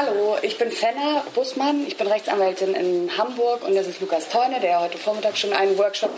Hallo, 0.00 0.38
ich 0.40 0.56
bin 0.56 0.70
Fenner 0.70 1.22
Bussmann, 1.34 1.84
ich 1.86 1.98
bin 1.98 2.06
Rechtsanwältin 2.06 2.74
in 2.74 3.18
Hamburg 3.18 3.62
und 3.66 3.74
das 3.74 3.86
ist 3.86 4.00
Lukas 4.00 4.30
Teune, 4.30 4.58
der 4.58 4.80
heute 4.80 4.96
Vormittag 4.96 5.36
schon 5.36 5.52
einen 5.52 5.76
Workshop 5.76 6.08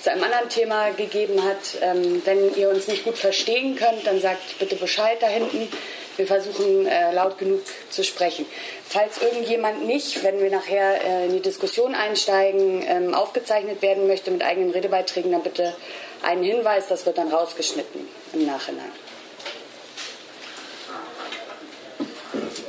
zu 0.00 0.10
einem 0.10 0.24
anderen 0.24 0.48
Thema 0.48 0.88
gegeben 0.92 1.44
hat. 1.44 1.58
Ähm, 1.82 2.22
wenn 2.24 2.54
ihr 2.54 2.70
uns 2.70 2.88
nicht 2.88 3.04
gut 3.04 3.18
verstehen 3.18 3.76
könnt, 3.76 4.06
dann 4.06 4.18
sagt 4.18 4.58
bitte 4.58 4.76
Bescheid 4.76 5.18
da 5.20 5.26
hinten. 5.26 5.68
Wir 6.16 6.26
versuchen 6.26 6.86
äh, 6.86 7.12
laut 7.12 7.36
genug 7.36 7.60
zu 7.90 8.02
sprechen. 8.02 8.46
Falls 8.88 9.20
irgendjemand 9.20 9.84
nicht, 9.84 10.24
wenn 10.24 10.40
wir 10.40 10.50
nachher 10.50 11.04
äh, 11.04 11.26
in 11.26 11.34
die 11.34 11.42
Diskussion 11.42 11.94
einsteigen, 11.94 12.82
ähm, 12.88 13.12
aufgezeichnet 13.12 13.82
werden 13.82 14.06
möchte 14.06 14.30
mit 14.30 14.42
eigenen 14.42 14.70
Redebeiträgen, 14.70 15.32
dann 15.32 15.42
bitte 15.42 15.76
einen 16.22 16.44
Hinweis, 16.44 16.88
das 16.88 17.04
wird 17.04 17.18
dann 17.18 17.28
rausgeschnitten 17.28 18.08
im 18.32 18.46
Nachhinein. 18.46 18.90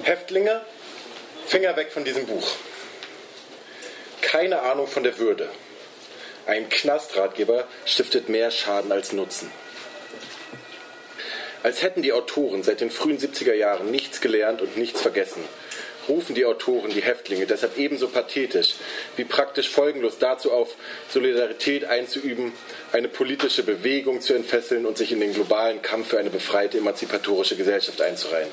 Häftlinge, 0.10 0.62
Finger 1.46 1.76
weg 1.76 1.92
von 1.92 2.04
diesem 2.04 2.26
Buch. 2.26 2.56
Keine 4.22 4.64
Ahnung 4.64 4.88
von 4.88 5.04
der 5.04 5.20
Würde. 5.20 5.48
Ein 6.48 6.68
Knastratgeber 6.68 7.68
stiftet 7.86 8.28
mehr 8.28 8.50
Schaden 8.50 8.92
als 8.92 9.14
Nutzen. 9.14 9.52
Als 11.62 11.84
hätten 11.84 12.02
die 12.02 12.12
Autoren 12.12 12.64
seit 12.64 12.82
den 12.82 12.90
frühen 12.90 13.20
70er 13.20 13.54
Jahren 13.54 13.92
nichts 13.92 14.20
gelernt 14.20 14.64
und 14.64 14.78
nichts 14.78 15.00
vergessen, 15.00 15.44
rufen 16.08 16.34
die 16.34 16.46
Autoren 16.46 16.90
die 16.90 17.04
Häftlinge 17.04 17.46
deshalb 17.46 17.78
ebenso 17.78 18.08
pathetisch 18.08 18.78
wie 19.16 19.26
praktisch 19.26 19.70
folgenlos 19.70 20.18
dazu 20.18 20.52
auf, 20.52 20.74
Solidarität 21.10 21.86
einzuüben, 21.86 22.54
eine 22.94 23.10
politische 23.10 23.62
Bewegung 23.62 24.22
zu 24.22 24.34
entfesseln 24.34 24.88
und 24.88 24.98
sich 24.98 25.12
in 25.12 25.20
den 25.20 25.36
globalen 25.36 25.84
Kampf 25.84 26.10
für 26.10 26.18
eine 26.18 26.32
befreite 26.32 26.80
emanzipatorische 26.80 27.58
Gesellschaft 27.58 28.02
einzureihen. 28.02 28.50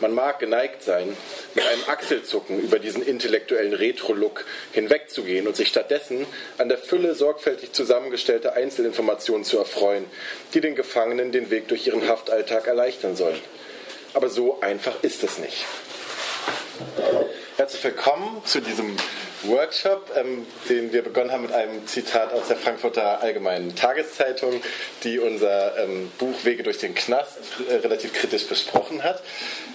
Man 0.00 0.14
mag 0.14 0.38
geneigt 0.38 0.82
sein, 0.82 1.16
mit 1.54 1.66
einem 1.66 1.82
Achselzucken 1.86 2.60
über 2.60 2.78
diesen 2.78 3.02
intellektuellen 3.02 3.72
Retro-Look 3.72 4.44
hinwegzugehen 4.72 5.46
und 5.46 5.56
sich 5.56 5.68
stattdessen 5.68 6.26
an 6.58 6.68
der 6.68 6.76
Fülle 6.76 7.14
sorgfältig 7.14 7.72
zusammengestellter 7.72 8.52
Einzelinformationen 8.52 9.44
zu 9.44 9.56
erfreuen, 9.56 10.04
die 10.52 10.60
den 10.60 10.74
Gefangenen 10.74 11.32
den 11.32 11.50
Weg 11.50 11.68
durch 11.68 11.86
ihren 11.86 12.06
Haftalltag 12.06 12.66
erleichtern 12.66 13.16
sollen. 13.16 13.40
Aber 14.12 14.28
so 14.28 14.60
einfach 14.60 15.02
ist 15.02 15.24
es 15.24 15.38
nicht. 15.38 15.64
Herzlich 17.56 17.82
willkommen 17.84 18.42
zu 18.44 18.60
diesem 18.60 18.96
Workshop, 19.44 20.10
ähm, 20.14 20.46
den 20.68 20.92
wir 20.92 21.02
begonnen 21.02 21.30
haben 21.32 21.42
mit 21.42 21.52
einem 21.52 21.86
Zitat 21.86 22.32
aus 22.32 22.48
der 22.48 22.56
Frankfurter 22.56 23.22
Allgemeinen 23.22 23.74
Tageszeitung, 23.74 24.60
die 25.04 25.18
unser 25.18 25.78
ähm, 25.78 26.10
Buch 26.18 26.44
Wege 26.44 26.62
durch 26.62 26.78
den 26.78 26.94
Knast 26.94 27.38
äh, 27.68 27.76
relativ 27.76 28.12
kritisch 28.12 28.46
besprochen 28.46 29.02
hat. 29.02 29.22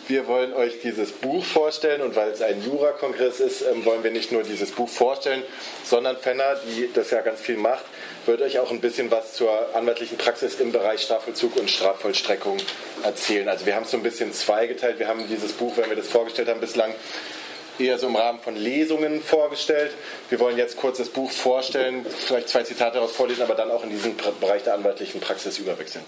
Wir 0.07 0.27
wollen 0.27 0.53
euch 0.53 0.81
dieses 0.81 1.11
Buch 1.11 1.43
vorstellen 1.43 2.01
und 2.01 2.15
weil 2.15 2.31
es 2.31 2.41
ein 2.41 2.63
Jurakongress 2.63 3.39
ist, 3.39 3.61
ähm, 3.61 3.85
wollen 3.85 4.03
wir 4.03 4.11
nicht 4.11 4.31
nur 4.31 4.43
dieses 4.43 4.71
Buch 4.71 4.89
vorstellen, 4.89 5.43
sondern 5.83 6.17
Fenner, 6.17 6.55
die 6.65 6.89
das 6.93 7.11
ja 7.11 7.21
ganz 7.21 7.39
viel 7.39 7.57
macht, 7.57 7.85
wird 8.25 8.41
euch 8.41 8.59
auch 8.59 8.71
ein 8.71 8.81
bisschen 8.81 9.11
was 9.11 9.33
zur 9.33 9.51
anwaltlichen 9.75 10.17
Praxis 10.17 10.59
im 10.59 10.71
Bereich 10.71 11.01
Strafvollzug 11.01 11.55
und 11.55 11.69
Strafvollstreckung 11.69 12.57
erzählen. 13.03 13.47
Also 13.47 13.65
wir 13.65 13.75
haben 13.75 13.83
es 13.83 13.91
so 13.91 13.97
ein 13.97 14.03
bisschen 14.03 14.33
zweigeteilt. 14.33 14.99
Wir 14.99 15.07
haben 15.07 15.27
dieses 15.27 15.53
Buch, 15.53 15.77
wenn 15.77 15.89
wir 15.89 15.95
das 15.95 16.07
vorgestellt 16.07 16.49
haben, 16.49 16.59
bislang 16.59 16.93
eher 17.79 17.97
so 17.97 18.07
im 18.07 18.15
Rahmen 18.15 18.39
von 18.39 18.55
Lesungen 18.55 19.21
vorgestellt. 19.21 19.93
Wir 20.29 20.39
wollen 20.39 20.57
jetzt 20.57 20.77
kurz 20.77 20.97
das 20.97 21.09
Buch 21.09 21.31
vorstellen, 21.31 22.05
vielleicht 22.05 22.49
zwei 22.49 22.63
Zitate 22.63 22.95
daraus 22.95 23.11
vorlesen, 23.11 23.43
aber 23.43 23.55
dann 23.55 23.71
auch 23.71 23.83
in 23.83 23.89
diesen 23.89 24.15
Bereich 24.39 24.63
der 24.63 24.73
anwaltlichen 24.75 25.21
Praxis 25.21 25.57
überwechseln. 25.57 26.03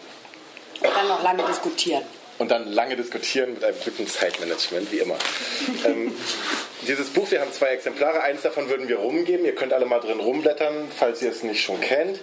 Und 0.81 0.89
dann 0.95 1.07
noch 1.07 1.23
lange 1.23 1.43
diskutieren. 1.43 2.03
Und 2.43 2.51
dann 2.51 2.73
lange 2.73 2.97
diskutieren 2.97 3.53
mit 3.53 3.63
einem 3.63 3.77
guten 3.85 4.05
Zeitmanagement, 4.05 4.91
wie 4.91 4.97
immer. 4.97 5.15
ähm, 5.85 6.13
dieses 6.85 7.09
Buch, 7.09 7.31
wir 7.31 7.39
haben 7.39 7.53
zwei 7.53 7.67
Exemplare. 7.67 8.21
Eins 8.21 8.41
davon 8.41 8.67
würden 8.67 8.89
wir 8.89 8.97
rumgeben. 8.97 9.45
Ihr 9.45 9.55
könnt 9.55 9.71
alle 9.71 9.85
mal 9.85 10.01
drin 10.01 10.19
rumblättern, 10.19 10.89
falls 10.93 11.21
ihr 11.21 11.31
es 11.31 11.43
nicht 11.43 11.63
schon 11.63 11.79
kennt. 11.79 12.19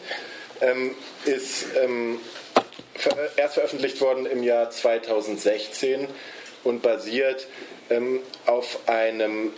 Ähm, 0.61 0.95
ist 1.25 1.69
ähm, 1.83 2.21
erst 3.39 3.55
veröffentlicht 3.55 3.99
worden 4.03 4.27
im 4.27 4.43
Jahr 4.43 4.69
2016 4.69 6.07
und 6.65 6.83
basiert 6.83 7.47
ähm, 7.89 8.21
auf 8.45 8.81
einem 8.85 9.55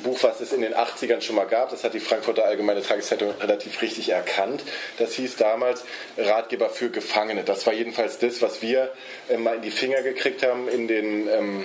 Buch, 0.00 0.18
was 0.22 0.40
es 0.40 0.52
in 0.52 0.60
den 0.60 0.74
80ern 0.74 1.20
schon 1.20 1.36
mal 1.36 1.46
gab. 1.46 1.70
Das 1.70 1.84
hat 1.84 1.94
die 1.94 2.00
Frankfurter 2.00 2.44
Allgemeine 2.44 2.82
Tageszeitung 2.82 3.32
relativ 3.40 3.80
richtig 3.82 4.10
erkannt. 4.10 4.62
Das 4.98 5.14
hieß 5.14 5.36
damals 5.36 5.84
Ratgeber 6.16 6.70
für 6.70 6.90
Gefangene. 6.90 7.44
Das 7.44 7.66
war 7.66 7.72
jedenfalls 7.72 8.18
das, 8.18 8.42
was 8.42 8.62
wir 8.62 8.92
äh, 9.28 9.36
mal 9.36 9.56
in 9.56 9.62
die 9.62 9.70
Finger 9.70 10.02
gekriegt 10.02 10.42
haben 10.42 10.68
in 10.68 10.88
den 10.88 11.28
ähm, 11.28 11.64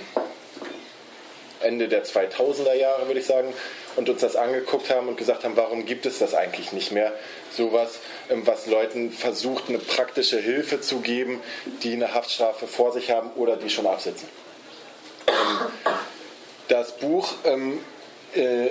Ende 1.60 1.88
der 1.88 2.04
2000er 2.04 2.74
Jahre, 2.74 3.06
würde 3.06 3.20
ich 3.20 3.26
sagen, 3.26 3.52
und 3.96 4.08
uns 4.08 4.20
das 4.20 4.36
angeguckt 4.36 4.90
haben 4.90 5.08
und 5.08 5.16
gesagt 5.16 5.44
haben, 5.44 5.56
warum 5.56 5.86
gibt 5.86 6.04
es 6.06 6.18
das 6.18 6.34
eigentlich 6.34 6.72
nicht 6.72 6.92
mehr? 6.92 7.12
Sowas, 7.50 8.00
ähm, 8.30 8.46
was 8.46 8.66
Leuten 8.66 9.10
versucht, 9.10 9.68
eine 9.68 9.78
praktische 9.78 10.38
Hilfe 10.38 10.80
zu 10.80 11.00
geben, 11.00 11.40
die 11.82 11.94
eine 11.94 12.14
Haftstrafe 12.14 12.66
vor 12.66 12.92
sich 12.92 13.10
haben 13.10 13.30
oder 13.36 13.56
die 13.56 13.70
schon 13.70 13.86
absitzen. 13.86 14.28
Ähm, 15.26 15.34
das 16.68 16.96
Buch 16.96 17.34
ähm, 17.44 17.80
äh, 18.36 18.70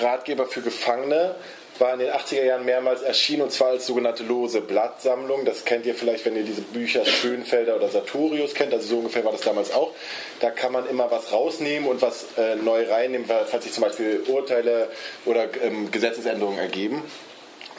Ratgeber 0.00 0.46
für 0.46 0.62
Gefangene 0.62 1.34
war 1.78 1.92
in 1.94 2.00
den 2.00 2.10
80er 2.10 2.44
Jahren 2.44 2.64
mehrmals 2.64 3.02
erschienen 3.02 3.42
und 3.42 3.52
zwar 3.52 3.68
als 3.68 3.86
sogenannte 3.86 4.22
lose 4.22 4.60
Blattsammlung. 4.60 5.44
Das 5.44 5.64
kennt 5.64 5.86
ihr 5.86 5.94
vielleicht, 5.94 6.24
wenn 6.24 6.36
ihr 6.36 6.44
diese 6.44 6.62
Bücher 6.62 7.04
Schönfelder 7.04 7.76
oder 7.76 7.88
Sartorius 7.88 8.54
kennt. 8.54 8.72
Also 8.72 8.88
so 8.88 8.98
ungefähr 8.98 9.24
war 9.24 9.32
das 9.32 9.40
damals 9.40 9.72
auch. 9.72 9.92
Da 10.40 10.50
kann 10.50 10.72
man 10.72 10.88
immer 10.88 11.10
was 11.10 11.32
rausnehmen 11.32 11.88
und 11.88 12.02
was 12.02 12.26
äh, 12.36 12.56
neu 12.56 12.88
reinnehmen, 12.88 13.26
falls 13.26 13.64
sich 13.64 13.72
zum 13.72 13.82
Beispiel 13.84 14.22
Urteile 14.28 14.88
oder 15.24 15.48
ähm, 15.62 15.90
Gesetzesänderungen 15.90 16.58
ergeben. 16.58 17.02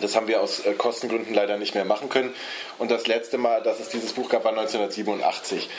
Das 0.01 0.15
haben 0.15 0.27
wir 0.27 0.41
aus 0.41 0.65
äh, 0.65 0.73
Kostengründen 0.73 1.33
leider 1.33 1.57
nicht 1.57 1.73
mehr 1.73 1.85
machen 1.85 2.09
können. 2.09 2.33
Und 2.77 2.91
das 2.91 3.07
letzte 3.07 3.37
Mal, 3.37 3.63
dass 3.63 3.79
es 3.79 3.89
dieses 3.89 4.11
Buch 4.13 4.29
gab, 4.29 4.43
war 4.43 4.51
1987. 4.51 5.69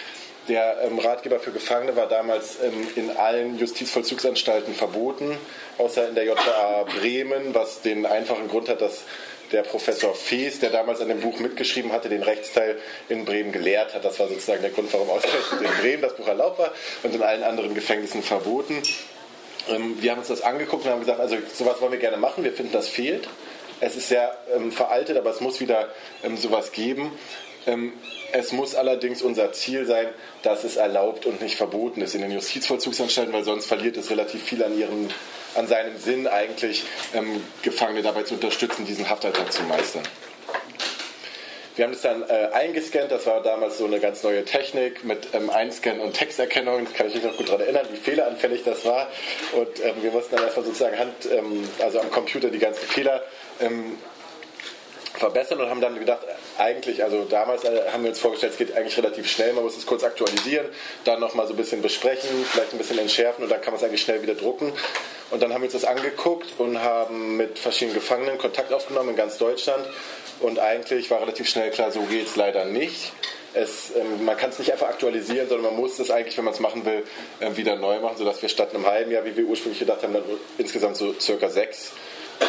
Der 0.49 0.79
ähm, 0.83 0.99
Ratgeber 0.99 1.41
für 1.41 1.51
Gefangene 1.51 1.97
war 1.97 2.09
damals 2.09 2.59
ähm, 2.63 2.87
in 2.95 3.17
allen 3.17 3.59
Justizvollzugsanstalten 3.59 4.75
verboten, 4.75 5.37
außer 5.79 6.09
in 6.09 6.15
der 6.15 6.25
JA 6.25 6.85
Bremen, 7.01 7.55
was 7.55 7.83
den 7.83 8.07
einfachen 8.07 8.49
Grund 8.49 8.69
hat, 8.69 8.81
dass 8.81 9.03
der 9.53 9.63
Professor 9.63 10.15
Fees, 10.15 10.61
der 10.61 10.71
damals 10.71 11.01
an 11.01 11.09
dem 11.09 11.21
Buch 11.21 11.39
mitgeschrieben 11.39 11.93
hatte, 11.93 12.09
den 12.09 12.23
Rechtsteil 12.23 12.77
in 13.09 13.25
Bremen 13.25 13.53
gelehrt 13.53 13.95
hat. 13.95 14.05
Das 14.05 14.19
war 14.19 14.29
sozusagen 14.29 14.63
der 14.63 14.71
Grund, 14.71 14.93
warum 14.93 15.11
ausgerechnet 15.11 15.63
in 15.63 15.81
Bremen 15.81 16.03
das 16.03 16.17
Buch 16.17 16.27
erlaubt 16.29 16.59
war 16.59 16.73
und 17.03 17.15
in 17.15 17.23
allen 17.23 17.43
anderen 17.43 17.75
Gefängnissen 17.75 18.23
verboten. 18.23 18.83
Ähm, 19.69 20.01
wir 20.01 20.13
haben 20.13 20.19
uns 20.19 20.29
das 20.29 20.43
angeguckt 20.43 20.85
und 20.85 20.91
haben 20.91 21.01
gesagt, 21.01 21.21
also 21.21 21.37
sowas 21.53 21.81
wollen 21.81 21.93
wir 21.93 21.99
gerne 21.99 22.17
machen, 22.17 22.45
wir 22.45 22.53
finden, 22.53 22.73
das 22.73 22.89
fehlt. 22.89 23.29
Es 23.81 23.97
ist 23.97 24.09
sehr 24.09 24.37
ähm, 24.55 24.73
veraltet, 24.73 25.17
aber 25.17 25.31
es 25.31 25.41
muss 25.41 25.61
wieder 25.61 25.89
ähm, 26.23 26.37
sowas 26.37 26.73
geben. 26.73 27.13
Es 28.33 28.53
muss 28.53 28.75
allerdings 28.75 29.23
unser 29.23 29.53
Ziel 29.53 29.87
sein, 29.87 30.09
dass 30.43 30.65
es 30.65 30.77
erlaubt 30.77 31.27
und 31.27 31.41
nicht 31.41 31.57
verboten 31.57 32.01
ist 32.03 32.15
in 32.15 32.23
den 32.23 32.33
Justizvollzugsanstalten, 32.33 33.33
weil 33.33 33.45
sonst 33.45 33.67
verliert 33.67 33.97
es 33.97 34.11
relativ 34.11 34.43
viel 34.43 34.63
an, 34.63 34.79
ihren, 34.79 35.13
an 35.55 35.67
seinem 35.67 35.97
Sinn, 35.99 36.27
eigentlich 36.27 36.85
ähm, 37.15 37.43
Gefangene 37.63 38.03
dabei 38.03 38.23
zu 38.23 38.35
unterstützen, 38.35 38.85
diesen 38.85 39.09
Haftalltag 39.09 39.53
zu 39.53 39.63
meistern. 39.65 40.03
Wir 41.77 41.85
haben 41.85 41.93
das 41.93 42.01
dann 42.01 42.23
äh, 42.23 42.49
eingescannt, 42.55 43.13
das 43.13 43.27
war 43.27 43.43
damals 43.43 43.77
so 43.77 43.85
eine 43.85 44.01
ganz 44.01 44.23
neue 44.23 44.47
Technik 44.47 45.05
mit 45.05 45.29
ähm, 45.35 45.51
Einscannen 45.51 46.01
und 46.01 46.15
Texterkennung. 46.15 46.85
Das 46.85 46.95
kann 46.95 47.07
ich 47.09 47.15
mich 47.15 47.23
noch 47.25 47.37
gut 47.37 47.49
daran 47.49 47.61
erinnern, 47.61 47.87
wie 47.93 47.99
fehleranfällig 47.99 48.63
das 48.65 48.87
war. 48.87 49.09
Und 49.53 49.85
ähm, 49.85 49.97
wir 50.01 50.11
mussten 50.11 50.37
dann 50.37 50.45
erstmal 50.47 50.65
sozusagen 50.65 50.99
Hand, 50.99 51.13
ähm, 51.31 51.69
also 51.81 52.01
am 52.01 52.11
Computer 52.11 52.49
die 52.49 52.61
ganzen 52.61 52.87
Fehler 52.87 53.23
ähm, 53.61 53.99
verbessern 55.19 55.61
und 55.61 55.69
haben 55.69 55.81
dann 55.81 55.99
gedacht, 55.99 56.21
eigentlich, 56.59 57.03
also 57.03 57.25
damals 57.25 57.65
äh, 57.65 57.91
haben 57.93 58.03
wir 58.03 58.11
uns 58.11 58.19
vorgestellt, 58.19 58.53
es 58.53 58.59
geht 58.59 58.77
eigentlich 58.77 58.97
relativ 58.97 59.31
schnell, 59.31 59.53
man 59.53 59.65
muss 59.65 59.77
es 59.77 59.87
kurz 59.87 60.05
aktualisieren, 60.05 60.67
dann 61.05 61.21
nochmal 61.21 61.47
so 61.47 61.55
ein 61.55 61.57
bisschen 61.57 61.83
besprechen, 61.83 62.29
vielleicht 62.51 62.73
ein 62.73 62.79
bisschen 62.79 62.99
entschärfen 62.99 63.45
und 63.45 63.51
dann 63.51 63.61
kann 63.61 63.73
man 63.73 63.81
es 63.81 63.85
eigentlich 63.85 64.03
schnell 64.03 64.23
wieder 64.23 64.35
drucken. 64.35 64.73
Und 65.31 65.43
dann 65.43 65.53
haben 65.53 65.63
wir 65.63 65.67
uns 65.67 65.73
das 65.73 65.85
angeguckt 65.85 66.47
und 66.59 66.81
haben 66.81 67.37
mit 67.37 67.59
verschiedenen 67.59 67.95
Gefangenen 67.95 68.39
Kontakt 68.39 68.73
aufgenommen 68.73 69.11
in 69.11 69.17
ganz 69.17 69.39
Deutschland 69.39 69.85
und 70.41 70.59
eigentlich 70.59 71.11
war 71.11 71.21
relativ 71.21 71.49
schnell 71.49 71.71
klar, 71.71 71.91
so 71.91 72.01
geht 72.03 72.27
es 72.27 72.37
leider 72.37 72.65
nicht. 72.65 73.13
Es, 73.55 73.91
ähm, 73.97 74.25
man 74.25 74.37
kann 74.37 74.51
es 74.51 74.59
nicht 74.59 74.71
einfach 74.71 74.89
aktualisieren, 74.89 75.49
sondern 75.49 75.73
man 75.73 75.81
muss 75.81 75.99
es 75.99 76.11
eigentlich, 76.11 76.37
wenn 76.37 76.45
man 76.45 76.53
es 76.53 76.61
machen 76.61 76.85
will, 76.85 77.05
äh, 77.41 77.57
wieder 77.57 77.77
neu 77.77 78.01
machen, 78.01 78.19
sodass 78.19 78.43
wir 78.43 78.51
statt 78.51 78.75
einem 78.75 78.87
halben 78.87 79.11
Jahr, 79.11 79.25
wie 79.25 79.35
wir 79.35 79.45
ursprünglich 79.47 79.79
gedacht 79.79 80.03
haben, 80.03 80.13
dann 80.13 80.25
insgesamt 80.59 80.97
so 80.97 81.15
circa 81.19 81.49
sechs 81.49 81.93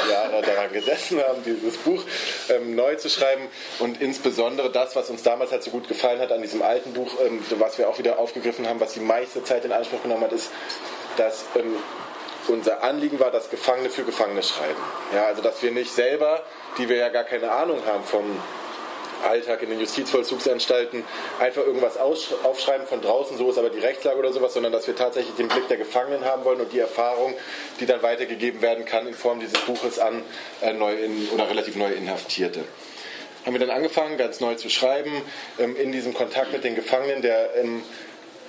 Jahre 0.10 0.42
daran 0.42 0.72
gesessen 0.72 1.22
haben, 1.22 1.44
dieses 1.44 1.78
Buch 1.78 2.04
ähm, 2.50 2.76
neu 2.76 2.96
zu 2.96 3.10
schreiben. 3.10 3.48
Und 3.80 4.02
insbesondere 4.02 4.72
das, 4.72 4.96
was 4.96 5.10
uns 5.10 5.24
damals 5.24 5.52
halt 5.52 5.64
so 5.64 5.72
gut 5.72 5.88
gefallen 5.88 6.20
hat 6.20 6.32
an 6.32 6.42
diesem 6.42 6.62
alten 6.62 6.94
Buch, 6.94 7.12
ähm, 7.26 7.44
was 7.58 7.78
wir 7.78 7.90
auch 7.90 7.98
wieder 7.98 8.20
aufgegriffen 8.20 8.68
haben, 8.68 8.80
was 8.80 8.94
die 8.94 9.00
meiste 9.00 9.44
Zeit 9.44 9.66
in 9.66 9.72
Anspruch 9.72 10.02
genommen 10.04 10.24
hat, 10.24 10.34
ist, 10.34 10.52
dass 11.18 11.46
ähm, 11.56 11.76
unser 12.48 12.84
Anliegen 12.84 13.20
war, 13.20 13.32
dass 13.32 13.50
Gefangene 13.50 13.90
für 13.90 14.04
Gefangene 14.04 14.44
schreiben. 14.44 14.82
Ja, 15.14 15.26
also 15.26 15.42
dass 15.42 15.62
wir 15.62 15.72
nicht 15.72 15.94
selber, 15.94 16.44
die 16.78 16.88
wir 16.90 16.98
ja 16.98 17.10
gar 17.10 17.24
keine 17.24 17.52
Ahnung 17.52 17.82
haben 17.86 18.04
vom 18.04 18.24
Alltag 19.24 19.62
in 19.64 19.70
den 19.70 19.80
Justizvollzugsanstalten 19.80 21.04
einfach 21.40 21.66
irgendwas 21.66 21.98
aufschreiben 21.98 22.88
von 22.88 23.02
draußen, 23.02 23.38
so 23.38 23.50
ist 23.50 23.58
aber 23.58 23.70
die 23.70 23.80
Rechtslage 23.80 24.18
oder 24.18 24.32
sowas, 24.34 24.54
sondern 24.54 24.72
dass 24.72 24.88
wir 24.88 24.96
tatsächlich 24.96 25.36
den 25.36 25.48
Blick 25.48 25.68
der 25.68 25.78
Gefangenen 25.78 26.26
haben 26.26 26.44
wollen 26.44 26.62
und 26.62 26.72
die 26.74 26.80
Erfahrung, 26.80 27.34
die 27.80 27.86
dann 27.86 28.02
weitergegeben 28.02 28.62
werden 28.62 28.86
kann 28.86 29.08
in 29.08 29.14
Form 29.14 29.40
dieses 29.40 29.60
Buches 29.62 30.00
an 30.00 30.24
äh, 30.62 30.74
neu 30.74 30.94
in, 30.94 31.30
oder 31.34 31.50
relativ 31.50 31.76
neue 31.76 31.94
Inhaftierte. 31.94 32.64
Haben 33.46 33.54
wir 33.54 33.60
dann 33.60 33.70
angefangen, 33.70 34.18
ganz 34.18 34.40
neu 34.40 34.56
zu 34.56 34.70
schreiben, 34.70 35.22
ähm, 35.60 35.76
in 35.76 35.92
diesem 35.92 36.14
Kontakt 36.14 36.52
mit 36.52 36.64
den 36.64 36.76
Gefangenen, 36.76 37.22
der 37.22 37.56
ähm, 37.56 37.84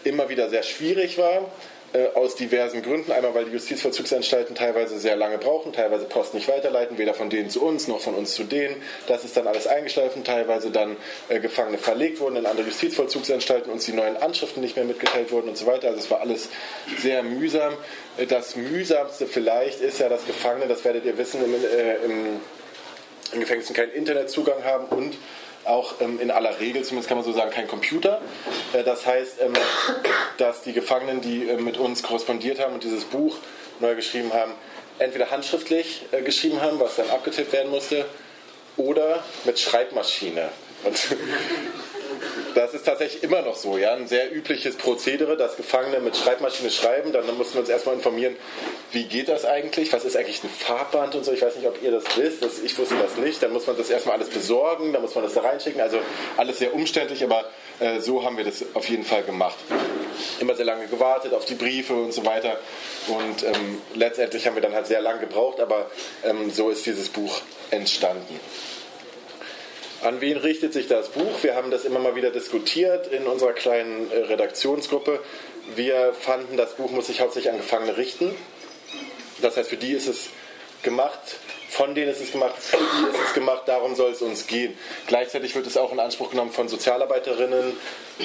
immer 0.04 0.28
wieder 0.28 0.48
sehr 0.48 0.62
schwierig 0.62 1.18
war 1.18 1.50
äh, 1.92 2.08
aus 2.14 2.34
diversen 2.34 2.82
Gründen. 2.82 3.12
Einmal, 3.12 3.34
weil 3.34 3.44
die 3.46 3.52
Justizvollzugsanstalten 3.52 4.54
teilweise 4.54 4.98
sehr 4.98 5.16
lange 5.16 5.38
brauchen, 5.38 5.72
teilweise 5.72 6.04
Post 6.04 6.34
nicht 6.34 6.48
weiterleiten, 6.48 6.98
weder 6.98 7.14
von 7.14 7.30
denen 7.30 7.48
zu 7.48 7.62
uns 7.62 7.88
noch 7.88 8.00
von 8.00 8.14
uns 8.14 8.34
zu 8.34 8.44
denen. 8.44 8.76
Das 9.06 9.24
ist 9.24 9.36
dann 9.36 9.46
alles 9.46 9.66
eingeschleifen, 9.66 10.22
teilweise 10.24 10.70
dann 10.70 10.96
äh, 11.28 11.40
Gefangene 11.40 11.78
verlegt 11.78 12.20
wurden 12.20 12.36
in 12.36 12.46
andere 12.46 12.66
Justizvollzugsanstalten, 12.66 13.72
uns 13.72 13.86
die 13.86 13.92
neuen 13.92 14.16
Anschriften 14.16 14.60
nicht 14.60 14.76
mehr 14.76 14.84
mitgeteilt 14.84 15.32
wurden 15.32 15.48
und 15.48 15.56
so 15.56 15.66
weiter. 15.66 15.88
Also 15.88 16.00
es 16.00 16.10
war 16.10 16.20
alles 16.20 16.48
sehr 16.98 17.22
mühsam. 17.22 17.74
Äh, 18.18 18.26
das 18.26 18.56
mühsamste 18.56 19.26
vielleicht 19.26 19.80
ist 19.80 19.98
ja, 19.98 20.08
dass 20.08 20.26
Gefangene, 20.26 20.66
das 20.66 20.84
werdet 20.84 21.04
ihr 21.04 21.16
wissen, 21.16 21.42
im, 21.42 21.54
äh, 21.54 21.94
im, 22.04 22.40
in 23.32 23.40
Gefängnissen 23.40 23.74
keinen 23.74 23.92
Internetzugang 23.92 24.62
haben 24.64 24.84
und 24.86 25.16
auch 25.68 25.94
ähm, 26.00 26.20
in 26.20 26.30
aller 26.30 26.58
Regel, 26.60 26.82
zumindest 26.82 27.08
kann 27.08 27.18
man 27.18 27.24
so 27.24 27.32
sagen, 27.32 27.50
kein 27.50 27.68
Computer. 27.68 28.20
Äh, 28.72 28.82
das 28.84 29.06
heißt, 29.06 29.40
ähm, 29.40 29.52
dass 30.38 30.62
die 30.62 30.72
Gefangenen, 30.72 31.20
die 31.20 31.48
äh, 31.48 31.56
mit 31.56 31.76
uns 31.76 32.02
korrespondiert 32.02 32.58
haben 32.60 32.74
und 32.74 32.84
dieses 32.84 33.04
Buch 33.04 33.36
neu 33.80 33.94
geschrieben 33.94 34.32
haben, 34.32 34.52
entweder 34.98 35.30
handschriftlich 35.30 36.06
äh, 36.12 36.22
geschrieben 36.22 36.60
haben, 36.60 36.80
was 36.80 36.96
dann 36.96 37.10
abgetippt 37.10 37.52
werden 37.52 37.70
musste, 37.70 38.06
oder 38.76 39.24
mit 39.44 39.58
Schreibmaschine. 39.58 40.50
Und 40.84 41.16
das 42.54 42.74
ist 42.74 42.84
tatsächlich 42.84 43.22
immer 43.22 43.42
noch 43.42 43.56
so, 43.56 43.78
ja, 43.78 43.94
ein 43.94 44.06
sehr 44.06 44.34
übliches 44.34 44.76
Prozedere, 44.76 45.36
dass 45.36 45.56
Gefangene 45.56 46.00
mit 46.00 46.16
Schreibmaschine 46.16 46.70
schreiben. 46.70 47.12
Dann 47.12 47.24
mussten 47.36 47.54
wir 47.54 47.60
uns 47.60 47.68
erstmal 47.68 47.94
informieren, 47.94 48.36
wie 48.92 49.04
geht 49.04 49.28
das 49.28 49.44
eigentlich, 49.44 49.92
was 49.92 50.04
ist 50.04 50.16
eigentlich 50.16 50.42
ein 50.44 50.50
Farbband 50.50 51.14
und 51.14 51.24
so. 51.24 51.32
Ich 51.32 51.42
weiß 51.42 51.56
nicht, 51.56 51.66
ob 51.66 51.82
ihr 51.82 51.90
das 51.90 52.04
wisst, 52.16 52.42
das, 52.42 52.58
ich 52.60 52.78
wusste 52.78 52.96
das 52.96 53.16
nicht. 53.16 53.42
Dann 53.42 53.52
muss 53.52 53.66
man 53.66 53.76
das 53.76 53.90
erstmal 53.90 54.16
alles 54.16 54.30
besorgen, 54.30 54.92
dann 54.92 55.02
muss 55.02 55.14
man 55.14 55.24
das 55.24 55.34
da 55.34 55.42
reinschicken. 55.42 55.80
Also 55.80 55.98
alles 56.36 56.58
sehr 56.58 56.74
umständlich, 56.74 57.22
aber 57.22 57.44
äh, 57.80 58.00
so 58.00 58.24
haben 58.24 58.36
wir 58.36 58.44
das 58.44 58.64
auf 58.74 58.88
jeden 58.88 59.04
Fall 59.04 59.22
gemacht. 59.22 59.56
Immer 60.40 60.54
sehr 60.54 60.64
lange 60.64 60.86
gewartet 60.86 61.34
auf 61.34 61.44
die 61.44 61.54
Briefe 61.54 61.94
und 61.94 62.12
so 62.12 62.24
weiter. 62.24 62.58
Und 63.08 63.42
ähm, 63.44 63.80
letztendlich 63.94 64.46
haben 64.46 64.54
wir 64.54 64.62
dann 64.62 64.74
halt 64.74 64.86
sehr 64.86 65.00
lange 65.00 65.20
gebraucht, 65.20 65.60
aber 65.60 65.90
ähm, 66.24 66.50
so 66.50 66.70
ist 66.70 66.86
dieses 66.86 67.08
Buch 67.08 67.40
entstanden. 67.70 68.40
An 70.02 70.20
wen 70.20 70.36
richtet 70.36 70.72
sich 70.72 70.86
das 70.86 71.08
Buch? 71.08 71.42
Wir 71.42 71.56
haben 71.56 71.72
das 71.72 71.84
immer 71.84 71.98
mal 71.98 72.14
wieder 72.14 72.30
diskutiert 72.30 73.08
in 73.08 73.26
unserer 73.26 73.52
kleinen 73.52 74.10
äh, 74.12 74.18
Redaktionsgruppe. 74.18 75.18
Wir 75.74 76.12
fanden, 76.12 76.56
das 76.56 76.76
Buch 76.76 76.92
muss 76.92 77.08
sich 77.08 77.20
hauptsächlich 77.20 77.52
an 77.52 77.58
Gefangene 77.58 77.96
richten. 77.96 78.32
Das 79.42 79.56
heißt, 79.56 79.70
für 79.70 79.76
die 79.76 79.92
ist 79.92 80.06
es 80.06 80.28
gemacht, 80.84 81.18
von 81.68 81.96
denen 81.96 82.12
ist 82.12 82.20
es 82.20 82.30
gemacht, 82.30 82.54
für 82.58 82.76
die 82.76 83.16
ist 83.16 83.24
es 83.26 83.34
gemacht, 83.34 83.62
darum 83.66 83.96
soll 83.96 84.12
es 84.12 84.22
uns 84.22 84.46
gehen. 84.46 84.78
Gleichzeitig 85.08 85.56
wird 85.56 85.66
es 85.66 85.76
auch 85.76 85.92
in 85.92 85.98
Anspruch 85.98 86.30
genommen 86.30 86.52
von 86.52 86.68
Sozialarbeiterinnen, 86.68 87.76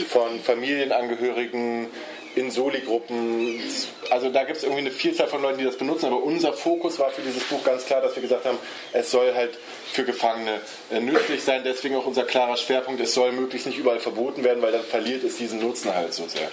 von 0.08 0.40
Familienangehörigen, 0.42 1.88
in 2.36 2.52
Soli-Gruppen. 2.52 3.62
Also 4.10 4.30
da 4.30 4.44
gibt 4.44 4.58
es 4.58 4.64
irgendwie 4.64 4.82
eine 4.82 4.92
Vielzahl 4.92 5.28
von 5.28 5.42
Leuten, 5.42 5.60
die 5.60 5.66
das 5.66 5.78
benutzen, 5.78 6.08
aber 6.08 6.22
unser 6.24 6.54
Fokus 6.54 7.00
war 7.00 7.12
für 7.12 7.22
dieses 7.22 7.44
Buch 7.44 7.64
ganz 7.64 7.86
klar, 7.86 8.02
dass 8.02 8.16
wir 8.16 8.22
gesagt 8.22 8.46
haben, 8.46 8.58
es 8.92 9.12
soll 9.12 9.34
halt 9.34 9.58
für 9.92 10.04
Gefangene 10.04 10.60
äh, 10.92 11.00
nützlich 11.00 11.44
sein. 11.44 11.62
Deswegen 11.64 11.96
auch 11.96 12.06
unser 12.06 12.24
klarer 12.24 12.58
Schwerpunkt, 12.58 13.02
es 13.02 13.14
soll 13.14 13.32
möglichst 13.32 13.68
nicht 13.68 13.78
überall 13.78 14.00
verboten 14.00 14.44
werden, 14.44 14.62
weil 14.62 14.72
dann 14.72 14.84
verliert 14.84 15.24
es 15.24 15.38
diesen 15.38 15.60
Nutzen 15.60 15.94
halt 15.94 16.14
so 16.14 16.28
sehr. 16.28 16.50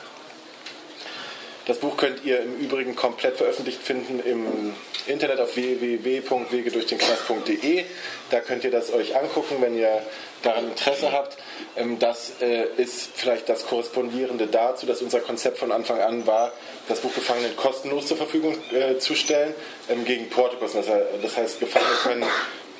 Das 1.66 1.78
Buch 1.78 1.96
könnt 1.96 2.24
ihr 2.24 2.40
im 2.40 2.58
Übrigen 2.58 2.96
komplett 2.96 3.36
veröffentlicht 3.36 3.80
finden 3.82 4.20
im 4.20 4.74
Internet 5.06 5.38
auf 5.40 5.54
www.wegedurchdenknast.de. 5.54 7.84
Da 8.30 8.40
könnt 8.40 8.64
ihr 8.64 8.72
das 8.72 8.92
euch 8.92 9.16
angucken, 9.16 9.58
wenn 9.60 9.76
ihr 9.76 10.02
daran 10.42 10.70
Interesse 10.70 11.12
habt. 11.12 11.36
Ähm, 11.76 11.98
das 11.98 12.32
äh, 12.40 12.64
ist 12.76 13.10
vielleicht 13.14 13.48
das 13.48 13.66
Korrespondierende 13.66 14.46
dazu, 14.46 14.86
dass 14.86 15.02
unser 15.02 15.20
Konzept 15.20 15.58
von 15.58 15.72
Anfang 15.72 16.00
an 16.00 16.26
war, 16.26 16.52
das 16.88 17.00
Buch 17.00 17.14
Gefangenen 17.14 17.56
kostenlos 17.56 18.06
zur 18.06 18.16
Verfügung 18.16 18.56
äh, 18.72 18.98
zu 18.98 19.14
stellen 19.14 19.54
ähm, 19.88 20.04
gegen 20.04 20.28
Portokosten. 20.28 20.82
Das 21.22 21.36
heißt, 21.36 21.60
Gefangene 21.60 21.94
können 22.02 22.24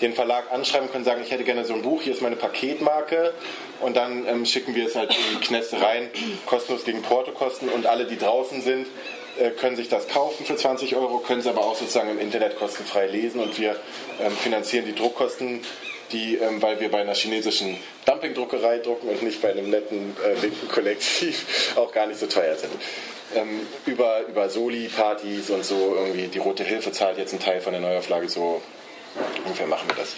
den 0.01 0.15
Verlag 0.15 0.51
anschreiben, 0.51 0.91
können 0.91 1.05
sagen, 1.05 1.23
ich 1.23 1.31
hätte 1.31 1.45
gerne 1.45 1.65
so 1.65 1.75
ein 1.75 1.83
Buch, 1.83 2.03
hier 2.03 2.15
ist 2.15 2.23
meine 2.23 2.37
Paketmarke. 2.37 3.35
Und 3.81 3.97
dann 3.97 4.27
ähm, 4.27 4.47
schicken 4.47 4.75
wir 4.75 4.87
es 4.87 4.97
halt 4.97 5.11
in 5.11 5.39
die 5.39 5.47
Kneste 5.47 5.81
rein, 5.81 6.09
kostenlos 6.47 6.85
gegen 6.85 7.03
Portokosten. 7.03 7.69
Und 7.69 7.87
alle, 7.87 8.07
die 8.07 8.17
draußen 8.17 8.63
sind, 8.63 8.87
äh, 9.39 9.51
können 9.51 9.77
sich 9.77 9.89
das 9.89 10.09
kaufen 10.09 10.45
für 10.45 10.57
20 10.57 10.97
Euro, 10.97 11.19
können 11.19 11.41
es 11.41 11.47
aber 11.47 11.61
auch 11.61 11.77
sozusagen 11.77 12.11
im 12.11 12.19
Internet 12.19 12.59
kostenfrei 12.59 13.07
lesen. 13.07 13.41
Und 13.41 13.59
wir 13.59 13.77
finanzieren 14.43 14.85
die 14.85 14.95
Druckkosten, 14.95 15.63
die, 16.13 16.37
ähm, 16.37 16.61
weil 16.63 16.81
wir 16.81 16.91
bei 16.91 17.01
einer 17.01 17.15
chinesischen 17.15 17.77
Dumpingdruckerei 18.05 18.79
drucken 18.79 19.09
und 19.09 19.23
nicht 19.23 19.41
bei 19.43 19.51
einem 19.51 19.71
netten 19.71 20.17
äh, 20.25 20.35
linken 20.41 20.69
Kollektiv, 20.69 21.73
auch 21.77 21.93
gar 21.93 22.07
nicht 22.07 22.21
so 22.21 22.27
teuer 22.27 22.57
sind. 22.57 22.73
Ähm, 23.35 23.67
über, 23.87 24.27
über 24.29 24.49
Soli-Partys 24.49 25.51
und 25.51 25.65
so 25.65 25.95
irgendwie 25.97 26.27
die 26.27 26.39
Rote 26.39 26.65
Hilfe 26.65 26.93
zahlt 26.93 27.19
jetzt 27.19 27.33
einen 27.33 27.43
Teil 27.43 27.61
von 27.61 27.73
der 27.73 27.81
Neuauflage, 27.81 28.29
so 28.29 28.61
ungefähr 29.45 29.67
machen 29.67 29.89
wir 29.89 29.97
das. 29.97 30.17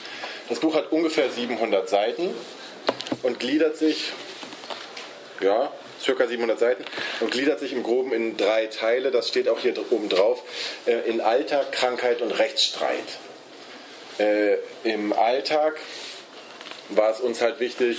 Das 0.48 0.60
Buch 0.60 0.74
hat 0.74 0.92
ungefähr 0.92 1.30
700 1.30 1.88
Seiten 1.88 2.30
und 3.22 3.38
gliedert 3.38 3.76
sich, 3.76 4.12
ja, 5.40 5.70
circa 6.02 6.26
700 6.26 6.58
Seiten 6.58 6.84
und 7.20 7.30
gliedert 7.30 7.60
sich 7.60 7.72
im 7.72 7.82
Groben 7.82 8.12
in 8.12 8.36
drei 8.36 8.66
Teile. 8.66 9.10
Das 9.10 9.28
steht 9.28 9.48
auch 9.48 9.58
hier 9.58 9.74
oben 9.90 10.08
drauf. 10.08 10.42
Äh, 10.86 11.08
in 11.08 11.20
Alltag, 11.20 11.72
Krankheit 11.72 12.20
und 12.22 12.32
Rechtsstreit. 12.32 12.98
Äh, 14.22 14.58
Im 14.84 15.12
Alltag 15.12 15.80
war 16.90 17.10
es 17.10 17.20
uns 17.20 17.40
halt 17.40 17.60
wichtig, 17.60 17.98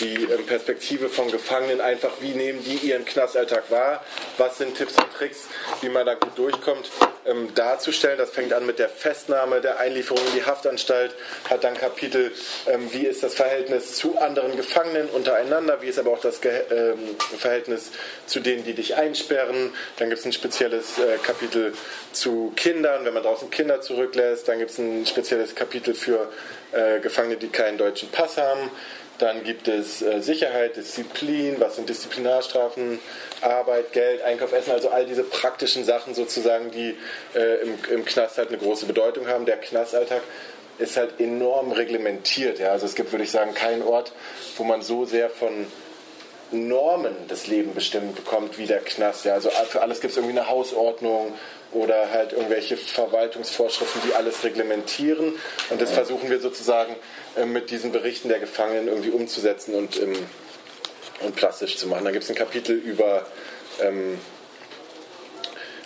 die 0.00 0.24
ähm, 0.24 0.46
Perspektive 0.46 1.08
von 1.08 1.30
Gefangenen 1.30 1.80
einfach, 1.80 2.12
wie 2.20 2.32
nehmen 2.32 2.62
die 2.64 2.88
ihren 2.88 3.04
Knastalltag 3.04 3.70
wahr, 3.70 4.04
was 4.36 4.58
sind 4.58 4.76
Tipps 4.76 4.94
und 4.96 5.12
Tricks, 5.12 5.48
wie 5.80 5.88
man 5.88 6.06
da 6.06 6.14
gut 6.14 6.36
durchkommt, 6.36 6.90
ähm, 7.26 7.54
darzustellen. 7.54 8.18
Das 8.18 8.30
fängt 8.30 8.52
an 8.52 8.66
mit 8.66 8.78
der 8.78 8.88
Festnahme, 8.88 9.60
der 9.60 9.78
Einlieferung 9.78 10.24
in 10.26 10.34
die 10.34 10.44
Haftanstalt, 10.44 11.14
hat 11.48 11.64
dann 11.64 11.74
Kapitel, 11.74 12.32
ähm, 12.66 12.92
wie 12.92 13.06
ist 13.06 13.22
das 13.22 13.34
Verhältnis 13.34 13.96
zu 13.96 14.18
anderen 14.18 14.56
Gefangenen 14.56 15.08
untereinander, 15.08 15.82
wie 15.82 15.88
ist 15.88 15.98
aber 15.98 16.12
auch 16.12 16.20
das 16.20 16.40
Ge 16.40 16.62
ähm, 16.70 17.16
Verhältnis 17.38 17.90
zu 18.26 18.40
denen, 18.40 18.64
die 18.64 18.74
dich 18.74 18.96
einsperren. 18.96 19.72
Dann 19.96 20.08
gibt 20.08 20.20
es 20.20 20.26
ein 20.26 20.32
spezielles 20.32 20.98
äh, 20.98 21.18
Kapitel 21.22 21.72
zu 22.12 22.52
Kindern, 22.56 23.04
wenn 23.04 23.14
man 23.14 23.22
draußen 23.22 23.50
Kinder 23.50 23.80
zurücklässt. 23.80 24.48
Dann 24.48 24.58
gibt 24.58 24.70
es 24.70 24.78
ein 24.78 25.06
spezielles 25.06 25.54
Kapitel 25.54 25.94
für 25.94 26.28
äh, 26.72 27.00
Gefangene, 27.00 27.36
die 27.36 27.48
keinen 27.48 27.78
deutschen 27.78 28.10
Pass 28.10 28.36
haben. 28.36 28.70
Dann 29.18 29.42
gibt 29.42 29.66
es 29.66 30.00
äh, 30.00 30.20
Sicherheit, 30.20 30.76
Disziplin, 30.76 31.56
was 31.58 31.74
sind 31.76 31.88
Disziplinarstrafen, 31.88 33.00
Arbeit, 33.40 33.92
Geld, 33.92 34.22
Einkauf, 34.22 34.52
Essen, 34.52 34.72
also 34.72 34.90
all 34.90 35.06
diese 35.06 35.24
praktischen 35.24 35.84
Sachen 35.84 36.14
sozusagen, 36.14 36.70
die 36.70 36.96
äh, 37.34 37.62
im, 37.62 37.74
im 37.92 38.04
Knast 38.04 38.38
halt 38.38 38.48
eine 38.48 38.58
große 38.58 38.86
Bedeutung 38.86 39.26
haben. 39.26 39.44
Der 39.44 39.56
Knastalltag 39.56 40.22
ist 40.78 40.96
halt 40.96 41.18
enorm 41.18 41.72
reglementiert. 41.72 42.60
Ja? 42.60 42.70
Also 42.70 42.86
es 42.86 42.94
gibt, 42.94 43.10
würde 43.10 43.24
ich 43.24 43.30
sagen, 43.30 43.54
keinen 43.54 43.82
Ort, 43.82 44.12
wo 44.56 44.62
man 44.62 44.82
so 44.82 45.04
sehr 45.04 45.28
von 45.30 45.66
Normen 46.52 47.14
das 47.26 47.48
Leben 47.48 47.74
bestimmt 47.74 48.14
bekommt 48.14 48.56
wie 48.56 48.66
der 48.66 48.78
Knast. 48.78 49.24
Ja? 49.24 49.34
Also 49.34 49.50
für 49.50 49.82
alles 49.82 50.00
gibt 50.00 50.12
es 50.12 50.16
irgendwie 50.16 50.38
eine 50.38 50.48
Hausordnung 50.48 51.34
oder 51.72 52.10
halt 52.10 52.32
irgendwelche 52.32 52.76
Verwaltungsvorschriften, 52.76 54.00
die 54.06 54.14
alles 54.14 54.42
reglementieren. 54.42 55.34
Und 55.70 55.80
das 55.80 55.90
versuchen 55.90 56.30
wir 56.30 56.40
sozusagen 56.40 56.96
äh, 57.36 57.44
mit 57.44 57.70
diesen 57.70 57.92
Berichten 57.92 58.28
der 58.28 58.40
Gefangenen 58.40 58.88
irgendwie 58.88 59.10
umzusetzen 59.10 59.74
und, 59.74 60.00
ähm, 60.00 60.14
und 61.20 61.36
plastisch 61.36 61.76
zu 61.76 61.86
machen. 61.88 62.04
Da 62.04 62.10
gibt 62.10 62.24
es 62.24 62.30
ein 62.30 62.36
Kapitel 62.36 62.74
über, 62.76 63.26
ähm, 63.80 64.18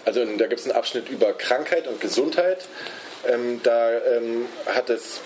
also 0.05 0.25
da 0.25 0.47
gibt 0.47 0.61
es 0.61 0.67
einen 0.67 0.77
Abschnitt 0.77 1.09
über 1.09 1.33
Krankheit 1.33 1.87
und 1.89 2.01
Gesundheit. 2.01 2.67
Ähm, 3.27 3.61
da 3.63 3.89
hat 4.67 4.89
das 4.89 5.21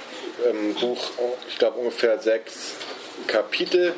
Buch, 0.79 1.11
ich 1.49 1.57
glaube, 1.57 1.79
ungefähr 1.79 2.19
sechs 2.19 2.75
Kapitel. 3.27 3.95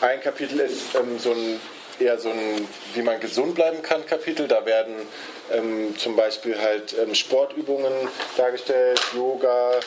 Ein 0.00 0.20
Kapitel 0.20 0.58
ist 0.58 0.92
so 1.20 1.30
ein 1.30 1.60
eher 1.98 2.18
so 2.18 2.30
ein, 2.30 2.68
wie 2.94 3.02
man 3.02 3.20
gesund 3.20 3.54
bleiben 3.54 3.82
kann, 3.82 4.04
Kapitel. 4.06 4.48
Da 4.48 4.64
werden 4.66 4.94
ähm, 5.52 5.96
zum 5.98 6.16
Beispiel 6.16 6.58
halt 6.58 6.94
ähm, 6.98 7.14
Sportübungen 7.14 7.92
dargestellt, 8.36 9.00
Yoga, 9.14 9.80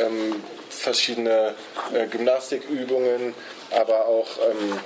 ähm, 0.00 0.42
verschiedene 0.70 1.54
äh, 1.92 2.06
Gymnastikübungen, 2.06 3.34
aber 3.70 4.06
auch 4.06 4.28
ähm, 4.50 4.78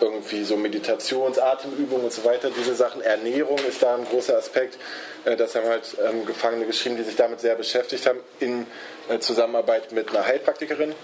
irgendwie 0.00 0.44
so 0.44 0.56
Meditations-, 0.56 1.38
Atemübungen 1.38 2.04
und 2.04 2.12
so 2.12 2.24
weiter. 2.24 2.50
Diese 2.50 2.74
Sachen, 2.74 3.00
Ernährung 3.00 3.58
ist 3.68 3.82
da 3.82 3.94
ein 3.94 4.04
großer 4.04 4.36
Aspekt. 4.36 4.78
Äh, 5.24 5.36
das 5.36 5.54
haben 5.54 5.66
halt 5.66 5.96
ähm, 6.06 6.26
Gefangene 6.26 6.66
geschrieben, 6.66 6.96
die 6.96 7.02
sich 7.02 7.16
damit 7.16 7.40
sehr 7.40 7.54
beschäftigt 7.54 8.06
haben, 8.06 8.20
in 8.40 8.66
äh, 9.08 9.18
Zusammenarbeit 9.18 9.92
mit 9.92 10.10
einer 10.10 10.26
Heilpraktikerin. 10.26 10.94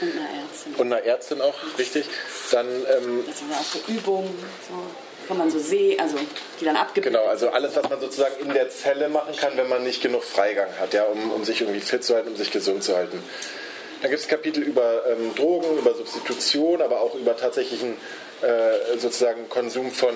Und 0.00 0.08
einer 0.16 0.42
Ärztin. 0.42 0.74
Und 0.74 0.92
einer 0.92 1.04
Ärztin 1.04 1.40
auch, 1.40 1.54
richtig. 1.78 2.06
Dann, 2.50 2.66
ähm, 2.66 3.24
das 3.26 3.38
sind 3.38 3.50
ja 3.50 3.56
auch 3.56 3.64
so 3.64 3.78
Übungen, 3.88 4.30
so 4.68 4.74
kann 5.28 5.38
man 5.38 5.50
so 5.50 5.58
sehen, 5.58 6.00
also 6.00 6.16
die 6.60 6.64
dann 6.64 6.76
abgebildet 6.76 7.20
Genau, 7.20 7.30
also 7.30 7.48
alles, 7.50 7.76
was 7.76 7.88
man 7.88 8.00
sozusagen 8.00 8.34
in 8.40 8.52
der 8.52 8.70
Zelle 8.70 9.08
machen 9.08 9.34
kann, 9.36 9.56
wenn 9.56 9.68
man 9.68 9.84
nicht 9.84 10.02
genug 10.02 10.24
Freigang 10.24 10.68
hat, 10.80 10.94
ja, 10.94 11.04
um, 11.04 11.30
um 11.30 11.44
sich 11.44 11.60
irgendwie 11.60 11.80
fit 11.80 12.04
zu 12.04 12.14
halten, 12.14 12.28
um 12.28 12.36
sich 12.36 12.50
gesund 12.50 12.82
zu 12.82 12.96
halten. 12.96 13.22
Dann 14.00 14.10
gibt 14.10 14.20
es 14.20 14.28
Kapitel 14.28 14.64
über 14.64 15.06
ähm, 15.06 15.32
Drogen, 15.36 15.78
über 15.78 15.94
Substitution, 15.94 16.82
aber 16.82 17.00
auch 17.00 17.14
über 17.14 17.36
tatsächlichen 17.36 17.96
äh, 18.42 18.98
sozusagen 18.98 19.48
Konsum 19.48 19.92
von 19.92 20.14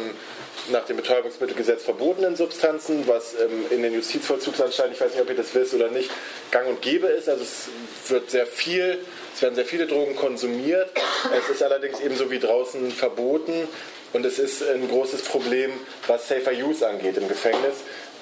nach 0.71 0.85
dem 0.85 0.97
Betäubungsmittelgesetz 0.97 1.85
verbotenen 1.85 2.35
Substanzen, 2.35 3.07
was 3.07 3.35
ähm, 3.35 3.67
in 3.71 3.83
den 3.83 3.95
Justizvollzugsanstalten, 3.95 4.95
ich 4.95 5.01
weiß 5.01 5.13
nicht, 5.13 5.23
ob 5.23 5.31
ihr 5.31 5.37
das 5.37 5.55
wisst 5.55 5.75
oder 5.75 5.89
nicht, 5.89 6.11
gang 6.51 6.67
und 6.67 6.83
gäbe 6.83 7.07
ist. 7.07 7.29
Also 7.29 7.45
es 7.45 8.11
wird 8.11 8.31
sehr 8.31 8.47
viel, 8.47 8.99
es 9.37 9.43
werden 9.43 9.55
sehr 9.55 9.67
viele 9.67 9.87
Drogen 9.87 10.17
konsumiert. 10.17 10.91
Es 11.37 11.51
ist 11.51 11.63
allerdings 11.63 12.01
ebenso 12.01 12.31
wie 12.31 12.39
draußen 12.39 12.91
verboten 12.91 13.69
und 14.15 14.25
es 14.25 14.39
ist 14.39 14.67
ein 14.67 14.89
großes 14.89 15.23
Problem, 15.23 15.73
was 16.07 16.27
Safer 16.27 16.53
Use 16.53 16.89
angeht 16.89 17.19
im 17.19 17.29
Gefängnis, 17.29 17.75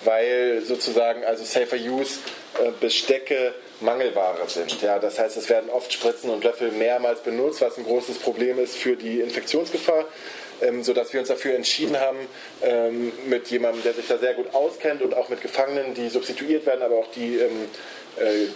weil 0.03 0.61
sozusagen 0.67 1.25
also 1.25 1.45
Safer 1.45 1.77
Use 1.77 2.19
äh, 2.61 2.73
Bestecke 2.81 3.55
Mangelware 3.81 4.39
sind. 4.49 4.83
Ja, 4.83 4.99
das 4.99 5.21
heißt, 5.21 5.37
es 5.37 5.49
werden 5.49 5.71
oft 5.71 5.93
Spritzen 5.93 6.31
und 6.31 6.43
Löffel 6.43 6.73
mehrmals 6.73 7.21
benutzt, 7.21 7.61
was 7.61 7.79
ein 7.79 7.85
großes 7.85 8.19
Problem 8.19 8.59
ist 8.59 8.77
für 8.77 8.97
die 8.97 9.21
Infektionsgefahr. 9.21 10.07
Ähm, 10.63 10.83
sodass 10.83 11.13
wir 11.13 11.21
uns 11.21 11.29
dafür 11.29 11.55
entschieden 11.55 11.99
haben, 11.99 12.19
ähm, 12.63 13.13
mit 13.27 13.49
jemandem, 13.49 13.83
der 13.83 13.93
sich 13.93 14.07
da 14.07 14.19
sehr 14.19 14.35
gut 14.35 14.55
auskennt 14.55 15.03
und 15.03 15.15
auch 15.15 15.29
mit 15.29 15.43
Gefangenen, 15.43 15.95
die 15.95 16.09
substituiert 16.09 16.65
werden, 16.65 16.83
aber 16.83 16.97
auch 16.97 17.11
die 17.13 17.39
ähm, 17.39 17.69
äh, 18.19 18.47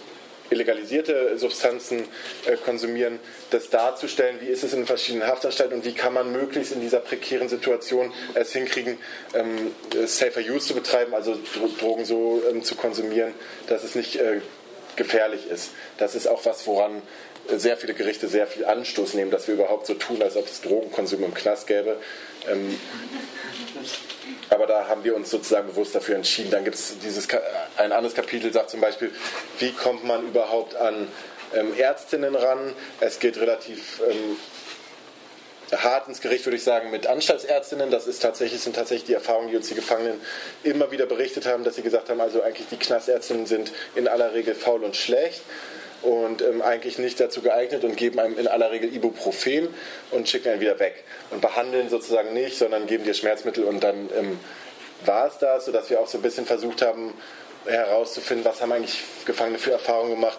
illegalisierte 0.50 1.38
Substanzen 1.38 2.05
äh, 2.47 2.57
konsumieren, 2.57 3.19
das 3.50 3.71
darzustellen, 3.71 4.40
wie 4.40 4.47
ist 4.47 4.64
es 4.64 4.73
in 4.73 4.87
verschiedenen 4.87 5.26
Haftanstalten 5.26 5.75
und 5.75 5.85
wie 5.85 5.93
kann 5.93 6.14
man 6.14 6.33
möglichst 6.33 6.73
in 6.73 6.81
dieser 6.81 7.00
prekären 7.00 7.49
Situation 7.49 8.12
es 8.35 8.52
hinkriegen, 8.52 8.99
ähm, 9.35 9.73
Safer 10.07 10.40
Use 10.40 10.69
zu 10.69 10.75
betreiben, 10.75 11.14
also 11.14 11.38
Drogen 11.78 12.05
so 12.05 12.43
ähm, 12.50 12.62
zu 12.62 12.75
konsumieren, 12.75 13.33
dass 13.67 13.85
es 13.85 13.95
nicht 13.95 14.17
äh, 14.17 14.40
gefährlich 14.97 15.49
ist. 15.49 15.71
Das 15.97 16.14
ist 16.14 16.26
auch 16.26 16.45
was, 16.45 16.67
woran 16.67 17.00
sehr 17.57 17.76
viele 17.76 17.95
Gerichte 17.95 18.28
sehr 18.28 18.47
viel 18.47 18.64
Anstoß 18.64 19.14
nehmen, 19.14 19.30
dass 19.30 19.47
wir 19.49 19.54
überhaupt 19.54 19.87
so 19.87 19.95
tun, 19.95 20.23
als 20.23 20.37
ob 20.37 20.47
es 20.47 20.61
Drogenkonsum 20.61 21.25
im 21.25 21.35
Knast 21.35 21.66
gäbe. 21.66 21.97
Ähm, 22.50 22.78
aber 24.50 24.66
da 24.66 24.88
haben 24.88 25.04
wir 25.04 25.14
uns 25.14 25.30
sozusagen 25.30 25.68
bewusst 25.68 25.95
dafür 25.95 26.16
entschieden. 26.16 26.50
Dann 26.50 26.64
gibt 26.64 26.76
es 26.76 26.99
dieses 26.99 27.28
ein 27.76 27.92
anderes 27.92 28.14
Kapitel, 28.14 28.52
sagt 28.52 28.71
zum 28.71 28.80
Beispiel, 28.80 29.11
wie 29.59 29.73
kommt 29.73 30.04
man 30.04 30.26
überhaupt 30.26 30.75
an 30.76 31.09
ähm, 31.54 31.73
Ärztinnen 31.76 32.35
ran? 32.35 32.75
Es 33.00 33.18
geht 33.18 33.38
relativ 33.38 34.00
ähm, 34.09 34.37
hart 35.76 36.09
ins 36.09 36.21
Gericht, 36.21 36.47
würde 36.47 36.57
ich 36.57 36.64
sagen, 36.64 36.90
mit 36.90 37.07
Anstaltsärztinnen. 37.07 37.90
Das 37.90 38.07
ist 38.07 38.21
tatsächlich, 38.21 38.61
sind 38.61 38.76
tatsächlich 38.76 39.07
die 39.07 39.14
Erfahrungen, 39.14 39.50
die 39.50 39.57
uns 39.57 39.68
die 39.68 39.75
Gefangenen 39.75 40.21
immer 40.62 40.90
wieder 40.90 41.07
berichtet 41.07 41.47
haben, 41.47 41.64
dass 41.64 41.76
sie 41.76 41.83
gesagt 41.83 42.09
haben, 42.09 42.21
also 42.21 42.42
eigentlich 42.42 42.68
die 42.68 42.76
Knastärztinnen 42.76 43.47
sind 43.47 43.73
in 43.95 44.09
aller 44.09 44.35
Regel 44.35 44.54
faul 44.54 44.85
und 44.85 44.97
schlecht 44.97 45.42
und 46.02 46.43
ähm, 46.43 46.62
eigentlich 46.62 46.99
nicht 46.99 47.19
dazu 47.21 47.43
geeignet 47.43 47.85
und 47.85 47.97
geben 47.97 48.19
einem 48.19 48.38
in 48.38 48.47
aller 48.47 48.71
Regel 48.71 48.95
Ibuprofen 48.95 49.69
und 50.11 50.28
schicken 50.28 50.50
einen 50.50 50.61
wieder 50.61 50.78
weg 50.78 51.05
und 51.31 51.40
behandeln 51.40 51.88
sozusagen 51.88 52.33
nicht, 52.33 52.57
sondern 52.57 52.87
geben 52.87 53.05
dir 53.05 53.14
Schmerzmittel 53.14 53.64
und 53.64 53.83
dann 53.83 54.09
ähm, 54.17 54.38
war 55.05 55.26
es 55.26 55.38
das, 55.38 55.64
sodass 55.64 55.90
wir 55.90 56.00
auch 56.00 56.09
so 56.09 56.19
ein 56.19 56.23
bisschen 56.23 56.47
versucht 56.47 56.83
haben 56.83 57.14
herauszufinden, 57.67 58.45
was 58.45 58.61
haben 58.61 58.73
eigentlich 58.73 59.02
Gefangene 59.25 59.59
für 59.59 59.73
Erfahrungen 59.73 60.12
gemacht, 60.12 60.38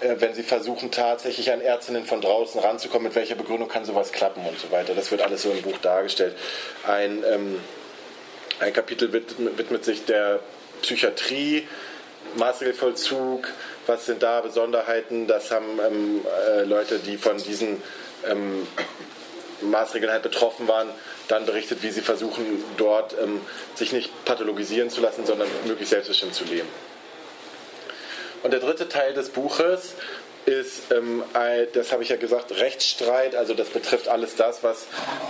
äh, 0.00 0.16
wenn 0.18 0.34
sie 0.34 0.42
versuchen 0.42 0.90
tatsächlich 0.90 1.52
an 1.52 1.60
Ärztinnen 1.60 2.04
von 2.04 2.20
draußen 2.20 2.60
ranzukommen, 2.60 3.08
mit 3.08 3.14
welcher 3.14 3.34
Begründung 3.34 3.68
kann 3.68 3.84
sowas 3.84 4.12
klappen 4.12 4.44
und 4.46 4.58
so 4.58 4.70
weiter. 4.70 4.94
Das 4.94 5.10
wird 5.10 5.22
alles 5.22 5.42
so 5.42 5.50
im 5.50 5.62
Buch 5.62 5.78
dargestellt. 5.78 6.36
Ein, 6.86 7.22
ähm, 7.30 7.60
ein 8.60 8.72
Kapitel 8.72 9.12
widmet, 9.12 9.58
widmet 9.58 9.84
sich 9.84 10.04
der 10.04 10.40
Psychiatrie, 10.82 11.66
Maßregelvollzug, 12.36 13.48
was 13.86 14.06
sind 14.06 14.22
da 14.22 14.40
Besonderheiten? 14.40 15.26
Das 15.26 15.50
haben 15.50 15.78
ähm, 15.86 16.20
äh, 16.48 16.64
Leute, 16.64 16.98
die 16.98 17.16
von 17.16 17.36
diesen 17.38 17.82
ähm, 18.26 18.66
Maßregeln 19.62 20.12
halt 20.12 20.22
betroffen 20.22 20.68
waren, 20.68 20.88
dann 21.28 21.46
berichtet, 21.46 21.82
wie 21.82 21.90
sie 21.90 22.00
versuchen, 22.00 22.64
dort 22.76 23.14
ähm, 23.22 23.40
sich 23.74 23.92
nicht 23.92 24.24
pathologisieren 24.24 24.90
zu 24.90 25.00
lassen, 25.00 25.26
sondern 25.26 25.48
möglichst 25.66 25.90
selbstbestimmt 25.90 26.34
zu 26.34 26.44
leben. 26.44 26.68
Und 28.42 28.52
der 28.52 28.60
dritte 28.60 28.88
Teil 28.88 29.12
des 29.12 29.28
Buches 29.28 29.94
ist, 30.46 30.90
ähm, 30.90 31.22
das 31.72 31.92
habe 31.92 32.02
ich 32.02 32.08
ja 32.08 32.16
gesagt, 32.16 32.52
Rechtsstreit. 32.52 33.34
Also 33.34 33.54
das 33.54 33.68
betrifft 33.68 34.08
alles 34.08 34.36
das, 34.36 34.62
was, 34.62 34.86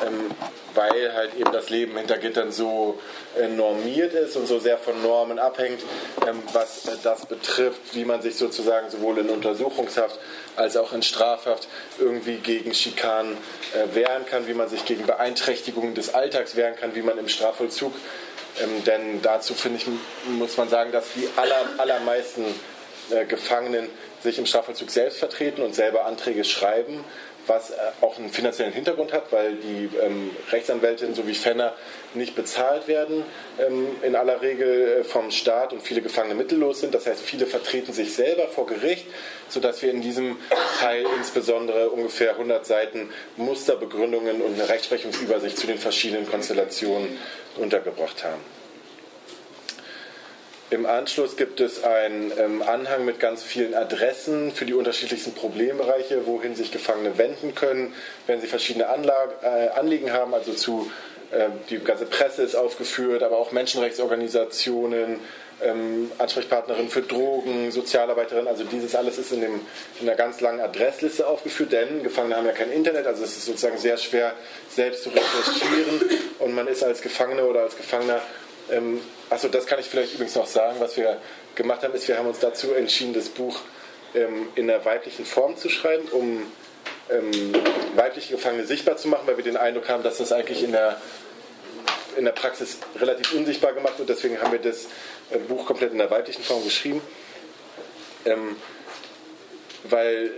ähm, 0.06 0.30
weil 0.74 1.12
halt 1.12 1.34
eben 1.38 1.52
das 1.52 1.70
Leben 1.70 1.96
hinter 1.96 2.18
Gittern 2.18 2.52
so 2.52 2.98
äh, 3.38 3.48
normiert 3.48 4.14
ist 4.14 4.36
und 4.36 4.46
so 4.46 4.58
sehr 4.58 4.78
von 4.78 5.02
Normen 5.02 5.38
abhängt, 5.38 5.80
ähm, 6.26 6.42
was 6.52 6.86
äh, 6.86 6.92
das 7.02 7.26
betrifft, 7.26 7.94
wie 7.94 8.04
man 8.04 8.22
sich 8.22 8.36
sozusagen 8.36 8.90
sowohl 8.90 9.18
in 9.18 9.30
Untersuchungshaft 9.30 10.18
als 10.56 10.76
auch 10.76 10.92
in 10.92 11.02
Strafhaft 11.02 11.68
irgendwie 11.98 12.36
gegen 12.36 12.74
Schikanen 12.74 13.36
äh, 13.74 13.94
wehren 13.94 14.26
kann, 14.26 14.46
wie 14.46 14.54
man 14.54 14.68
sich 14.68 14.84
gegen 14.84 15.06
Beeinträchtigungen 15.06 15.94
des 15.94 16.14
Alltags 16.14 16.56
wehren 16.56 16.76
kann, 16.76 16.94
wie 16.94 17.02
man 17.02 17.18
im 17.18 17.28
Strafvollzug 17.28 17.92
ähm, 18.62 18.84
denn 18.84 19.22
dazu 19.22 19.54
finde 19.54 19.78
ich, 19.78 19.86
muss 20.26 20.56
man 20.56 20.68
sagen, 20.68 20.92
dass 20.92 21.06
die 21.14 21.28
aller, 21.36 21.68
allermeisten 21.78 22.44
äh, 23.10 23.24
Gefangenen 23.24 23.88
sich 24.22 24.38
im 24.38 24.46
Strafvollzug 24.46 24.90
selbst 24.90 25.18
vertreten 25.18 25.62
und 25.62 25.74
selber 25.74 26.04
Anträge 26.04 26.44
schreiben, 26.44 27.04
was 27.46 27.70
äh, 27.70 27.74
auch 28.00 28.18
einen 28.18 28.30
finanziellen 28.30 28.72
Hintergrund 28.72 29.12
hat, 29.12 29.32
weil 29.32 29.54
die 29.56 29.90
ähm, 30.00 30.30
Rechtsanwältinnen 30.50 31.14
sowie 31.14 31.34
Fenner 31.34 31.74
nicht 32.14 32.34
bezahlt 32.34 32.86
werden, 32.86 33.24
ähm, 33.58 33.88
in 34.02 34.14
aller 34.14 34.42
Regel 34.42 35.00
äh, 35.00 35.04
vom 35.04 35.30
Staat 35.30 35.72
und 35.72 35.82
viele 35.82 36.02
Gefangene 36.02 36.34
mittellos 36.34 36.80
sind. 36.80 36.94
Das 36.94 37.06
heißt, 37.06 37.20
viele 37.20 37.46
vertreten 37.46 37.92
sich 37.92 38.14
selber 38.14 38.46
vor 38.48 38.66
Gericht, 38.66 39.06
sodass 39.48 39.82
wir 39.82 39.90
in 39.90 40.02
diesem 40.02 40.38
Teil 40.78 41.04
insbesondere 41.18 41.90
ungefähr 41.90 42.32
100 42.32 42.64
Seiten 42.64 43.10
Musterbegründungen 43.36 44.42
und 44.42 44.54
eine 44.54 44.68
Rechtsprechungsübersicht 44.68 45.58
zu 45.58 45.66
den 45.66 45.78
verschiedenen 45.78 46.30
Konstellationen 46.30 47.18
untergebracht 47.56 48.22
haben. 48.22 48.59
Im 50.70 50.86
Anschluss 50.86 51.36
gibt 51.36 51.60
es 51.60 51.82
einen 51.82 52.30
ähm, 52.38 52.62
Anhang 52.62 53.04
mit 53.04 53.18
ganz 53.18 53.42
vielen 53.42 53.74
Adressen 53.74 54.52
für 54.52 54.64
die 54.64 54.74
unterschiedlichsten 54.74 55.32
Problembereiche, 55.32 56.26
wohin 56.26 56.54
sich 56.54 56.70
Gefangene 56.70 57.18
wenden 57.18 57.56
können, 57.56 57.92
wenn 58.28 58.40
sie 58.40 58.46
verschiedene 58.46 58.88
Anlag 58.88 59.30
äh, 59.42 59.70
Anliegen 59.70 60.12
haben. 60.12 60.32
Also 60.32 60.52
zu 60.52 60.88
äh, 61.32 61.48
die 61.70 61.78
ganze 61.80 62.06
Presse 62.06 62.44
ist 62.44 62.54
aufgeführt, 62.54 63.24
aber 63.24 63.36
auch 63.36 63.50
Menschenrechtsorganisationen, 63.50 65.18
ähm, 65.60 66.12
Ansprechpartnerin 66.18 66.88
für 66.88 67.02
Drogen, 67.02 67.72
Sozialarbeiterin. 67.72 68.46
Also 68.46 68.62
dieses 68.62 68.94
alles 68.94 69.18
ist 69.18 69.32
in, 69.32 69.40
dem, 69.40 69.60
in 70.00 70.08
einer 70.08 70.16
ganz 70.16 70.40
langen 70.40 70.60
Adressliste 70.60 71.26
aufgeführt, 71.26 71.72
denn 71.72 72.04
Gefangene 72.04 72.36
haben 72.36 72.46
ja 72.46 72.52
kein 72.52 72.70
Internet, 72.70 73.08
also 73.08 73.24
es 73.24 73.36
ist 73.36 73.46
sozusagen 73.46 73.76
sehr 73.76 73.96
schwer 73.96 74.34
selbst 74.68 75.02
zu 75.02 75.10
recherchieren 75.10 76.00
und 76.38 76.54
man 76.54 76.68
ist 76.68 76.84
als 76.84 77.02
Gefangene 77.02 77.44
oder 77.44 77.62
als 77.62 77.76
Gefangener 77.76 78.22
ähm, 78.70 79.00
Achso, 79.30 79.48
das 79.48 79.66
kann 79.66 79.78
ich 79.78 79.86
vielleicht 79.86 80.14
übrigens 80.14 80.34
noch 80.34 80.46
sagen. 80.46 80.76
Was 80.80 80.96
wir 80.96 81.18
gemacht 81.54 81.82
haben, 81.82 81.94
ist, 81.94 82.08
wir 82.08 82.18
haben 82.18 82.26
uns 82.26 82.40
dazu 82.40 82.72
entschieden, 82.72 83.12
das 83.12 83.28
Buch 83.28 83.60
ähm, 84.14 84.48
in 84.54 84.66
der 84.66 84.84
weiblichen 84.84 85.24
Form 85.24 85.56
zu 85.56 85.68
schreiben, 85.68 86.08
um 86.08 86.46
ähm, 87.10 87.52
weibliche 87.94 88.34
Gefangene 88.34 88.66
sichtbar 88.66 88.96
zu 88.96 89.08
machen, 89.08 89.22
weil 89.26 89.36
wir 89.36 89.44
den 89.44 89.56
Eindruck 89.56 89.88
haben, 89.88 90.02
dass 90.02 90.18
das 90.18 90.32
eigentlich 90.32 90.62
in 90.62 90.72
der, 90.72 91.00
in 92.16 92.24
der 92.24 92.32
Praxis 92.32 92.78
relativ 92.98 93.32
unsichtbar 93.34 93.72
gemacht 93.72 93.98
wird. 93.98 94.08
Deswegen 94.08 94.40
haben 94.40 94.52
wir 94.52 94.58
das 94.58 94.86
äh, 95.30 95.38
Buch 95.38 95.66
komplett 95.66 95.92
in 95.92 95.98
der 95.98 96.10
weiblichen 96.10 96.42
Form 96.42 96.64
geschrieben. 96.64 97.00
Ähm, 98.24 98.56
weil 99.84 100.32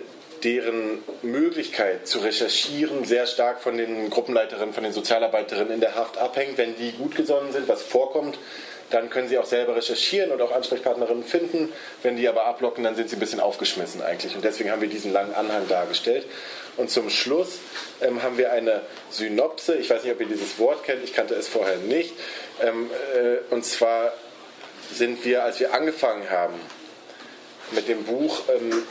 deren 0.44 1.02
Möglichkeit 1.22 2.06
zu 2.06 2.18
recherchieren 2.18 3.04
sehr 3.04 3.26
stark 3.26 3.61
von 3.61 3.76
den 3.76 4.11
Gruppenleiterinnen, 4.11 4.75
von 4.75 4.82
den 4.82 4.92
Sozialarbeiterinnen 4.92 5.72
in 5.72 5.80
der 5.80 5.94
Haft 5.94 6.18
abhängt. 6.18 6.58
Wenn 6.58 6.76
die 6.76 6.92
gut 6.92 7.14
gesonnen 7.14 7.52
sind, 7.52 7.68
was 7.68 7.82
vorkommt, 7.82 8.38
dann 8.90 9.08
können 9.08 9.28
sie 9.28 9.38
auch 9.38 9.46
selber 9.46 9.76
recherchieren 9.76 10.30
und 10.30 10.42
auch 10.42 10.52
Ansprechpartnerinnen 10.52 11.25
finden. 11.25 11.72
Wenn 12.02 12.16
die 12.16 12.28
aber 12.28 12.44
ablocken, 12.44 12.84
dann 12.84 12.94
sind 12.94 13.08
sie 13.08 13.16
ein 13.16 13.20
bisschen 13.20 13.40
aufgeschmissen 13.40 14.02
eigentlich. 14.02 14.34
Und 14.34 14.44
deswegen 14.44 14.70
haben 14.70 14.82
wir 14.82 14.88
diesen 14.88 15.12
langen 15.12 15.34
Anhang 15.34 15.66
dargestellt. 15.68 16.26
Und 16.76 16.90
zum 16.90 17.08
Schluss 17.08 17.61
ähm, 18.00 18.22
haben 18.22 18.37
wir 18.37 18.52
eine 18.52 18.82
Synopse. 19.11 19.76
Ich 19.76 19.88
weiß 19.88 20.04
nicht, 20.04 20.12
ob 20.12 20.20
ihr 20.20 20.26
dieses 20.26 20.58
Wort 20.58 20.84
kennt. 20.84 21.02
Ich 21.04 21.14
kannte 21.14 21.34
es 21.34 21.49
vorher 21.49 21.76
nicht. 21.78 22.12
Ähm, 22.61 22.90
äh, 23.14 23.54
und 23.54 23.64
zwar 23.64 24.12
sind 24.92 25.25
wir, 25.25 25.44
als 25.44 25.58
wir 25.61 25.72
angefangen 25.72 26.28
haben 26.28 26.54
mit 27.70 27.88
dem 27.88 28.04
Buch, 28.04 28.42
ähm, 28.54 28.82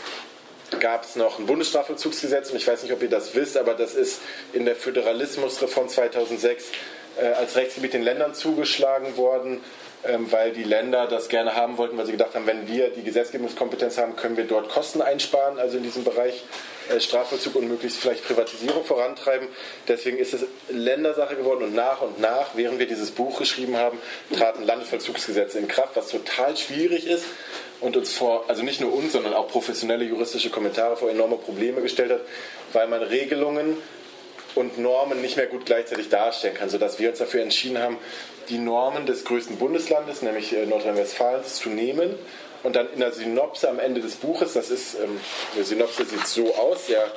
gab 0.80 1.04
es 1.04 1.16
noch 1.16 1.40
ein 1.40 1.46
Bundesstrafvollzugsgesetz 1.46 2.51
und 2.51 2.58
ich 2.58 2.68
weiß 2.68 2.84
nicht, 2.84 2.94
ob 2.94 3.01
ihr 3.01 3.10
das 3.10 3.36
wisst, 3.36 3.58
aber 3.58 3.74
das 3.74 3.94
ist 3.94 4.22
in 4.54 4.66
der 4.66 4.75
Föderalismusreform 4.75 5.90
2006 5.90 6.66
äh, 7.20 7.28
als 7.28 7.56
Rechtsgebiet 7.56 7.94
den 7.94 8.04
Ländern 8.04 8.34
zugeschlagen 8.34 9.18
worden, 9.18 9.63
ähm, 10.04 10.32
weil 10.32 10.51
die 10.51 10.63
Länder 10.63 11.08
das 11.08 11.30
gerne 11.30 11.56
haben 11.56 11.78
wollten, 11.78 11.98
weil 11.98 12.06
sie 12.06 12.13
gedacht 12.13 12.34
haben, 12.36 12.48
wenn 12.48 12.68
wir 12.68 12.90
die 12.90 13.04
Gesetzgebungskompetenz 13.04 13.98
haben, 13.98 14.16
können 14.16 14.38
wir 14.38 14.46
dort 14.46 14.70
Kosten 14.70 15.01
einsparen, 15.01 15.60
also 15.60 15.78
in 15.78 15.84
diesem 15.84 16.04
Bereich 16.04 16.44
Strafvollzug 17.00 17.55
und 17.55 17.67
möglichst 17.67 18.00
vielleicht 18.00 18.25
Privatisierung 18.25 18.83
vorantreiben. 18.83 19.48
Deswegen 19.88 20.17
ist 20.17 20.33
es 20.33 20.45
Ländersache 20.69 21.36
geworden 21.36 21.63
und 21.63 21.75
nach 21.75 22.01
und 22.01 22.19
nach, 22.19 22.50
während 22.55 22.79
wir 22.79 22.88
dieses 22.88 23.12
Buch 23.12 23.39
geschrieben 23.39 23.77
haben, 23.77 24.00
traten 24.36 24.63
Landesvollzugsgesetze 24.63 25.60
in 25.60 25.67
Kraft, 25.67 25.95
was 25.95 26.10
total 26.10 26.57
schwierig 26.57 27.07
ist 27.07 27.25
und 27.79 27.98
uns 27.98 28.13
vor, 28.13 28.45
also 28.48 28.63
nicht 28.63 28.81
nur 28.81 28.93
uns, 28.93 29.13
sondern 29.13 29.33
auch 29.33 29.48
professionelle 29.48 30.05
juristische 30.05 30.50
Kommentare 30.50 30.98
vor 30.98 31.10
enorme 31.10 31.38
Probleme 31.38 31.81
gestellt 31.81 32.12
hat, 32.12 32.21
weil 32.74 32.88
man 32.88 33.01
Regelungen 33.01 33.77
und 34.55 34.77
Normen 34.77 35.21
nicht 35.21 35.38
mehr 35.38 35.48
gut 35.48 35.65
gleichzeitig 35.65 36.10
darstellen 36.10 36.55
kann, 36.55 36.69
sodass 36.69 37.00
wir 37.00 37.10
uns 37.10 37.19
dafür 37.19 37.41
entschieden 37.41 37.79
haben, 37.79 37.98
die 38.50 38.57
Normen 38.57 39.05
des 39.05 39.24
größten 39.24 39.57
Bundeslandes, 39.57 40.21
nämlich 40.21 40.55
äh, 40.55 40.65
Nordrhein-Westfalens, 40.65 41.55
zu 41.55 41.69
nehmen 41.69 42.15
und 42.63 42.75
dann 42.75 42.91
in 42.94 43.00
der 43.00 43.12
Synopse 43.12 43.70
am 43.70 43.80
Ende 43.80 44.01
des 44.01 44.15
Buches, 44.15 44.53
das 44.53 44.70
ist, 44.70 44.96
ähm, 44.96 45.20
die 45.56 45.63
Synopse 45.63 46.06
sieht 46.06 46.25
so 46.27 46.53
aus, 46.56 46.88
sehr 46.88 47.12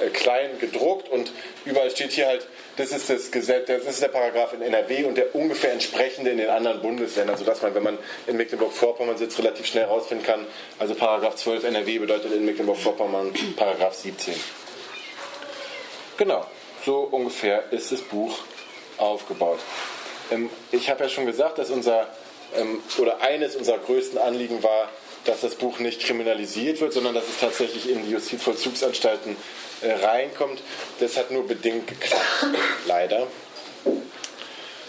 äh, 0.00 0.08
klein 0.08 0.58
gedruckt 0.58 1.08
und 1.08 1.32
überall 1.64 1.90
steht 1.90 2.12
hier 2.12 2.26
halt, 2.26 2.46
das 2.76 2.90
ist 2.90 3.10
das 3.10 3.30
Gesetz, 3.30 3.66
das 3.66 3.84
ist 3.84 4.02
der 4.02 4.08
Paragraph 4.08 4.52
in 4.52 4.62
NRW 4.62 5.04
und 5.04 5.16
der 5.16 5.34
ungefähr 5.34 5.72
entsprechende 5.72 6.30
in 6.30 6.38
den 6.38 6.50
anderen 6.50 6.80
Bundesländern, 6.82 7.36
sodass 7.36 7.62
man, 7.62 7.74
wenn 7.74 7.82
man 7.82 7.98
in 8.26 8.36
Mecklenburg-Vorpommern 8.36 9.16
sitzt, 9.16 9.38
relativ 9.38 9.66
schnell 9.66 9.84
herausfinden 9.84 10.24
kann, 10.24 10.46
also 10.78 10.94
Paragraph 10.94 11.36
12 11.36 11.64
NRW 11.64 11.98
bedeutet 11.98 12.32
in 12.32 12.44
Mecklenburg-Vorpommern 12.44 13.32
Paragraph 13.56 13.94
17. 13.94 14.34
Genau, 16.16 16.46
so 16.84 17.08
ungefähr 17.10 17.72
ist 17.72 17.90
das 17.90 18.00
Buch 18.00 18.38
aufgebaut. 18.98 19.58
Ähm, 20.30 20.50
ich 20.70 20.90
habe 20.90 21.04
ja 21.04 21.08
schon 21.08 21.26
gesagt, 21.26 21.58
dass 21.58 21.70
unser 21.70 22.08
oder 22.98 23.20
eines 23.20 23.56
unserer 23.56 23.78
größten 23.78 24.18
Anliegen 24.18 24.62
war, 24.62 24.88
dass 25.24 25.40
das 25.40 25.54
Buch 25.54 25.78
nicht 25.78 26.00
kriminalisiert 26.02 26.80
wird, 26.80 26.92
sondern 26.92 27.14
dass 27.14 27.28
es 27.28 27.38
tatsächlich 27.38 27.88
in 27.88 28.04
die 28.04 28.10
Justizvollzugsanstalten 28.10 29.36
äh, 29.80 29.92
reinkommt. 29.92 30.60
Das 31.00 31.16
hat 31.16 31.30
nur 31.30 31.46
bedingt 31.46 31.86
geklappt, 31.86 32.24
leider. 32.86 33.26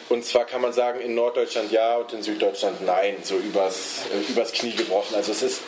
Und 0.07 0.24
zwar 0.24 0.45
kann 0.45 0.62
man 0.62 0.72
sagen, 0.72 1.00
in 1.00 1.15
Norddeutschland 1.15 1.72
ja 1.72 1.95
und 1.95 2.13
in 2.13 2.22
Süddeutschland 2.22 2.86
nein, 2.86 3.17
so 3.24 3.36
übers, 3.36 4.01
äh, 4.13 4.31
übers 4.31 4.51
Knie 4.51 4.74
gebrochen. 4.74 5.15
Also 5.15 5.31
es 5.31 5.41
ist 5.41 5.62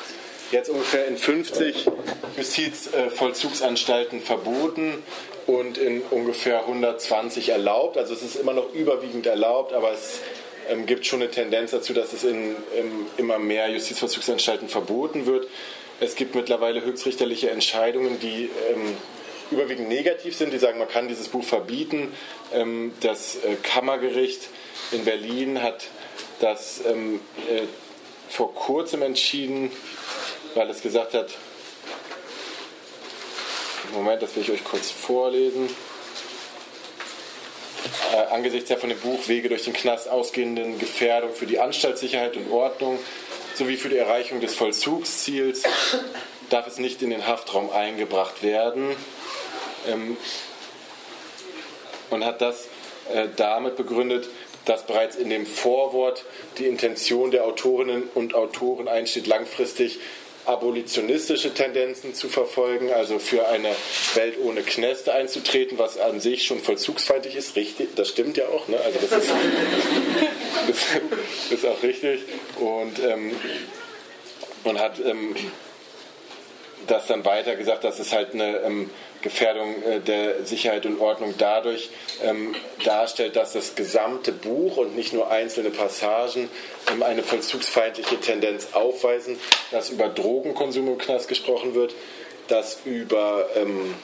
jetzt 0.51 0.70
ungefähr 0.70 1.08
in 1.08 1.18
50 1.18 1.88
Justizvollzugsanstalten 2.38 4.22
verboten 4.22 5.04
und 5.48 5.77
in 5.77 6.01
ungefähr 6.12 6.60
120 6.62 7.50
erlaubt. 7.50 7.98
Also 7.98 8.13
es 8.13 8.22
ist 8.22 8.36
immer 8.36 8.54
noch 8.54 8.74
überwiegend 8.74 9.25
erlaubt, 9.25 9.74
aber 9.74 9.92
es 9.92 10.20
ähm, 10.69 10.86
gibt 10.86 11.05
schon 11.05 11.21
eine 11.21 11.31
Tendenz 11.31 11.71
dazu, 11.71 11.93
dass 11.93 12.13
es 12.13 12.24
in, 12.24 12.55
in 12.75 13.05
immer 13.17 13.39
mehr 13.39 13.69
Justizvollzugsanstalten 13.69 14.69
verboten 14.69 15.25
wird. 15.25 15.47
Es 16.00 16.15
gibt 16.15 16.36
mittlerweile 16.36 16.83
höchstrichterliche 16.83 17.50
Entscheidungen, 17.50 18.19
die 18.19 18.50
ähm, 18.71 18.95
überwiegend 19.51 19.89
negativ 19.89 20.36
sind, 20.36 20.53
die 20.53 20.59
sagen, 20.59 20.77
man 20.79 20.88
kann 20.88 21.07
dieses 21.07 21.27
Buch 21.29 21.43
verbieten. 21.43 22.12
Ähm, 22.53 22.93
das 23.01 23.38
äh, 23.38 23.55
Kammergericht 23.63 24.50
in 24.91 25.05
Berlin 25.05 25.62
hat 25.62 25.88
das 26.39 26.81
ähm, 26.86 27.19
äh, 27.50 27.63
vor 28.29 28.53
kurzem 28.53 29.01
entschieden, 29.01 29.71
weil 30.53 30.69
es 30.69 30.81
gesagt 30.81 31.13
hat, 31.13 31.29
Moment, 33.93 34.21
das 34.21 34.36
will 34.36 34.43
ich 34.43 34.51
euch 34.51 34.63
kurz 34.63 34.91
vorlesen. 34.91 35.69
Äh, 38.13 38.34
angesichts 38.34 38.67
der 38.70 38.77
von 38.77 38.89
dem 38.89 39.00
Buch 39.00 39.27
Wege 39.27 39.50
durch 39.50 39.63
den 39.63 39.74
Knast 39.74 40.10
ausgehenden 40.10 40.79
Gefährdung 40.79 41.34
für 41.34 41.46
die 41.46 41.60
Anstaltssicherheit 41.60 42.36
und 42.38 42.51
Ordnung 42.51 43.00
sowie 43.56 43.77
für 43.77 43.89
die 43.89 43.98
Erreichung 43.98 44.39
des 44.39 44.56
Vollzugsziels 44.56 45.63
darf 46.50 46.67
es 46.67 46.77
nicht 46.77 47.01
in 47.01 47.10
den 47.10 47.27
Haftraum 47.27 47.70
eingebracht 47.70 48.44
werden. 48.44 48.96
Ähm, 49.88 50.17
und 52.10 52.24
hat 52.24 52.41
das 52.41 52.67
äh, 53.13 53.27
damit 53.36 53.75
begründet, 53.75 54.29
dass 54.65 54.86
bereits 54.86 55.15
in 55.15 55.29
dem 55.29 55.46
Vorwort 55.46 56.25
die 56.58 56.65
Intention 56.65 57.32
der 57.32 57.46
Autorinnen 57.46 58.03
und 58.15 58.34
Autoren 58.36 58.88
einsteht, 58.88 59.27
langfristig 59.27 60.00
abolitionistische 60.47 61.53
Tendenzen 61.53 62.13
zu 62.13 62.29
verfolgen, 62.29 62.91
also 62.91 63.19
für 63.19 63.47
eine 63.49 63.75
Welt 64.13 64.36
ohne 64.41 64.62
Knäste 64.62 65.13
einzutreten, 65.13 65.77
was 65.77 65.97
an 65.97 66.21
sich 66.21 66.45
schon 66.45 66.60
vollzugsfeindlich 66.60 67.36
ist. 67.36 67.55
Richtig, 67.55 67.95
das 67.95 68.10
stimmt 68.10 68.38
ja 68.38 68.47
auch. 68.47 68.67
Ne? 68.67 68.79
Also 68.79 68.99
das 68.99 69.12
ist, 69.23 69.31
ist 71.51 71.65
auch 71.65 71.83
richtig. 71.83 72.21
Und, 72.60 72.99
ähm, 72.99 73.36
und 74.63 74.79
hat 74.79 74.99
ähm, 74.99 75.36
das 76.88 77.07
dann 77.07 77.25
weiter 77.25 77.55
gesagt, 77.55 77.83
dass 77.83 77.99
es 77.99 78.13
halt 78.13 78.33
eine 78.33 78.60
ähm, 78.60 78.89
Gefährdung 79.21 79.84
äh, 79.84 79.99
der 79.99 80.45
Sicherheit 80.45 80.86
und 80.86 80.99
Ordnung 80.99 81.34
dadurch 81.38 81.89
ähm, 82.23 82.56
darstellt, 82.84 83.36
dass 83.36 83.53
das 83.53 83.75
gesamte 83.75 84.32
Buch 84.32 84.77
und 84.77 84.95
nicht 84.95 85.13
nur 85.13 85.30
einzelne 85.32 85.69
Passagen 85.69 86.49
ähm, 86.91 87.03
eine 87.03 87.23
vollzugsfeindliche 87.23 88.19
Tendenz 88.19 88.69
aufweisen, 88.73 89.39
dass 89.71 89.89
über 89.89 90.10
Drogenkonsum 90.10 90.88
im 90.88 90.97
Knast 90.97 91.27
gesprochen 91.27 91.73
wird, 91.73 91.95
dass 92.47 92.80
über 92.86 93.49
ähm, 93.56 93.95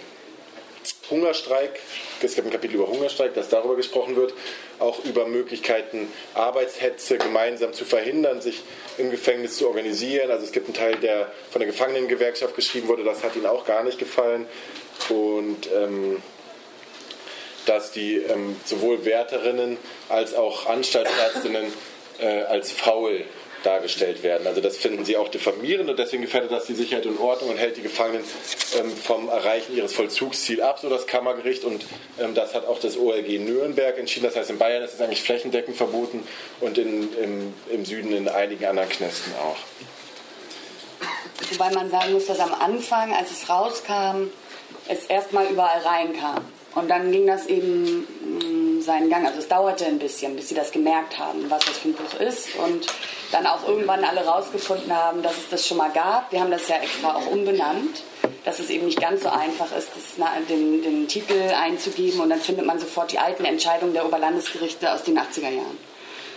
Hungerstreik, 1.10 1.80
es 2.22 2.36
gibt 2.36 2.48
ein 2.48 2.52
Kapitel 2.52 2.76
über 2.76 2.88
Hungerstreik, 2.88 3.34
dass 3.34 3.50
darüber 3.50 3.76
gesprochen 3.76 4.16
wird, 4.16 4.34
auch 4.80 5.04
über 5.04 5.28
Möglichkeiten, 5.28 6.12
Arbeitshetze 6.34 7.18
gemeinsam 7.18 7.74
zu 7.74 7.84
verhindern, 7.86 8.42
sich 8.42 8.64
im 8.98 9.12
Gefängnis 9.12 9.58
zu 9.58 9.68
organisieren. 9.68 10.32
Also 10.32 10.46
es 10.46 10.52
gibt 10.52 10.68
einen 10.68 10.76
Teil, 10.76 10.96
der 10.96 11.32
von 11.52 11.60
der 11.60 11.68
Gefangenengewerkschaft 11.68 12.56
geschrieben 12.56 12.88
wurde, 12.88 13.04
das 13.04 13.24
hat 13.24 13.36
ihnen 13.36 13.46
auch 13.46 13.66
gar 13.66 13.84
nicht 13.84 14.00
gefallen. 14.00 14.46
Und 15.10 15.70
ähm, 15.76 16.22
dass 17.66 17.92
die 17.92 18.18
ähm, 18.18 18.56
sowohl 18.66 19.06
Wärterinnen 19.06 19.78
als 20.10 20.34
auch 20.34 20.68
Anstaltsärztinnen 20.68 21.72
äh, 22.20 22.44
als 22.44 22.72
faul 22.72 23.26
dargestellt 23.64 24.24
werden. 24.24 24.46
Also 24.46 24.62
das 24.62 24.78
finden 24.78 25.06
sie 25.06 25.18
auch 25.18 25.30
diffamierend 25.30 25.90
und 25.90 25.98
deswegen 25.98 26.22
gefährdet 26.22 26.52
das 26.52 26.66
die 26.66 26.74
Sicherheit 26.74 27.06
und 27.06 27.20
Ordnung 27.20 27.52
und 27.52 27.58
hält 27.58 27.78
die 27.78 27.82
Gefangenen 27.82 28.24
ähm, 28.78 28.96
vom 28.96 29.30
Erreichen 29.30 29.76
ihres 29.76 29.94
Vollzugsziels 29.94 30.60
ab, 30.60 30.80
so 30.80 30.90
das 30.90 31.08
Kammergericht. 31.08 31.64
Und 31.64 31.86
ähm, 32.20 32.36
das 32.36 32.54
hat 32.54 32.68
auch 32.68 32.80
das 32.80 32.98
OLG 32.98 33.40
Nürnberg 33.40 33.98
entschieden. 33.98 34.26
Das 34.26 34.36
heißt, 34.36 34.50
in 34.50 34.58
Bayern 34.58 34.84
ist 34.84 34.94
es 34.94 35.02
eigentlich 35.02 35.22
flächendeckend 35.22 35.78
verboten 35.78 36.28
und 36.60 36.78
in, 36.78 37.14
im, 37.18 37.54
im 37.72 37.86
Süden 37.86 38.14
in 38.14 38.28
einigen 38.28 38.66
anderen 38.66 38.90
Knästen 38.90 39.34
auch. 39.36 39.58
Wobei 41.52 41.72
man 41.72 41.90
sagen 41.90 42.14
muss, 42.14 42.26
dass 42.26 42.40
am 42.40 42.54
Anfang, 42.54 43.14
als 43.14 43.32
es 43.32 43.50
rauskam, 43.50 44.30
es 44.88 45.06
erstmal 45.06 45.48
überall 45.48 45.80
reinkam. 45.82 46.46
Und 46.76 46.90
dann 46.90 47.12
ging 47.12 47.28
das 47.28 47.46
eben 47.46 48.00
mm, 48.00 48.82
seinen 48.82 49.10
Gang. 49.10 49.26
Also 49.26 49.40
es 49.40 49.48
dauerte 49.48 49.86
ein 49.86 50.00
bisschen, 50.00 50.36
bis 50.36 50.50
sie 50.50 50.56
das 50.56 50.72
gemerkt 50.72 51.20
haben, 51.20 51.50
was 51.50 51.64
das 51.66 51.78
für 51.78 51.90
ein 51.90 51.94
Buch 51.94 52.20
ist. 52.20 52.56
Und 52.56 52.88
dann 53.32 53.46
auch 53.46 53.68
irgendwann 53.68 54.04
alle 54.04 54.26
rausgefunden 54.26 54.96
haben, 54.96 55.22
dass 55.22 55.38
es 55.38 55.50
das 55.50 55.68
schon 55.68 55.78
mal 55.78 55.92
gab. 55.92 56.32
Wir 56.32 56.40
haben 56.40 56.52
das 56.52 56.68
ja 56.68 56.78
extra 56.78 57.16
auch 57.16 57.28
umbenannt, 57.28 58.04
dass 58.46 58.60
es 58.60 58.70
eben 58.70 58.86
nicht 58.86 59.00
ganz 59.00 59.24
so 59.24 59.30
einfach 59.30 59.76
ist, 59.76 59.90
das, 59.96 60.48
den, 60.50 60.82
den 60.82 61.08
Titel 61.08 61.40
einzugeben 61.56 62.20
und 62.20 62.30
dann 62.30 62.40
findet 62.40 62.66
man 62.66 62.80
sofort 62.80 63.12
die 63.12 63.20
alten 63.20 63.46
Entscheidungen 63.46 63.94
der 63.94 64.06
Oberlandesgerichte 64.06 64.92
aus 64.92 65.04
den 65.04 65.18
80er 65.18 65.50
Jahren. 65.50 65.93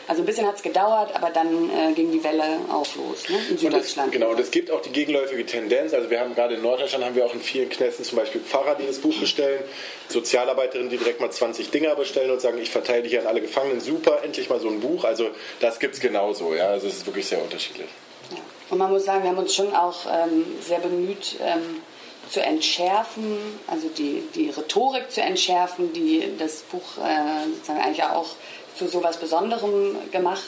Also 0.09 0.23
ein 0.23 0.27
bisschen 0.27 0.47
hat 0.47 0.57
es 0.57 0.63
gedauert, 0.63 1.15
aber 1.15 1.31
dann 1.31 1.69
äh, 1.71 1.93
ging 1.93 2.13
die 2.13 2.23
Welle 2.23 2.61
auch 2.71 2.87
los 2.95 3.29
ne? 3.29 3.39
in 3.51 3.59
Süddeutschland. 3.59 4.13
genau, 4.13 4.31
und 4.31 4.39
es 4.39 4.53
gibt 4.53 4.71
auch 4.71 4.81
die 4.81 4.91
gegenläufige 4.91 5.45
Tendenz. 5.45 5.95
Also 5.95 6.11
wir 6.11 6.21
haben 6.21 6.35
gerade 6.35 6.55
in 6.55 6.63
Norddeutschland 6.63 7.05
haben 7.05 7.17
wir 7.17 7.27
auch 7.27 7.35
in 7.35 7.41
vielen 7.41 7.69
Knästen 7.69 8.05
zum 8.05 8.19
Beispiel 8.19 8.41
Pfarrer, 8.41 8.77
die 8.77 8.87
das 8.87 8.99
Buch 8.99 9.19
bestellen, 9.19 9.63
Sozialarbeiterinnen, 10.09 10.91
die 10.91 10.97
direkt 10.97 11.21
mal 11.21 11.31
20 11.31 11.71
Dinger 11.71 11.97
bestellen 11.97 12.31
und 12.31 12.41
sagen, 12.41 12.59
ich 12.59 12.71
verteile 12.71 13.09
hier 13.09 13.21
an 13.21 13.27
alle 13.27 13.41
Gefangenen, 13.41 13.81
super, 13.81 14.23
endlich 14.23 14.49
mal 14.49 14.61
so 14.61 14.69
ein 14.69 14.81
Buch. 14.81 15.05
Also 15.05 15.31
das 15.61 15.81
gibt 15.81 15.95
es 15.95 16.01
genauso. 16.01 16.55
Ja? 16.55 16.69
Also 16.69 16.87
es 16.87 16.99
ist 16.99 17.07
wirklich 17.07 17.27
sehr 17.27 17.43
unterschiedlich. 17.43 17.89
Ja. 18.31 18.39
Und 18.71 18.79
man 18.79 18.93
muss 18.93 19.05
sagen, 19.05 19.25
wir 19.25 19.31
haben 19.31 19.39
uns 19.39 19.55
schon 19.55 19.75
auch 19.75 20.07
ähm, 20.07 20.45
sehr 20.61 20.79
bemüht, 20.79 21.37
ähm, 21.41 21.83
zu 22.29 22.43
entschärfen, 22.43 23.39
also 23.67 23.89
die, 23.89 24.23
die 24.35 24.51
Rhetorik 24.51 25.11
zu 25.11 25.21
entschärfen, 25.23 25.93
die 25.93 26.33
das 26.39 26.63
Buch 26.63 26.99
äh, 26.99 27.49
sozusagen 27.55 27.81
eigentlich 27.81 28.05
auch 28.05 28.35
zu 28.77 28.89
so 28.89 28.99
etwas 28.99 29.19
Besonderem 29.19 29.97
gemacht 30.11 30.43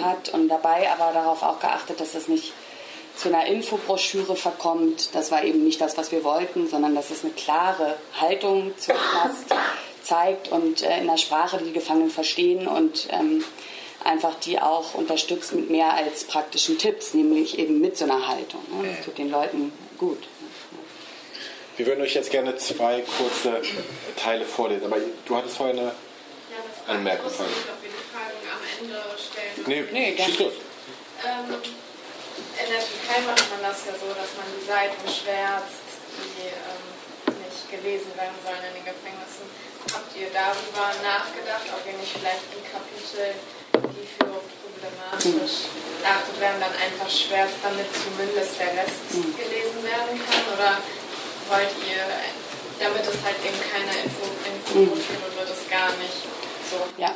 hat 0.00 0.30
und 0.30 0.48
dabei 0.48 0.90
aber 0.90 1.12
darauf 1.12 1.42
auch 1.42 1.60
geachtet, 1.60 2.00
dass 2.00 2.14
es 2.14 2.28
nicht 2.28 2.52
zu 3.16 3.28
einer 3.28 3.46
Infobroschüre 3.46 4.34
verkommt. 4.34 5.14
Das 5.14 5.30
war 5.30 5.44
eben 5.44 5.64
nicht 5.64 5.80
das, 5.80 5.96
was 5.96 6.10
wir 6.10 6.24
wollten, 6.24 6.68
sondern 6.68 6.94
dass 6.94 7.10
es 7.10 7.22
eine 7.22 7.32
klare 7.32 7.96
Haltung 8.20 8.72
zum 8.76 8.94
Knast 8.96 9.46
zeigt 10.02 10.48
und 10.48 10.82
äh, 10.82 10.98
in 10.98 11.06
der 11.06 11.16
Sprache, 11.16 11.58
die 11.58 11.66
die 11.66 11.72
Gefangenen 11.72 12.10
verstehen 12.10 12.66
und 12.66 13.08
ähm, 13.10 13.44
einfach 14.04 14.34
die 14.40 14.60
auch 14.60 14.94
unterstützt 14.94 15.54
mit 15.54 15.70
mehr 15.70 15.94
als 15.94 16.24
praktischen 16.24 16.78
Tipps, 16.78 17.14
nämlich 17.14 17.58
eben 17.58 17.80
mit 17.80 17.96
so 17.96 18.04
einer 18.04 18.28
Haltung. 18.28 18.60
Ne? 18.70 18.88
Das 18.88 19.04
tut 19.04 19.16
den 19.16 19.30
Leuten 19.30 19.72
gut. 19.98 20.18
Wir 21.76 21.86
würden 21.86 22.02
euch 22.02 22.14
jetzt 22.14 22.30
gerne 22.30 22.56
zwei 22.56 23.02
kurze 23.18 23.60
Teile 24.16 24.44
vorlesen, 24.44 24.84
aber 24.84 24.98
du 25.24 25.36
hattest 25.36 25.56
vorher 25.56 25.74
eine 25.74 25.92
Anmerkung 26.86 27.30
Ich 27.32 27.38
nicht, 27.38 27.68
ob 27.70 27.80
wir 27.80 27.90
die 27.90 28.04
Fragen 28.12 28.40
am 28.44 28.60
Ende 28.60 29.00
stellen. 29.16 29.56
Nee, 29.66 29.84
nee 29.92 30.16
schieß 30.16 30.38
los. 30.38 30.54
Ähm, 31.24 31.48
in 31.54 32.66
der 32.70 32.82
Türkei 32.82 33.18
macht 33.24 33.46
man 33.50 33.62
das 33.62 33.86
ja 33.86 33.94
so, 33.96 34.08
dass 34.12 34.30
man 34.36 34.46
die 34.52 34.64
Seiten 34.66 35.04
schwärzt, 35.08 35.84
die 36.12 36.52
ähm, 36.52 36.94
gelesen 37.74 38.12
werden 38.14 38.38
sollen 38.44 38.62
in 38.70 38.74
den 38.78 38.86
Gefängnissen. 38.86 39.46
Habt 39.90 40.10
ihr 40.16 40.30
darüber 40.30 40.88
nachgedacht, 41.02 41.66
ob 41.74 41.82
ihr 41.84 41.96
nicht 41.98 42.14
vielleicht 42.14 42.46
die 42.54 42.64
Kapitel, 42.64 43.34
die 43.90 44.06
für 44.06 44.38
problematisch 44.62 45.68
erachtet 46.04 46.36
werden, 46.40 46.60
dann 46.62 46.76
einfach 46.78 47.10
schwärzt, 47.10 47.58
damit 47.62 47.88
zumindest 47.92 48.60
der 48.60 48.72
Rest 48.78 49.02
hm. 49.12 49.34
gelesen 49.34 49.80
werden 49.82 50.14
kann? 50.20 50.42
Oder 50.54 50.70
wollt 51.50 51.74
ihr, 51.84 52.02
damit 52.78 53.04
es 53.04 53.18
halt 53.24 53.38
eben 53.42 53.60
keine 53.60 53.92
Info, 54.04 54.24
Info 54.46 54.94
wird, 54.94 55.34
wird 55.34 55.50
es 55.50 55.64
gar 55.68 55.90
nicht 55.98 56.22
so. 56.74 57.02
Ja. 57.02 57.10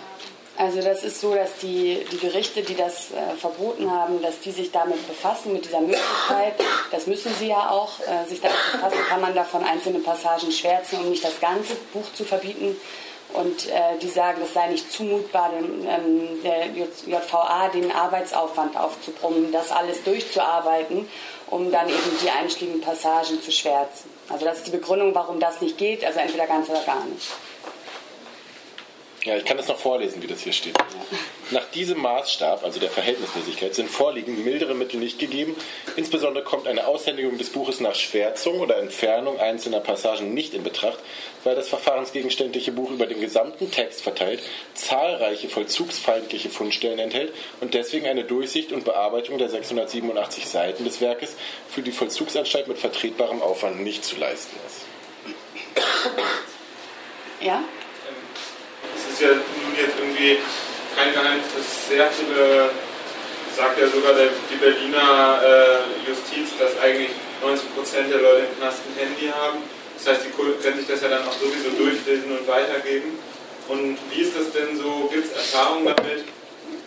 Also 0.59 0.83
das 0.83 1.05
ist 1.05 1.21
so, 1.21 1.37
dass 1.37 1.55
die, 1.59 2.05
die 2.11 2.19
Gerichte, 2.19 2.63
die 2.63 2.75
das 2.75 3.13
äh, 3.13 3.37
verboten 3.37 3.93
haben, 3.93 4.21
dass 4.21 4.41
die 4.41 4.51
sich 4.51 4.73
damit 4.73 5.07
befassen, 5.07 5.53
mit 5.53 5.65
dieser 5.65 5.81
Möglichkeit, 5.81 6.55
das 6.91 7.07
müssen 7.07 7.33
sie 7.39 7.47
ja 7.47 7.71
auch, 7.71 8.01
äh, 8.01 8.29
sich 8.29 8.41
damit 8.41 8.59
befassen, 8.73 8.99
kann 9.09 9.21
man 9.21 9.37
davon 9.37 9.63
einzelne 9.63 10.01
Passagen 10.01 10.51
schwärzen, 10.51 10.99
um 10.99 11.11
nicht 11.11 11.23
das 11.23 11.39
ganze 11.41 11.77
Buch 11.93 12.13
zu 12.13 12.25
verbieten. 12.25 12.77
Und 13.35 13.69
äh, 13.69 13.99
die 14.03 14.09
sagen, 14.09 14.41
es 14.43 14.55
sei 14.55 14.69
nicht 14.69 14.91
zumutbar, 14.91 15.51
dem, 15.51 15.87
ähm, 15.87 16.43
der 16.43 16.67
JVA 16.67 17.69
den 17.69 17.93
Arbeitsaufwand 17.93 18.77
aufzubrummen, 18.77 19.53
das 19.53 19.71
alles 19.71 20.03
durchzuarbeiten, 20.03 21.09
um 21.49 21.71
dann 21.71 21.89
eben 21.89 22.19
die 22.21 22.31
einschlägigen 22.31 22.81
Passagen 22.81 23.41
zu 23.41 23.53
schwärzen. 23.53 24.11
Also 24.29 24.45
das 24.45 24.59
ist 24.59 24.67
die 24.67 24.73
Begründung, 24.73 25.15
warum 25.15 25.39
das 25.39 25.61
nicht 25.61 25.79
geht, 25.79 26.05
also 26.05 26.19
entweder 26.19 26.47
ganz 26.47 26.69
oder 26.69 26.81
gar 26.81 27.05
nicht. 27.05 27.29
Ja, 29.25 29.37
ich 29.37 29.45
kann 29.45 29.57
das 29.57 29.67
noch 29.67 29.79
vorlesen, 29.79 30.23
wie 30.23 30.29
das 30.29 30.43
hier 30.43 30.53
steht. 30.53 30.77
Nach 31.51 31.65
diesem 31.71 32.01
Maßstab, 32.01 32.63
also 32.63 32.79
der 32.79 32.91
Verhältnismäßigkeit, 32.91 33.75
sind 33.75 33.91
vorliegend 33.91 34.45
mildere 34.45 34.75
Mittel 34.75 35.01
nicht 35.01 35.19
gegeben. 35.19 35.57
Insbesondere 35.97 36.45
kommt 36.45 36.69
eine 36.69 36.87
Aushändigung 36.87 37.37
des 37.37 37.51
Buches 37.51 37.81
nach 37.81 37.95
Schwärzung 37.95 38.61
oder 38.61 38.79
Entfernung 38.79 39.41
einzelner 39.41 39.81
Passagen 39.81 40.35
nicht 40.35 40.55
in 40.55 40.63
Betracht, 40.63 40.99
weil 41.43 41.57
das 41.57 41.69
verfahrensgegenständliche 41.69 42.71
Buch 42.71 42.91
über 42.91 43.07
den 43.07 43.21
gesamten 43.21 43.71
Text 43.71 44.03
verteilt 44.03 44.41
zahlreiche 44.75 45.49
vollzugsfeindliche 45.49 46.51
Fundstellen 46.51 46.99
enthält 46.99 47.33
und 47.61 47.75
deswegen 47.75 48.07
eine 48.07 48.25
Durchsicht 48.25 48.73
und 48.73 48.85
Bearbeitung 48.85 49.39
der 49.39 49.49
687 49.49 50.47
Seiten 50.47 50.85
des 50.85 51.01
Werkes 51.01 51.37
für 51.69 51.83
die 51.83 51.93
Vollzugsanstalt 51.93 52.69
mit 52.69 52.79
vertretbarem 52.79 53.43
Aufwand 53.43 53.81
nicht 53.81 54.05
zu 54.05 54.17
leisten 54.17 54.57
ist. 54.67 54.85
Ja? 57.41 57.63
Ist 59.19 59.27
ja 59.27 59.35
nun 59.35 59.75
jetzt 59.75 59.99
irgendwie 59.99 60.39
kein 60.95 61.13
Geheimnis, 61.13 61.51
dass 61.51 61.89
sehr 61.91 62.07
viele, 62.11 62.71
sagt 63.51 63.81
ja 63.81 63.89
sogar 63.91 64.15
der, 64.15 64.31
die 64.47 64.55
Berliner 64.55 65.43
äh, 65.43 66.09
Justiz, 66.09 66.55
dass 66.55 66.79
eigentlich 66.79 67.11
90 67.43 67.75
Prozent 67.75 68.13
der 68.13 68.23
Leute 68.23 68.47
im 68.47 68.59
Knast 68.59 68.79
ein 68.87 68.95
Handy 68.95 69.27
haben. 69.27 69.59
Das 69.99 70.15
heißt, 70.15 70.23
die 70.27 70.31
können 70.31 70.79
sich 70.79 70.87
das 70.87 71.03
ja 71.03 71.09
dann 71.09 71.27
auch 71.27 71.35
sowieso 71.35 71.75
durchlesen 71.75 72.31
und 72.31 72.47
weitergeben. 72.47 73.19
Und 73.67 73.99
wie 74.15 74.23
ist 74.23 74.39
das 74.39 74.55
denn 74.55 74.79
so? 74.79 75.11
Gibt 75.11 75.27
es 75.27 75.33
Erfahrungen 75.35 75.91
damit, 75.91 76.23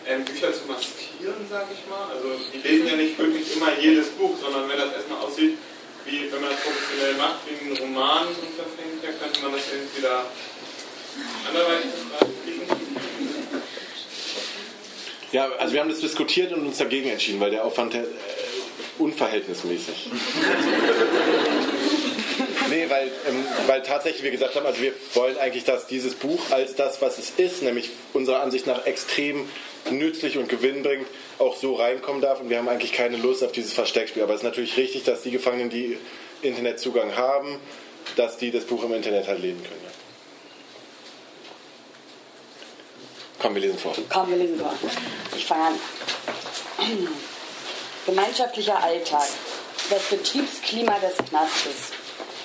ähm, 0.08 0.24
Bücher 0.24 0.48
zu 0.56 0.64
maskieren, 0.64 1.44
sag 1.52 1.68
ich 1.68 1.84
mal? 1.84 2.08
Also 2.16 2.40
die 2.48 2.64
lesen 2.64 2.88
ja 2.88 2.96
nicht 2.96 3.18
wirklich 3.18 3.44
immer 3.54 3.76
jedes 3.78 4.08
Buch, 4.16 4.32
sondern 4.40 4.68
wenn 4.72 4.80
das 4.80 4.96
erstmal 4.96 5.20
aussieht, 5.20 5.58
wie 6.04 6.32
wenn 6.32 6.40
man 6.40 6.50
das 6.50 6.64
professionell 6.64 7.14
macht, 7.20 7.44
wie 7.44 7.60
ein 7.60 7.76
Roman 7.76 8.26
und 8.26 8.56
verfängt, 8.56 9.04
dann 9.04 9.14
könnte 9.20 9.40
man 9.44 9.52
das 9.52 9.68
irgendwie 9.68 10.00
da 10.00 10.24
ja, 15.32 15.48
also 15.58 15.72
wir 15.74 15.80
haben 15.80 15.90
das 15.90 16.00
diskutiert 16.00 16.52
und 16.52 16.66
uns 16.66 16.78
dagegen 16.78 17.08
entschieden, 17.08 17.40
weil 17.40 17.50
der 17.50 17.64
Aufwand 17.64 17.94
äh, 17.94 18.04
unverhältnismäßig. 18.98 20.10
nee, 22.70 22.86
weil, 22.88 23.10
ähm, 23.28 23.44
weil 23.66 23.82
tatsächlich 23.82 24.22
wir 24.22 24.30
gesagt 24.30 24.54
haben, 24.54 24.66
also 24.66 24.80
wir 24.80 24.92
wollen 25.14 25.36
eigentlich, 25.38 25.64
dass 25.64 25.86
dieses 25.86 26.14
Buch 26.14 26.50
als 26.50 26.74
das, 26.74 27.02
was 27.02 27.18
es 27.18 27.30
ist, 27.36 27.62
nämlich 27.62 27.90
unserer 28.12 28.40
Ansicht 28.40 28.66
nach 28.66 28.86
extrem 28.86 29.48
nützlich 29.90 30.38
und 30.38 30.48
gewinnbringend, 30.48 31.06
auch 31.38 31.56
so 31.56 31.74
reinkommen 31.74 32.20
darf. 32.20 32.40
Und 32.40 32.50
wir 32.50 32.58
haben 32.58 32.68
eigentlich 32.68 32.92
keine 32.92 33.16
Lust 33.16 33.42
auf 33.42 33.52
dieses 33.52 33.72
Versteckspiel. 33.72 34.22
Aber 34.22 34.34
es 34.34 34.40
ist 34.40 34.44
natürlich 34.44 34.76
richtig, 34.76 35.04
dass 35.04 35.22
die 35.22 35.30
Gefangenen, 35.30 35.70
die 35.70 35.98
Internetzugang 36.42 37.16
haben, 37.16 37.58
dass 38.16 38.36
die 38.36 38.50
das 38.50 38.64
Buch 38.64 38.84
im 38.84 38.92
Internet 38.92 39.26
halt 39.28 39.40
lesen 39.40 39.62
können. 39.62 39.91
Komm, 43.42 43.56
wir 43.56 43.62
lesen 43.62 43.78
vor. 43.78 43.92
Komm, 44.08 44.30
wir 44.30 44.36
lesen 44.36 44.56
vor. 44.56 44.72
Ich 45.36 45.44
fange 45.44 45.64
an. 45.64 45.74
Gemeinschaftlicher 48.06 48.80
Alltag. 48.80 49.26
Das 49.90 50.02
Betriebsklima 50.04 50.96
des 51.00 51.16
Knastes. 51.28 51.90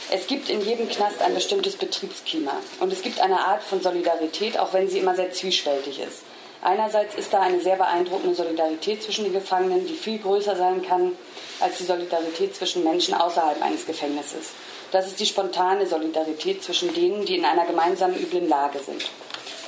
Es 0.10 0.26
gibt 0.26 0.50
in 0.50 0.60
jedem 0.62 0.90
Knast 0.90 1.22
ein 1.22 1.36
bestimmtes 1.36 1.76
Betriebsklima. 1.76 2.54
Und 2.80 2.92
es 2.92 3.04
gibt 3.04 3.20
eine 3.20 3.40
Art 3.40 3.62
von 3.62 3.80
Solidarität, 3.80 4.58
auch 4.58 4.74
wenn 4.74 4.90
sie 4.90 4.98
immer 4.98 5.16
sehr 5.16 5.32
zwiespältig 5.32 6.00
ist. 6.00 6.24
Einerseits 6.64 7.14
ist 7.14 7.32
da 7.32 7.42
eine 7.42 7.62
sehr 7.62 7.76
beeindruckende 7.76 8.34
Solidarität 8.34 9.04
zwischen 9.04 9.26
den 9.26 9.34
Gefangenen, 9.34 9.86
die 9.86 9.94
viel 9.94 10.18
größer 10.18 10.56
sein 10.56 10.82
kann 10.82 11.12
als 11.60 11.78
die 11.78 11.84
Solidarität 11.84 12.56
zwischen 12.56 12.84
Menschen 12.84 13.14
außerhalb 13.14 13.62
eines 13.62 13.86
Gefängnisses. 13.86 14.50
Das 14.92 15.06
ist 15.06 15.20
die 15.20 15.28
spontane 15.28 15.86
Solidarität 15.86 16.64
zwischen 16.64 16.92
denen, 16.94 17.24
die 17.26 17.38
in 17.38 17.46
einer 17.46 17.66
gemeinsamen 17.66 18.20
üblen 18.20 18.50
Lage 18.50 18.80
sind. 18.80 19.04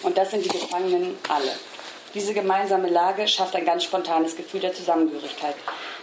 Und 0.03 0.17
das 0.17 0.31
sind 0.31 0.45
die 0.45 0.49
Gefangenen 0.49 1.17
alle. 1.27 1.51
Diese 2.13 2.33
gemeinsame 2.33 2.89
Lage 2.89 3.27
schafft 3.27 3.55
ein 3.55 3.65
ganz 3.65 3.83
spontanes 3.83 4.35
Gefühl 4.35 4.61
der 4.61 4.73
Zusammengehörigkeit. 4.73 5.55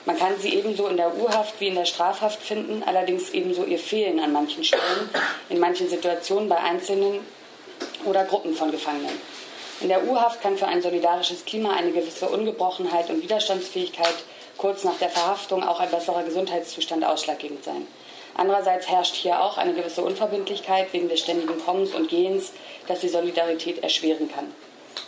Man 0.05 0.17
kann 0.17 0.39
sie 0.39 0.55
ebenso 0.55 0.87
in 0.87 0.97
der 0.97 1.17
U-Haft 1.17 1.61
wie 1.61 1.67
in 1.67 1.75
der 1.75 1.85
Strafhaft 1.85 2.41
finden, 2.41 2.85
allerdings 2.87 3.31
ebenso 3.31 3.65
ihr 3.65 3.79
Fehlen 3.79 4.21
an 4.21 4.33
manchen 4.33 4.63
Stellen, 4.63 5.11
in 5.49 5.59
manchen 5.59 5.89
Situationen 5.89 6.49
bei 6.49 6.59
Einzelnen 6.59 7.21
oder 8.05 8.25
Gruppen 8.25 8.55
von 8.55 8.71
Gefangenen. 8.71 9.21
In 9.81 9.89
der 9.89 10.07
U-Haft 10.07 10.41
kann 10.41 10.57
für 10.57 10.69
ein 10.69 10.81
solidarisches 10.81 11.45
Klima 11.45 11.73
eine 11.75 11.91
gewisse 11.91 12.29
Ungebrochenheit 12.29 13.11
und 13.11 13.23
Widerstandsfähigkeit 13.23 14.15
kurz 14.57 14.85
nach 14.85 14.97
der 14.99 15.11
Verhaftung 15.11 15.63
auch 15.65 15.81
ein 15.81 15.91
besserer 15.91 16.23
Gesundheitszustand 16.23 17.05
ausschlaggebend 17.05 17.65
sein. 17.65 17.87
Andererseits 18.37 18.89
herrscht 18.89 19.15
hier 19.15 19.41
auch 19.43 19.57
eine 19.57 19.73
gewisse 19.73 20.03
Unverbindlichkeit 20.03 20.93
wegen 20.93 21.09
des 21.09 21.21
ständigen 21.21 21.59
Kommens 21.65 21.95
und 21.95 22.11
Gehens, 22.11 22.53
das 22.87 23.01
die 23.01 23.09
Solidarität 23.09 23.83
erschweren 23.83 24.31
kann. 24.31 24.53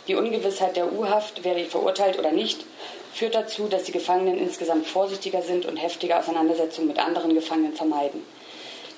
Die 0.07 0.15
Ungewissheit 0.15 0.75
der 0.75 0.91
U-Haft, 0.91 1.43
wäre 1.43 1.63
verurteilt 1.65 2.17
oder 2.17 2.31
nicht, 2.31 2.65
führt 3.13 3.35
dazu, 3.35 3.67
dass 3.67 3.83
die 3.83 3.91
Gefangenen 3.91 4.39
insgesamt 4.39 4.87
vorsichtiger 4.87 5.43
sind 5.43 5.67
und 5.67 5.77
heftige 5.77 6.17
Auseinandersetzungen 6.17 6.87
mit 6.87 6.97
anderen 6.97 7.35
Gefangenen 7.35 7.73
vermeiden. 7.73 8.25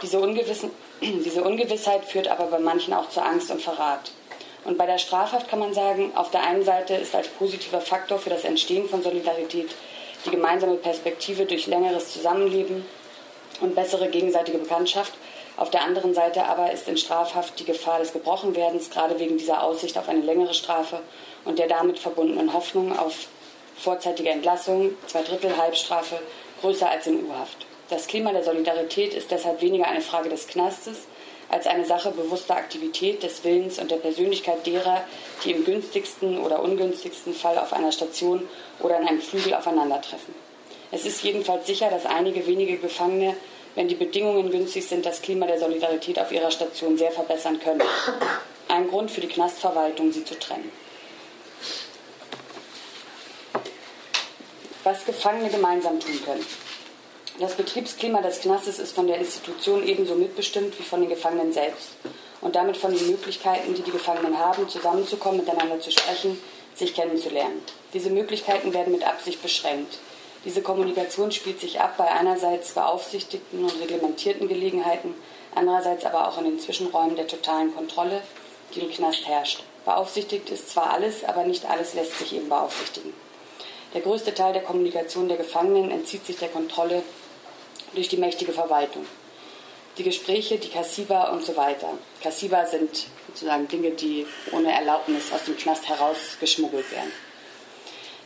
Diese, 0.02 0.20
diese 1.02 1.44
Ungewissheit 1.44 2.06
führt 2.06 2.30
aber 2.30 2.46
bei 2.46 2.60
manchen 2.60 2.94
auch 2.94 3.10
zu 3.10 3.22
Angst 3.22 3.52
und 3.52 3.62
Verrat. 3.62 4.12
Und 4.64 4.78
bei 4.78 4.86
der 4.86 5.00
Strafhaft 5.00 5.50
kann 5.50 5.60
man 5.60 5.74
sagen, 5.74 6.12
auf 6.16 6.32
der 6.32 6.44
einen 6.44 6.64
Seite 6.64 6.94
ist 6.94 7.16
als 7.16 7.28
positiver 7.28 7.82
Faktor 7.82 8.20
für 8.20 8.30
das 8.30 8.46
Entstehen 8.46 8.88
von 8.88 9.04
Solidarität 9.04 9.72
die 10.26 10.30
gemeinsame 10.30 10.76
Perspektive 10.76 11.46
durch 11.46 11.68
längeres 11.68 12.14
Zusammenleben 12.14 12.86
und 13.62 13.76
bessere 13.76 14.10
gegenseitige 14.10 14.58
Bekanntschaft. 14.58 15.14
Auf 15.58 15.70
der 15.70 15.84
anderen 15.84 16.14
Seite 16.14 16.46
aber 16.46 16.72
ist 16.72 16.88
in 16.88 16.98
Strafhaft 16.98 17.60
die 17.60 17.66
Gefahr 17.66 18.00
des 18.00 18.14
Gebrochenwerdens, 18.14 18.90
gerade 18.90 19.20
wegen 19.20 19.38
dieser 19.38 19.64
Aussicht 19.64 19.98
auf 19.98 20.10
eine 20.10 20.22
längere 20.22 20.54
Strafe 20.54 21.00
und 21.46 21.60
der 21.60 21.68
damit 21.68 22.00
verbundenen 22.00 22.54
Hoffnung 22.54 22.98
auf 22.98 23.28
vorzeitige 23.78 24.30
Entlassung, 24.30 24.92
zwei 25.08 25.24
Drittel 25.24 25.58
Halbstrafe, 25.58 26.20
größer 26.62 26.90
als 26.90 27.08
in 27.08 27.26
U-Haft. 27.26 27.66
Das 27.90 28.08
Klima 28.08 28.32
der 28.32 28.44
Solidarität 28.44 29.14
ist 29.14 29.32
deshalb 29.32 29.62
weniger 29.62 29.88
eine 29.88 30.02
Frage 30.02 30.30
des 30.30 30.48
Knastes 30.48 31.00
als 31.50 31.68
eine 31.68 31.86
Sache 31.86 32.12
bewusster 32.12 32.56
Aktivität, 32.56 33.24
des 33.24 33.44
Willens 33.44 33.78
und 33.78 33.92
der 33.92 33.98
Persönlichkeit 33.98 34.66
derer, 34.66 35.04
die 35.44 35.52
im 35.52 35.66
günstigsten 35.66 36.40
oder 36.40 36.64
ungünstigsten 36.64 37.34
Fall 37.34 37.58
auf 37.58 37.74
einer 37.74 37.92
Station 37.92 38.48
oder 38.80 38.98
in 38.98 39.08
einem 39.08 39.22
Flügel 39.22 39.54
aufeinandertreffen. 39.54 40.34
Es 40.92 41.06
ist 41.06 41.24
jedenfalls 41.24 41.66
sicher, 41.66 41.90
dass 41.90 42.06
einige 42.06 42.46
wenige 42.46 42.78
Gefangene, 42.78 43.36
wenn 43.76 43.88
die 43.88 43.96
Bedingungen 43.96 44.52
günstig 44.52 44.86
sind, 44.86 45.06
das 45.06 45.22
Klima 45.22 45.48
der 45.48 45.60
Solidarität 45.60 46.20
auf 46.20 46.32
ihrer 46.32 46.52
Station 46.52 46.98
sehr 46.98 47.12
verbessern 47.12 47.60
können. 47.60 47.82
Ein 48.68 48.90
Grund 48.90 49.10
für 49.10 49.22
die 49.22 49.28
Knastverwaltung, 49.28 50.12
sie 50.12 50.26
zu 50.26 50.38
trennen. 50.38 50.72
Was 54.84 55.06
Gefangene 55.06 55.50
gemeinsam 55.50 56.00
tun 56.00 56.20
können. 56.26 56.46
Das 57.40 57.56
Betriebsklima 57.56 58.22
des 58.22 58.42
Knastes 58.42 58.78
ist 58.78 58.94
von 58.94 59.08
der 59.08 59.18
Institution 59.18 59.88
ebenso 59.88 60.16
mitbestimmt 60.16 60.78
wie 60.78 60.84
von 60.84 61.00
den 61.00 61.10
Gefangenen 61.10 61.54
selbst 61.54 61.90
und 62.42 62.56
damit 62.56 62.76
von 62.76 62.94
den 62.94 63.10
Möglichkeiten, 63.10 63.74
die 63.74 63.82
die 63.82 63.92
Gefangenen 63.92 64.38
haben, 64.38 64.68
zusammenzukommen, 64.68 65.40
miteinander 65.40 65.80
zu 65.80 65.92
sprechen, 65.92 66.38
sich 66.76 66.94
kennenzulernen. 66.94 67.62
Diese 67.94 68.10
Möglichkeiten 68.10 68.74
werden 68.74 68.92
mit 68.92 69.08
Absicht 69.08 69.42
beschränkt. 69.42 69.98
Diese 70.44 70.62
Kommunikation 70.62 71.32
spielt 71.32 71.60
sich 71.60 71.80
ab 71.80 71.98
bei 71.98 72.10
einerseits 72.10 72.72
beaufsichtigten 72.72 73.64
und 73.64 73.80
reglementierten 73.80 74.48
Gelegenheiten, 74.48 75.14
andererseits 75.54 76.06
aber 76.06 76.28
auch 76.28 76.38
in 76.40 76.46
den 76.46 76.60
Zwischenräumen 76.60 77.16
der 77.16 77.28
totalen 77.28 77.76
Kontrolle, 77.76 78.22
die 78.74 78.80
im 78.80 78.90
Knast 78.92 79.28
herrscht. 79.28 79.64
Beaufsichtigt 79.86 80.50
ist 80.50 80.70
zwar 80.70 80.92
alles, 80.92 81.24
aber 81.24 81.44
nicht 81.44 81.70
alles 81.70 81.94
lässt 81.94 82.18
sich 82.18 82.34
eben 82.36 82.50
beaufsichtigen. 82.50 83.14
Der 83.94 84.02
größte 84.02 84.34
Teil 84.34 84.54
der 84.54 84.64
Kommunikation 84.64 85.28
der 85.28 85.38
Gefangenen 85.38 85.92
entzieht 85.92 86.26
sich 86.26 86.38
der 86.38 86.50
Kontrolle 86.50 87.04
durch 87.94 88.08
die 88.08 88.18
mächtige 88.18 88.54
Verwaltung. 88.54 89.06
die 89.98 90.04
Gespräche, 90.04 90.58
die 90.58 90.70
Kassiba 90.70 91.30
und 91.32 91.44
so 91.44 91.56
weiter. 91.56 91.90
Kassiba 92.24 92.66
sind 92.66 93.08
sozusagen 93.28 93.68
Dinge, 93.68 93.92
die 93.92 94.26
ohne 94.52 94.72
Erlaubnis 94.72 95.32
aus 95.34 95.44
dem 95.46 95.58
Knast 95.58 95.88
herausgeschmuggelt 95.88 96.92
werden. 96.92 97.12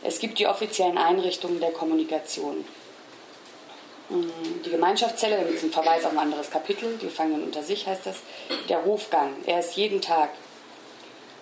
Es 0.06 0.20
gibt 0.20 0.38
die 0.38 0.46
offiziellen 0.46 0.98
Einrichtungen 0.98 1.58
der 1.58 1.72
Kommunikation. 1.72 2.64
Mm, 4.08 4.62
die 4.64 4.70
Gemeinschaftszelle, 4.70 5.36
da 5.36 5.42
gibt 5.42 5.56
es 5.56 5.64
einen 5.64 5.72
Verweis 5.72 6.04
auf 6.04 6.12
ein 6.12 6.18
anderes 6.18 6.48
Kapitel, 6.48 6.96
die 7.00 7.06
Gefangenen 7.06 7.42
unter 7.42 7.62
sich 7.64 7.88
heißt 7.88 8.06
das. 8.06 8.18
Der 8.68 8.84
Hofgang, 8.84 9.34
er 9.46 9.58
ist 9.58 9.76
jeden 9.76 10.00
Tag. 10.00 10.30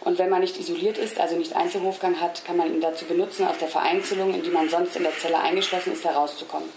Und 0.01 0.19
wenn 0.19 0.31
man 0.31 0.41
nicht 0.41 0.59
isoliert 0.59 0.97
ist, 0.97 1.21
also 1.21 1.37
nicht 1.37 1.55
Einzelhofgang 1.55 2.21
hat, 2.21 2.45
kann 2.47 2.57
man 2.57 2.73
ihn 2.73 2.81
dazu 2.81 3.05
benutzen, 3.05 3.47
aus 3.47 3.59
der 3.59 3.69
Vereinzelung, 3.69 4.33
in 4.33 4.43
die 4.43 4.51
man 4.51 4.71
sonst 4.71 4.97
in 4.97 5.03
der 5.03 5.17
Zelle 5.19 5.39
eingeschlossen 5.39 5.93
ist, 5.93 6.05
herauszukommen. 6.05 6.69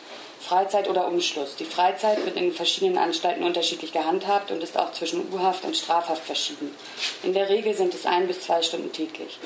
Freizeit 0.41 0.89
oder 0.89 1.07
Umschluss. 1.07 1.55
Die 1.55 1.65
Freizeit 1.65 2.23
wird 2.25 2.35
in 2.35 2.51
verschiedenen 2.51 2.97
Anstalten 2.97 3.43
unterschiedlich 3.43 3.93
gehandhabt 3.93 4.51
und 4.51 4.61
ist 4.61 4.77
auch 4.77 4.91
zwischen 4.91 5.33
U-Haft 5.33 5.63
und 5.63 5.75
Strafhaft 5.75 6.23
verschieden. 6.23 6.75
In 7.23 7.33
der 7.33 7.49
Regel 7.49 7.73
sind 7.73 7.93
es 7.93 8.05
ein 8.05 8.27
bis 8.27 8.41
zwei 8.41 8.61
Stunden 8.61 8.91
täglich. 8.91 9.39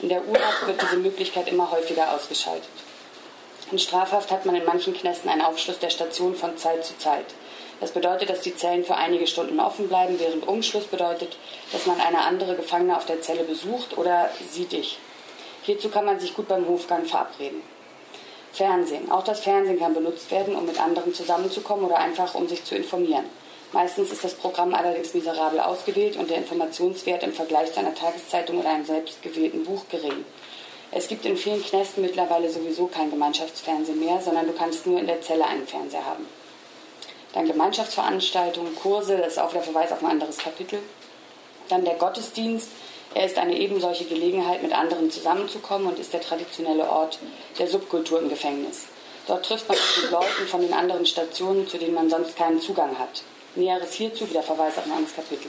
In 0.00 0.08
der 0.08 0.26
U-Haft 0.28 0.66
wird 0.66 0.80
diese 0.80 0.96
Möglichkeit 0.96 1.48
immer 1.48 1.70
häufiger 1.70 2.14
ausgeschaltet. 2.14 2.68
In 3.72 3.78
Strafhaft 3.78 4.30
hat 4.30 4.46
man 4.46 4.54
in 4.54 4.64
manchen 4.64 4.94
Knästen 4.94 5.28
einen 5.28 5.42
Aufschluss 5.42 5.78
der 5.80 5.90
Station 5.90 6.36
von 6.36 6.56
Zeit 6.56 6.84
zu 6.84 6.96
Zeit. 6.98 7.26
Das 7.80 7.90
bedeutet, 7.90 8.30
dass 8.30 8.40
die 8.40 8.54
Zellen 8.54 8.84
für 8.84 8.94
einige 8.94 9.26
Stunden 9.26 9.58
offen 9.60 9.88
bleiben, 9.88 10.18
während 10.18 10.46
Umschluss 10.46 10.84
bedeutet, 10.84 11.36
dass 11.72 11.86
man 11.86 12.00
eine 12.00 12.20
andere 12.20 12.54
Gefangene 12.54 12.96
auf 12.96 13.06
der 13.06 13.20
Zelle 13.20 13.42
besucht 13.42 13.98
oder 13.98 14.30
sieht 14.50 14.72
dich. 14.72 14.98
Hierzu 15.62 15.88
kann 15.88 16.04
man 16.04 16.18
sich 16.18 16.34
gut 16.34 16.48
beim 16.48 16.66
Hofgang 16.66 17.04
verabreden. 17.04 17.62
Fernsehen. 18.52 19.10
Auch 19.10 19.24
das 19.24 19.40
Fernsehen 19.40 19.78
kann 19.78 19.94
benutzt 19.94 20.30
werden, 20.30 20.56
um 20.56 20.64
mit 20.64 20.80
anderen 20.80 21.12
zusammenzukommen 21.12 21.84
oder 21.84 21.98
einfach 21.98 22.34
um 22.34 22.48
sich 22.48 22.64
zu 22.64 22.74
informieren. 22.74 23.26
Meistens 23.72 24.10
ist 24.10 24.24
das 24.24 24.34
Programm 24.34 24.74
allerdings 24.74 25.12
miserabel 25.12 25.60
ausgewählt 25.60 26.16
und 26.16 26.30
der 26.30 26.38
Informationswert 26.38 27.22
im 27.22 27.34
Vergleich 27.34 27.72
zu 27.72 27.80
einer 27.80 27.94
Tageszeitung 27.94 28.58
oder 28.58 28.70
einem 28.70 28.86
selbstgewählten 28.86 29.64
Buch 29.64 29.82
gering. 29.90 30.24
Es 30.90 31.06
gibt 31.06 31.26
in 31.26 31.36
vielen 31.36 31.62
Knästen 31.62 32.02
mittlerweile 32.02 32.48
sowieso 32.48 32.86
kein 32.86 33.10
Gemeinschaftsfernsehen 33.10 34.00
mehr, 34.00 34.22
sondern 34.22 34.46
du 34.46 34.54
kannst 34.54 34.86
nur 34.86 34.98
in 34.98 35.06
der 35.06 35.20
Zelle 35.20 35.46
einen 35.46 35.66
Fernseher 35.66 36.06
haben. 36.06 36.26
Dann 37.34 37.46
Gemeinschaftsveranstaltungen, 37.46 38.74
Kurse, 38.74 39.18
das 39.18 39.34
ist 39.34 39.38
auch 39.38 39.52
der 39.52 39.62
Verweis 39.62 39.92
auf 39.92 40.02
ein 40.02 40.10
anderes 40.10 40.38
Kapitel. 40.38 40.78
Dann 41.68 41.84
der 41.84 41.96
Gottesdienst, 41.96 42.70
er 43.14 43.26
ist 43.26 43.36
eine 43.36 43.58
ebensolche 43.58 44.06
Gelegenheit, 44.06 44.62
mit 44.62 44.72
anderen 44.72 45.10
zusammenzukommen 45.10 45.88
und 45.88 45.98
ist 45.98 46.14
der 46.14 46.22
traditionelle 46.22 46.88
Ort 46.88 47.18
der 47.58 47.68
Subkultur 47.68 48.20
im 48.20 48.30
Gefängnis. 48.30 48.86
Dort 49.26 49.44
trifft 49.44 49.68
man 49.68 49.76
sich 49.76 50.04
mit 50.04 50.10
Leuten 50.10 50.46
von 50.48 50.62
den 50.62 50.72
anderen 50.72 51.04
Stationen, 51.04 51.68
zu 51.68 51.76
denen 51.76 51.94
man 51.94 52.08
sonst 52.08 52.34
keinen 52.34 52.62
Zugang 52.62 52.98
hat. 52.98 53.22
Näheres 53.58 53.92
hierzu 53.92 54.28
wieder 54.30 54.42
Verweis 54.42 54.78
auf 54.78 54.86
ein 54.86 54.92
anderes 54.92 55.14
Kapitel. 55.14 55.48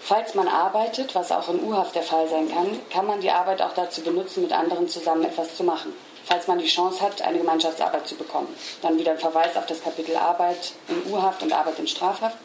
Falls 0.00 0.34
man 0.34 0.48
arbeitet, 0.48 1.14
was 1.14 1.30
auch 1.30 1.48
in 1.48 1.62
U-Haft 1.62 1.94
der 1.94 2.02
Fall 2.02 2.28
sein 2.28 2.50
kann, 2.50 2.80
kann 2.90 3.06
man 3.06 3.20
die 3.20 3.30
Arbeit 3.30 3.60
auch 3.62 3.74
dazu 3.74 4.00
benutzen, 4.00 4.42
mit 4.42 4.52
anderen 4.52 4.88
zusammen 4.88 5.24
etwas 5.24 5.56
zu 5.56 5.62
machen. 5.62 5.92
Falls 6.24 6.46
man 6.46 6.58
die 6.58 6.66
Chance 6.66 7.00
hat, 7.00 7.22
eine 7.22 7.38
Gemeinschaftsarbeit 7.38 8.06
zu 8.06 8.14
bekommen. 8.14 8.48
Dann 8.82 8.98
wieder 8.98 9.12
ein 9.12 9.18
Verweis 9.18 9.56
auf 9.56 9.66
das 9.66 9.82
Kapitel 9.82 10.16
Arbeit 10.16 10.72
in 10.88 11.12
U-Haft 11.12 11.42
und 11.42 11.52
Arbeit 11.52 11.78
in 11.78 11.86
Strafhaft. 11.86 12.38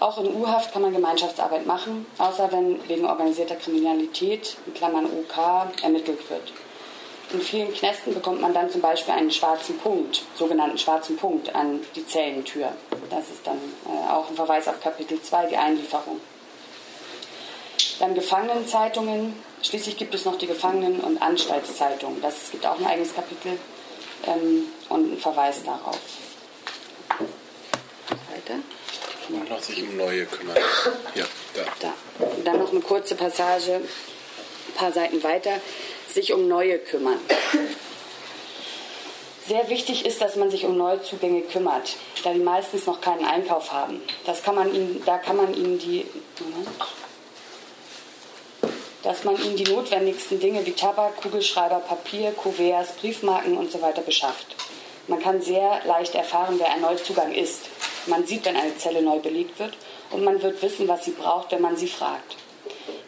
Auch 0.00 0.18
in 0.18 0.34
U-Haft 0.34 0.72
kann 0.72 0.82
man 0.82 0.92
Gemeinschaftsarbeit 0.92 1.66
machen, 1.66 2.06
außer 2.18 2.50
wenn 2.50 2.88
wegen 2.88 3.04
organisierter 3.04 3.56
Kriminalität, 3.56 4.56
in 4.66 4.74
Klammern 4.74 5.06
OK, 5.06 5.36
ermittelt 5.82 6.28
wird. 6.28 6.52
In 7.32 7.40
vielen 7.40 7.72
Knästen 7.72 8.12
bekommt 8.12 8.42
man 8.42 8.52
dann 8.52 8.70
zum 8.70 8.82
Beispiel 8.82 9.14
einen 9.14 9.30
schwarzen 9.30 9.78
Punkt, 9.78 10.22
sogenannten 10.34 10.76
schwarzen 10.76 11.16
Punkt, 11.16 11.54
an 11.54 11.80
die 11.96 12.06
Zellentür. 12.06 12.72
Das 13.08 13.30
ist 13.30 13.46
dann 13.46 13.58
äh, 13.86 14.10
auch 14.10 14.28
ein 14.28 14.36
Verweis 14.36 14.68
auf 14.68 14.80
Kapitel 14.80 15.20
2, 15.20 15.46
die 15.46 15.56
Einlieferung. 15.56 16.20
Dann 17.98 18.14
Gefangenenzeitungen. 18.14 19.34
Schließlich 19.62 19.96
gibt 19.96 20.14
es 20.14 20.24
noch 20.24 20.36
die 20.36 20.46
Gefangenen- 20.46 21.00
und 21.00 21.22
Anstaltszeitung. 21.22 22.20
Das 22.20 22.50
gibt 22.50 22.66
auch 22.66 22.78
ein 22.78 22.86
eigenes 22.86 23.14
Kapitel 23.14 23.58
ähm, 24.26 24.64
und 24.90 25.12
einen 25.12 25.18
Verweis 25.18 25.62
darauf. 25.64 25.98
Weiter. 28.08 28.60
Und 29.28 29.48
noch 29.48 29.62
sich 29.62 29.82
um 29.82 29.96
neue 29.96 30.26
kümmern. 30.26 30.56
Ja, 31.14 31.24
da. 31.54 31.62
da. 31.80 31.94
Dann 32.44 32.58
noch 32.58 32.72
eine 32.72 32.80
kurze 32.80 33.14
Passage, 33.14 33.80
ein 34.72 34.78
paar 34.78 34.92
Seiten 34.92 35.22
weiter. 35.22 35.52
Sich 36.08 36.32
um 36.32 36.48
neue 36.48 36.78
kümmern. 36.78 37.18
Sehr 39.48 39.68
wichtig 39.68 40.06
ist, 40.06 40.20
dass 40.20 40.36
man 40.36 40.50
sich 40.50 40.64
um 40.64 40.76
Neuzugänge 40.76 41.42
kümmert, 41.42 41.96
da 42.22 42.32
die 42.32 42.38
meistens 42.38 42.86
noch 42.86 43.00
keinen 43.00 43.24
Einkauf 43.24 43.72
haben. 43.72 44.00
Das 44.24 44.42
kann 44.42 44.54
man 44.54 44.72
ihnen, 44.72 45.02
da 45.04 45.18
kann 45.18 45.36
man 45.36 45.52
ihnen 45.54 45.78
die. 45.78 46.06
Dass 49.02 49.24
man 49.24 49.36
ihnen 49.42 49.56
die 49.56 49.64
notwendigsten 49.64 50.38
Dinge 50.38 50.64
wie 50.64 50.72
Tabak, 50.72 51.16
Kugelschreiber, 51.16 51.80
Papier, 51.80 52.30
Kuverts, 52.32 52.92
Briefmarken 52.92 53.58
usw. 53.58 53.78
So 53.96 54.02
beschafft. 54.02 54.54
Man 55.08 55.20
kann 55.20 55.42
sehr 55.42 55.80
leicht 55.86 56.14
erfahren, 56.14 56.54
wer 56.58 56.70
ein 56.70 56.80
Neuzugang 56.80 57.34
ist. 57.34 57.62
Man 58.06 58.24
sieht, 58.24 58.44
wenn 58.44 58.56
eine 58.56 58.76
Zelle 58.78 59.02
neu 59.02 59.18
belegt 59.18 59.58
wird 59.58 59.76
und 60.10 60.22
man 60.22 60.40
wird 60.40 60.62
wissen, 60.62 60.86
was 60.86 61.04
sie 61.04 61.10
braucht, 61.10 61.50
wenn 61.50 61.60
man 61.60 61.76
sie 61.76 61.88
fragt. 61.88 62.36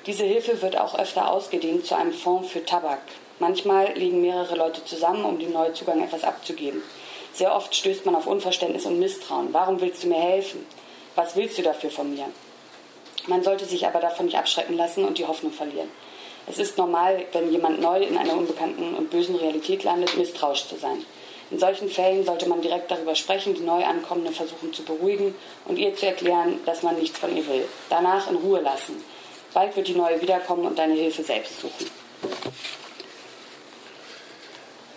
Diese 0.06 0.24
Hilfe 0.24 0.60
wird 0.60 0.76
auch 0.78 0.98
öfter 0.98 1.30
ausgedehnt 1.30 1.86
zu 1.86 1.96
einem 1.96 2.12
Fonds 2.12 2.50
für 2.50 2.62
Tabak. 2.62 3.00
Manchmal 3.38 3.94
legen 3.94 4.20
mehrere 4.20 4.54
Leute 4.54 4.84
zusammen, 4.84 5.24
um 5.24 5.38
dem 5.38 5.52
Neuzugang 5.52 6.04
etwas 6.04 6.24
abzugeben. 6.24 6.82
Sehr 7.32 7.54
oft 7.56 7.74
stößt 7.74 8.04
man 8.04 8.14
auf 8.14 8.26
Unverständnis 8.26 8.84
und 8.84 8.98
Misstrauen. 8.98 9.48
Warum 9.52 9.80
willst 9.80 10.04
du 10.04 10.08
mir 10.08 10.20
helfen? 10.20 10.66
Was 11.14 11.36
willst 11.36 11.56
du 11.56 11.62
dafür 11.62 11.90
von 11.90 12.14
mir? 12.14 12.26
Man 13.28 13.42
sollte 13.42 13.64
sich 13.64 13.86
aber 13.86 13.98
davon 13.98 14.26
nicht 14.26 14.36
abschrecken 14.36 14.76
lassen 14.76 15.06
und 15.06 15.16
die 15.16 15.26
Hoffnung 15.26 15.52
verlieren. 15.52 15.88
Es 16.46 16.58
ist 16.58 16.76
normal, 16.76 17.24
wenn 17.32 17.50
jemand 17.50 17.80
neu 17.80 18.02
in 18.02 18.18
einer 18.18 18.36
unbekannten 18.36 18.94
und 18.94 19.10
bösen 19.10 19.36
Realität 19.36 19.84
landet, 19.84 20.18
misstrauisch 20.18 20.68
zu 20.68 20.76
sein. 20.76 21.02
In 21.50 21.58
solchen 21.58 21.88
Fällen 21.88 22.26
sollte 22.26 22.46
man 22.46 22.60
direkt 22.60 22.90
darüber 22.90 23.14
sprechen, 23.14 23.54
die 23.54 23.62
Neuankommende 23.62 24.32
versuchen 24.32 24.74
zu 24.74 24.82
beruhigen 24.82 25.34
und 25.64 25.78
ihr 25.78 25.94
zu 25.94 26.04
erklären, 26.04 26.60
dass 26.66 26.82
man 26.82 26.98
nichts 26.98 27.18
von 27.18 27.34
ihr 27.34 27.46
will. 27.46 27.66
Danach 27.88 28.30
in 28.30 28.36
Ruhe 28.36 28.60
lassen. 28.60 29.02
Bald 29.54 29.76
wird 29.76 29.86
die 29.86 29.94
Neue 29.94 30.20
wiederkommen 30.20 30.66
und 30.66 30.78
deine 30.78 30.94
Hilfe 30.94 31.22
selbst 31.22 31.60
suchen. 31.60 31.88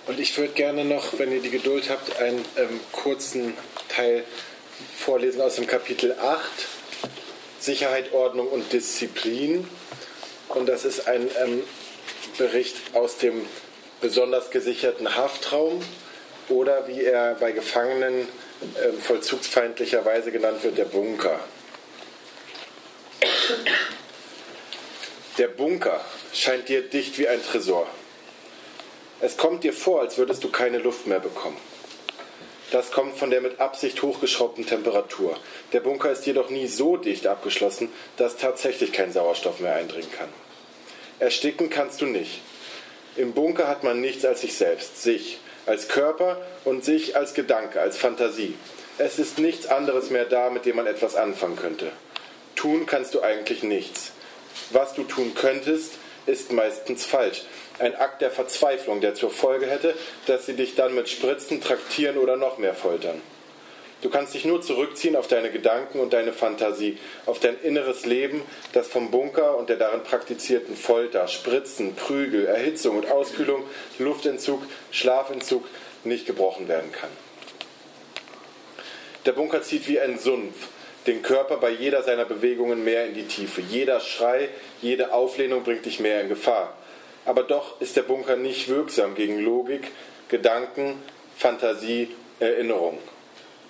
Und 0.08 0.20
ich 0.20 0.36
würde 0.36 0.54
gerne 0.54 0.84
noch, 0.84 1.20
wenn 1.20 1.32
ihr 1.32 1.42
die 1.42 1.52
Geduld 1.52 1.90
habt, 1.90 2.20
einen 2.20 2.44
ähm, 2.58 2.80
kurzen 2.92 3.54
Teil 3.88 4.24
vorlesen 4.98 5.42
aus 5.42 5.56
dem 5.56 5.68
Kapitel 5.68 6.14
8 6.20 6.42
Sicherheit, 7.60 8.14
Ordnung 8.14 8.48
und 8.48 8.72
Disziplin. 8.74 9.68
Und 10.50 10.68
das 10.68 10.86
ist 10.86 11.08
ein 11.08 11.30
ähm, 11.44 11.64
Bericht 12.38 12.78
aus 12.94 13.18
dem 13.18 13.46
besonders 14.02 14.50
gesicherten 14.50 15.16
Haftraum 15.16 15.84
oder 16.50 16.88
wie 16.88 17.04
er 17.04 17.36
bei 17.36 17.52
Gefangenen 17.52 18.28
äh, 18.76 18.94
vollzugsfeindlicherweise 18.94 20.32
genannt 20.32 20.64
wird, 20.64 20.78
der 20.78 20.86
Bunker. 20.86 21.40
Der 25.38 25.50
Bunker 25.50 26.02
scheint 26.34 26.68
dir 26.68 26.82
dicht 26.82 27.20
wie 27.20 27.28
ein 27.28 27.44
Tresor. 27.44 27.86
Es 29.22 29.38
kommt 29.38 29.64
dir 29.64 29.74
vor, 29.74 30.02
als 30.02 30.18
würdest 30.18 30.44
du 30.44 30.50
keine 30.50 30.80
Luft 30.80 31.06
mehr 31.06 31.20
bekommen. 31.20 31.58
Das 32.72 32.92
kommt 32.92 33.20
von 33.20 33.30
der 33.30 33.42
mit 33.42 33.60
Absicht 33.60 34.02
hochgeschraubten 34.02 34.66
Temperatur. 34.66 35.38
Der 35.74 35.82
Bunker 35.82 36.12
ist 36.12 36.26
jedoch 36.26 36.50
nie 36.50 36.66
so 36.66 36.98
dicht 36.98 37.28
abgeschlossen, 37.28 37.90
dass 38.18 38.38
tatsächlich 38.38 38.92
kein 38.92 39.14
Sauerstoff 39.14 39.60
mehr 39.60 39.76
eindringen 39.76 40.12
kann. 40.12 40.30
Ersticken 41.20 41.70
kannst 41.70 42.02
du 42.02 42.08
nicht. 42.08 42.42
Im 43.16 43.34
Bunker 43.34 43.68
hat 43.68 43.84
man 43.84 44.02
nichts 44.02 44.26
als 44.26 44.42
sich 44.42 44.56
selbst, 44.56 45.04
sich 45.04 45.38
als 45.68 45.88
Körper 45.88 46.42
und 46.66 46.84
sich 46.84 47.16
als 47.16 47.36
Gedanke, 47.36 47.80
als 47.80 47.96
Fantasie. 47.98 48.56
Es 48.98 49.20
ist 49.20 49.38
nichts 49.38 49.68
anderes 49.68 50.10
mehr 50.10 50.26
da, 50.26 50.50
mit 50.50 50.66
dem 50.66 50.78
man 50.78 50.88
etwas 50.88 51.16
anfangen 51.16 51.58
könnte. 51.58 51.92
Tun 52.56 52.88
kannst 52.88 53.14
du 53.14 53.22
eigentlich 53.22 53.62
nichts. 53.62 54.14
Was 54.72 54.94
du 54.94 55.04
tun 55.04 55.34
könntest, 55.36 55.94
ist 56.26 56.52
meistens 56.52 57.06
falsch 57.06 57.44
ein 57.80 57.96
Akt 57.96 58.22
der 58.22 58.32
Verzweiflung, 58.32 59.02
der 59.02 59.14
zur 59.14 59.30
Folge 59.30 59.68
hätte, 59.68 59.94
dass 60.26 60.46
sie 60.46 60.54
dich 60.54 60.76
dann 60.76 60.96
mit 60.96 61.10
Spritzen 61.10 61.62
traktieren 61.62 62.18
oder 62.18 62.36
noch 62.36 62.58
mehr 62.58 62.74
foltern. 62.74 63.22
Du 64.02 64.12
kannst 64.12 64.36
dich 64.36 64.46
nur 64.46 64.62
zurückziehen 64.62 65.16
auf 65.16 65.28
deine 65.28 65.50
Gedanken 65.50 66.00
und 66.00 66.14
deine 66.14 66.32
Fantasie, 66.32 67.00
auf 67.26 67.40
dein 67.40 67.60
inneres 67.62 68.06
Leben, 68.06 68.44
das 68.74 68.88
vom 68.88 69.10
Bunker 69.10 69.58
und 69.58 69.70
der 69.70 69.78
darin 69.78 70.04
praktizierten 70.04 70.76
Folter, 70.76 71.28
Spritzen, 71.28 71.96
Prügel, 71.96 72.46
Erhitzung 72.46 72.98
und 72.98 73.10
Auskühlung, 73.10 73.64
Luftentzug, 73.98 74.62
Schlafentzug 74.92 75.66
nicht 76.04 76.28
gebrochen 76.28 76.68
werden 76.68 76.92
kann. 76.92 77.10
Der 79.26 79.32
Bunker 79.32 79.64
zieht 79.64 79.88
wie 79.88 80.00
ein 80.00 80.20
Sumpf 80.20 80.56
den 81.08 81.22
Körper 81.22 81.58
bei 81.58 81.72
jeder 81.72 82.04
seiner 82.04 82.26
Bewegungen 82.26 82.84
mehr 82.84 83.06
in 83.06 83.14
die 83.14 83.28
Tiefe. 83.28 83.62
Jeder 83.62 84.00
Schrei, 84.00 84.50
jede 84.82 85.14
Auflehnung 85.14 85.64
bringt 85.64 85.86
dich 85.86 86.00
mehr 86.00 86.22
in 86.22 86.30
Gefahr 86.30 86.74
aber 87.28 87.44
doch 87.44 87.82
ist 87.82 87.98
der 87.98 88.04
Bunker 88.04 88.38
nicht 88.38 88.70
wirksam 88.70 89.14
gegen 89.14 89.40
Logik, 89.40 89.92
Gedanken, 90.30 91.04
Fantasie, 91.36 92.16
Erinnerung. 92.40 93.00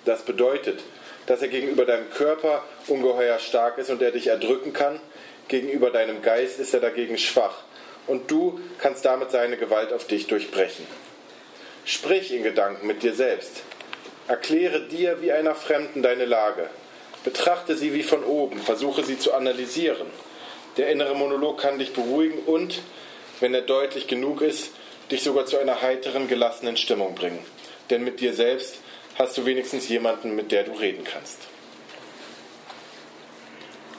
Das 0.04 0.22
bedeutet, 0.22 0.80
dass 1.26 1.42
er 1.42 1.48
gegenüber 1.48 1.84
deinem 1.84 2.08
Körper 2.10 2.62
ungeheuer 2.86 3.40
stark 3.40 3.78
ist 3.78 3.90
und 3.90 4.00
er 4.00 4.12
dich 4.12 4.28
erdrücken 4.28 4.72
kann. 4.72 5.00
Gegenüber 5.48 5.90
deinem 5.90 6.22
Geist 6.22 6.60
ist 6.60 6.72
er 6.72 6.78
dagegen 6.78 7.18
schwach. 7.18 7.64
Und 8.06 8.30
du 8.30 8.60
kannst 8.78 9.04
damit 9.04 9.32
seine 9.32 9.56
Gewalt 9.56 9.92
auf 9.92 10.06
dich 10.06 10.28
durchbrechen. 10.28 10.86
Sprich 11.84 12.32
in 12.32 12.44
Gedanken 12.44 12.86
mit 12.86 13.02
dir 13.02 13.12
selbst. 13.12 13.62
Erkläre 14.28 14.82
dir 14.82 15.20
wie 15.20 15.32
einer 15.32 15.56
Fremden 15.56 16.02
deine 16.02 16.26
Lage. 16.26 16.70
Betrachte 17.24 17.76
sie 17.76 17.92
wie 17.94 18.02
von 18.02 18.24
oben, 18.24 18.58
versuche 18.58 19.04
sie 19.04 19.18
zu 19.18 19.34
analysieren. 19.34 20.06
Der 20.76 20.90
innere 20.90 21.14
Monolog 21.14 21.58
kann 21.58 21.78
dich 21.78 21.92
beruhigen 21.92 22.38
und, 22.46 22.80
wenn 23.40 23.54
er 23.54 23.62
deutlich 23.62 24.06
genug 24.06 24.40
ist, 24.40 24.70
dich 25.10 25.22
sogar 25.22 25.46
zu 25.46 25.58
einer 25.58 25.82
heiteren, 25.82 26.28
gelassenen 26.28 26.76
Stimmung 26.76 27.14
bringen. 27.14 27.44
Denn 27.90 28.04
mit 28.04 28.20
dir 28.20 28.32
selbst 28.34 28.76
hast 29.16 29.36
du 29.36 29.44
wenigstens 29.44 29.88
jemanden, 29.88 30.36
mit 30.36 30.52
der 30.52 30.64
du 30.64 30.72
reden 30.72 31.04
kannst. 31.04 31.38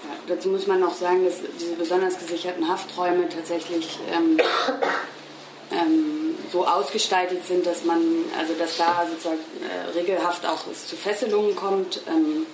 Ja, 0.03 0.35
dazu 0.35 0.49
muss 0.49 0.67
man 0.67 0.79
noch 0.79 0.93
sagen, 0.93 1.25
dass 1.25 1.35
diese 1.59 1.73
besonders 1.73 2.17
gesicherten 2.17 2.67
Hafträume 2.67 3.27
tatsächlich 3.27 3.99
ähm, 4.13 4.39
ähm, 5.71 6.35
so 6.51 6.65
ausgestaltet 6.65 7.45
sind, 7.45 7.65
dass 7.65 7.83
man, 7.83 8.01
also 8.37 8.53
dass 8.53 8.77
da 8.77 9.05
sozusagen 9.09 9.39
äh, 9.61 9.97
regelhaft 9.97 10.45
auch 10.45 10.65
es 10.71 10.87
zu 10.87 10.95
Fesselungen 10.95 11.55
kommt. 11.55 12.01
Ähm, 12.07 12.45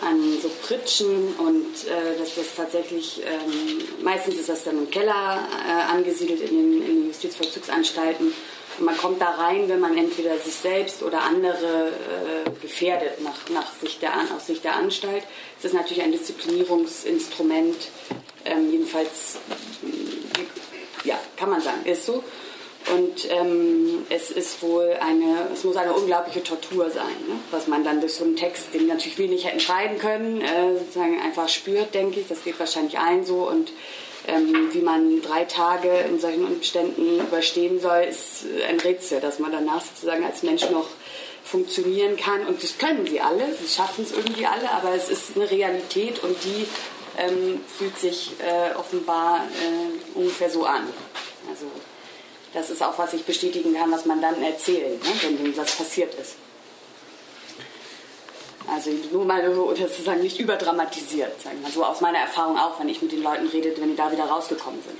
an 0.00 0.38
so 0.40 0.48
Pritschen 0.62 1.34
und 1.36 1.86
äh, 1.86 2.18
dass 2.18 2.34
das 2.36 2.54
tatsächlich, 2.56 3.22
ähm, 3.24 4.02
meistens 4.02 4.36
ist 4.36 4.48
das 4.48 4.64
dann 4.64 4.78
im 4.78 4.90
Keller 4.90 5.46
äh, 5.66 5.92
angesiedelt 5.92 6.40
in 6.40 6.56
den, 6.56 6.82
in 6.82 6.86
den 6.86 7.06
Justizvollzugsanstalten. 7.08 8.32
Und 8.78 8.84
man 8.84 8.96
kommt 8.96 9.20
da 9.20 9.30
rein, 9.30 9.68
wenn 9.68 9.80
man 9.80 9.96
entweder 9.96 10.38
sich 10.38 10.54
selbst 10.54 11.02
oder 11.02 11.22
andere 11.22 11.88
äh, 11.88 12.50
gefährdet 12.62 13.20
nach, 13.20 13.48
nach 13.52 13.72
Sicht 13.74 14.00
der, 14.00 14.12
aus 14.34 14.46
Sicht 14.46 14.64
der 14.64 14.76
Anstalt. 14.76 15.24
Es 15.58 15.66
ist 15.66 15.74
natürlich 15.74 16.02
ein 16.02 16.12
Disziplinierungsinstrument, 16.12 17.76
ähm, 18.44 18.70
jedenfalls, 18.70 19.38
ja, 21.04 21.18
kann 21.36 21.50
man 21.50 21.60
sagen, 21.60 21.84
ist 21.84 22.06
so. 22.06 22.24
Und 22.88 23.30
ähm, 23.30 24.06
es 24.08 24.30
ist 24.30 24.62
wohl 24.62 24.96
eine, 25.00 25.48
es 25.52 25.64
muss 25.64 25.76
eine 25.76 25.92
unglaubliche 25.92 26.42
Tortur 26.42 26.90
sein, 26.90 27.04
ne? 27.28 27.36
was 27.50 27.66
man 27.68 27.84
dann 27.84 28.00
durch 28.00 28.14
so 28.14 28.24
einen 28.24 28.36
Text, 28.36 28.74
den 28.74 28.86
natürlich 28.86 29.18
wir 29.18 29.28
nicht 29.28 29.46
hätten 29.46 29.60
schreiben 29.60 29.98
können, 29.98 30.40
äh, 30.40 30.78
sozusagen 30.78 31.20
einfach 31.20 31.48
spürt, 31.48 31.94
denke 31.94 32.20
ich. 32.20 32.28
Das 32.28 32.42
geht 32.42 32.58
wahrscheinlich 32.58 32.98
allen 32.98 33.24
so. 33.24 33.48
Und 33.48 33.72
ähm, 34.26 34.70
wie 34.72 34.80
man 34.80 35.20
drei 35.22 35.44
Tage 35.44 35.90
in 36.08 36.18
solchen 36.18 36.46
Umständen 36.46 37.20
überstehen 37.20 37.80
soll, 37.80 38.02
ist 38.08 38.44
ein 38.68 38.80
Rätsel, 38.80 39.20
dass 39.20 39.38
man 39.38 39.52
danach 39.52 39.82
sozusagen 39.82 40.24
als 40.24 40.42
Mensch 40.42 40.68
noch 40.70 40.88
funktionieren 41.44 42.16
kann. 42.16 42.46
Und 42.46 42.62
das 42.62 42.78
können 42.78 43.06
sie 43.06 43.20
alle, 43.20 43.54
sie 43.54 43.68
schaffen 43.68 44.04
es 44.04 44.12
irgendwie 44.12 44.46
alle, 44.46 44.70
aber 44.70 44.94
es 44.94 45.10
ist 45.10 45.36
eine 45.36 45.50
Realität 45.50 46.22
und 46.22 46.36
die 46.44 46.66
ähm, 47.18 47.60
fühlt 47.78 47.98
sich 47.98 48.32
äh, 48.40 48.74
offenbar 48.76 49.44
äh, 49.60 50.18
ungefähr 50.18 50.50
so 50.50 50.64
an. 50.64 50.86
Also 51.48 51.66
das 52.52 52.70
ist 52.70 52.82
auch, 52.82 52.98
was 52.98 53.12
ich 53.12 53.24
bestätigen 53.24 53.74
kann, 53.74 53.90
was 53.92 54.06
man 54.06 54.20
dann 54.20 54.42
erzählt, 54.42 55.02
ne, 55.02 55.10
wenn 55.22 55.54
das 55.54 55.74
passiert 55.74 56.14
ist. 56.14 56.34
Also 58.72 58.90
nur 59.10 59.24
mal 59.24 59.42
so 59.52 59.74
sozusagen 59.74 60.22
nicht 60.22 60.38
überdramatisiert, 60.38 61.40
sagen 61.42 61.58
wir 61.64 61.72
so 61.72 61.84
aus 61.84 62.00
meiner 62.00 62.18
Erfahrung 62.18 62.58
auch, 62.58 62.78
wenn 62.78 62.88
ich 62.88 63.02
mit 63.02 63.10
den 63.12 63.22
Leuten 63.22 63.48
rede, 63.48 63.74
wenn 63.78 63.90
die 63.90 63.96
da 63.96 64.12
wieder 64.12 64.24
rausgekommen 64.24 64.80
sind. 64.82 64.98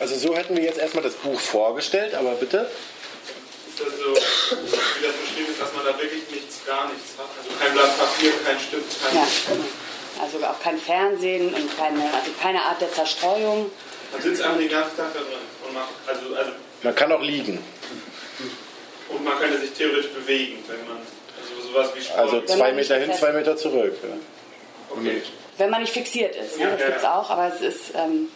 Also 0.00 0.16
so 0.16 0.34
hätten 0.34 0.56
wir 0.56 0.64
jetzt 0.64 0.78
erstmal 0.78 1.04
das 1.04 1.14
Buch 1.14 1.38
vorgestellt, 1.38 2.14
aber 2.14 2.32
bitte. 2.32 2.68
Ist 3.68 3.80
das 3.80 3.86
so, 3.96 4.14
wie 4.14 5.06
das 5.06 5.14
beschrieben 5.14 5.52
ist, 5.52 5.60
dass 5.60 5.72
man 5.74 5.84
da 5.84 5.96
wirklich 5.96 6.28
nichts, 6.30 6.66
gar 6.66 6.88
nichts 6.88 7.12
hat? 7.16 7.28
Also 7.38 7.56
kein 7.58 7.72
Blatt 7.72 7.98
Papier, 7.98 8.32
kein 8.44 8.58
Stift, 8.58 9.02
kein... 9.04 9.14
Ja, 9.14 9.26
genau. 9.48 9.64
Also 10.20 10.44
auch 10.44 10.60
kein 10.60 10.78
Fernsehen 10.78 11.54
und 11.54 11.78
keine, 11.78 12.02
also 12.02 12.30
keine 12.40 12.62
Art 12.62 12.80
der 12.80 12.92
Zerstreuung. 12.92 13.70
Man 14.12 14.22
sitzt 14.22 14.42
einfach 14.42 14.58
den 14.58 14.68
ganzen 14.68 14.96
Tag 14.96 15.14
da 15.14 15.20
drin 15.20 15.38
und 15.66 15.74
macht, 15.74 15.88
also, 16.06 16.34
also 16.34 16.50
Man 16.82 16.94
kann 16.94 17.12
auch 17.12 17.22
liegen. 17.22 17.58
und 19.08 19.24
man 19.24 19.38
könnte 19.38 19.58
sich 19.58 19.72
theoretisch 19.72 20.10
bewegen, 20.10 20.58
wenn 20.68 20.86
man, 20.86 20.98
also 21.40 21.68
sowas 21.68 21.90
wie 21.94 22.02
Sport. 22.02 22.18
Also 22.18 22.42
zwei 22.42 22.72
Meter 22.72 22.96
hin, 22.96 23.12
zwei 23.14 23.32
Meter 23.32 23.56
zurück. 23.56 23.96
Ja. 24.02 24.96
okay. 24.96 25.22
Wenn 25.58 25.70
man 25.70 25.80
nicht 25.80 25.92
fixiert 25.92 26.34
ist, 26.36 26.58
ne? 26.58 26.64
Ja, 26.64 26.70
das 26.70 26.80
ja, 26.80 26.86
gibt 26.86 26.98
es 26.98 27.02
ja. 27.04 27.20
auch, 27.20 27.30
aber 27.30 27.52
es 27.54 27.60
ist 27.60 27.94
ähm, 27.94 28.28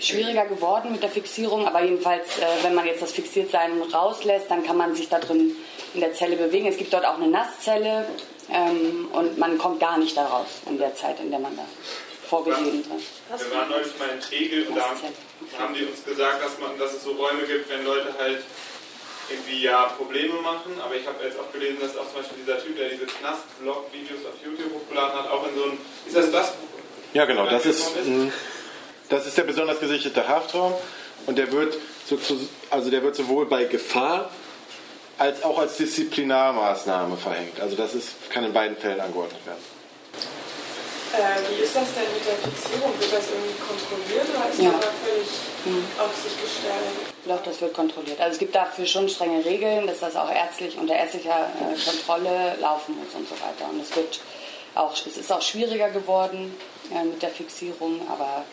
schwieriger 0.00 0.46
geworden 0.46 0.92
mit 0.92 1.02
der 1.02 1.10
Fixierung. 1.10 1.66
Aber 1.66 1.82
jedenfalls, 1.82 2.38
äh, 2.38 2.42
wenn 2.62 2.74
man 2.74 2.86
jetzt 2.86 3.02
das 3.02 3.12
Fixiertsein 3.12 3.82
rauslässt, 3.82 4.50
dann 4.50 4.64
kann 4.64 4.76
man 4.76 4.94
sich 4.94 5.08
da 5.08 5.18
drin 5.18 5.56
in 5.94 6.00
der 6.00 6.12
Zelle 6.12 6.36
bewegen. 6.36 6.66
Es 6.66 6.76
gibt 6.76 6.92
dort 6.92 7.06
auch 7.06 7.16
eine 7.16 7.28
Nasszelle 7.28 8.06
ähm, 8.52 9.08
und 9.12 9.38
man 9.38 9.58
kommt 9.58 9.80
gar 9.80 9.98
nicht 9.98 10.16
da 10.16 10.26
raus 10.26 10.46
in 10.66 10.78
der 10.78 10.94
Zeit, 10.94 11.20
in 11.20 11.30
der 11.30 11.40
man 11.40 11.56
da 11.56 11.64
vorgesehen 12.26 12.82
drin. 12.82 13.02
Wir 13.28 13.56
waren 13.56 13.70
neulich 13.70 13.98
mal 13.98 14.08
in 14.10 14.20
Tegel 14.20 14.66
und 14.66 14.76
da 14.76 14.90
haben, 15.58 15.74
die 15.74 15.84
uns 15.84 16.04
gesagt, 16.04 16.44
dass, 16.44 16.58
man, 16.58 16.78
dass 16.78 16.94
es 16.94 17.04
so 17.04 17.12
Räume 17.12 17.42
gibt, 17.46 17.68
wenn 17.70 17.84
Leute 17.84 18.14
halt 18.18 18.42
irgendwie 19.30 19.62
ja 19.62 19.84
Probleme 19.96 20.34
machen. 20.40 20.72
Aber 20.82 20.94
ich 20.94 21.06
habe 21.06 21.24
jetzt 21.24 21.38
auch 21.38 21.50
gelesen, 21.52 21.78
dass 21.80 21.96
auch 21.96 22.06
zum 22.12 22.22
Beispiel 22.22 22.38
dieser 22.44 22.62
Typ, 22.62 22.76
der 22.76 22.88
diese 22.90 23.06
Knast-Vlog-Videos 23.06 24.20
auf 24.26 24.34
YouTube 24.44 24.72
hochgeladen 24.74 25.18
hat, 25.18 25.30
auch 25.30 25.46
in 25.48 25.54
so 25.54 25.64
einem. 25.64 25.78
Ist 26.06 26.16
das 26.16 26.30
das? 26.30 26.52
Ja, 27.14 27.24
genau. 27.24 27.46
Das 27.46 27.64
ist, 27.66 27.96
mh, 28.04 28.32
das 29.08 29.26
ist 29.26 29.38
der 29.38 29.44
besonders 29.44 29.80
gesicherte 29.80 30.26
Haftraum 30.26 30.74
und 31.26 31.38
der 31.38 31.50
wird, 31.52 31.76
so, 32.06 32.18
also 32.70 32.90
der 32.90 33.02
wird 33.02 33.16
sowohl 33.16 33.46
bei 33.46 33.64
Gefahr 33.64 34.30
als 35.18 35.42
auch 35.42 35.58
als 35.58 35.76
Disziplinarmaßnahme 35.76 37.16
verhängt. 37.16 37.60
Also 37.60 37.76
das 37.76 37.94
ist, 37.94 38.30
kann 38.30 38.44
in 38.44 38.52
beiden 38.52 38.76
Fällen 38.76 39.00
angeordnet 39.00 39.44
werden. 39.46 39.75
Äh, 41.16 41.50
wie 41.50 41.62
ist 41.62 41.74
das 41.74 41.88
denn 41.94 42.04
mit 42.12 42.24
der 42.26 42.36
Fixierung? 42.36 42.92
Wird 43.00 43.12
das 43.12 43.24
irgendwie 43.30 43.56
kontrolliert 43.56 44.26
oder 44.36 44.50
ist 44.50 44.60
Ja. 44.60 44.70
das 44.70 44.80
da 44.80 44.92
völlig 45.04 45.28
auf 45.98 46.12
sich 46.16 46.34
gestellt? 46.42 46.96
Doch, 47.24 47.42
das 47.42 47.60
wird 47.60 47.74
kontrolliert. 47.74 48.20
Also 48.20 48.32
es 48.34 48.38
gibt 48.38 48.54
dafür 48.54 48.86
schon 48.86 49.08
strenge 49.08 49.44
Regeln, 49.44 49.86
dass 49.86 50.00
das 50.00 50.14
auch 50.16 50.30
ärztlich 50.30 50.76
unter 50.78 50.94
ärztlicher 50.94 51.48
äh, 51.60 51.74
Kontrolle 51.82 52.56
laufen 52.60 52.96
muss 52.98 53.14
und 53.14 53.28
so 53.28 53.34
weiter. 53.36 53.70
Und 53.70 53.80
es 53.82 53.94
wird 53.96 54.20
auch, 54.74 54.92
es 54.92 55.16
ist 55.16 55.32
auch 55.32 55.42
schwieriger 55.42 55.88
geworden 55.90 56.54
äh, 56.94 57.02
mit 57.04 57.22
der 57.22 57.30
Fixierung, 57.30 58.00
aber 58.10 58.44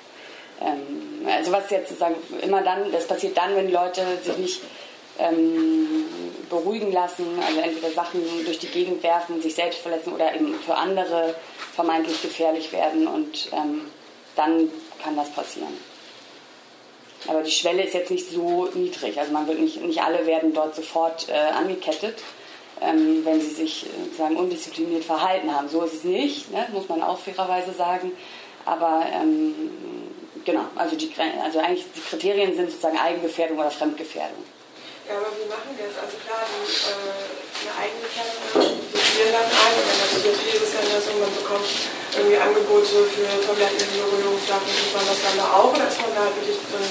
ähm, 0.62 1.28
also 1.28 1.52
was 1.52 1.70
jetzt 1.70 1.90
sozusagen 1.90 2.16
immer 2.42 2.62
dann, 2.62 2.92
das 2.92 3.08
passiert 3.08 3.38
dann, 3.38 3.56
wenn 3.56 3.68
die 3.68 3.74
Leute 3.74 4.02
sich 4.24 4.38
nicht 4.38 4.62
ähm, 5.20 6.06
beruhigen 6.50 6.92
lassen, 6.92 7.26
also 7.46 7.60
entweder 7.60 7.92
Sachen 7.92 8.22
durch 8.46 8.60
die 8.60 8.68
Gegend 8.68 9.04
werfen, 9.04 9.42
sich 9.42 9.56
selbst 9.56 9.80
verletzen 9.80 10.14
oder 10.14 10.34
eben 10.34 10.56
für 10.56 10.76
andere 10.76 11.36
vermeintlich 11.74 12.22
gefährlich 12.22 12.72
werden 12.72 13.08
und 13.08 13.50
ähm, 13.52 13.82
dann 14.36 14.70
kann 15.04 15.16
das 15.16 15.30
passieren. 15.32 15.78
Aber 17.28 17.42
die 17.42 17.52
Schwelle 17.52 17.84
ist 17.84 17.94
jetzt 17.94 18.12
nicht 18.12 18.30
so 18.30 18.68
niedrig. 18.74 19.18
Also 19.18 19.32
man 19.32 19.48
wird 19.48 19.60
nicht, 19.60 19.82
nicht 19.82 20.02
alle 20.02 20.26
werden 20.26 20.54
dort 20.54 20.76
sofort 20.76 21.30
äh, 21.30 21.34
angekettet, 21.34 22.22
ähm, 22.82 23.24
wenn 23.24 23.40
sie 23.40 23.50
sich 23.50 23.86
äh, 23.86 24.06
sozusagen 24.06 24.36
undiszipliniert 24.36 25.06
verhalten 25.06 25.56
haben. 25.56 25.70
So 25.70 25.84
ist 25.84 25.94
es 25.94 26.04
nicht, 26.04 26.52
ne? 26.52 26.68
muss 26.74 26.90
man 26.90 27.02
auch 27.02 27.20
fairerweise 27.20 27.72
sagen. 27.72 28.12
Aber 28.66 29.06
ähm, 29.14 29.72
genau, 30.44 30.66
also, 30.76 30.96
die, 30.96 31.12
also 31.42 31.60
eigentlich 31.60 31.86
die 31.96 32.02
Kriterien 32.02 32.56
sind 32.56 32.70
sozusagen 32.70 32.98
Eigengefährdung 32.98 33.58
oder 33.58 33.72
Fremdgefährdung. 33.72 34.44
Ja, 35.08 35.20
aber 35.20 35.36
wie 35.36 35.48
machen 35.52 35.76
wir 35.76 35.88
das? 35.88 36.00
Also 36.00 36.16
klar, 36.24 36.44
die, 36.48 36.64
äh, 36.64 37.28
eine 37.64 37.74
eigene 37.76 38.08
Kerne 38.08 38.40
fixieren 38.92 39.34
dann 39.36 39.50
ein 39.52 39.76
und 39.76 39.88
in 39.88 40.00
der 40.00 40.10
Psychiatrie 40.10 40.56
ist 40.56 40.64
es 40.64 40.74
dann 40.74 40.88
ja 40.88 41.00
so, 41.00 41.12
man 41.20 41.34
bekommt 41.36 41.70
irgendwie 42.16 42.40
Angebote 42.40 43.04
für 43.12 43.28
Tabletten, 43.46 43.84
Berührungssachen, 43.84 44.68
tut 44.68 44.94
man 44.96 45.06
das 45.06 45.20
dann 45.22 45.38
da 45.38 45.48
auch 45.60 45.72
oder 45.76 45.88
ist 45.88 46.02
man 46.02 46.16
da 46.16 46.24
wirklich 46.32 46.60
drin 46.72 46.88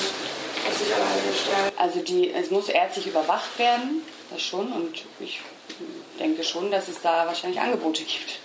auf 0.68 0.75
sich 0.77 0.90
alleine 0.92 1.22
gestellt? 1.25 1.72
Also 1.77 1.98
die, 2.01 2.31
es 2.31 2.51
muss 2.51 2.68
ärztlich 2.68 3.07
überwacht 3.09 3.59
werden, 3.59 4.05
das 4.31 4.42
schon. 4.42 4.72
Und 4.72 5.05
ich 5.20 5.40
denke 6.18 6.44
schon, 6.44 6.70
dass 6.70 6.88
es 6.88 7.01
da 7.01 7.27
wahrscheinlich 7.27 7.61
Angebote 7.61 8.03
gibt, 8.05 8.40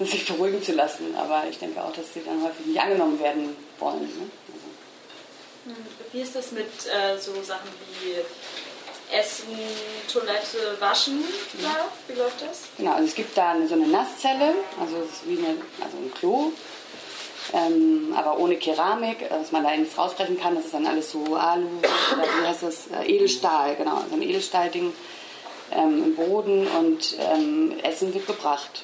sich 0.10 0.26
beruhigen 0.26 0.62
zu 0.62 0.72
lassen. 0.72 1.14
Aber 1.16 1.44
ich 1.50 1.58
denke 1.58 1.82
auch, 1.82 1.92
dass 1.92 2.14
sie 2.14 2.22
dann 2.24 2.42
häufig 2.42 2.66
nicht 2.66 2.80
angenommen 2.80 3.18
werden 3.20 3.56
wollen. 3.78 4.00
Ne? 4.02 4.30
Also, 5.66 5.76
Wie 6.12 6.20
ist 6.20 6.36
das 6.36 6.52
mit 6.52 6.66
äh, 6.86 7.18
so 7.18 7.32
Sachen 7.42 7.68
wie 8.00 8.14
Essen, 9.12 9.56
Toilette, 10.12 10.80
Waschen 10.80 11.22
da? 11.62 11.88
Wie 12.08 12.18
läuft 12.18 12.42
das? 12.42 12.62
Genau, 12.76 12.92
also 12.92 13.04
es 13.04 13.14
gibt 13.14 13.36
da 13.36 13.54
so 13.66 13.74
eine 13.74 13.86
Nasszelle, 13.86 14.54
also 14.80 14.96
es 14.98 15.10
ist 15.10 15.28
wie 15.28 15.38
eine, 15.38 15.56
also 15.82 15.96
ein 15.96 16.12
Klo, 16.12 16.52
ähm, 17.52 18.14
aber 18.16 18.38
ohne 18.38 18.56
Keramik, 18.56 19.28
dass 19.28 19.52
man 19.52 19.62
da 19.62 19.76
nichts 19.76 19.96
rausbrechen 19.96 20.38
kann. 20.38 20.56
Das 20.56 20.64
ist 20.64 20.74
dann 20.74 20.86
alles 20.86 21.10
so 21.12 21.36
Alu, 21.36 21.68
oder 21.78 22.24
wie 22.40 22.46
heißt 22.46 22.62
das? 22.64 22.88
Äh, 22.88 23.14
Edelstahl, 23.14 23.76
genau, 23.76 24.02
so 24.08 24.16
ein 24.16 24.22
Edelstahlding 24.22 24.92
ähm, 25.72 26.04
im 26.04 26.16
Boden 26.16 26.66
und 26.66 27.16
ähm, 27.20 27.78
Essen 27.82 28.12
wird 28.12 28.26
gebracht. 28.26 28.82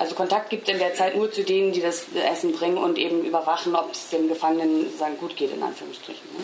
Also 0.00 0.14
Kontakt 0.14 0.48
gibt 0.48 0.66
es 0.66 0.72
in 0.72 0.78
der 0.80 0.94
Zeit 0.94 1.14
nur 1.14 1.30
zu 1.30 1.42
denen, 1.42 1.72
die 1.72 1.82
das 1.82 2.04
Essen 2.32 2.52
bringen 2.52 2.78
und 2.78 2.96
eben 2.96 3.22
überwachen, 3.22 3.76
ob 3.76 3.92
es 3.92 4.08
dem 4.08 4.28
Gefangenen 4.28 4.84
sozusagen 4.86 5.18
gut 5.18 5.36
geht, 5.36 5.52
in 5.52 5.62
Anführungsstrichen. 5.62 6.24
Ne? 6.32 6.42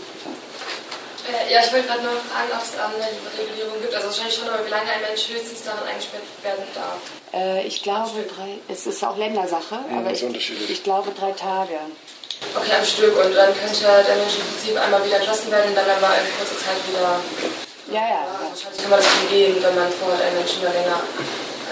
Äh, 1.32 1.54
ja, 1.54 1.60
ich 1.64 1.72
wollte 1.72 1.86
gerade 1.88 2.02
nur 2.02 2.12
fragen, 2.12 2.52
ob 2.52 2.60
es 2.62 2.74
ähm, 2.74 2.92
eine 3.00 3.08
Regulierung 3.48 3.80
gibt. 3.80 3.94
Also 3.94 4.08
wahrscheinlich 4.08 4.34
schon, 4.36 4.46
aber 4.46 4.60
wie 4.66 4.68
lange 4.68 4.90
ein 4.92 5.00
Mensch 5.08 5.28
höchstens 5.32 5.62
darin 5.64 5.88
eingesperrt 5.88 6.22
werden 6.42 6.64
darf. 6.74 7.00
Äh, 7.32 7.66
ich 7.66 7.82
glaube, 7.82 8.28
drei, 8.28 8.58
es 8.68 8.86
ist 8.86 9.02
auch 9.02 9.16
Ländersache, 9.16 9.80
Ja, 9.88 9.98
aber 10.04 10.10
das 10.10 10.12
ist 10.12 10.18
ich, 10.20 10.28
unterschiedlich. 10.28 10.70
ich 10.70 10.82
glaube 10.84 11.10
drei 11.18 11.32
Tage. 11.32 11.80
Okay, 12.54 12.76
am 12.78 12.84
Stück. 12.84 13.16
Und 13.16 13.32
dann 13.32 13.56
könnte 13.56 13.80
der 13.80 14.16
Mensch 14.20 14.36
im 14.36 14.44
Prinzip 14.52 14.76
einmal 14.76 15.00
wieder 15.02 15.16
entlassen 15.16 15.50
werden 15.50 15.70
und 15.72 15.76
dann 15.80 15.88
aber 15.88 16.12
in 16.12 16.28
kurzer 16.36 16.60
Zeit 16.60 16.76
wieder. 16.92 17.24
Ja, 17.88 18.04
ja. 18.04 18.20
Ja, 18.20 18.52
wahrscheinlich 18.52 18.82
kann 18.84 18.90
man 18.90 19.00
das 19.00 19.08
umgehen, 19.24 19.56
wenn 19.64 19.74
man 19.74 19.88
vorhat, 19.96 20.20
einen 20.20 20.36
Menschen 20.44 20.60
da 20.60 20.68
länger 20.76 21.00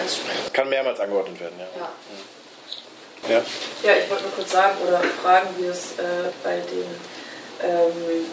einzusperren. 0.01 0.53
Kann 0.53 0.69
mehrmals 0.69 1.01
angeordnet 1.01 1.41
werden, 1.41 1.59
ja. 1.59 1.67
Ja. 3.29 3.35
ja. 3.35 3.45
Ja, 3.83 3.97
ich 4.03 4.11
wollte 4.11 4.25
nur 4.25 4.33
kurz 4.33 4.53
sagen 4.53 4.77
oder 4.87 5.01
fragen, 5.23 5.49
wie 5.59 5.67
es 5.67 5.93
äh, 5.99 6.31
bei 6.43 6.57
den 6.57 6.87
ähm, 7.63 8.27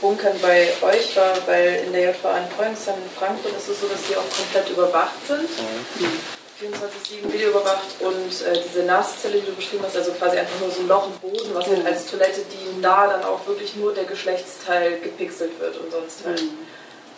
Bunkern 0.00 0.38
bei 0.40 0.68
euch 0.82 1.16
war, 1.16 1.34
weil 1.46 1.84
in 1.86 1.92
der 1.92 2.10
JVA 2.10 2.38
in 2.38 2.48
Preungsheim 2.50 2.96
in 3.02 3.10
Frankfurt 3.18 3.56
ist 3.56 3.68
es 3.68 3.80
so, 3.80 3.88
dass 3.88 4.06
die 4.08 4.16
auch 4.16 4.28
komplett 4.28 4.68
überwacht 4.70 5.26
sind. 5.26 5.48
24-7 6.60 7.32
Video 7.32 7.50
überwacht 7.50 8.00
und 8.00 8.46
äh, 8.46 8.62
diese 8.66 8.84
Nasszelle, 8.84 9.40
die 9.40 9.46
du 9.46 9.52
beschrieben 9.52 9.84
hast, 9.84 9.96
also 9.96 10.12
quasi 10.12 10.38
einfach 10.38 10.58
nur 10.60 10.70
so 10.70 10.80
ein 10.80 10.88
Loch 10.88 11.06
im 11.06 11.30
Boden, 11.30 11.54
was 11.54 11.66
halt 11.66 11.84
als 11.84 12.06
Toilette 12.06 12.40
dient, 12.42 12.82
da 12.82 13.08
dann 13.08 13.24
auch 13.24 13.46
wirklich 13.46 13.76
nur 13.76 13.92
der 13.92 14.04
Geschlechtsteil 14.04 15.00
gepixelt 15.00 15.58
wird 15.60 15.76
und 15.76 15.92
sonst 15.92 16.24
halt 16.24 16.42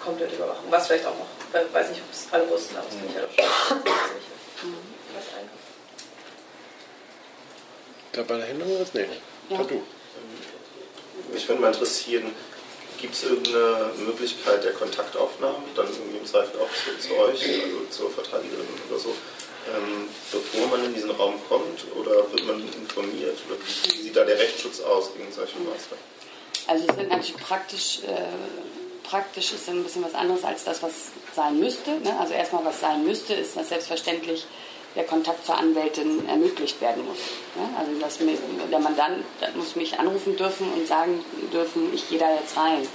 komplett 0.01 0.33
Überwachung. 0.33 0.71
Was 0.71 0.87
vielleicht 0.87 1.07
auch 1.07 1.15
noch, 1.17 1.27
ich 1.49 1.75
weiß 1.75 1.91
nicht, 1.91 2.03
ob 2.03 2.13
es 2.13 2.27
alle 2.33 2.51
wussten, 2.51 2.77
aber 2.77 2.87
das 2.87 2.95
finde 2.95 3.09
ich 3.09 3.17
halt 3.17 3.29
auch 3.29 3.69
schon 3.69 3.77
einfach. 3.79 4.09
Da 8.13 8.23
bei 8.23 8.37
der 8.37 8.47
Hinderung 8.47 8.81
ist? 8.81 8.95
Nee. 8.95 9.07
Ja. 9.49 9.57
Tattoo. 9.59 9.83
Mich 11.33 11.49
würde 11.49 11.61
mal 11.61 11.73
interessieren, 11.73 12.35
gibt 13.01 13.15
es 13.15 13.25
irgendeine 13.25 13.93
Möglichkeit 13.99 14.65
der 14.65 14.73
Kontaktaufnahme, 14.73 15.59
dann 15.77 15.87
irgendwie 15.87 16.19
im 16.19 16.27
Zweifel 16.27 16.59
auch 16.61 16.69
zu, 16.69 17.09
zu 17.09 17.17
euch, 17.17 17.63
also 17.63 17.85
zur 17.91 18.11
Verteidigerin 18.11 18.67
oder 18.89 18.99
so, 18.99 19.15
ähm, 19.75 20.09
bevor 20.33 20.67
man 20.69 20.85
in 20.85 20.95
diesen 20.95 21.11
Raum 21.11 21.35
kommt 21.49 21.85
oder 21.95 22.31
wird 22.33 22.45
man 22.47 22.61
informiert? 22.61 23.39
Oder 23.47 23.59
wie 23.65 24.03
sieht 24.03 24.17
da 24.17 24.25
der 24.25 24.39
Rechtsschutz 24.39 24.81
aus 24.81 25.15
gegen 25.15 25.31
solche 25.33 25.59
Maßnahmen? 25.59 26.05
Also 26.67 26.87
es 26.89 26.97
sind 26.97 27.09
natürlich 27.09 27.37
praktisch, 27.37 28.01
äh, 28.07 28.27
praktisch 29.09 29.53
ist 29.53 29.69
ein 29.69 29.83
bisschen 29.83 30.05
was 30.05 30.15
anderes 30.15 30.45
als 30.45 30.65
das, 30.65 30.83
was 30.83 30.93
sein 31.35 31.59
müsste. 31.59 31.93
Ne? 31.93 32.15
Also 32.19 32.35
erstmal, 32.35 32.65
was 32.65 32.81
sein 32.81 33.05
müsste, 33.05 33.35
ist, 33.35 33.57
dass 33.57 33.69
selbstverständlich 33.71 34.47
der 34.95 35.05
Kontakt 35.05 35.45
zur 35.45 35.57
Anwältin 35.57 36.29
ermöglicht 36.29 36.81
werden 36.81 37.07
muss. 37.07 37.19
Ne? 37.57 37.69
Also 37.79 37.93
dass 38.01 38.19
der 38.19 38.79
Mandant 38.79 39.25
muss 39.55 39.77
mich 39.77 39.99
anrufen 39.99 40.37
dürfen 40.37 40.73
und 40.73 40.87
sagen 40.87 41.25
dürfen, 41.53 41.93
ich 41.95 42.09
gehe 42.09 42.19
da 42.19 42.35
jetzt 42.35 42.57
rein. 42.57 42.87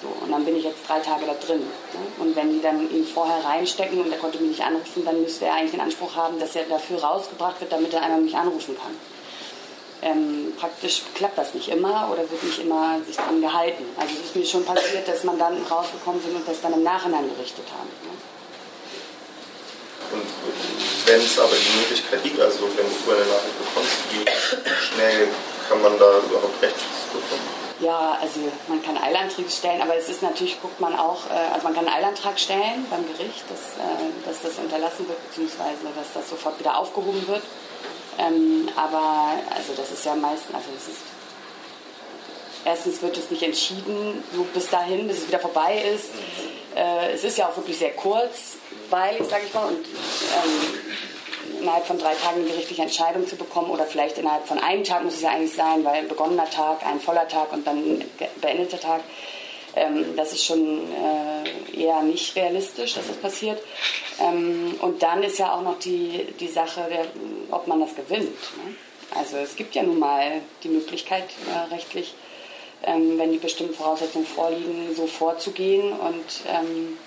So, 0.00 0.08
und 0.24 0.30
dann 0.30 0.44
bin 0.44 0.56
ich 0.56 0.62
jetzt 0.62 0.88
drei 0.88 1.00
Tage 1.00 1.26
da 1.26 1.34
drin. 1.34 1.58
Ne? 1.58 2.24
Und 2.24 2.36
wenn 2.36 2.52
die 2.52 2.62
dann 2.62 2.88
ihn 2.90 3.04
vorher 3.04 3.44
reinstecken 3.44 4.00
und 4.00 4.12
er 4.12 4.18
konnte 4.18 4.38
mich 4.38 4.50
nicht 4.50 4.62
anrufen, 4.62 5.04
dann 5.04 5.20
müsste 5.20 5.46
er 5.46 5.54
eigentlich 5.54 5.72
den 5.72 5.80
Anspruch 5.80 6.14
haben, 6.14 6.38
dass 6.38 6.54
er 6.54 6.64
dafür 6.64 7.02
rausgebracht 7.02 7.60
wird, 7.60 7.72
damit 7.72 7.92
er 7.92 8.02
einmal 8.02 8.20
mich 8.20 8.36
anrufen 8.36 8.76
kann. 8.76 8.96
Ähm, 10.00 10.52
praktisch 10.58 11.02
klappt 11.14 11.36
das 11.36 11.54
nicht 11.54 11.68
immer 11.68 12.08
oder 12.12 12.22
wird 12.30 12.42
nicht 12.44 12.60
immer 12.60 12.98
sich 13.04 13.16
dran 13.16 13.40
gehalten. 13.40 13.84
Also 13.98 14.14
es 14.14 14.26
ist 14.26 14.36
mir 14.36 14.46
schon 14.46 14.64
passiert, 14.64 15.08
dass 15.08 15.24
Mandanten 15.24 15.66
rausgekommen 15.66 16.22
sind 16.22 16.36
und 16.36 16.46
das 16.46 16.60
dann 16.60 16.72
im 16.72 16.84
Nachhinein 16.84 17.28
berichtet 17.28 17.64
haben. 17.72 17.88
Ne? 18.06 18.14
Und 20.12 20.26
wenn 21.06 21.20
es 21.20 21.38
aber 21.38 21.52
die 21.52 21.78
Möglichkeit 21.80 22.22
gibt, 22.22 22.40
also 22.40 22.68
wenn 22.76 22.86
du 22.86 23.10
eine 23.10 23.26
Nachricht 23.26 23.58
bekommst, 23.58 23.96
wie 24.12 24.94
schnell 24.94 25.28
kann 25.68 25.82
man 25.82 25.98
da 25.98 26.18
überhaupt 26.18 26.62
Rechtsschutz 26.62 27.12
bekommen? 27.12 27.58
Ja, 27.80 28.18
also 28.20 28.40
man 28.66 28.82
kann 28.82 28.98
Eilanträge 28.98 29.50
stellen, 29.50 29.80
aber 29.82 29.96
es 29.96 30.08
ist 30.08 30.22
natürlich, 30.22 30.60
guckt 30.60 30.80
man 30.80 30.98
auch, 30.98 31.26
äh, 31.30 31.52
also 31.54 31.64
man 31.64 31.74
kann 31.74 31.86
einen 31.86 31.96
Eilantrag 31.96 32.38
stellen 32.38 32.86
beim 32.90 33.06
Gericht, 33.06 33.44
dass, 33.48 33.78
äh, 33.78 34.26
dass 34.26 34.42
das 34.42 34.58
unterlassen 34.58 35.06
wird, 35.06 35.18
beziehungsweise 35.28 35.86
dass 35.94 36.12
das 36.12 36.28
sofort 36.28 36.58
wieder 36.58 36.76
aufgehoben 36.76 37.26
wird. 37.28 37.42
Ähm, 38.18 38.68
aber 38.76 39.32
also 39.54 39.72
das 39.76 39.92
ist 39.92 40.04
ja 40.04 40.14
meistens, 40.14 40.54
also 40.54 40.68
es 40.76 40.88
ist 40.88 41.00
erstens 42.64 43.00
wird 43.02 43.16
es 43.16 43.30
nicht 43.30 43.42
entschieden, 43.42 44.22
so 44.34 44.42
bis 44.52 44.68
dahin, 44.68 45.08
bis 45.08 45.18
es 45.18 45.28
wieder 45.28 45.38
vorbei 45.38 45.82
ist. 45.94 46.10
Äh, 46.74 47.12
es 47.14 47.24
ist 47.24 47.38
ja 47.38 47.48
auch 47.48 47.56
wirklich 47.56 47.78
sehr 47.78 47.92
kurzweilig, 47.92 49.26
sage 49.28 49.44
ich 49.46 49.54
mal, 49.54 49.68
und 49.68 49.86
ähm, 49.86 51.60
innerhalb 51.60 51.86
von 51.86 51.98
drei 51.98 52.14
Tagen 52.14 52.40
eine 52.40 52.50
gerichtliche 52.50 52.82
Entscheidung 52.82 53.26
zu 53.26 53.36
bekommen 53.36 53.70
oder 53.70 53.84
vielleicht 53.86 54.18
innerhalb 54.18 54.46
von 54.46 54.58
einem 54.58 54.84
Tag 54.84 55.02
muss 55.02 55.14
es 55.14 55.22
ja 55.22 55.30
eigentlich 55.30 55.54
sein, 55.54 55.84
weil 55.84 56.00
ein 56.00 56.08
begonnener 56.08 56.48
Tag, 56.48 56.84
ein 56.86 57.00
voller 57.00 57.26
Tag 57.26 57.52
und 57.52 57.66
dann 57.66 57.78
ein 57.78 58.10
beendeter 58.40 58.78
Tag. 58.78 59.00
Ähm, 59.78 60.16
das 60.16 60.32
ist 60.32 60.44
schon 60.44 60.80
äh, 60.92 61.80
eher 61.80 62.02
nicht 62.02 62.34
realistisch, 62.36 62.94
dass 62.94 63.06
das 63.06 63.16
passiert. 63.16 63.62
Ähm, 64.20 64.74
und 64.80 65.02
dann 65.02 65.22
ist 65.22 65.38
ja 65.38 65.54
auch 65.54 65.62
noch 65.62 65.78
die, 65.78 66.26
die 66.40 66.48
Sache, 66.48 66.86
der, 66.90 67.06
ob 67.50 67.66
man 67.66 67.80
das 67.80 67.94
gewinnt. 67.94 68.34
Ne? 68.56 68.74
Also 69.14 69.36
es 69.38 69.56
gibt 69.56 69.74
ja 69.74 69.82
nun 69.82 69.98
mal 69.98 70.40
die 70.62 70.68
Möglichkeit 70.68 71.24
äh, 71.46 71.74
rechtlich, 71.74 72.14
ähm, 72.84 73.18
wenn 73.18 73.32
die 73.32 73.38
bestimmten 73.38 73.74
Voraussetzungen 73.74 74.26
vorliegen, 74.26 74.94
so 74.94 75.06
vorzugehen 75.06 75.92
und 75.92 76.24
ähm, 76.48 76.98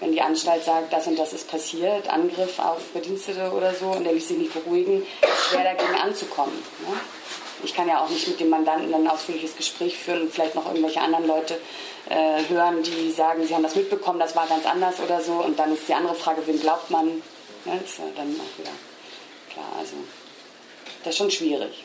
wenn 0.00 0.12
die 0.12 0.20
Anstalt 0.20 0.64
sagt, 0.64 0.92
das 0.92 1.06
und 1.06 1.18
das 1.18 1.32
ist 1.32 1.48
passiert, 1.48 2.08
Angriff 2.08 2.58
auf 2.58 2.80
Bedienstete 2.92 3.50
oder 3.50 3.74
so 3.74 3.86
und 3.86 4.04
der 4.04 4.12
ließ 4.12 4.28
sich 4.28 4.38
nicht 4.38 4.52
beruhigen, 4.52 5.06
schwer 5.48 5.64
dagegen 5.64 5.94
anzukommen. 5.94 6.54
Ne? 6.80 7.00
Ich 7.64 7.74
kann 7.74 7.88
ja 7.88 8.02
auch 8.02 8.08
nicht 8.08 8.28
mit 8.28 8.38
dem 8.40 8.50
Mandanten 8.50 8.92
dann 8.92 9.02
ein 9.02 9.08
ausführliches 9.08 9.56
Gespräch 9.56 9.96
führen 9.96 10.22
und 10.22 10.32
vielleicht 10.32 10.54
noch 10.54 10.66
irgendwelche 10.66 11.00
anderen 11.00 11.26
Leute 11.26 11.58
äh, 12.08 12.42
hören, 12.48 12.82
die 12.82 13.10
sagen, 13.10 13.46
sie 13.46 13.54
haben 13.54 13.62
das 13.62 13.74
mitbekommen, 13.74 14.18
das 14.18 14.36
war 14.36 14.46
ganz 14.46 14.66
anders 14.66 15.00
oder 15.00 15.20
so. 15.20 15.32
Und 15.32 15.58
dann 15.58 15.72
ist 15.72 15.88
die 15.88 15.94
andere 15.94 16.14
Frage, 16.14 16.46
wem 16.46 16.60
glaubt 16.60 16.90
man? 16.90 17.06
Ne? 17.06 17.80
Ist 17.84 17.98
ja 17.98 18.04
dann 18.14 18.34
auch 18.40 18.58
wieder 18.58 18.72
klar. 19.52 19.66
Also 19.78 19.94
das 21.02 21.14
ist 21.14 21.18
schon 21.18 21.30
schwierig, 21.30 21.84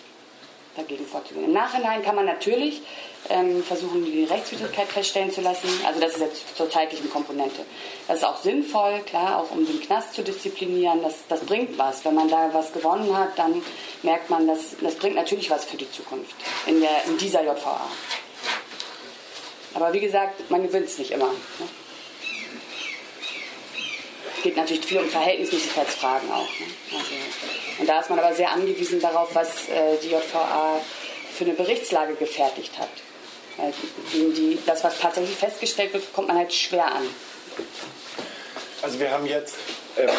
dagegen 0.76 1.05
vorzugehen. 1.05 1.45
Im 1.45 1.53
Nachhinein 1.53 2.03
kann 2.03 2.15
man 2.15 2.26
natürlich 2.26 2.82
ähm, 3.30 3.63
versuchen, 3.63 4.03
die 4.05 4.24
Rechtswidrigkeit 4.24 4.88
feststellen 4.88 5.32
zu 5.32 5.41
lassen. 5.41 5.67
Also 5.86 5.99
das 5.99 6.13
ist 6.13 6.22
jetzt 6.22 6.57
zur 6.57 6.69
zeitlichen 6.69 7.09
Komponente. 7.09 7.65
Das 8.07 8.17
ist 8.17 8.24
auch 8.24 8.41
sinnvoll, 8.41 9.01
klar, 9.05 9.39
auch 9.39 9.51
um 9.51 9.65
den 9.65 9.80
Knast 9.82 10.13
zu 10.13 10.24
disziplinieren. 10.24 11.01
Das, 11.01 11.15
das 11.30 11.41
bringt 11.41 11.78
was. 11.78 12.03
Wenn 12.03 12.15
man 12.15 12.30
da 12.30 12.49
was 12.53 12.74
gewonnen 12.74 13.15
hat, 13.15 13.38
dann 13.38 13.61
merkt 14.03 14.30
man, 14.30 14.47
dass, 14.47 14.76
das 14.82 14.95
bringt 14.95 15.15
natürlich 15.15 15.49
was 15.49 15.65
für 15.65 15.78
die 15.78 15.89
Zukunft 15.91 16.36
in, 16.65 16.82
der, 16.82 17.05
in 17.05 17.17
dieser 17.17 17.43
JVA. 17.43 17.82
Aber 19.74 19.93
wie 19.93 19.99
gesagt, 19.99 20.49
man 20.49 20.63
gewinnt 20.63 20.88
es 20.88 20.97
nicht 20.97 21.11
immer. 21.11 21.28
Ne? 21.28 21.69
Es 24.36 24.43
geht 24.43 24.57
natürlich 24.57 24.86
viel 24.86 24.97
um 24.97 25.07
Verhältnismäßigkeitsfragen 25.07 26.32
auch. 26.32 26.49
Ne? 26.59 26.65
Also, 26.93 27.11
und 27.80 27.88
da 27.88 27.99
ist 27.99 28.09
man 28.09 28.19
aber 28.19 28.34
sehr 28.34 28.51
angewiesen 28.51 28.99
darauf, 28.99 29.34
was 29.36 29.69
äh, 29.69 29.97
die 30.03 30.09
JVA 30.09 30.82
für 31.32 31.45
eine 31.45 31.53
Berichtslage 31.53 32.15
gefertigt 32.15 32.78
hat. 32.78 32.89
Weil 33.58 33.74
die, 34.14 34.34
die, 34.34 34.60
das, 34.66 34.84
was 34.84 34.99
tatsächlich 34.99 35.36
festgestellt 35.36 35.93
wird, 35.93 36.14
kommt 36.14 36.28
man 36.28 36.38
halt 36.38 36.54
schwer 36.54 36.86
an. 36.86 37.04
Also 38.82 38.99
wir 38.99 39.12
haben 39.12 39.26
jetzt 39.26 39.56
ähm, 39.97 40.10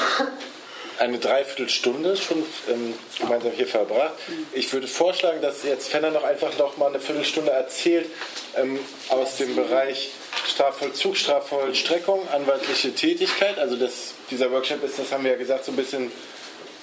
eine 0.99 1.18
Dreiviertelstunde 1.18 2.16
schon 2.16 2.45
ähm, 2.68 2.95
gemeinsam 3.18 3.53
hier 3.53 3.66
verbracht. 3.66 4.14
Ich 4.53 4.72
würde 4.72 4.87
vorschlagen, 4.87 5.41
dass 5.41 5.64
jetzt 5.64 5.89
Fenner 5.89 6.11
noch 6.11 6.24
einfach 6.24 6.57
noch 6.59 6.76
mal 6.76 6.89
eine 6.89 7.01
Viertelstunde 7.01 7.51
erzählt 7.51 8.09
ähm, 8.57 8.78
aus 9.09 9.37
dem 9.37 9.57
Bereich 9.57 10.11
Strafvollzug, 10.47 11.16
Strafvollstreckung, 11.16 12.28
anwaltliche 12.28 12.95
Tätigkeit. 12.95 13.59
Also 13.59 13.76
das, 13.76 14.14
dieser 14.30 14.51
Workshop 14.53 14.83
ist, 14.85 14.99
das 14.99 15.11
haben 15.12 15.24
wir 15.24 15.33
ja 15.33 15.39
gesagt, 15.39 15.64
so 15.64 15.72
ein 15.72 15.76
bisschen 15.76 16.12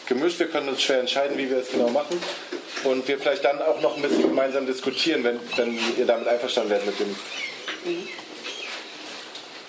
gemischt. 0.09 0.39
Wir 0.39 0.47
können 0.47 0.67
uns 0.67 0.81
schwer 0.81 0.99
entscheiden, 0.99 1.37
wie 1.37 1.49
wir 1.49 1.57
es 1.57 1.71
genau 1.71 1.89
machen. 1.89 2.21
Und 2.83 3.07
wir 3.07 3.17
vielleicht 3.17 3.45
dann 3.45 3.61
auch 3.61 3.79
noch 3.81 3.95
ein 3.95 4.01
bisschen 4.01 4.23
gemeinsam 4.23 4.65
diskutieren, 4.65 5.23
wenn, 5.23 5.39
wenn 5.55 5.79
ihr 5.97 6.05
damit 6.05 6.27
einverstanden 6.27 6.71
werdet 6.71 6.87
mit 6.87 6.99
dem 6.99 7.15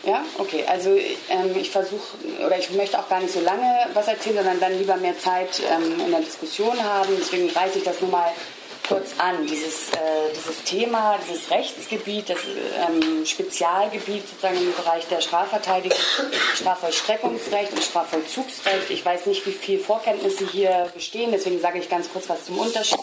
Ja, 0.05 0.25
okay. 0.39 0.65
Also 0.67 0.91
ähm, 0.97 1.55
ich 1.61 1.71
versuche, 1.71 2.17
oder 2.45 2.59
ich 2.59 2.71
möchte 2.71 2.99
auch 2.99 3.09
gar 3.09 3.21
nicht 3.21 3.33
so 3.33 3.41
lange 3.41 3.87
was 3.95 4.09
erzählen, 4.09 4.37
sondern 4.37 4.61
dann 4.61 4.79
lieber 4.79 4.97
mehr 4.97 5.19
Zeit 5.19 5.61
ähm, 5.71 6.01
in 6.05 6.11
der 6.11 6.21
Diskussion 6.21 6.83
haben. 6.83 7.11
Deswegen 7.19 7.51
reiße 7.51 7.79
ich 7.79 7.85
das 7.85 8.01
nur 8.01 8.11
mal 8.11 8.33
kurz 8.91 9.15
an. 9.19 9.47
Dieses, 9.47 9.91
äh, 9.91 10.33
dieses 10.35 10.65
Thema, 10.65 11.17
dieses 11.23 11.51
Rechtsgebiet, 11.51 12.29
das 12.29 12.39
ähm, 12.77 13.25
Spezialgebiet 13.25 14.29
sozusagen 14.29 14.57
im 14.57 14.75
Bereich 14.75 15.07
der 15.07 15.21
Strafverteidigung, 15.21 15.97
Strafvollstreckungsrecht 16.57 17.73
und 17.73 17.85
Strafvollzugsrecht. 17.85 18.91
Ich 18.91 19.05
weiß 19.05 19.27
nicht, 19.27 19.47
wie 19.47 19.53
viel 19.53 19.79
Vorkenntnisse 19.79 20.45
hier 20.51 20.91
bestehen, 20.93 21.31
deswegen 21.31 21.61
sage 21.61 21.79
ich 21.79 21.89
ganz 21.89 22.13
kurz 22.13 22.29
was 22.29 22.47
zum 22.47 22.59
Unterschied. 22.59 22.99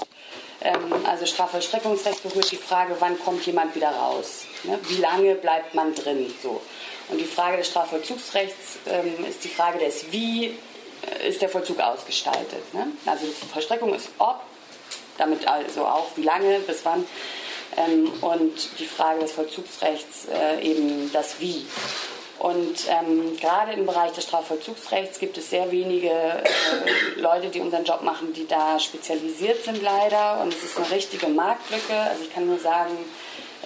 Ähm, 0.61 0.93
also 1.05 1.25
Strafvollstreckungsrecht 1.25 2.21
berührt 2.21 2.51
die 2.51 2.57
Frage, 2.57 2.97
wann 2.99 3.17
kommt 3.19 3.45
jemand 3.45 3.73
wieder 3.73 3.91
raus? 3.91 4.43
Ne? 4.63 4.77
Wie 4.89 4.97
lange 4.97 5.35
bleibt 5.35 5.73
man 5.73 5.95
drin? 5.95 6.33
So. 6.43 6.61
Und 7.07 7.21
die 7.21 7.25
Frage 7.25 7.57
des 7.57 7.67
Strafvollzugsrechts 7.67 8.79
ähm, 8.87 9.25
ist 9.25 9.41
die 9.45 9.49
Frage 9.49 9.79
des, 9.79 10.11
wie 10.11 10.47
äh, 10.47 11.29
ist 11.29 11.41
der 11.41 11.47
Vollzug 11.47 11.79
ausgestaltet? 11.79 12.73
Ne? 12.73 12.87
Also 13.05 13.25
die 13.25 13.31
Vollstreckung 13.31 13.93
ist 13.93 14.09
ob, 14.17 14.41
damit 15.17 15.47
also 15.47 15.85
auch 15.85 16.07
wie 16.15 16.23
lange, 16.23 16.59
bis 16.59 16.85
wann. 16.85 17.05
ähm, 17.77 18.11
und 18.21 18.79
die 18.79 18.85
Frage 18.85 19.19
des 19.21 19.33
Vollzugsrechts 19.33 20.27
äh, 20.27 20.61
eben 20.61 21.11
das 21.13 21.39
Wie. 21.39 21.65
Und 22.39 22.87
ähm, 22.87 23.35
gerade 23.39 23.71
im 23.73 23.87
Bereich 23.87 24.11
des 24.11 24.25
Strafvollzugsrechts 24.25 25.17
gibt 25.17 25.37
es 25.37 25.49
sehr 25.49 25.71
wenige 25.71 26.09
äh, 26.09 27.19
Leute, 27.19 27.49
die 27.49 27.59
unseren 27.59 27.83
Job 27.83 28.03
machen, 28.03 28.31
die 28.33 28.45
da 28.47 28.79
spezialisiert 28.79 29.63
sind 29.63 29.81
leider. 29.81 30.39
Und 30.41 30.53
es 30.53 30.63
ist 30.63 30.77
eine 30.77 30.91
richtige 30.91 31.27
Marktlücke. 31.27 31.97
Also 31.97 32.23
ich 32.23 32.33
kann 32.33 32.45
nur 32.45 32.59
sagen, 32.59 32.91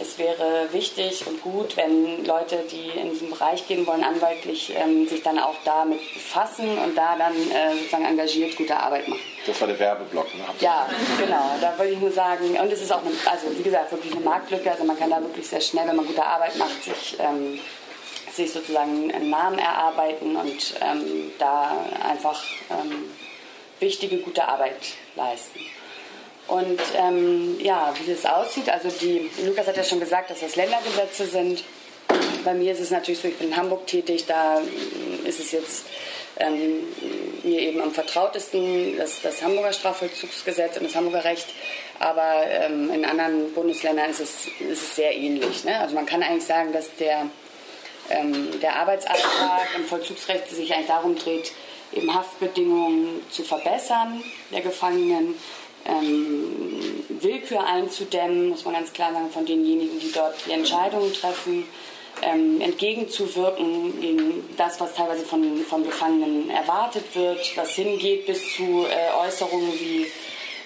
es 0.01 0.17
wäre 0.17 0.67
wichtig 0.71 1.25
und 1.27 1.41
gut, 1.41 1.77
wenn 1.77 2.25
Leute, 2.25 2.63
die 2.71 2.89
in 2.99 3.11
diesen 3.11 3.29
Bereich 3.29 3.67
gehen 3.67 3.85
wollen, 3.85 4.03
anwaltlich 4.03 4.73
ähm, 4.75 5.07
sich 5.07 5.21
dann 5.21 5.39
auch 5.39 5.55
damit 5.63 5.99
befassen 6.13 6.77
und 6.77 6.97
da 6.97 7.15
dann 7.17 7.33
äh, 7.33 7.77
sozusagen 7.77 8.05
engagiert 8.05 8.55
gute 8.55 8.75
Arbeit 8.75 9.07
machen. 9.07 9.21
Das 9.45 9.59
war 9.59 9.67
der 9.67 9.79
Werbeblock, 9.79 10.35
ne? 10.35 10.43
Ja, 10.59 10.87
genau. 11.19 11.51
Da 11.59 11.77
würde 11.77 11.93
ich 11.93 11.99
nur 11.99 12.11
sagen, 12.11 12.59
und 12.59 12.71
es 12.71 12.81
ist 12.81 12.91
auch, 12.91 13.01
eine, 13.01 13.11
also 13.25 13.47
wie 13.57 13.63
gesagt, 13.63 13.91
wirklich 13.91 14.11
eine 14.13 14.21
Marktlücke. 14.21 14.69
Also 14.71 14.83
man 14.83 14.97
kann 14.97 15.09
da 15.09 15.21
wirklich 15.21 15.47
sehr 15.47 15.61
schnell, 15.61 15.87
wenn 15.87 15.95
man 15.95 16.05
gute 16.05 16.23
Arbeit 16.23 16.57
macht, 16.57 16.83
sich 16.83 17.17
ähm, 17.19 17.59
sich 18.31 18.51
sozusagen 18.51 19.11
einen 19.13 19.29
Namen 19.29 19.59
erarbeiten 19.59 20.35
und 20.35 20.73
ähm, 20.81 21.31
da 21.37 21.75
einfach 22.07 22.41
ähm, 22.69 23.11
wichtige, 23.79 24.17
gute 24.19 24.47
Arbeit 24.47 24.77
leisten. 25.15 25.59
Und 26.51 26.81
ähm, 26.97 27.57
ja, 27.61 27.93
wie 28.03 28.11
es 28.11 28.25
aussieht, 28.25 28.67
also 28.67 28.89
die, 28.89 29.31
Lukas 29.45 29.67
hat 29.67 29.77
ja 29.77 29.85
schon 29.85 30.01
gesagt, 30.01 30.31
dass 30.31 30.41
das 30.41 30.57
Ländergesetze 30.57 31.25
sind. 31.25 31.63
Bei 32.43 32.53
mir 32.53 32.73
ist 32.73 32.81
es 32.81 32.91
natürlich 32.91 33.21
so, 33.21 33.29
ich 33.29 33.37
bin 33.37 33.47
in 33.47 33.55
Hamburg 33.55 33.87
tätig, 33.87 34.25
da 34.27 34.59
ähm, 34.59 35.25
ist 35.25 35.39
es 35.39 35.53
jetzt 35.53 35.85
ähm, 36.39 36.79
mir 37.43 37.57
eben 37.57 37.79
am 37.79 37.93
vertrautesten 37.93 38.97
das, 38.97 39.21
das 39.21 39.41
Hamburger 39.41 39.71
Strafvollzugsgesetz 39.71 40.75
und 40.75 40.83
das 40.83 40.95
Hamburger 40.97 41.23
Recht. 41.23 41.47
Aber 41.99 42.43
ähm, 42.49 42.91
in 42.93 43.05
anderen 43.05 43.53
Bundesländern 43.53 44.09
ist 44.09 44.19
es, 44.19 44.47
ist 44.59 44.83
es 44.83 44.95
sehr 44.97 45.15
ähnlich. 45.15 45.63
Ne? 45.63 45.79
Also 45.79 45.95
man 45.95 46.05
kann 46.05 46.21
eigentlich 46.21 46.45
sagen, 46.45 46.73
dass 46.73 46.93
der 46.97 47.27
ähm, 48.09 48.59
der 48.59 48.75
Arbeitsalltag 48.75 49.69
im 49.77 49.85
Vollzugsrecht 49.85 50.49
sich 50.49 50.73
eigentlich 50.73 50.87
darum 50.87 51.17
dreht, 51.17 51.53
eben 51.93 52.13
Haftbedingungen 52.13 53.21
zu 53.29 53.43
verbessern 53.43 54.21
der 54.51 54.61
Gefangenen, 54.61 55.35
ähm, 55.85 57.03
Willkür 57.21 57.65
einzudämmen, 57.65 58.49
muss 58.49 58.65
man 58.65 58.73
ganz 58.73 58.93
klar 58.93 59.13
sagen, 59.13 59.29
von 59.31 59.45
denjenigen, 59.45 59.99
die 59.99 60.11
dort 60.11 60.35
die 60.45 60.51
Entscheidungen 60.51 61.13
treffen, 61.13 61.65
ähm, 62.21 62.61
entgegenzuwirken 62.61 63.99
gegen 63.99 64.43
das, 64.57 64.79
was 64.79 64.93
teilweise 64.93 65.25
von, 65.25 65.63
von 65.67 65.83
Gefangenen 65.83 66.49
erwartet 66.49 67.03
wird, 67.13 67.39
was 67.55 67.71
hingeht 67.71 68.25
bis 68.25 68.55
zu 68.55 68.85
äh, 68.85 69.25
Äußerungen 69.25 69.73
wie 69.79 70.07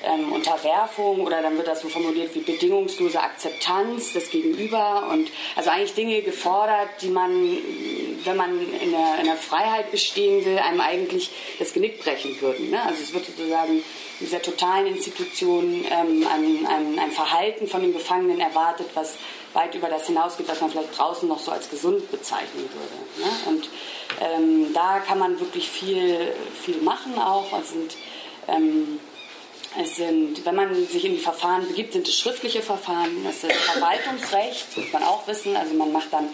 ähm, 0.05 0.31
Unterwerfung 0.31 1.21
oder 1.21 1.41
dann 1.41 1.57
wird 1.57 1.67
das 1.67 1.81
so 1.81 1.89
formuliert 1.89 2.33
wie 2.35 2.39
bedingungslose 2.39 3.19
Akzeptanz 3.19 4.13
des 4.13 4.29
Gegenüber 4.29 5.09
und 5.11 5.29
also 5.55 5.69
eigentlich 5.69 5.93
Dinge 5.93 6.21
gefordert, 6.21 6.89
die 7.01 7.09
man, 7.09 7.57
wenn 8.23 8.37
man 8.37 8.59
in 8.59 8.91
der, 8.91 9.19
in 9.19 9.25
der 9.25 9.35
Freiheit 9.35 9.91
bestehen 9.91 10.45
will, 10.45 10.57
einem 10.59 10.81
eigentlich 10.81 11.31
das 11.59 11.73
Genick 11.73 12.03
brechen 12.03 12.39
würden. 12.41 12.69
Ne? 12.69 12.81
Also 12.83 13.01
es 13.03 13.13
wird 13.13 13.25
sozusagen 13.25 13.83
in 14.19 14.25
dieser 14.25 14.41
totalen 14.41 14.87
Institution 14.87 15.85
ähm, 15.89 16.25
ein, 16.31 16.65
ein, 16.67 16.99
ein 16.99 17.11
Verhalten 17.11 17.67
von 17.67 17.81
den 17.81 17.93
Gefangenen 17.93 18.39
erwartet, 18.39 18.87
was 18.93 19.17
weit 19.53 19.73
über 19.73 19.87
das 19.87 20.07
hinausgeht, 20.07 20.47
was 20.47 20.61
man 20.61 20.69
vielleicht 20.69 20.97
draußen 20.97 21.27
noch 21.27 21.39
so 21.39 21.51
als 21.51 21.69
gesund 21.69 22.11
bezeichnen 22.11 22.69
würde. 22.73 23.27
Ne? 23.29 23.49
Und 23.49 23.69
ähm, 24.21 24.73
da 24.73 24.99
kann 24.99 25.17
man 25.17 25.39
wirklich 25.39 25.69
viel, 25.69 26.33
viel 26.61 26.77
machen 26.81 27.17
auch. 27.17 27.57
Es 27.59 27.69
sind 27.69 27.95
ähm, 28.47 28.99
es 29.81 29.95
sind, 29.97 30.45
wenn 30.45 30.55
man 30.55 30.87
sich 30.87 31.05
in 31.05 31.13
die 31.13 31.19
Verfahren 31.19 31.67
begibt, 31.67 31.93
sind 31.93 32.07
es 32.07 32.17
schriftliche 32.17 32.61
Verfahren, 32.61 33.23
das 33.23 33.43
ist 33.43 33.53
Verwaltungsrecht, 33.53 34.77
muss 34.77 34.91
man 34.93 35.03
auch 35.03 35.27
wissen. 35.27 35.55
Also 35.55 35.73
man 35.73 35.91
macht 35.91 36.13
dann 36.13 36.29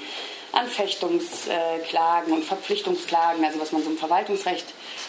Anfechtungsklagen 0.52 2.34
und 2.34 2.44
Verpflichtungsklagen, 2.44 3.44
also 3.46 3.60
was 3.60 3.72
man 3.72 3.84
so 3.84 3.90
im 3.90 3.98
Verwaltungsrecht 3.98 4.66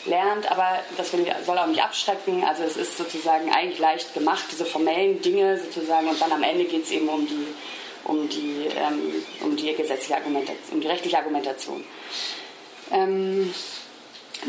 lernt, 0.06 0.50
aber 0.50 0.80
das 0.96 1.10
soll 1.10 1.58
auch 1.58 1.66
nicht 1.66 1.82
abschrecken. 1.82 2.44
Also 2.44 2.62
es 2.62 2.76
ist 2.76 2.96
sozusagen 2.96 3.52
eigentlich 3.52 3.78
leicht 3.78 4.14
gemacht, 4.14 4.44
diese 4.50 4.64
formellen 4.64 5.20
Dinge 5.20 5.58
sozusagen, 5.58 6.08
und 6.08 6.20
dann 6.20 6.32
am 6.32 6.42
Ende 6.42 6.64
geht 6.64 6.84
es 6.84 6.90
eben 6.90 7.08
um 7.08 7.26
die, 7.26 7.46
um 8.04 8.28
die, 8.28 8.68
ähm, 8.76 9.24
um 9.40 9.56
die 9.56 9.74
gesetzliche 9.74 10.16
Argumentation, 10.16 10.74
um 10.74 10.80
die 10.80 10.88
rechtliche 10.88 11.18
Argumentation. 11.18 11.84
Ähm, 12.92 13.52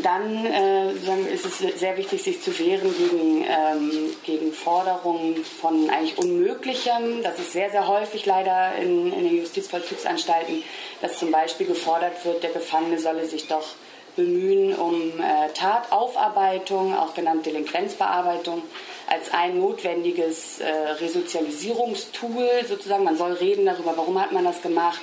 dann 0.01 0.45
äh, 0.45 0.91
ist 1.31 1.45
es 1.45 1.79
sehr 1.79 1.97
wichtig, 1.97 2.23
sich 2.23 2.41
zu 2.41 2.57
wehren 2.57 2.93
gegen, 2.97 3.45
ähm, 3.47 4.09
gegen 4.23 4.51
Forderungen 4.51 5.43
von 5.45 5.89
eigentlich 5.89 6.17
Unmöglichem. 6.17 7.21
Das 7.21 7.37
ist 7.37 7.51
sehr, 7.51 7.69
sehr 7.69 7.87
häufig 7.87 8.25
leider 8.25 8.75
in, 8.75 9.13
in 9.13 9.23
den 9.23 9.37
Justizvollzugsanstalten, 9.37 10.63
dass 11.01 11.19
zum 11.19 11.31
Beispiel 11.31 11.67
gefordert 11.67 12.25
wird, 12.25 12.41
der 12.41 12.51
Gefangene 12.51 12.99
solle 12.99 13.25
sich 13.25 13.47
doch 13.47 13.67
bemühen 14.15 14.75
um 14.75 14.95
äh, 15.19 15.49
Tataufarbeitung, 15.53 16.95
auch 16.95 17.13
genannt 17.13 17.45
Delinquenzbearbeitung, 17.45 18.61
als 19.07 19.31
ein 19.33 19.59
notwendiges 19.59 20.59
äh, 20.59 20.71
Resozialisierungstool 20.71 22.47
sozusagen. 22.67 23.03
Man 23.03 23.17
soll 23.17 23.33
reden 23.33 23.65
darüber, 23.65 23.93
warum 23.95 24.19
hat 24.19 24.31
man 24.31 24.43
das 24.43 24.61
gemacht, 24.61 25.01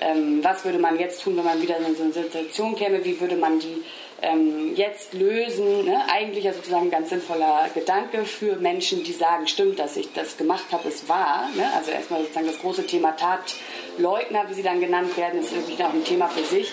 ähm, 0.00 0.40
was 0.42 0.64
würde 0.64 0.78
man 0.78 0.98
jetzt 0.98 1.22
tun, 1.22 1.36
wenn 1.36 1.44
man 1.44 1.60
wieder 1.60 1.76
in 1.78 1.96
so 1.96 2.02
eine 2.02 2.12
Situation 2.12 2.76
käme, 2.76 3.04
wie 3.04 3.20
würde 3.20 3.36
man 3.36 3.58
die 3.58 3.82
ähm, 4.22 4.74
jetzt 4.76 5.14
lösen. 5.14 5.84
Ne? 5.86 6.02
Eigentlich 6.10 6.44
ja 6.44 6.52
sozusagen 6.52 6.86
ein 6.86 6.90
ganz 6.90 7.10
sinnvoller 7.10 7.68
Gedanke 7.74 8.24
für 8.24 8.56
Menschen, 8.56 9.02
die 9.04 9.12
sagen, 9.12 9.46
stimmt, 9.46 9.78
dass 9.78 9.96
ich 9.96 10.12
das 10.12 10.36
gemacht 10.36 10.66
habe, 10.72 10.88
ist 10.88 11.08
wahr. 11.08 11.48
Ne? 11.56 11.64
Also 11.74 11.90
erstmal 11.90 12.20
sozusagen 12.20 12.46
das 12.46 12.58
große 12.58 12.86
Thema 12.86 13.16
Tatleugner, 13.16 14.48
wie 14.48 14.54
sie 14.54 14.62
dann 14.62 14.80
genannt 14.80 15.16
werden, 15.16 15.40
ist 15.40 15.54
wirklich 15.54 15.82
auch 15.82 15.92
ein 15.92 16.04
Thema 16.04 16.28
für 16.28 16.44
sich. 16.44 16.72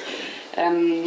Ähm, 0.58 1.04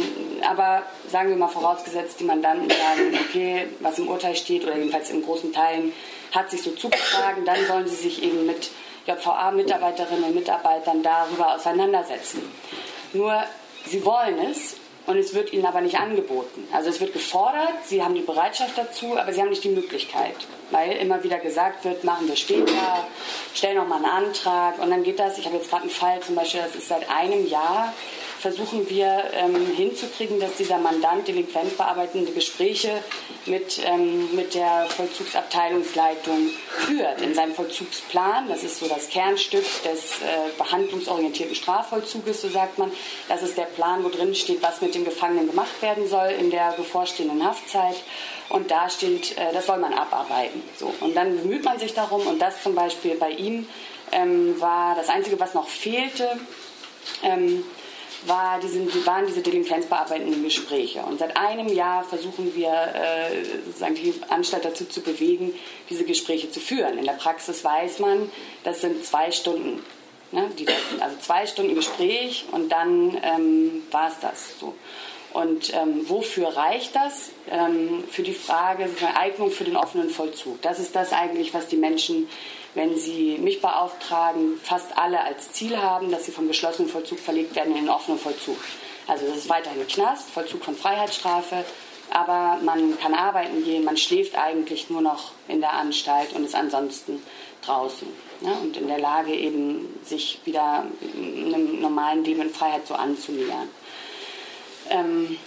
aber 0.49 0.83
sagen 1.09 1.29
wir 1.29 1.35
mal 1.35 1.49
vorausgesetzt, 1.49 2.19
die 2.19 2.23
Mandanten 2.23 2.69
sagen, 2.69 3.19
okay, 3.27 3.67
was 3.81 3.99
im 3.99 4.07
Urteil 4.07 4.35
steht 4.35 4.63
oder 4.63 4.77
jedenfalls 4.77 5.09
in 5.09 5.21
großen 5.21 5.51
Teilen 5.51 5.91
hat 6.31 6.49
sich 6.49 6.61
so 6.61 6.71
zugetragen, 6.71 7.43
dann 7.43 7.65
sollen 7.67 7.87
sie 7.87 7.95
sich 7.95 8.23
eben 8.23 8.45
mit 8.45 8.71
JVA-Mitarbeiterinnen 9.05 10.23
und 10.23 10.35
Mitarbeitern 10.35 11.03
darüber 11.03 11.55
auseinandersetzen. 11.55 12.41
Nur 13.11 13.43
sie 13.85 14.05
wollen 14.05 14.39
es 14.49 14.77
und 15.07 15.17
es 15.17 15.33
wird 15.33 15.51
ihnen 15.53 15.65
aber 15.65 15.81
nicht 15.81 15.99
angeboten. 15.99 16.67
Also 16.71 16.89
es 16.89 16.99
wird 16.99 17.13
gefordert, 17.13 17.85
sie 17.85 18.03
haben 18.03 18.15
die 18.15 18.21
Bereitschaft 18.21 18.77
dazu, 18.77 19.17
aber 19.17 19.33
sie 19.33 19.41
haben 19.41 19.49
nicht 19.49 19.63
die 19.63 19.69
Möglichkeit, 19.69 20.35
weil 20.69 20.93
immer 20.93 21.23
wieder 21.23 21.39
gesagt 21.39 21.83
wird, 21.85 22.03
machen 22.03 22.27
wir 22.27 22.35
später, 22.35 23.07
stellen 23.53 23.77
noch 23.77 23.87
mal 23.87 23.97
einen 23.97 24.05
Antrag 24.05 24.79
und 24.79 24.89
dann 24.89 25.03
geht 25.03 25.19
das. 25.19 25.37
Ich 25.37 25.45
habe 25.45 25.57
jetzt 25.57 25.69
gerade 25.69 25.83
einen 25.83 25.91
Fall 25.91 26.19
zum 26.21 26.35
Beispiel, 26.35 26.61
das 26.61 26.75
ist 26.75 26.87
seit 26.87 27.09
einem 27.09 27.47
Jahr 27.47 27.93
versuchen 28.41 28.89
wir 28.89 29.23
ähm, 29.33 29.55
hinzukriegen, 29.75 30.39
dass 30.39 30.55
dieser 30.55 30.79
Mandant 30.79 31.27
delinquenzbearbeitende 31.27 32.31
Gespräche 32.31 33.03
mit, 33.45 33.79
ähm, 33.85 34.35
mit 34.35 34.55
der 34.55 34.87
Vollzugsabteilungsleitung 34.89 36.49
führt 36.87 37.21
in 37.21 37.35
seinem 37.35 37.53
Vollzugsplan. 37.53 38.49
Das 38.49 38.63
ist 38.63 38.79
so 38.79 38.87
das 38.87 39.09
Kernstück 39.09 39.63
des 39.83 40.21
äh, 40.21 40.57
behandlungsorientierten 40.57 41.55
Strafvollzuges, 41.55 42.41
so 42.41 42.49
sagt 42.49 42.79
man. 42.79 42.91
Das 43.29 43.43
ist 43.43 43.57
der 43.57 43.65
Plan, 43.65 44.03
wo 44.03 44.09
drin 44.09 44.33
steht, 44.33 44.63
was 44.63 44.81
mit 44.81 44.95
dem 44.95 45.05
Gefangenen 45.05 45.47
gemacht 45.47 45.81
werden 45.81 46.07
soll 46.07 46.31
in 46.31 46.49
der 46.49 46.71
bevorstehenden 46.71 47.45
Haftzeit. 47.45 47.95
Und 48.49 48.71
da 48.71 48.89
steht, 48.89 49.37
äh, 49.37 49.53
das 49.53 49.67
soll 49.67 49.77
man 49.77 49.93
abarbeiten. 49.93 50.63
So. 50.77 50.91
Und 50.99 51.15
dann 51.15 51.37
bemüht 51.37 51.63
man 51.63 51.77
sich 51.77 51.93
darum. 51.93 52.25
Und 52.25 52.41
das 52.41 52.63
zum 52.63 52.73
Beispiel 52.73 53.15
bei 53.15 53.29
ihm 53.29 53.67
ähm, 54.11 54.59
war 54.59 54.95
das 54.95 55.09
Einzige, 55.09 55.39
was 55.39 55.53
noch 55.53 55.69
fehlte. 55.69 56.39
Ähm, 57.23 57.63
war 58.27 58.59
diese, 58.59 59.05
waren 59.05 59.25
diese 59.25 59.41
delinquenzbearbeitenden 59.41 60.43
Gespräche. 60.43 61.01
Und 61.01 61.19
seit 61.19 61.37
einem 61.37 61.67
Jahr 61.67 62.03
versuchen 62.03 62.55
wir, 62.55 62.69
äh, 62.69 63.43
sozusagen 63.65 63.95
die 63.95 64.13
Anstalt 64.29 64.65
dazu 64.65 64.85
zu 64.85 65.01
bewegen, 65.01 65.53
diese 65.89 66.03
Gespräche 66.03 66.49
zu 66.51 66.59
führen. 66.59 66.97
In 66.97 67.05
der 67.05 67.13
Praxis 67.13 67.63
weiß 67.63 67.99
man, 67.99 68.31
das 68.63 68.81
sind 68.81 69.05
zwei 69.05 69.31
Stunden. 69.31 69.83
Ne, 70.33 70.49
die, 70.57 70.65
also 71.01 71.17
zwei 71.19 71.45
Stunden 71.45 71.75
Gespräch 71.75 72.45
und 72.53 72.71
dann 72.71 73.17
ähm, 73.21 73.83
war 73.91 74.07
es 74.07 74.19
das. 74.21 74.57
So. 74.59 74.73
Und 75.33 75.73
ähm, 75.73 76.07
wofür 76.07 76.47
reicht 76.49 76.95
das? 76.95 77.31
Ähm, 77.49 78.03
für 78.09 78.23
die 78.23 78.33
Frage, 78.33 78.89
Eignung 79.15 79.51
für 79.51 79.65
den 79.65 79.75
offenen 79.75 80.09
Vollzug. 80.09 80.61
Das 80.61 80.79
ist 80.79 80.95
das 80.95 81.11
eigentlich, 81.11 81.53
was 81.53 81.67
die 81.67 81.75
Menschen 81.75 82.29
wenn 82.73 82.97
sie 82.97 83.37
mich 83.37 83.61
beauftragen, 83.61 84.59
fast 84.63 84.97
alle 84.97 85.23
als 85.23 85.51
Ziel 85.51 85.77
haben, 85.77 86.11
dass 86.11 86.25
sie 86.25 86.31
vom 86.31 86.47
geschlossenen 86.47 86.89
Vollzug 86.89 87.19
verlegt 87.19 87.55
werden 87.55 87.75
in 87.75 87.85
den 87.85 87.89
offenen 87.89 88.19
Vollzug. 88.19 88.57
Also 89.07 89.25
das 89.27 89.37
ist 89.37 89.49
weiterhin 89.49 89.85
Knast, 89.87 90.29
Vollzug 90.29 90.63
von 90.63 90.75
Freiheitsstrafe, 90.75 91.65
aber 92.11 92.59
man 92.63 92.97
kann 92.99 93.13
arbeiten 93.13 93.63
gehen, 93.63 93.83
man 93.83 93.97
schläft 93.97 94.37
eigentlich 94.37 94.89
nur 94.89 95.01
noch 95.01 95.31
in 95.47 95.61
der 95.61 95.73
Anstalt 95.73 96.33
und 96.33 96.45
ist 96.45 96.55
ansonsten 96.55 97.21
draußen 97.65 98.07
ne, 98.41 98.53
und 98.61 98.77
in 98.77 98.87
der 98.87 98.99
Lage 98.99 99.33
eben 99.33 99.99
sich 100.03 100.39
wieder 100.45 100.85
einem 101.15 101.81
normalen 101.81 102.23
Leben 102.23 102.41
in 102.41 102.49
Freiheit 102.49 102.87
so 102.87 102.95
anzunähern. 102.95 103.69
Ähm, 104.89 105.37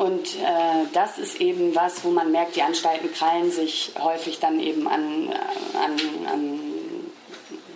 und 0.00 0.34
äh, 0.36 0.86
das 0.94 1.18
ist 1.18 1.42
eben 1.42 1.74
was, 1.74 2.04
wo 2.04 2.10
man 2.10 2.32
merkt, 2.32 2.56
die 2.56 2.62
Anstalten 2.62 3.12
krallen 3.12 3.50
sich 3.50 3.92
häufig 4.00 4.38
dann 4.38 4.58
eben 4.58 4.88
an, 4.88 5.30
an, 5.74 6.26
an 6.26 6.60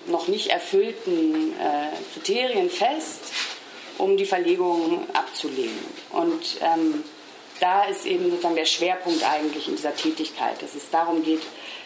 noch 0.07 0.27
nicht 0.29 0.47
erfüllten 0.47 1.53
äh, 1.53 1.89
Kriterien 2.14 2.70
fest, 2.70 3.20
um 3.99 4.16
die 4.16 4.25
Verlegung 4.25 5.07
abzulehnen. 5.12 5.85
Und 6.12 6.57
ähm, 6.62 7.05
da 7.61 7.85
ist 7.85 8.07
eben 8.07 8.31
sozusagen 8.31 8.57
der 8.57 8.64
Schwerpunkt 8.64 9.22
eigentlich 9.22 9.68
in 9.68 9.77
dieser 9.77 9.95
Tätigkeit, 9.95 10.62
dass 10.62 10.75
es 10.75 10.89
darum 10.89 11.22
geht, 11.25 11.43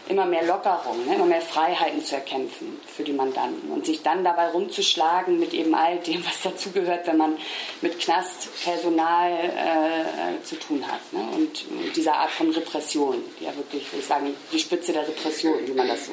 immer 0.08 0.24
mehr 0.24 0.44
Lockerung, 0.44 1.06
ne, 1.06 1.14
immer 1.14 1.26
mehr 1.26 1.40
Freiheiten 1.40 2.02
zu 2.04 2.14
erkämpfen 2.14 2.80
für 2.86 3.04
die 3.04 3.12
Mandanten 3.12 3.70
und 3.70 3.86
sich 3.86 4.02
dann 4.02 4.24
dabei 4.24 4.48
rumzuschlagen 4.48 5.38
mit 5.38 5.52
eben 5.52 5.74
all 5.74 5.98
dem, 5.98 6.24
was 6.24 6.42
dazugehört, 6.42 7.06
wenn 7.06 7.18
man 7.18 7.36
mit 7.80 7.98
Knastpersonal 8.00 9.32
äh, 9.32 10.44
zu 10.44 10.58
tun 10.58 10.84
hat. 10.86 11.00
Ne, 11.12 11.20
und, 11.36 11.64
und 11.70 11.96
dieser 11.96 12.14
Art 12.14 12.30
von 12.30 12.50
Repression, 12.50 13.22
die 13.38 13.44
ja 13.44 13.56
wirklich, 13.56 13.90
würde 13.92 14.00
ich 14.00 14.06
sagen, 14.06 14.34
die 14.52 14.58
Spitze 14.58 14.92
der 14.92 15.06
Repression, 15.06 15.66
wie 15.66 15.72
man 15.72 15.88
das 15.88 16.06
so 16.06 16.12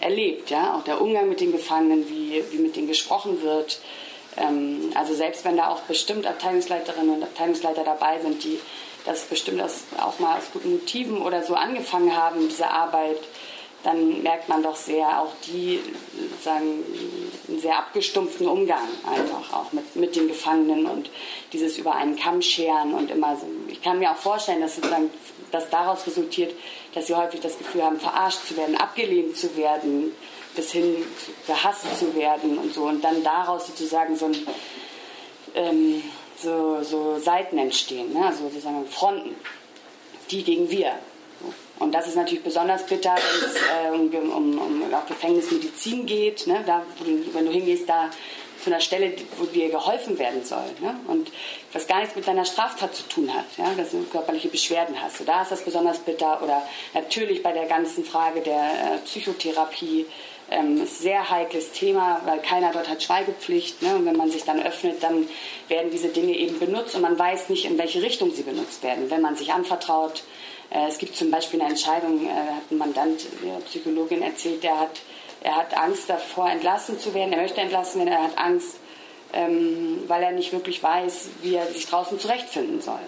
erlebt. 0.00 0.50
Ja? 0.50 0.76
Auch 0.76 0.84
der 0.84 1.00
Umgang 1.00 1.28
mit 1.28 1.40
den 1.40 1.52
Gefangenen, 1.52 2.08
wie, 2.08 2.42
wie 2.50 2.58
mit 2.58 2.76
denen 2.76 2.88
gesprochen 2.88 3.42
wird. 3.42 3.80
Ähm, 4.36 4.90
also 4.94 5.14
selbst 5.14 5.44
wenn 5.44 5.56
da 5.56 5.68
auch 5.68 5.80
bestimmt 5.82 6.26
Abteilungsleiterinnen 6.26 7.16
und 7.16 7.22
Abteilungsleiter 7.22 7.84
dabei 7.84 8.20
sind, 8.20 8.42
die 8.44 8.58
das 9.04 9.24
bestimmt 9.24 9.60
aus, 9.60 9.84
auch 9.98 10.18
mal 10.18 10.38
aus 10.38 10.44
guten 10.52 10.72
Motiven 10.72 11.22
oder 11.22 11.42
so 11.42 11.54
angefangen 11.54 12.16
haben, 12.16 12.48
diese 12.48 12.68
Arbeit, 12.68 13.18
dann 13.82 14.22
merkt 14.22 14.48
man 14.48 14.62
doch 14.62 14.76
sehr 14.76 15.22
auch 15.22 15.32
die, 15.46 15.80
sagen, 16.42 16.84
einen 17.48 17.60
sehr 17.60 17.78
abgestumpften 17.78 18.46
Umgang 18.46 18.86
einfach 19.06 19.54
auch 19.54 19.72
mit, 19.72 19.96
mit 19.96 20.16
den 20.16 20.28
Gefangenen 20.28 20.86
und 20.86 21.10
dieses 21.52 21.78
über 21.78 21.94
einen 21.94 22.16
Kamm 22.16 22.42
scheren 22.42 22.94
und 22.94 23.10
immer 23.10 23.36
so. 23.36 23.46
Ich 23.68 23.80
kann 23.80 23.98
mir 23.98 24.10
auch 24.10 24.16
vorstellen, 24.16 24.60
dass 24.60 24.76
sozusagen 24.76 25.10
das 25.50 25.70
daraus 25.70 26.06
resultiert, 26.06 26.54
dass 26.94 27.06
sie 27.06 27.14
häufig 27.14 27.40
das 27.40 27.56
Gefühl 27.56 27.82
haben, 27.82 27.98
verarscht 27.98 28.46
zu 28.46 28.56
werden, 28.56 28.76
abgelehnt 28.76 29.36
zu 29.36 29.56
werden, 29.56 30.12
bis 30.54 30.72
hin 30.72 30.96
gehasst 31.46 31.86
zu 31.98 32.14
werden 32.14 32.58
und 32.58 32.74
so. 32.74 32.82
Und 32.82 33.02
dann 33.02 33.22
daraus 33.22 33.66
sozusagen 33.66 34.16
so 34.16 34.26
ein 34.26 34.46
ähm, 35.54 36.02
so, 36.42 36.82
so 36.82 37.18
Seiten 37.18 37.58
entstehen, 37.58 38.12
ne? 38.12 38.26
also 38.26 38.44
sozusagen 38.44 38.86
Fronten, 38.86 39.34
die 40.30 40.42
gegen 40.42 40.70
wir. 40.70 40.92
Und 41.78 41.92
das 41.92 42.06
ist 42.06 42.16
natürlich 42.16 42.44
besonders 42.44 42.84
bitter, 42.84 43.14
wenn 43.14 43.48
es 43.48 43.56
äh, 43.56 44.18
um, 44.18 44.30
um, 44.30 44.58
um 44.58 44.82
Gefängnismedizin 45.08 46.04
geht. 46.04 46.46
Ne? 46.46 46.62
Da, 46.66 46.82
wenn 47.32 47.46
du 47.46 47.50
hingehst, 47.50 47.88
da 47.88 48.10
zu 48.62 48.70
einer 48.70 48.80
Stelle, 48.80 49.14
wo 49.38 49.46
dir 49.46 49.70
geholfen 49.70 50.18
werden 50.18 50.44
soll. 50.44 50.66
Ne? 50.80 50.94
Und 51.06 51.32
was 51.72 51.86
gar 51.86 52.00
nichts 52.00 52.14
mit 52.14 52.28
deiner 52.28 52.44
Straftat 52.44 52.94
zu 52.94 53.04
tun 53.04 53.32
hat, 53.32 53.46
ja? 53.56 53.72
dass 53.74 53.92
du 53.92 54.04
körperliche 54.04 54.48
Beschwerden 54.48 55.00
hast. 55.00 55.16
So, 55.16 55.24
da 55.24 55.42
ist 55.42 55.52
das 55.52 55.62
besonders 55.64 56.00
bitter. 56.00 56.42
Oder 56.42 56.62
natürlich 56.92 57.42
bei 57.42 57.52
der 57.52 57.64
ganzen 57.66 58.04
Frage 58.04 58.42
der 58.42 58.62
äh, 58.62 58.98
Psychotherapie 59.04 60.04
ähm, 60.50 60.82
ist 60.82 61.00
ein 61.00 61.02
sehr 61.02 61.30
heikles 61.30 61.72
Thema, 61.72 62.20
weil 62.24 62.40
keiner 62.40 62.72
dort 62.72 62.88
hat 62.88 63.02
Schweigepflicht. 63.02 63.82
Ne? 63.82 63.96
Und 63.96 64.06
wenn 64.06 64.16
man 64.16 64.30
sich 64.30 64.44
dann 64.44 64.60
öffnet, 64.62 65.02
dann 65.02 65.28
werden 65.68 65.90
diese 65.90 66.08
Dinge 66.08 66.36
eben 66.36 66.58
benutzt 66.58 66.94
und 66.94 67.02
man 67.02 67.18
weiß 67.18 67.48
nicht, 67.48 67.64
in 67.64 67.78
welche 67.78 68.02
Richtung 68.02 68.32
sie 68.32 68.42
benutzt 68.42 68.82
werden. 68.82 69.10
Wenn 69.10 69.20
man 69.20 69.36
sich 69.36 69.52
anvertraut, 69.52 70.22
äh, 70.70 70.88
es 70.88 70.98
gibt 70.98 71.16
zum 71.16 71.30
Beispiel 71.30 71.60
eine 71.60 71.70
Entscheidung, 71.70 72.26
äh, 72.26 72.30
hat 72.30 72.70
ein 72.70 72.78
Mandant, 72.78 73.26
eine 73.42 73.60
Psychologin 73.60 74.22
erzählt, 74.22 74.62
der 74.62 74.80
hat, 74.80 75.00
er 75.42 75.56
hat 75.56 75.76
Angst 75.76 76.10
davor, 76.10 76.50
entlassen 76.50 76.98
zu 76.98 77.14
werden. 77.14 77.32
Er 77.32 77.42
möchte 77.42 77.60
entlassen 77.60 78.00
werden, 78.00 78.12
er 78.12 78.22
hat 78.24 78.38
Angst, 78.38 78.76
ähm, 79.32 80.04
weil 80.08 80.22
er 80.22 80.32
nicht 80.32 80.52
wirklich 80.52 80.82
weiß, 80.82 81.28
wie 81.42 81.54
er 81.54 81.66
sich 81.66 81.86
draußen 81.86 82.18
zurechtfinden 82.18 82.82
soll. 82.82 83.00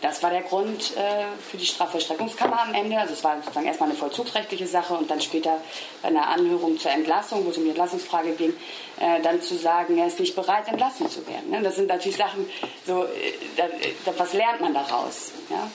Das 0.00 0.22
war 0.22 0.30
der 0.30 0.42
Grund 0.42 0.96
äh, 0.96 1.24
für 1.50 1.56
die 1.56 1.66
Strafvollstreckungskammer 1.66 2.62
am 2.62 2.74
Ende. 2.74 2.96
Also 2.98 3.14
es 3.14 3.24
war 3.24 3.36
sozusagen 3.40 3.66
erstmal 3.66 3.88
eine 3.88 3.98
vollzugsrechtliche 3.98 4.66
Sache 4.66 4.94
und 4.94 5.10
dann 5.10 5.20
später 5.20 5.60
bei 6.02 6.08
einer 6.08 6.28
Anhörung 6.28 6.78
zur 6.78 6.92
Entlassung, 6.92 7.44
wo 7.44 7.50
es 7.50 7.56
um 7.56 7.64
die 7.64 7.70
Entlassungsfrage 7.70 8.32
ging, 8.32 8.54
äh, 9.00 9.20
dann 9.22 9.42
zu 9.42 9.56
sagen, 9.56 9.98
er 9.98 10.06
ist 10.06 10.20
nicht 10.20 10.36
bereit, 10.36 10.68
entlassen 10.68 11.10
zu 11.10 11.26
werden. 11.26 11.50
Ne? 11.50 11.62
Das 11.62 11.74
sind 11.74 11.88
natürlich 11.88 12.16
Sachen, 12.16 12.48
so, 12.86 13.04
äh, 13.04 13.08
da, 13.56 14.12
was 14.16 14.32
lernt 14.34 14.60
man 14.60 14.72
daraus? 14.72 15.32
Ja? 15.50 15.68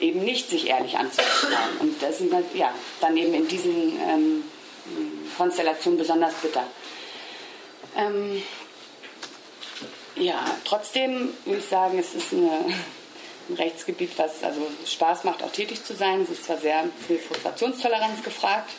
Eben 0.00 0.24
nicht 0.24 0.50
sich 0.50 0.66
ehrlich 0.66 0.96
anzuschauen. 0.98 1.78
Und 1.78 2.02
das 2.02 2.18
sind 2.18 2.34
halt, 2.34 2.46
ja, 2.54 2.72
dann 3.00 3.16
eben 3.16 3.32
in 3.32 3.46
diesen 3.46 3.96
ähm, 4.00 4.44
Konstellationen 5.38 5.98
besonders 5.98 6.34
bitter. 6.34 6.64
Ähm, 7.96 8.42
ja, 10.16 10.44
trotzdem 10.64 11.32
würde 11.44 11.58
ich 11.58 11.66
sagen, 11.66 11.98
es 11.98 12.14
ist 12.14 12.32
eine 12.32 12.50
ein 13.48 13.54
Rechtsgebiet, 13.54 14.12
was 14.16 14.42
also 14.42 14.60
Spaß 14.86 15.24
macht, 15.24 15.42
auch 15.42 15.52
tätig 15.52 15.84
zu 15.84 15.94
sein. 15.94 16.22
Es 16.22 16.30
ist 16.30 16.44
zwar 16.44 16.58
sehr 16.58 16.84
viel 17.06 17.18
Frustrationstoleranz 17.18 18.22
gefragt, 18.22 18.70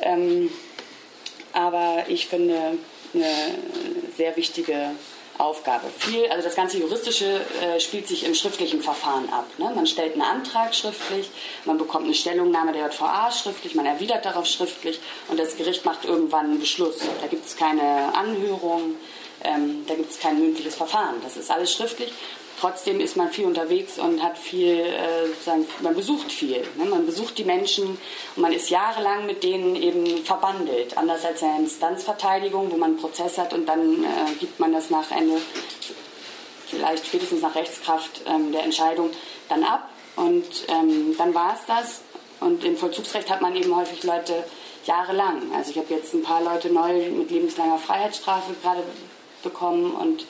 ähm, 0.00 0.50
aber 1.52 2.04
ich 2.08 2.26
finde 2.26 2.78
eine 3.12 3.58
sehr 4.16 4.36
wichtige 4.36 4.90
Aufgabe. 5.40 5.88
Viel, 5.98 6.26
also 6.26 6.44
das 6.44 6.54
ganze 6.54 6.78
Juristische 6.78 7.40
äh, 7.62 7.80
spielt 7.80 8.06
sich 8.06 8.24
im 8.24 8.34
schriftlichen 8.34 8.82
Verfahren 8.82 9.30
ab. 9.32 9.46
Ne? 9.58 9.72
Man 9.74 9.86
stellt 9.86 10.12
einen 10.12 10.22
Antrag 10.22 10.74
schriftlich, 10.74 11.30
man 11.64 11.78
bekommt 11.78 12.04
eine 12.04 12.14
Stellungnahme 12.14 12.72
der 12.72 12.86
JVA 12.86 13.32
schriftlich, 13.32 13.74
man 13.74 13.86
erwidert 13.86 14.24
darauf 14.24 14.46
schriftlich 14.46 15.00
und 15.28 15.40
das 15.40 15.56
Gericht 15.56 15.84
macht 15.84 16.04
irgendwann 16.04 16.46
einen 16.46 16.60
Beschluss. 16.60 16.98
Da 17.20 17.26
gibt 17.26 17.46
es 17.46 17.56
keine 17.56 18.14
Anhörung, 18.14 18.96
ähm, 19.42 19.84
da 19.86 19.94
gibt 19.94 20.10
es 20.10 20.20
kein 20.20 20.38
mündliches 20.38 20.74
Verfahren. 20.74 21.16
Das 21.22 21.38
ist 21.38 21.50
alles 21.50 21.72
schriftlich 21.72 22.12
Trotzdem 22.60 23.00
ist 23.00 23.16
man 23.16 23.30
viel 23.30 23.46
unterwegs 23.46 23.98
und 23.98 24.22
hat 24.22 24.36
viel, 24.36 24.80
äh, 24.80 25.50
man 25.80 25.94
besucht 25.94 26.30
viel. 26.30 26.60
Ne? 26.76 26.84
Man 26.84 27.06
besucht 27.06 27.38
die 27.38 27.44
Menschen 27.44 27.86
und 28.36 28.42
man 28.42 28.52
ist 28.52 28.68
jahrelang 28.68 29.24
mit 29.24 29.42
denen 29.42 29.76
eben 29.76 30.22
verbandelt. 30.26 30.98
Anders 30.98 31.24
als 31.24 31.40
in 31.40 31.48
der 31.48 31.56
Instanzverteidigung, 31.56 32.70
wo 32.70 32.76
man 32.76 32.90
einen 32.90 32.98
Prozess 32.98 33.38
hat 33.38 33.54
und 33.54 33.64
dann 33.64 34.04
äh, 34.04 34.34
gibt 34.38 34.60
man 34.60 34.74
das 34.74 34.90
nach 34.90 35.10
Ende, 35.10 35.40
vielleicht 36.66 37.06
spätestens 37.06 37.40
nach 37.40 37.54
Rechtskraft 37.54 38.20
ähm, 38.26 38.52
der 38.52 38.64
Entscheidung, 38.64 39.08
dann 39.48 39.64
ab. 39.64 39.88
Und 40.16 40.44
ähm, 40.68 41.14
dann 41.16 41.32
war 41.32 41.54
es 41.54 41.64
das. 41.66 42.02
Und 42.40 42.62
im 42.62 42.76
Vollzugsrecht 42.76 43.30
hat 43.30 43.40
man 43.40 43.56
eben 43.56 43.74
häufig 43.74 44.02
Leute 44.02 44.44
jahrelang. 44.84 45.50
Also 45.54 45.70
ich 45.70 45.78
habe 45.78 45.94
jetzt 45.94 46.12
ein 46.12 46.22
paar 46.22 46.42
Leute 46.42 46.70
neu 46.70 47.08
mit 47.10 47.30
lebenslanger 47.30 47.78
Freiheitsstrafe 47.78 48.52
gerade 48.62 48.82
bekommen 49.42 49.92
und 49.92 50.26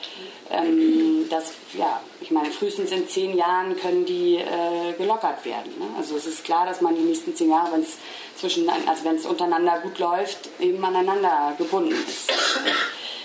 ähm, 0.50 1.26
das, 1.30 1.52
ja, 1.76 2.00
ich 2.20 2.30
meine, 2.30 2.50
frühestens 2.50 2.90
in 2.90 3.08
zehn 3.08 3.36
Jahren 3.36 3.76
können 3.76 4.04
die 4.04 4.36
äh, 4.36 4.92
gelockert 4.96 5.44
werden. 5.44 5.72
Ne? 5.78 5.86
Also 5.96 6.16
es 6.16 6.26
ist 6.26 6.44
klar, 6.44 6.66
dass 6.66 6.80
man 6.80 6.94
die 6.94 7.02
nächsten 7.02 7.34
zehn 7.34 7.50
Jahre, 7.50 7.72
wenn 7.72 7.82
es 7.82 7.98
zwischen, 8.36 8.68
also 8.68 9.04
wenn 9.04 9.16
es 9.16 9.26
untereinander 9.26 9.80
gut 9.80 9.98
läuft, 9.98 10.48
eben 10.58 10.84
aneinander 10.84 11.54
gebunden 11.58 11.92
ist, 11.92 12.32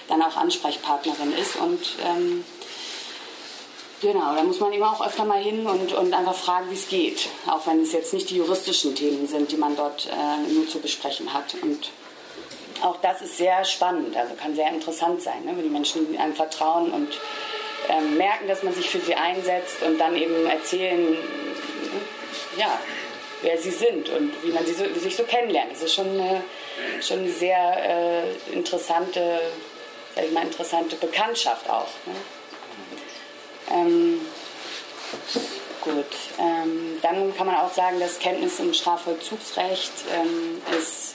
dann 0.07 0.21
auch 0.21 0.35
Ansprechpartnerin 0.35 1.33
ist 1.33 1.55
und 1.55 1.95
ähm, 2.05 2.43
Genau, 4.01 4.35
da 4.35 4.43
muss 4.43 4.59
man 4.59 4.73
eben 4.73 4.83
auch 4.83 5.03
öfter 5.03 5.23
mal 5.25 5.41
hin 5.41 5.65
und, 5.65 5.93
und 5.93 6.13
einfach 6.13 6.35
fragen, 6.35 6.69
wie 6.69 6.75
es 6.75 6.89
geht. 6.89 7.29
Auch 7.47 7.65
wenn 7.65 7.81
es 7.81 7.93
jetzt 7.93 8.13
nicht 8.13 8.29
die 8.29 8.35
juristischen 8.35 8.93
Themen 8.93 9.25
sind, 9.25 9.51
die 9.51 9.57
man 9.57 9.75
dort 9.75 10.07
äh, 10.07 10.53
nur 10.53 10.67
zu 10.67 10.79
besprechen 10.79 11.33
hat. 11.33 11.55
Und 11.61 11.91
auch 12.83 12.97
das 13.01 13.21
ist 13.21 13.37
sehr 13.37 13.63
spannend, 13.65 14.15
also 14.17 14.33
kann 14.35 14.55
sehr 14.55 14.69
interessant 14.69 15.21
sein, 15.21 15.45
ne? 15.45 15.51
wenn 15.55 15.63
die 15.63 15.69
Menschen 15.69 16.17
einem 16.19 16.35
vertrauen 16.35 16.91
und 16.91 17.19
ähm, 17.89 18.17
merken, 18.17 18.47
dass 18.47 18.63
man 18.63 18.73
sich 18.73 18.89
für 18.89 18.99
sie 18.99 19.15
einsetzt 19.15 19.81
und 19.83 19.97
dann 19.97 20.15
eben 20.15 20.45
erzählen, 20.47 21.17
ja, 22.57 22.79
wer 23.41 23.57
sie 23.57 23.71
sind 23.71 24.09
und 24.09 24.31
wie 24.43 24.51
man 24.51 24.65
sie 24.65 24.73
so, 24.73 24.85
sich 24.99 25.15
so 25.15 25.23
kennenlernt. 25.23 25.71
Das 25.71 25.83
ist 25.83 25.93
schon 25.93 26.09
eine, 26.09 26.43
schon 27.01 27.19
eine 27.19 27.31
sehr 27.31 27.57
äh, 27.57 28.53
interessante, 28.53 29.39
sag 30.15 30.25
ich 30.25 30.31
mal, 30.31 30.43
interessante 30.43 30.95
Bekanntschaft 30.95 31.69
auch. 31.69 31.87
Ne? 32.05 32.15
Ähm, 33.71 34.21
gut, 35.81 36.05
ähm, 36.39 36.99
dann 37.01 37.35
kann 37.35 37.47
man 37.47 37.57
auch 37.57 37.73
sagen, 37.73 37.99
dass 37.99 38.19
Kenntnis 38.19 38.59
im 38.59 38.73
Strafvollzugsrecht 38.73 39.91
ähm, 40.13 40.61
ist 40.79 41.14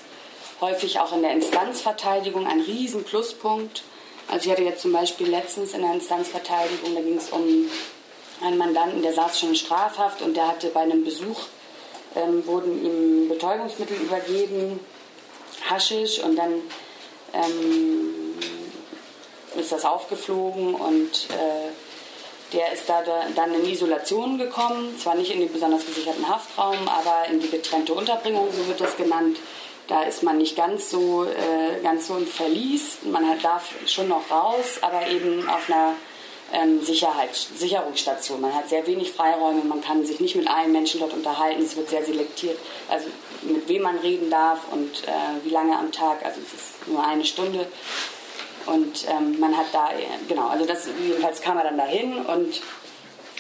häufig 0.61 1.01
auch 1.01 1.13
in 1.13 1.23
der 1.23 1.33
Instanzverteidigung 1.33 2.47
ein 2.47 2.61
riesen 2.61 3.05
Pluspunkt. 3.05 3.83
Also 4.29 4.47
ich 4.47 4.53
hatte 4.53 4.63
jetzt 4.63 4.83
zum 4.83 4.93
Beispiel 4.93 5.29
letztens 5.29 5.75
in 5.75 5.83
der 5.83 5.93
Instanzverteidigung, 5.93 6.95
da 6.95 7.01
ging 7.01 7.17
es 7.17 7.31
um 7.31 7.71
einen 8.43 8.59
Mandanten, 8.59 9.03
der 9.03 9.13
saß 9.13 9.41
schon 9.41 9.51
in 9.51 9.57
Strafhaft 9.57 10.23
und 10.23 10.37
der 10.37 10.49
hatte 10.49 10.69
bei 10.69 10.81
einem 10.81 11.05
Besuch, 11.05 11.41
ähm, 12.15 12.47
wurden 12.47 12.85
ihm 12.85 13.29
Betäubungsmittel 13.29 13.97
übergeben, 13.97 14.81
Haschisch 15.69 16.21
und 16.21 16.37
dann 16.37 16.53
ähm, 17.35 18.15
ist 19.59 19.73
das 19.73 19.85
aufgeflogen 19.85 20.75
und 20.75 21.27
äh, 21.31 21.71
der 22.53 22.73
ist 22.73 22.89
da 22.89 23.03
dann 23.37 23.55
in 23.55 23.69
Isolation 23.69 24.39
gekommen, 24.39 24.99
zwar 24.99 25.15
nicht 25.15 25.33
in 25.33 25.41
den 25.41 25.53
besonders 25.53 25.87
gesicherten 25.87 26.29
Haftraum, 26.29 26.89
aber 26.89 27.27
in 27.31 27.41
die 27.41 27.51
getrennte 27.51 27.95
Unterbringung, 27.95 28.49
so 28.53 28.67
wird 28.67 28.81
das 28.81 28.97
genannt. 28.97 29.39
Da 29.91 30.05
ist 30.05 30.23
man 30.23 30.39
nicht 30.39 30.57
ganz 30.57 30.89
so, 30.89 31.25
äh, 31.25 31.83
ganz 31.83 32.07
so 32.07 32.17
im 32.17 32.27
Verlies. 32.27 32.99
Man 33.03 33.25
darf 33.43 33.75
schon 33.87 34.07
noch 34.07 34.31
raus, 34.31 34.79
aber 34.83 35.09
eben 35.09 35.49
auf 35.49 35.69
einer 35.69 35.95
ähm, 36.53 36.81
Sicherheit, 36.81 37.35
Sicherungsstation. 37.35 38.41
Man 38.41 38.55
hat 38.55 38.69
sehr 38.69 38.87
wenig 38.87 39.11
Freiräume, 39.11 39.65
man 39.65 39.81
kann 39.81 40.05
sich 40.05 40.21
nicht 40.21 40.37
mit 40.37 40.49
allen 40.49 40.71
Menschen 40.71 41.01
dort 41.01 41.13
unterhalten, 41.13 41.65
es 41.65 41.77
wird 41.77 41.91
sehr 41.91 42.05
selektiert, 42.05 42.57
also 42.89 43.09
mit 43.43 43.67
wem 43.67 43.83
man 43.83 43.99
reden 43.99 44.31
darf 44.31 44.61
und 44.71 45.09
äh, 45.09 45.45
wie 45.45 45.51
lange 45.51 45.77
am 45.77 45.91
Tag, 45.91 46.25
also 46.25 46.41
es 46.41 46.55
ist 46.55 46.89
nur 46.89 47.05
eine 47.05 47.25
Stunde. 47.25 47.67
Und 48.67 49.07
ähm, 49.09 49.41
man 49.41 49.57
hat 49.57 49.67
da, 49.73 49.89
genau, 50.29 50.47
also 50.47 50.67
das 50.67 50.87
jedenfalls 51.03 51.41
kam 51.41 51.57
er 51.57 51.65
dann 51.65 51.79
dahin 51.79 52.15
und 52.27 52.61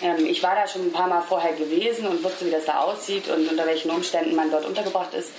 ähm, 0.02 0.26
ich 0.26 0.42
war 0.42 0.56
da 0.56 0.66
schon 0.66 0.82
ein 0.82 0.92
paar 0.92 1.08
Mal 1.08 1.20
vorher 1.20 1.52
gewesen 1.52 2.08
und 2.08 2.24
wusste, 2.24 2.46
wie 2.46 2.50
das 2.50 2.64
da 2.64 2.80
aussieht 2.80 3.28
und 3.28 3.48
unter 3.48 3.66
welchen 3.66 3.90
Umständen 3.90 4.34
man 4.34 4.50
dort 4.50 4.66
untergebracht 4.66 5.14
ist. 5.14 5.30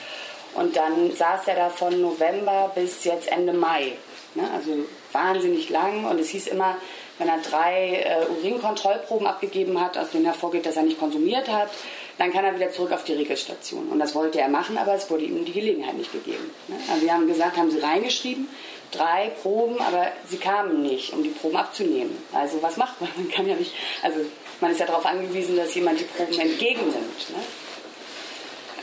Und 0.56 0.76
dann 0.76 1.12
saß 1.12 1.48
er 1.48 1.56
da 1.56 1.70
von 1.70 2.02
November 2.02 2.72
bis 2.76 3.04
jetzt 3.04 3.32
Ende 3.32 3.54
Mai. 3.54 3.94
Ne? 4.36 4.44
Also 4.54 4.72
wahnsinnig 5.12 5.70
lang 5.70 6.06
und 6.06 6.20
es 6.20 6.30
hieß 6.30 6.48
immer, 6.48 6.78
wenn 7.18 7.28
er 7.28 7.38
drei 7.40 8.04
äh, 8.04 8.26
Urinkontrollproben 8.40 9.28
abgegeben 9.28 9.80
hat, 9.80 9.98
aus 9.98 10.10
denen 10.12 10.26
hervorgeht, 10.26 10.66
dass 10.66 10.78
er 10.78 10.84
nicht 10.84 11.00
konsumiert 11.00 11.48
hat, 11.50 11.70
dann 12.18 12.34
kann 12.34 12.44
er 12.46 12.56
wieder 12.56 12.72
zurück 12.72 12.92
auf 12.92 13.04
die 13.04 13.14
Regelstation. 13.14 13.90
Und 13.90 14.00
das 14.00 14.16
wollte 14.16 14.40
er 14.40 14.48
machen, 14.48 14.78
aber 14.78 14.96
es 14.96 15.10
wurde 15.10 15.24
ihm 15.24 15.46
die 15.46 15.52
Gelegenheit 15.52 15.96
nicht 15.96 16.12
gegeben. 16.12 16.50
Ne? 16.68 16.76
Also 16.90 17.04
wir 17.04 17.14
haben 17.14 17.28
gesagt, 17.28 17.58
haben 17.58 17.72
sie 17.72 17.80
reingeschrieben, 17.80 18.48
drei 18.92 19.32
Proben, 19.42 19.80
aber 19.80 20.08
sie 20.28 20.38
kamen 20.38 20.82
nicht, 20.82 21.14
um 21.14 21.24
die 21.24 21.30
Proben 21.30 21.58
abzunehmen. 21.58 22.18
Also 22.34 22.62
was 22.62 22.78
macht 22.78 23.00
man? 23.02 23.10
Man 23.16 23.30
kann 23.30 23.48
ja 23.48 23.56
nicht, 23.56 23.74
also 24.02 24.20
man 24.60 24.72
ist 24.72 24.80
ja 24.80 24.86
darauf 24.86 25.06
angewiesen, 25.06 25.56
dass 25.56 25.74
jemand 25.76 26.00
die 26.00 26.06
Proben 26.06 26.40
entgegennimmt. 26.40 27.30
Ne? 27.30 27.44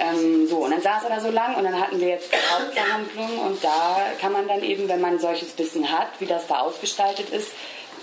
Ähm, 0.00 0.46
so, 0.46 0.58
und 0.58 0.70
dann 0.70 0.80
saß 0.80 1.04
er 1.04 1.10
da 1.10 1.20
so 1.20 1.30
lang 1.30 1.56
und 1.56 1.64
dann 1.64 1.78
hatten 1.78 2.00
wir 2.00 2.08
jetzt 2.08 2.30
die 2.32 2.36
Hauptverhandlung 2.36 3.38
und 3.46 3.64
da 3.64 3.98
kann 4.20 4.32
man 4.32 4.46
dann 4.46 4.62
eben, 4.62 4.88
wenn 4.88 5.00
man 5.00 5.18
solches 5.18 5.58
Wissen 5.58 5.90
hat, 5.90 6.08
wie 6.20 6.26
das 6.26 6.46
da 6.46 6.60
ausgestaltet 6.60 7.30
ist, 7.30 7.52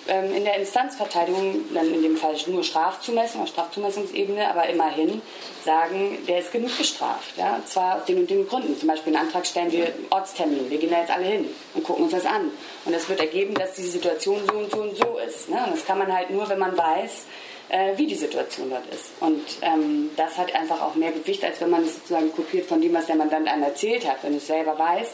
ähm, 0.08 0.36
in 0.36 0.43
der 0.43 0.56
Instanzverteidigung, 0.58 1.74
dann 1.74 1.91
in 1.93 2.04
dem 2.04 2.18
Fall 2.18 2.36
nur 2.48 2.64
Strafzumessung, 2.64 3.41
auf 3.41 3.48
Strafzumessungsebene, 3.48 4.48
aber 4.48 4.68
immerhin 4.68 5.22
sagen, 5.64 6.20
der 6.28 6.39
ist 6.39 6.52
genug 6.52 6.78
gestraft. 6.78 7.38
Ja? 7.38 7.60
Zwar 7.66 7.98
aus 7.98 8.06
den 8.06 8.20
und 8.20 8.30
den 8.30 8.48
Gründen. 8.48 8.78
Zum 8.78 8.88
Beispiel 8.88 9.16
einen 9.16 9.26
Antrag 9.28 9.48
stellen 9.48 9.72
wir 9.72 9.93
Ortstermin, 10.12 10.70
wir 10.70 10.78
gehen 10.78 10.91
da 10.91 11.00
jetzt 11.00 11.12
alle 11.12 11.26
hin 11.26 11.50
und 11.74 11.84
gucken 11.84 12.04
uns 12.04 12.14
das 12.14 12.26
an. 12.26 12.52
Und 12.86 12.93
es 12.93 13.10
wird 13.10 13.20
ergeben, 13.20 13.56
dass 13.56 13.74
die 13.74 13.84
Situation 13.84 14.41
so 14.46 14.58
und 14.58 14.72
so 14.72 14.82
und 14.82 14.98
so 14.98 15.18
ist. 15.18 15.50
Ne? 15.50 15.64
Und 15.66 15.76
das 15.76 15.86
kann 15.86 15.98
man 15.98 16.14
halt 16.14 16.30
nur, 16.30 16.48
wenn 16.50 16.60
man 16.60 16.78
weiß, 16.78 17.26
äh, 17.70 17.97
wie 17.97 18.07
die 18.07 18.16
Situation 18.16 18.70
dort 18.70 18.86
ist. 18.93 19.11
Und 19.20 19.43
ähm, 19.61 20.11
das 20.16 20.38
hat 20.38 20.53
einfach 20.53 20.82
auch 20.82 20.95
mehr 20.95 21.11
Gewicht, 21.11 21.43
als 21.43 21.61
wenn 21.61 21.70
man 21.70 21.84
es 21.84 21.95
sozusagen 21.95 22.32
kopiert 22.32 22.68
von 22.68 22.82
dem, 22.82 22.93
was 22.93 23.07
der 23.07 23.16
Mandant 23.16 23.47
einem 23.47 23.63
erzählt 23.63 24.07
hat. 24.07 24.24
Wenn 24.24 24.32
du 24.32 24.38
es 24.38 24.47
selber 24.47 24.78
weißt, 24.78 25.13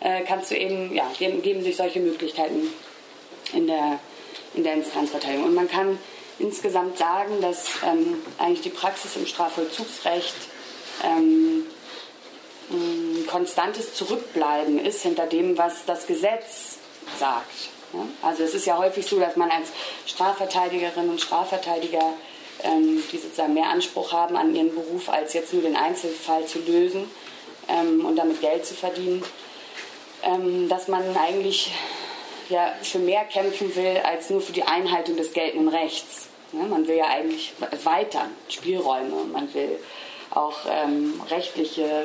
äh, 0.00 0.22
kannst 0.22 0.50
du 0.50 0.56
eben, 0.56 0.94
ja, 0.94 1.10
geben, 1.18 1.42
geben 1.42 1.62
sich 1.62 1.76
solche 1.76 2.00
Möglichkeiten 2.00 2.68
in 3.52 3.66
der, 3.66 3.98
in 4.54 4.64
der 4.64 4.74
Instanzverteidigung. 4.74 5.46
Und 5.46 5.54
man 5.54 5.68
kann 5.68 5.98
insgesamt 6.38 6.98
sagen, 6.98 7.40
dass 7.40 7.68
ähm, 7.84 8.22
eigentlich 8.38 8.62
die 8.62 8.70
Praxis 8.70 9.16
im 9.16 9.26
Strafvollzugsrecht 9.26 10.34
ähm, 11.04 11.66
konstantes 13.26 13.94
Zurückbleiben 13.94 14.84
ist 14.84 15.02
hinter 15.02 15.26
dem, 15.26 15.56
was 15.56 15.84
das 15.86 16.06
Gesetz 16.06 16.78
sagt. 17.18 17.75
Also 18.22 18.42
es 18.42 18.54
ist 18.54 18.66
ja 18.66 18.78
häufig 18.78 19.06
so, 19.06 19.18
dass 19.18 19.36
man 19.36 19.50
als 19.50 19.68
Strafverteidigerin 20.06 21.08
und 21.08 21.20
Strafverteidiger, 21.20 22.12
ähm, 22.62 23.02
die 23.12 23.18
sozusagen 23.18 23.54
mehr 23.54 23.68
Anspruch 23.68 24.12
haben 24.12 24.36
an 24.36 24.54
ihren 24.54 24.74
Beruf, 24.74 25.08
als 25.08 25.34
jetzt 25.34 25.52
nur 25.52 25.62
den 25.62 25.76
Einzelfall 25.76 26.46
zu 26.46 26.58
lösen 26.60 27.10
ähm, 27.68 28.04
und 28.04 28.16
damit 28.16 28.40
Geld 28.40 28.66
zu 28.66 28.74
verdienen, 28.74 29.22
ähm, 30.22 30.68
dass 30.68 30.88
man 30.88 31.02
eigentlich 31.16 31.72
ja, 32.48 32.72
für 32.82 32.98
mehr 32.98 33.24
kämpfen 33.24 33.74
will 33.74 33.98
als 34.04 34.30
nur 34.30 34.40
für 34.40 34.52
die 34.52 34.62
Einhaltung 34.62 35.16
des 35.16 35.32
geltenden 35.32 35.68
Rechts. 35.68 36.28
Ja, 36.52 36.62
man 36.62 36.86
will 36.86 36.96
ja 36.96 37.06
eigentlich 37.06 37.52
erweitern, 37.60 38.30
Spielräume, 38.48 39.24
man 39.32 39.52
will 39.52 39.78
auch 40.30 40.58
ähm, 40.70 41.20
rechtliche, 41.28 41.82
äh, 41.82 42.04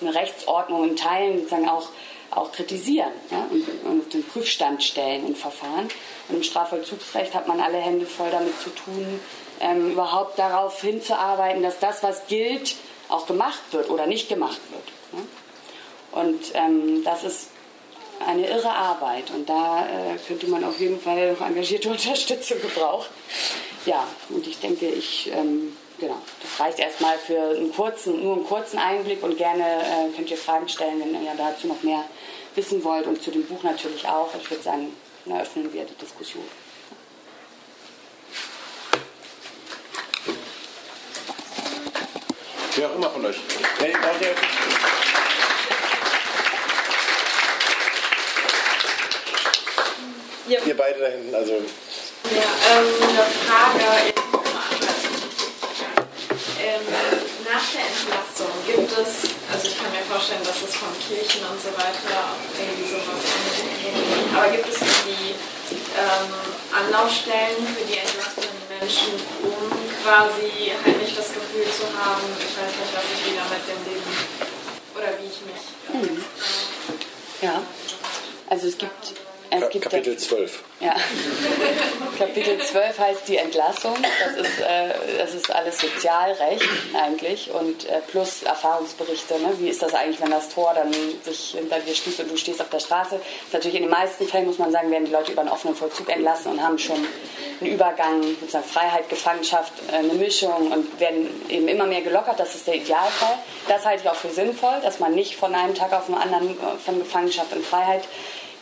eine 0.00 0.14
Rechtsordnung 0.14 0.88
in 0.88 0.96
Teilen 0.96 1.38
sozusagen 1.38 1.68
auch 1.68 1.90
auch 2.30 2.52
kritisieren 2.52 3.12
ja, 3.30 3.46
und, 3.50 3.66
und 3.84 4.00
auf 4.02 4.08
den 4.08 4.24
Prüfstand 4.24 4.82
stellen 4.82 5.26
in 5.26 5.34
Verfahren. 5.34 5.88
Und 6.28 6.36
im 6.36 6.42
Strafvollzugsrecht 6.42 7.34
hat 7.34 7.48
man 7.48 7.60
alle 7.60 7.78
Hände 7.78 8.06
voll 8.06 8.30
damit 8.30 8.58
zu 8.60 8.70
tun, 8.70 9.20
ähm, 9.60 9.92
überhaupt 9.92 10.38
darauf 10.38 10.80
hinzuarbeiten, 10.80 11.62
dass 11.62 11.78
das, 11.78 12.02
was 12.02 12.26
gilt, 12.28 12.76
auch 13.08 13.26
gemacht 13.26 13.60
wird 13.72 13.90
oder 13.90 14.06
nicht 14.06 14.28
gemacht 14.28 14.60
wird. 14.70 14.84
Ja. 15.12 16.20
Und 16.20 16.40
ähm, 16.54 17.04
das 17.04 17.24
ist 17.24 17.48
eine 18.26 18.46
irre 18.46 18.70
Arbeit 18.70 19.30
und 19.30 19.48
da 19.48 19.86
äh, 19.86 20.18
könnte 20.26 20.46
man 20.48 20.62
auf 20.64 20.78
jeden 20.78 21.00
Fall 21.00 21.32
noch 21.32 21.46
engagierte 21.46 21.88
Unterstützung 21.90 22.60
gebrauchen. 22.60 23.08
Ja, 23.86 24.06
und 24.28 24.46
ich 24.46 24.58
denke, 24.60 24.86
ich 24.86 25.30
ähm, 25.34 25.76
genau, 26.00 26.16
das 26.42 26.60
reicht 26.60 26.78
erstmal 26.78 27.16
für 27.18 27.40
einen 27.40 27.72
kurzen, 27.72 28.22
nur 28.22 28.34
einen 28.36 28.44
kurzen 28.44 28.78
Einblick 28.78 29.22
und 29.22 29.36
gerne 29.36 29.64
äh, 29.64 30.16
könnt 30.16 30.30
ihr 30.30 30.36
Fragen 30.36 30.68
stellen, 30.68 31.00
wenn 31.00 31.14
ihr 31.14 31.34
dazu 31.36 31.66
noch 31.66 31.82
mehr 31.82 32.04
wissen 32.54 32.82
wollt 32.84 33.06
und 33.06 33.22
zu 33.22 33.30
dem 33.30 33.46
Buch 33.46 33.62
natürlich 33.62 34.06
auch. 34.06 34.34
Ich 34.34 34.50
würde 34.50 34.62
sagen, 34.62 34.96
eröffnen 35.26 35.72
wir 35.72 35.84
die 35.84 35.94
Diskussion. 35.94 36.44
Wer 42.76 42.88
auch 42.88 42.94
immer 42.94 43.10
von 43.10 43.26
euch. 43.26 43.36
Hey, 43.78 43.92
ja. 50.48 50.58
Ihr 50.64 50.76
beide 50.76 51.00
da 51.00 51.06
hinten, 51.08 51.34
also. 51.34 51.52
Ja, 51.52 51.60
ähm, 52.72 52.86
eine 53.02 53.24
Frage 53.46 54.12
ähm, 56.60 57.39
nach 57.50 57.66
der 57.74 57.82
Entlassung 57.82 58.54
gibt 58.62 58.90
es, 58.94 59.34
also 59.50 59.66
ich 59.66 59.74
kann 59.74 59.90
mir 59.90 60.06
vorstellen, 60.06 60.42
dass 60.46 60.62
es 60.62 60.70
von 60.70 60.94
Kirchen 61.02 61.42
und 61.50 61.58
so 61.58 61.74
weiter 61.74 62.30
irgendwie 62.54 62.86
sowas 62.86 63.26
anhängt, 63.26 64.30
aber 64.30 64.48
gibt 64.54 64.70
es 64.70 64.78
irgendwie 64.78 65.34
ähm, 65.98 66.30
Anlaufstellen 66.70 67.58
für 67.74 67.84
die 67.90 67.98
entlassenen 67.98 68.54
Menschen, 68.70 69.18
um 69.42 69.66
quasi 69.98 70.70
halt 70.78 71.02
nicht 71.02 71.18
das 71.18 71.34
Gefühl 71.34 71.66
zu 71.66 71.90
haben, 71.90 72.22
ich 72.38 72.54
weiß 72.54 72.70
nicht, 72.70 72.92
was 72.94 73.06
ich 73.10 73.20
wieder 73.26 73.42
mit 73.50 73.66
dem 73.66 73.80
Leben 73.82 74.14
oder 74.94 75.10
wie 75.18 75.26
ich 75.26 75.42
mich. 75.42 75.64
Äh, 75.90 76.06
mhm. 76.06 76.24
Ja, 77.42 77.62
also 78.46 78.68
es 78.68 78.78
gibt 78.78 79.18
es 79.50 79.68
gibt 79.70 79.84
Kapitel 79.84 80.16
12. 80.16 80.62
Ja. 80.80 80.94
Kapitel 82.18 82.58
12 82.58 82.98
heißt 82.98 83.28
die 83.28 83.36
Entlassung. 83.36 83.94
Das 84.24 84.36
ist, 84.36 84.60
äh, 84.60 85.18
das 85.18 85.34
ist 85.34 85.50
alles 85.50 85.78
Sozialrecht 85.80 86.68
eigentlich 86.94 87.50
und 87.50 87.88
äh, 87.88 88.00
plus 88.08 88.42
Erfahrungsberichte. 88.42 89.34
Ne? 89.34 89.52
Wie 89.58 89.68
ist 89.68 89.82
das 89.82 89.94
eigentlich, 89.94 90.20
wenn 90.20 90.30
das 90.30 90.50
Tor 90.50 90.72
dann 90.74 90.92
sich 91.24 91.56
hinter 91.58 91.80
dir 91.80 91.94
schließt 91.94 92.20
und 92.20 92.30
du 92.30 92.36
stehst 92.36 92.60
auf 92.60 92.70
der 92.70 92.78
Straße? 92.78 93.16
Das 93.16 93.46
ist 93.46 93.52
natürlich 93.52 93.76
in 93.76 93.82
den 93.82 93.90
meisten 93.90 94.26
Fällen, 94.26 94.46
muss 94.46 94.58
man 94.58 94.70
sagen, 94.70 94.90
werden 94.90 95.06
die 95.06 95.12
Leute 95.12 95.32
über 95.32 95.40
einen 95.40 95.50
offenen 95.50 95.74
Vollzug 95.74 96.08
entlassen 96.08 96.52
und 96.52 96.62
haben 96.62 96.78
schon 96.78 97.04
einen 97.60 97.72
Übergang, 97.72 98.22
sozusagen 98.40 98.64
Freiheit, 98.64 99.08
Gefangenschaft, 99.08 99.72
äh, 99.90 99.96
eine 99.96 100.14
Mischung 100.14 100.70
und 100.70 101.00
werden 101.00 101.28
eben 101.48 101.66
immer 101.66 101.86
mehr 101.86 102.02
gelockert. 102.02 102.38
Das 102.38 102.54
ist 102.54 102.66
der 102.66 102.76
Idealfall. 102.76 103.38
Das 103.68 103.84
halte 103.84 104.02
ich 104.04 104.08
auch 104.08 104.14
für 104.14 104.30
sinnvoll, 104.30 104.80
dass 104.82 105.00
man 105.00 105.14
nicht 105.14 105.36
von 105.36 105.54
einem 105.54 105.74
Tag 105.74 105.92
auf 105.92 106.06
den 106.06 106.14
anderen 106.14 106.50
äh, 106.50 106.78
von 106.84 106.98
Gefangenschaft 106.98 107.52
in 107.52 107.62
Freiheit 107.62 108.04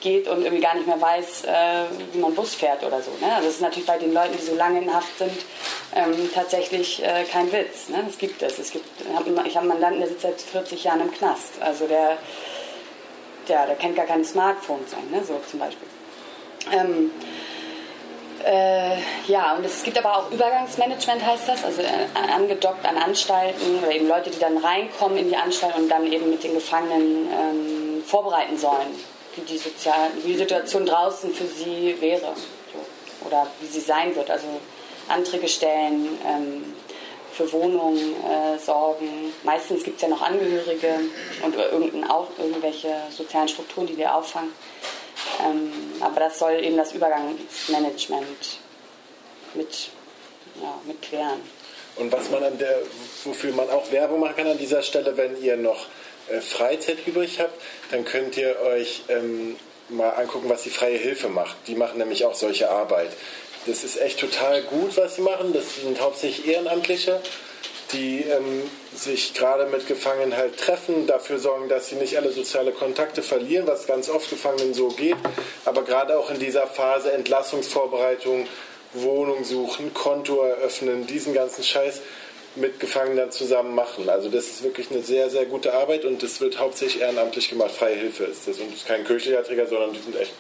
geht 0.01 0.29
und 0.29 0.43
irgendwie 0.43 0.63
gar 0.63 0.75
nicht 0.75 0.87
mehr 0.87 1.01
weiß, 1.01 1.45
äh, 1.45 1.85
wie 2.13 2.19
man 2.19 2.35
Bus 2.35 2.55
fährt 2.55 2.83
oder 2.85 3.03
so. 3.03 3.11
Ne? 3.21 3.33
Also 3.35 3.47
das 3.47 3.55
ist 3.57 3.61
natürlich 3.61 3.87
bei 3.87 3.99
den 3.99 4.13
Leuten, 4.13 4.37
die 4.37 4.45
so 4.45 4.55
lange 4.55 4.81
in 4.81 4.93
Haft 4.93 5.19
sind, 5.19 5.39
ähm, 5.95 6.31
tatsächlich 6.35 7.03
äh, 7.03 7.25
kein 7.25 7.51
Witz. 7.53 7.89
Ne? 7.89 8.03
Das 8.07 8.19
gibt 8.19 8.43
es. 8.43 8.59
es 8.59 8.71
gibt, 8.71 8.87
ich 9.01 9.57
habe 9.57 9.61
einen 9.61 9.69
Mandanten, 9.69 10.01
der 10.01 10.09
sitzt 10.09 10.23
seit 10.23 10.41
40 10.41 10.85
Jahren 10.85 11.01
im 11.01 11.13
Knast. 11.13 11.55
Also 11.61 11.87
der, 11.87 12.19
der, 13.49 13.67
der 13.67 13.77
kennt 13.77 13.97
gar 13.97 14.07
keine 14.07 14.25
Smartphones 14.25 14.93
an, 14.95 15.11
ne? 15.11 15.25
so 15.25 15.41
zum 15.51 15.59
Beispiel. 15.59 15.89
Ähm, 16.73 17.11
äh, 18.45 18.99
ja, 19.27 19.57
und 19.57 19.65
es 19.65 19.83
gibt 19.83 19.99
aber 19.99 20.17
auch 20.17 20.31
Übergangsmanagement, 20.31 21.27
heißt 21.27 21.49
das, 21.49 21.65
also 21.65 21.83
äh, 21.83 22.33
angedockt 22.35 22.87
an 22.87 22.97
Anstalten 22.97 23.79
oder 23.83 23.91
eben 23.91 24.07
Leute, 24.07 24.31
die 24.31 24.39
dann 24.39 24.59
reinkommen 24.59 25.19
in 25.19 25.29
die 25.29 25.37
Anstalt 25.37 25.77
und 25.77 25.89
dann 25.89 26.11
eben 26.11 26.31
mit 26.31 26.45
den 26.45 26.55
Gefangenen 26.55 27.29
ähm, 27.33 28.05
vorbereiten 28.07 28.57
sollen 28.57 29.18
wie 29.39 29.53
die, 29.53 29.59
Sozial 29.59 30.11
wie 30.23 30.33
die 30.33 30.39
Situation 30.39 30.87
draußen 30.87 31.33
für 31.33 31.47
sie 31.47 31.97
wäre 32.01 32.35
so. 32.73 33.27
oder 33.27 33.47
wie 33.61 33.67
sie 33.67 33.81
sein 33.81 34.15
wird. 34.15 34.31
Also 34.31 34.47
Anträge 35.09 35.49
stellen, 35.49 36.19
ähm, 36.27 36.75
für 37.39 37.53
Wohnungen 37.53 38.17
äh, 38.25 38.59
sorgen. 38.59 39.33
Meistens 39.45 39.85
gibt 39.85 39.97
es 39.97 40.03
ja 40.03 40.09
noch 40.09 40.23
Angehörige 40.23 40.95
und 41.43 42.11
auch 42.11 42.27
irgendwelche 42.37 42.93
sozialen 43.11 43.47
Strukturen, 43.47 43.87
die 43.87 43.97
wir 43.97 44.13
auffangen. 44.13 44.53
Ähm, 45.45 45.73
aber 46.01 46.21
das 46.21 46.39
soll 46.39 46.55
eben 46.55 46.77
das 46.77 46.93
Übergangsmanagement 46.93 48.59
mit, 49.55 49.91
ja, 50.61 50.75
mit 50.85 51.01
klären. 51.01 51.41
Und 51.97 52.11
was 52.13 52.29
man 52.31 52.43
an 52.43 52.59
der, 52.59 52.81
wofür 53.25 53.53
man 53.53 53.71
auch 53.71 53.91
Werbung 53.93 54.21
machen 54.21 54.37
kann 54.37 54.47
an 54.49 54.59
dieser 54.59 54.83
Stelle, 54.83 55.17
wenn 55.17 55.41
ihr 55.41 55.57
noch 55.57 55.87
äh, 56.31 56.41
Freizeit 56.41 57.07
übrig 57.07 57.41
habt, 57.41 57.61
dann 57.91 58.05
könnt 58.05 58.37
ihr 58.37 58.61
euch 58.61 59.03
ähm, 59.09 59.57
mal 59.89 60.11
angucken, 60.11 60.49
was 60.49 60.63
die 60.63 60.71
Freie 60.71 60.99
Hilfe 60.99 61.29
macht. 61.29 61.57
Die 61.67 61.75
machen 61.75 61.99
nämlich 61.99 62.25
auch 62.25 62.35
solche 62.35 62.71
Arbeit. 62.71 63.11
Das 63.67 63.85
ist 63.85 64.01
echt 64.01 64.21
total 64.21 64.63
gut, 64.63 64.97
was 64.97 65.17
sie 65.17 65.23
machen. 65.23 65.53
Das 65.53 65.77
sind 65.77 66.01
hauptsächlich 66.01 66.49
Ehrenamtliche, 66.49 67.21
die 67.93 68.23
ähm, 68.23 68.63
sich 68.95 69.35
gerade 69.35 69.67
mit 69.67 69.87
Gefangenen 69.87 70.37
halt 70.37 70.59
treffen, 70.59 71.07
dafür 71.07 71.39
sorgen, 71.39 71.69
dass 71.69 71.89
sie 71.89 71.97
nicht 71.97 72.17
alle 72.17 72.33
soziale 72.33 72.73
Kontakte 72.73 73.23
verlieren, 73.23 73.67
was 73.67 73.87
ganz 73.87 74.09
oft 74.09 74.31
Gefangenen 74.31 74.75
so 74.75 74.89
geht. 74.89 75.17
Aber 75.65 75.83
gerade 75.83 76.19
auch 76.19 76.31
in 76.31 76.39
dieser 76.39 76.67
Phase 76.67 77.13
Entlassungsvorbereitung, 77.13 78.47
Wohnung 78.95 79.45
suchen, 79.45 79.93
Konto 79.93 80.43
eröffnen, 80.43 81.07
diesen 81.07 81.35
ganzen 81.35 81.63
Scheiß 81.63 82.01
mit 82.59 82.81
Gefangenen 82.81 83.31
zusammen 83.31 83.75
machen. 83.75 84.09
Also 84.09 84.29
das 84.29 84.47
ist 84.47 84.63
wirklich 84.63 84.91
eine 84.91 85.03
sehr, 85.03 85.31
sehr 85.31 85.47
gute 85.47 85.73
Arbeit 85.73 86.05
und 86.05 86.23
das 86.23 86.41
wird 86.41 86.59
hauptsächlich 86.59 87.03
ehrenamtlich 87.03 87.49
gemacht. 87.49 87.71
Freie 87.71 87.97
Hilfe 87.97 88.25
ist 88.25 88.47
das 88.47 88.59
und 88.59 88.69
es 88.69 88.81
ist 88.81 88.87
kein 88.87 89.05
kirchlicher 89.05 89.43
Träger, 89.45 89.67
sondern 89.67 89.93
die 89.93 90.01
sind 90.01 90.17
echt 90.17 90.33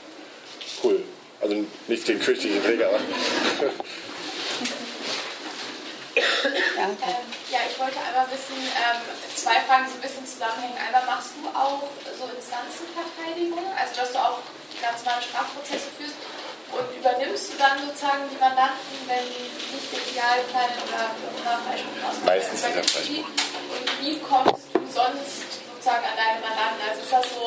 cool. 0.83 1.03
Also 1.41 1.55
nicht 1.87 2.09
den 2.09 2.21
kirchlichen 2.21 2.63
Träger, 2.63 2.89
aber 2.89 2.99
Ähm, 6.79 6.97
ja, 7.51 7.59
ich 7.67 7.79
wollte 7.79 7.99
einmal 7.99 8.27
wissen, 8.31 8.55
ähm, 8.55 9.03
zwei 9.35 9.59
Fragen, 9.67 9.87
die 9.87 9.91
so 9.91 9.99
ein 9.99 10.07
bisschen 10.07 10.27
zusammenhängen. 10.27 10.79
Einmal 10.79 11.07
machst 11.07 11.35
du 11.35 11.43
auch 11.51 11.91
so 12.15 12.31
Instanzenverteidigung, 12.31 13.67
also 13.75 13.93
dass 13.99 14.13
du 14.15 14.19
auch 14.19 14.39
ganz 14.79 15.03
normale 15.03 15.23
Strafprozesse 15.23 15.91
führst 15.99 16.15
und 16.73 16.87
übernimmst 16.97 17.53
du 17.53 17.59
dann 17.59 17.79
sozusagen 17.87 18.29
die 18.31 18.37
Mandanten, 18.39 18.97
wenn 19.07 19.25
nicht 19.25 19.89
der 19.93 20.03
Idealplan 20.05 20.71
oder 20.85 21.01
ein 21.09 21.43
paar 21.45 21.61
Beispiele 21.65 22.03
aus 22.05 22.17
Meistens 22.25 22.61
ist 22.63 22.77
das 22.77 22.93
Beispiel. 22.93 23.25
Und 23.25 23.87
wie 24.01 24.19
kommst 24.21 24.65
du 24.75 24.81
sonst 24.85 25.65
sozusagen 25.65 26.05
an 26.05 26.17
deine 26.17 26.41
Mandanten? 26.45 26.81
Also 26.85 27.01
ist 27.03 27.13
das 27.13 27.27
so 27.33 27.47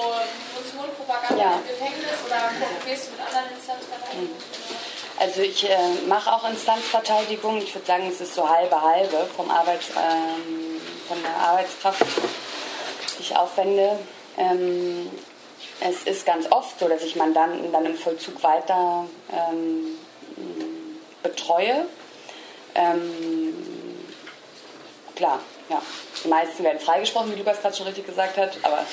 Munition, 0.58 0.90
Propaganda 0.98 1.38
Ja. 1.38 1.52
im 1.62 1.68
Gefängnis 1.68 2.18
oder 2.26 2.42
gehst 2.86 3.08
du 3.08 3.12
mit 3.14 3.22
anderen 3.22 3.50
Instanzverteidigungen? 3.56 4.42
Also 5.20 5.42
ich 5.42 5.70
äh, 5.70 5.78
mache 6.08 6.34
auch 6.34 6.50
Instanzverteidigung. 6.50 7.58
Ich 7.62 7.76
würde 7.76 7.86
sagen, 7.86 8.10
es 8.10 8.22
ist 8.22 8.34
so 8.34 8.50
halbe 8.50 8.82
halbe 8.82 9.28
vom 9.36 9.52
Arbeits, 9.52 9.90
ähm, 9.94 10.82
von 11.08 11.22
der 11.22 11.36
Arbeitskraft, 11.36 12.02
die 12.02 13.22
ich 13.22 13.36
aufwende. 13.36 14.00
Ähm, 14.38 15.12
es 15.82 16.04
ist 16.04 16.26
ganz 16.26 16.52
oft 16.52 16.80
so, 16.80 16.88
dass 16.88 17.04
ich 17.04 17.16
Mandanten 17.16 17.72
dann 17.72 17.86
im 17.86 17.96
Vollzug 17.96 18.42
weiter 18.44 19.06
ähm, 19.32 19.98
betreue. 21.24 21.86
Ähm, 22.76 23.54
klar, 25.16 25.40
ja. 25.72 25.82
Die 26.24 26.28
meisten 26.28 26.64
werden 26.64 26.80
freigesprochen, 26.80 27.34
wie 27.34 27.40
Lukas 27.40 27.62
gerade 27.62 27.76
schon 27.76 27.88
richtig 27.88 28.06
gesagt 28.06 28.38
hat, 28.38 28.58
aber 28.62 28.86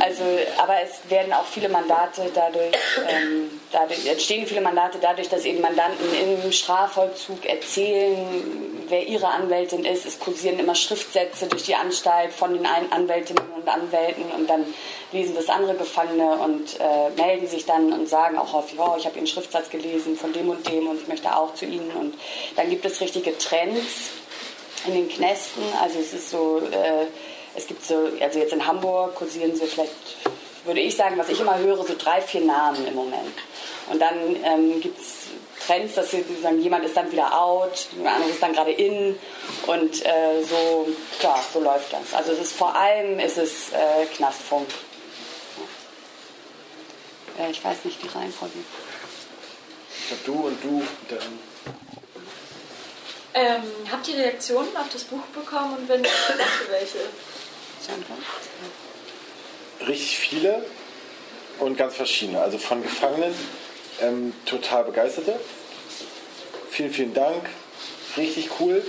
also, 0.00 0.22
aber 0.58 0.74
es 0.82 1.10
werden 1.10 1.32
auch 1.32 1.44
viele 1.44 1.68
Mandate 1.68 2.30
dadurch, 2.34 2.74
ähm, 3.08 3.60
dadurch, 3.70 4.06
entstehen 4.06 4.46
viele 4.46 4.60
Mandate 4.60 4.98
dadurch, 5.00 5.28
dass 5.28 5.44
eben 5.44 5.60
Mandanten 5.60 6.06
im 6.14 6.52
Strafvollzug 6.52 7.44
erzählen, 7.44 8.82
wer 8.88 9.06
ihre 9.06 9.28
Anwältin 9.28 9.84
ist. 9.84 10.06
Es 10.06 10.18
kursieren 10.18 10.58
immer 10.58 10.74
Schriftsätze 10.74 11.46
durch 11.46 11.64
die 11.64 11.74
Anstalt 11.74 12.32
von 12.32 12.54
den 12.54 12.66
Anwältinnen 12.66 13.44
und 13.54 13.68
Anwälten 13.68 14.24
und 14.32 14.48
dann 14.48 14.64
lesen 15.12 15.34
das 15.34 15.48
andere 15.48 15.74
Gefangene 15.74 16.32
und 16.32 16.80
äh, 16.80 17.10
melden 17.16 17.46
sich 17.46 17.66
dann 17.66 17.92
und 17.92 18.08
sagen 18.08 18.38
auch 18.38 18.52
häufig, 18.52 18.78
oh, 18.78 18.94
ich 18.98 19.06
habe 19.06 19.16
Ihren 19.16 19.26
Schriftsatz 19.26 19.70
gelesen 19.70 20.16
von 20.16 20.32
dem 20.32 20.48
und 20.48 20.66
dem 20.68 20.88
und 20.88 21.02
ich 21.02 21.08
möchte 21.08 21.34
auch 21.36 21.54
zu 21.54 21.66
Ihnen. 21.66 21.90
Und 21.90 22.14
dann 22.56 22.70
gibt 22.70 22.84
es 22.84 23.00
richtige 23.00 23.36
Trends 23.36 24.10
in 24.86 24.94
den 24.94 25.08
Knästen. 25.08 25.62
Also 25.80 25.98
es 25.98 26.12
ist 26.12 26.30
so, 26.30 26.58
äh, 26.58 27.06
es 27.54 27.66
gibt 27.66 27.84
so, 27.84 28.08
also 28.20 28.38
jetzt 28.38 28.52
in 28.52 28.66
Hamburg 28.66 29.14
kursieren 29.14 29.56
so 29.56 29.66
vielleicht, 29.66 29.92
würde 30.64 30.80
ich 30.80 30.96
sagen, 30.96 31.18
was 31.18 31.28
ich 31.28 31.40
immer 31.40 31.58
höre, 31.58 31.84
so 31.84 31.94
drei, 31.98 32.20
vier 32.20 32.42
Namen 32.42 32.86
im 32.86 32.94
Moment. 32.94 33.34
Und 33.90 34.00
dann 34.00 34.36
ähm, 34.44 34.80
gibt 34.80 34.98
es 35.00 35.26
Trends, 35.66 35.94
dass 35.94 36.10
sagen, 36.10 36.60
jemand 36.60 36.84
ist 36.84 36.96
dann 36.96 37.10
wieder 37.12 37.38
out, 37.40 37.88
jemand 37.96 38.16
anderes 38.16 38.34
ist 38.34 38.42
dann 38.42 38.52
gerade 38.52 38.72
in 38.72 39.16
und 39.66 40.04
äh, 40.04 40.42
so, 40.48 40.88
ja, 41.20 41.40
so 41.52 41.60
läuft 41.60 41.92
das. 41.92 42.14
Also 42.14 42.32
es 42.32 42.40
ist 42.40 42.52
vor 42.52 42.74
allem 42.74 43.18
ist 43.18 43.38
es 43.38 43.70
äh, 43.72 44.06
Knastfunk. 44.16 44.68
Ja. 47.38 47.44
Äh, 47.44 47.50
ich 47.50 47.64
weiß 47.64 47.84
nicht 47.84 48.02
die 48.02 48.08
Reihenfolge. 48.08 48.54
ich 49.98 50.08
glaube 50.08 50.22
du 50.24 50.46
und 50.48 50.64
du, 50.64 50.82
dann 51.08 51.51
Ähm, 53.34 53.62
habt 53.90 54.08
ihr 54.08 54.16
Reaktionen 54.16 54.76
auf 54.76 54.88
das 54.92 55.04
Buch 55.04 55.22
bekommen 55.34 55.76
und 55.78 55.88
wenn 55.88 56.04
ja, 56.04 56.10
welche? 56.70 56.98
Richtig 59.86 60.18
viele 60.18 60.64
und 61.58 61.76
ganz 61.76 61.94
verschiedene. 61.94 62.40
Also 62.40 62.58
von 62.58 62.82
Gefangenen 62.82 63.34
ähm, 64.00 64.34
total 64.44 64.84
begeisterte. 64.84 65.38
Vielen, 66.70 66.92
vielen 66.92 67.14
Dank. 67.14 67.48
Richtig 68.16 68.50
cool. 68.60 68.84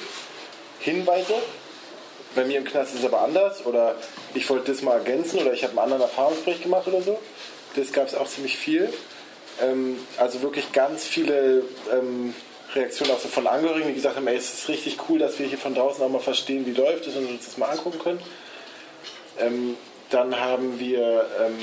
Hinweise. 0.79 1.35
Bei 2.35 2.45
mir 2.45 2.57
im 2.57 2.65
Knast 2.65 2.93
ist 2.93 2.99
es 2.99 3.05
aber 3.05 3.21
anders. 3.21 3.65
Oder 3.65 3.95
ich 4.33 4.49
wollte 4.49 4.71
das 4.71 4.81
mal 4.81 4.97
ergänzen 4.97 5.39
oder 5.39 5.53
ich 5.53 5.63
habe 5.63 5.71
einen 5.71 5.79
anderen 5.79 6.01
Erfahrungsbericht 6.01 6.63
gemacht 6.63 6.87
oder 6.87 7.01
so. 7.01 7.19
Das 7.75 7.91
gab 7.91 8.07
es 8.07 8.15
auch 8.15 8.27
ziemlich 8.27 8.57
viel. 8.57 8.93
Ähm, 9.61 9.97
also 10.17 10.41
wirklich 10.41 10.71
ganz 10.71 11.05
viele 11.05 11.63
ähm, 11.91 12.33
Reaktionen 12.75 13.11
auch 13.11 13.19
so 13.19 13.27
von 13.27 13.47
Angehörigen, 13.47 13.87
die 13.89 13.93
gesagt 13.93 14.15
haben, 14.15 14.27
ey, 14.27 14.35
es 14.35 14.53
ist 14.53 14.69
richtig 14.69 14.97
cool, 15.09 15.19
dass 15.19 15.37
wir 15.39 15.47
hier 15.47 15.57
von 15.57 15.75
draußen 15.75 16.03
auch 16.03 16.09
mal 16.09 16.19
verstehen, 16.19 16.65
wie 16.65 16.71
läuft 16.71 17.07
es 17.07 17.15
und 17.15 17.27
uns 17.27 17.45
das 17.45 17.57
mal 17.57 17.69
angucken 17.69 17.99
können. 17.99 18.19
Ähm, 19.39 19.77
dann 20.09 20.39
haben 20.39 20.79
wir 20.79 21.25
ähm, 21.41 21.57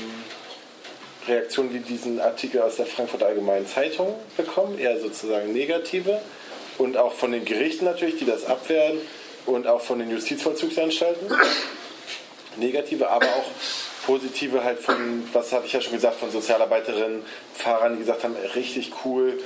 Reaktionen 1.27 1.73
wie 1.73 1.79
diesen 1.79 2.19
Artikel 2.19 2.61
aus 2.61 2.77
der 2.77 2.85
Frankfurter 2.85 3.27
Allgemeinen 3.27 3.67
Zeitung 3.67 4.15
bekommen, 4.37 4.79
eher 4.79 4.99
sozusagen 4.99 5.53
negative. 5.53 6.21
Und 6.77 6.97
auch 6.97 7.13
von 7.13 7.31
den 7.31 7.45
Gerichten 7.45 7.85
natürlich, 7.85 8.17
die 8.17 8.25
das 8.25 8.45
abwehren. 8.45 8.97
Und 9.45 9.67
auch 9.67 9.81
von 9.81 9.99
den 9.99 10.09
Justizvollzugsanstalten. 10.09 11.27
Negative, 12.57 13.09
aber 13.09 13.27
auch 13.27 13.45
positive 14.05 14.63
halt 14.63 14.79
von, 14.79 15.23
was 15.31 15.51
hatte 15.51 15.67
ich 15.67 15.73
ja 15.73 15.81
schon 15.81 15.93
gesagt, 15.93 16.15
von 16.15 16.31
Sozialarbeiterinnen, 16.31 17.23
Pfarrern, 17.55 17.93
die 17.93 17.99
gesagt 17.99 18.23
haben, 18.23 18.35
richtig 18.55 18.91
cool. 19.05 19.39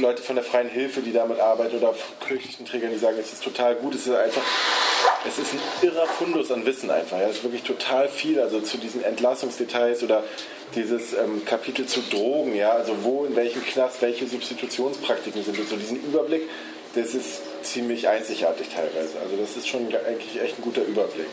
Leute 0.00 0.22
von 0.22 0.36
der 0.36 0.44
Freien 0.44 0.68
Hilfe, 0.68 1.00
die 1.00 1.12
damit 1.12 1.40
arbeiten 1.40 1.76
oder 1.76 1.94
kirchlichen 2.26 2.66
Trägern, 2.66 2.90
die 2.90 2.98
sagen, 2.98 3.16
es 3.18 3.32
ist 3.32 3.42
total 3.42 3.74
gut, 3.76 3.94
es 3.94 4.06
ist 4.06 4.14
einfach 4.14 4.42
es 5.26 5.38
ist 5.38 5.54
ein 5.54 5.60
irrer 5.82 6.06
Fundus 6.06 6.50
an 6.50 6.64
Wissen 6.64 6.90
einfach. 6.90 7.18
Ja. 7.18 7.28
Es 7.28 7.36
ist 7.36 7.42
wirklich 7.42 7.62
total 7.62 8.08
viel, 8.08 8.40
also 8.40 8.60
zu 8.60 8.78
diesen 8.78 9.02
Entlassungsdetails 9.02 10.02
oder 10.02 10.22
dieses 10.74 11.12
ähm, 11.14 11.44
Kapitel 11.44 11.86
zu 11.86 12.00
Drogen, 12.02 12.54
ja, 12.54 12.70
also 12.70 12.96
wo, 13.02 13.24
in 13.24 13.36
welchem 13.36 13.64
Knast, 13.64 14.02
welche 14.02 14.26
Substitutionspraktiken 14.26 15.42
sind 15.42 15.56
so 15.68 15.76
diesen 15.76 16.02
Überblick, 16.04 16.42
das 16.94 17.14
ist 17.14 17.40
ziemlich 17.62 18.08
einzigartig 18.08 18.68
teilweise. 18.68 19.18
Also 19.22 19.36
das 19.36 19.56
ist 19.56 19.68
schon 19.68 19.86
eigentlich 20.06 20.40
echt 20.40 20.58
ein 20.58 20.62
guter 20.62 20.82
Überblick, 20.82 21.28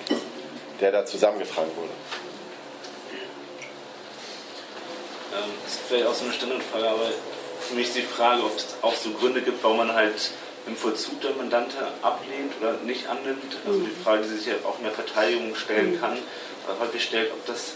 der 0.82 0.92
da 0.92 1.06
zusammengetragen 1.06 1.72
wurde. 1.76 1.90
Ähm, 5.34 5.52
das 5.64 5.74
ist 5.74 5.82
vielleicht 5.88 6.08
auch 6.08 6.14
so 6.14 6.26
eine 6.26 6.34
Standardfrage, 6.34 6.90
aber 6.90 7.10
für 7.64 7.76
mich 7.76 7.88
ist 7.88 7.98
die 7.98 8.02
Frage, 8.02 8.44
ob 8.44 8.56
es 8.58 8.76
auch 8.82 8.96
so 8.96 9.12
Gründe 9.12 9.42
gibt, 9.42 9.64
warum 9.64 9.78
man 9.78 9.94
halt 9.94 10.32
im 10.68 10.76
Vollzug 10.76 11.20
der 11.22 11.32
Mandante 11.32 11.78
ablehnt 12.02 12.54
oder 12.62 12.74
nicht 12.86 13.08
annimmt. 13.08 13.58
Also 13.66 13.80
die 13.80 14.04
Frage, 14.04 14.24
die 14.24 14.38
sich 14.38 14.48
ja 14.48 14.54
auch 14.64 14.78
in 14.78 14.86
der 14.86 14.94
Verteidigung 14.94 15.56
stellen 15.56 16.00
kann, 16.00 16.14
äh, 16.14 16.80
häufig 16.80 17.04
stellt, 17.04 17.32
ob 17.32 17.46
das 17.46 17.74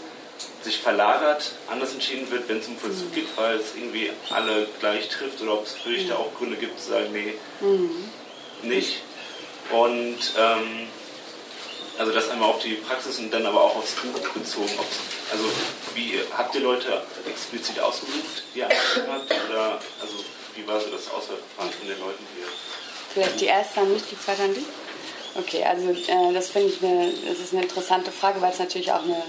sich 0.62 0.78
verlagert, 0.78 1.52
anders 1.70 1.92
entschieden 1.92 2.30
wird, 2.30 2.48
wenn 2.48 2.58
es 2.58 2.68
um 2.68 2.76
Vollzug 2.76 3.12
geht, 3.12 3.28
weil 3.36 3.56
es 3.56 3.74
irgendwie 3.76 4.10
alle 4.30 4.66
gleich 4.80 5.08
trifft 5.08 5.40
oder 5.42 5.54
ob 5.54 5.66
es 5.66 5.74
für 5.74 5.90
dich 5.90 6.08
da 6.08 6.16
auch 6.16 6.34
Gründe 6.34 6.56
gibt 6.56 6.80
zu 6.80 6.90
sagen, 6.90 7.12
nee, 7.12 7.34
nicht. 8.62 9.02
Und 9.70 10.18
ähm, 10.38 10.88
also 11.98 12.12
das 12.12 12.30
einmal 12.30 12.50
auf 12.50 12.60
die 12.60 12.74
Praxis 12.74 13.18
und 13.18 13.30
dann 13.30 13.44
aber 13.44 13.62
auch 13.62 13.76
aufs 13.76 13.94
Buch 13.94 14.18
bezogen. 14.30 14.70
Also 15.32 15.44
wie 15.94 16.20
habt 16.36 16.54
ihr 16.54 16.60
Leute 16.60 17.02
explizit 17.28 17.80
ausgesucht, 17.80 18.44
die 18.54 18.60
ihr 18.60 18.66
habt? 18.66 19.30
Oder 19.50 19.80
also 20.00 20.14
wie 20.54 20.66
war 20.66 20.80
so 20.80 20.90
das 20.90 21.10
Auswahlverfahren 21.10 21.72
von 21.72 21.88
den 21.88 21.98
Leuten 22.00 22.24
hier? 22.36 22.46
Vielleicht 23.12 23.40
die 23.40 23.46
erste 23.46 23.80
an 23.80 23.92
mich, 23.92 24.02
die 24.10 24.18
zweite 24.18 24.42
an 24.42 24.54
dich? 24.54 24.64
Okay, 25.34 25.64
also 25.64 25.90
äh, 25.90 26.32
das 26.32 26.50
finde 26.50 26.68
ich 26.68 26.82
eine, 26.82 27.12
das 27.28 27.38
ist 27.38 27.52
eine 27.52 27.62
interessante 27.62 28.10
Frage, 28.10 28.40
weil 28.40 28.52
es 28.52 28.58
natürlich 28.58 28.90
auch 28.90 29.02
eine, 29.02 29.22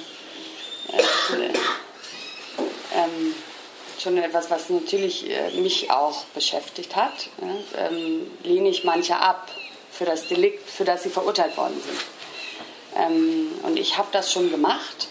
äh, 0.94 1.34
eine 1.34 1.54
ähm, 2.96 3.36
schon 4.00 4.18
etwas, 4.18 4.50
was 4.50 4.70
natürlich 4.70 5.30
äh, 5.30 5.52
mich 5.60 5.92
auch 5.92 6.24
beschäftigt 6.36 6.96
hat. 6.96 7.30
Ja? 7.42 7.88
Ähm, 7.88 8.32
lehne 8.44 8.70
ich 8.70 8.84
manche 8.84 9.18
ab 9.18 9.50
für 9.92 10.06
das 10.06 10.28
Delikt, 10.28 10.70
für 10.70 10.86
das 10.86 11.04
sie 11.04 11.10
verurteilt 11.10 11.58
worden 11.58 11.82
sind. 11.84 12.00
Ähm, 12.96 13.52
und 13.64 13.78
ich 13.78 13.98
habe 13.98 14.08
das 14.12 14.32
schon 14.32 14.50
gemacht, 14.50 15.08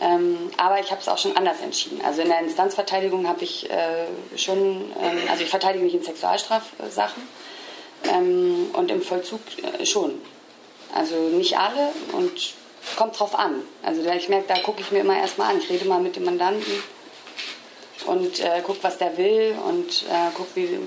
ähm, 0.00 0.50
aber 0.56 0.80
ich 0.80 0.90
habe 0.90 1.00
es 1.00 1.08
auch 1.08 1.18
schon 1.18 1.36
anders 1.36 1.60
entschieden. 1.60 2.00
Also 2.04 2.22
in 2.22 2.28
der 2.28 2.40
Instanzverteidigung 2.40 3.26
habe 3.26 3.42
ich 3.44 3.68
äh, 3.70 4.06
schon, 4.36 4.92
ähm, 5.00 5.18
also 5.30 5.42
ich 5.42 5.50
verteidige 5.50 5.84
mich 5.84 5.94
in 5.94 6.02
Sexualstrafsachen 6.02 7.22
ähm, 8.12 8.70
und 8.72 8.90
im 8.90 9.02
Vollzug 9.02 9.40
äh, 9.62 9.84
schon. 9.84 10.20
Also 10.94 11.16
nicht 11.16 11.58
alle 11.58 11.92
und 12.12 12.54
kommt 12.96 13.18
drauf 13.18 13.38
an. 13.38 13.62
Also 13.82 14.02
ich 14.02 14.28
merke, 14.28 14.46
da 14.48 14.58
gucke 14.60 14.80
ich 14.80 14.90
mir 14.90 15.00
immer 15.00 15.18
erstmal 15.18 15.50
an. 15.50 15.58
Ich 15.58 15.68
rede 15.68 15.84
mal 15.86 16.00
mit 16.00 16.16
dem 16.16 16.24
Mandanten 16.24 16.82
und 18.06 18.40
äh, 18.40 18.62
guckt, 18.64 18.82
was 18.82 18.98
der 18.98 19.16
will 19.18 19.54
und 19.66 20.04
äh, 20.08 20.30
guckt, 20.34 20.54
wie, 20.54 20.78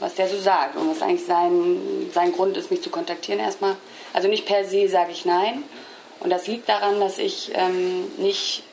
was 0.00 0.14
der 0.14 0.28
so 0.28 0.38
sagt 0.38 0.76
und 0.76 0.90
was 0.90 1.02
eigentlich 1.02 1.24
sein, 1.24 2.10
sein 2.12 2.32
Grund 2.32 2.56
ist, 2.56 2.70
mich 2.70 2.82
zu 2.82 2.90
kontaktieren 2.90 3.40
erstmal. 3.40 3.76
Also 4.18 4.26
nicht 4.26 4.46
per 4.46 4.64
se 4.64 4.88
sage 4.88 5.12
ich 5.12 5.24
nein. 5.26 5.62
Und 6.18 6.30
das 6.30 6.48
liegt 6.48 6.68
daran, 6.68 6.98
dass 6.98 7.18
ich 7.18 7.52
ähm, 7.54 8.10
nicht 8.16 8.64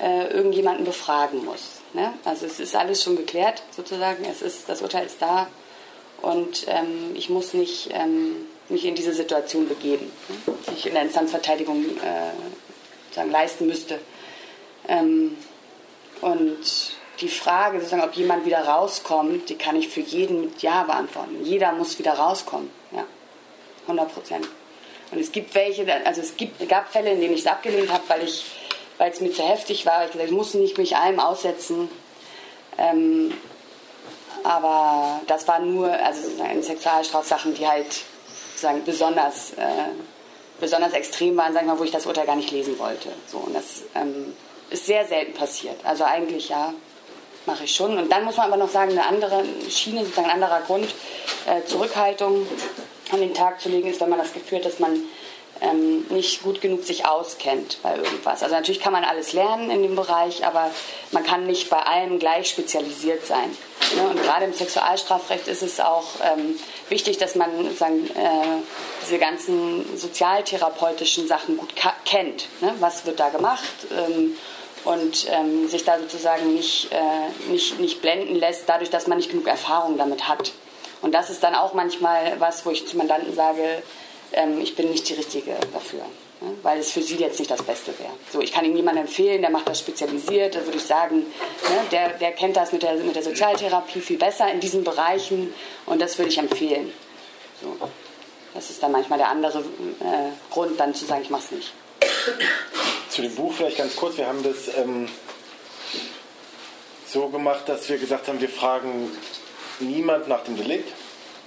äh, 0.00 0.32
irgendjemanden 0.32 0.86
befragen 0.86 1.44
muss. 1.44 1.82
Ne? 1.92 2.14
Also 2.24 2.46
es 2.46 2.58
ist 2.58 2.74
alles 2.74 3.02
schon 3.02 3.14
geklärt 3.14 3.62
sozusagen. 3.76 4.24
Es 4.24 4.40
ist, 4.40 4.66
das 4.66 4.80
Urteil 4.80 5.04
ist 5.04 5.20
da 5.20 5.46
und 6.22 6.64
ähm, 6.68 7.10
ich 7.14 7.28
muss 7.28 7.52
nicht 7.52 7.90
ähm, 7.92 8.46
mich 8.70 8.86
in 8.86 8.94
diese 8.94 9.12
Situation 9.12 9.68
begeben, 9.68 10.10
ne? 10.46 10.54
die 10.66 10.74
ich 10.78 10.86
in 10.86 10.94
der 10.94 11.02
Instanzverteidigung 11.02 11.84
äh, 11.98 13.24
leisten 13.30 13.66
müsste. 13.66 13.98
Ähm, 14.88 15.36
und 16.22 16.92
die 17.20 17.28
Frage, 17.28 17.80
sozusagen, 17.80 18.04
ob 18.04 18.14
jemand 18.14 18.46
wieder 18.46 18.66
rauskommt, 18.66 19.50
die 19.50 19.56
kann 19.56 19.76
ich 19.76 19.88
für 19.88 20.00
jeden 20.00 20.40
mit 20.40 20.62
Ja 20.62 20.84
beantworten. 20.84 21.44
Jeder 21.44 21.72
muss 21.72 21.98
wieder 21.98 22.14
rauskommen. 22.14 22.70
Ja, 22.90 23.04
100 23.86 24.14
Prozent. 24.14 24.48
Und 25.10 25.18
es 25.18 25.32
gibt 25.32 25.54
welche, 25.54 25.86
also 26.04 26.20
es 26.20 26.36
gibt, 26.36 26.66
gab 26.68 26.92
Fälle, 26.92 27.12
in 27.12 27.20
denen 27.20 27.34
ich 27.34 27.40
es 27.40 27.46
abgelehnt 27.46 27.92
habe, 27.92 28.04
weil 28.08 28.24
ich, 28.24 28.44
weil 28.98 29.10
es 29.10 29.20
mir 29.20 29.32
zu 29.32 29.42
heftig 29.42 29.86
war. 29.86 30.04
Ich 30.04 30.12
gesagt, 30.12 30.28
ich 30.28 30.34
muss 30.34 30.54
nicht 30.54 30.76
mich 30.78 30.96
allem 30.96 31.20
aussetzen. 31.20 31.88
Ähm, 32.76 33.32
aber 34.44 35.20
das 35.26 35.48
waren 35.48 35.74
nur, 35.74 35.90
also 35.90 36.22
sozusagen 36.22 36.62
Sexualstrafsachen, 36.62 37.54
die 37.54 37.66
halt 37.66 37.86
sozusagen 38.50 38.84
besonders, 38.84 39.52
äh, 39.54 39.90
besonders 40.60 40.92
extrem 40.92 41.36
waren, 41.36 41.52
sagen 41.52 41.66
wir 41.66 41.74
mal, 41.74 41.80
wo 41.80 41.84
ich 41.84 41.90
das 41.90 42.06
Urteil 42.06 42.26
gar 42.26 42.36
nicht 42.36 42.50
lesen 42.50 42.78
wollte. 42.78 43.10
So, 43.26 43.38
und 43.38 43.54
das 43.54 43.82
ähm, 43.94 44.34
ist 44.70 44.86
sehr 44.86 45.06
selten 45.06 45.34
passiert. 45.34 45.76
Also 45.84 46.04
eigentlich 46.04 46.48
ja, 46.48 46.72
mache 47.46 47.64
ich 47.64 47.74
schon. 47.74 47.96
Und 47.98 48.10
dann 48.10 48.24
muss 48.24 48.36
man 48.36 48.46
aber 48.46 48.56
noch 48.56 48.70
sagen, 48.70 48.92
eine 48.92 49.06
andere 49.06 49.44
Schiene, 49.68 50.00
sozusagen 50.00 50.28
ein 50.28 50.42
anderer 50.42 50.60
Grund, 50.60 50.88
äh, 51.46 51.64
Zurückhaltung 51.64 52.46
an 53.12 53.20
den 53.20 53.34
Tag 53.34 53.60
zu 53.60 53.68
legen, 53.68 53.88
ist, 53.88 54.00
wenn 54.00 54.10
man 54.10 54.18
das 54.18 54.32
Gefühl 54.32 54.58
hat, 54.58 54.64
dass 54.64 54.78
man 54.78 55.02
ähm, 55.60 56.06
nicht 56.10 56.42
gut 56.42 56.60
genug 56.60 56.84
sich 56.84 57.06
auskennt 57.06 57.78
bei 57.82 57.96
irgendwas. 57.96 58.42
Also 58.42 58.54
natürlich 58.54 58.80
kann 58.80 58.92
man 58.92 59.04
alles 59.04 59.32
lernen 59.32 59.70
in 59.70 59.82
dem 59.82 59.96
Bereich, 59.96 60.46
aber 60.46 60.70
man 61.10 61.24
kann 61.24 61.46
nicht 61.46 61.70
bei 61.70 61.78
allem 61.78 62.18
gleich 62.18 62.48
spezialisiert 62.48 63.26
sein. 63.26 63.56
Ne? 63.96 64.08
Und 64.08 64.22
gerade 64.22 64.44
im 64.44 64.52
Sexualstrafrecht 64.52 65.48
ist 65.48 65.62
es 65.62 65.80
auch 65.80 66.06
ähm, 66.22 66.58
wichtig, 66.88 67.18
dass 67.18 67.34
man 67.34 67.50
sozusagen, 67.64 68.06
äh, 68.06 68.62
diese 69.02 69.18
ganzen 69.18 69.96
sozialtherapeutischen 69.96 71.26
Sachen 71.26 71.56
gut 71.56 71.74
kennt. 72.04 72.48
Ne? 72.60 72.74
Was 72.80 73.06
wird 73.06 73.18
da 73.18 73.30
gemacht? 73.30 73.64
Ähm, 73.90 74.36
und 74.84 75.26
ähm, 75.30 75.68
sich 75.68 75.84
da 75.84 75.98
sozusagen 75.98 76.54
nicht, 76.54 76.92
äh, 76.92 77.50
nicht, 77.50 77.80
nicht 77.80 78.00
blenden 78.00 78.36
lässt, 78.36 78.68
dadurch, 78.68 78.90
dass 78.90 79.06
man 79.06 79.18
nicht 79.18 79.30
genug 79.30 79.46
Erfahrung 79.46 79.98
damit 79.98 80.28
hat. 80.28 80.52
Und 81.02 81.14
das 81.14 81.30
ist 81.30 81.42
dann 81.42 81.54
auch 81.54 81.74
manchmal 81.74 82.38
was, 82.38 82.64
wo 82.66 82.70
ich 82.70 82.86
zu 82.86 82.96
Mandanten 82.96 83.34
sage, 83.34 83.82
ähm, 84.32 84.60
ich 84.60 84.74
bin 84.76 84.90
nicht 84.90 85.08
die 85.08 85.14
Richtige 85.14 85.54
dafür. 85.72 86.02
Ne? 86.40 86.54
Weil 86.62 86.78
es 86.78 86.92
für 86.92 87.02
sie 87.02 87.16
jetzt 87.16 87.38
nicht 87.38 87.50
das 87.50 87.62
Beste 87.62 87.92
wäre. 87.98 88.12
So, 88.32 88.40
ich 88.40 88.52
kann 88.52 88.64
Ihnen 88.64 88.76
jemanden 88.76 89.02
empfehlen, 89.02 89.40
der 89.40 89.50
macht 89.50 89.68
das 89.68 89.80
spezialisiert, 89.80 90.54
da 90.54 90.64
würde 90.64 90.78
ich 90.78 90.84
sagen, 90.84 91.18
ne, 91.18 91.80
der, 91.90 92.10
der 92.10 92.32
kennt 92.32 92.56
das 92.56 92.72
mit 92.72 92.82
der, 92.82 92.94
mit 92.94 93.16
der 93.16 93.22
Sozialtherapie 93.22 94.00
viel 94.00 94.18
besser 94.18 94.50
in 94.50 94.60
diesen 94.60 94.84
Bereichen 94.84 95.52
und 95.86 96.00
das 96.00 96.18
würde 96.18 96.30
ich 96.30 96.38
empfehlen. 96.38 96.92
So. 97.60 97.76
Das 98.54 98.70
ist 98.70 98.82
dann 98.82 98.92
manchmal 98.92 99.18
der 99.18 99.28
andere 99.28 99.58
äh, 99.58 100.52
Grund, 100.52 100.78
dann 100.80 100.94
zu 100.94 101.04
sagen, 101.04 101.22
ich 101.22 101.30
mache 101.30 101.42
es 101.44 101.50
nicht. 101.52 101.72
Zu 103.10 103.22
dem 103.22 103.34
Buch 103.34 103.52
vielleicht 103.52 103.78
ganz 103.78 103.96
kurz. 103.96 104.16
Wir 104.16 104.26
haben 104.26 104.42
das 104.42 104.74
ähm, 104.76 105.08
so 107.06 107.28
gemacht, 107.28 107.68
dass 107.68 107.88
wir 107.88 107.98
gesagt 107.98 108.28
haben, 108.28 108.40
wir 108.40 108.48
fragen 108.48 109.10
niemand 109.80 110.28
nach 110.28 110.44
dem 110.44 110.56
Delikt, 110.56 110.92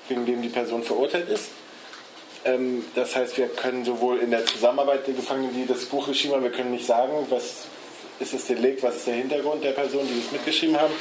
wegen 0.07 0.25
dem 0.25 0.41
die 0.41 0.49
Person 0.49 0.83
verurteilt 0.83 1.29
ist. 1.29 1.49
Ähm, 2.43 2.85
das 2.95 3.15
heißt, 3.15 3.37
wir 3.37 3.47
können 3.47 3.85
sowohl 3.85 4.19
in 4.19 4.31
der 4.31 4.45
Zusammenarbeit 4.45 5.07
der 5.07 5.13
Gefangenen, 5.13 5.53
die 5.53 5.65
das 5.65 5.85
Buch 5.85 6.07
geschrieben 6.07 6.35
haben, 6.35 6.43
wir 6.43 6.51
können 6.51 6.71
nicht 6.71 6.85
sagen, 6.85 7.13
was 7.29 7.65
ist 8.19 8.33
das 8.33 8.45
Delikt, 8.45 8.83
was 8.83 8.97
ist 8.97 9.07
der 9.07 9.15
Hintergrund 9.15 9.63
der 9.63 9.71
Person, 9.71 10.07
die 10.07 10.19
es 10.19 10.31
mitgeschrieben 10.31 10.79
haben. 10.79 10.93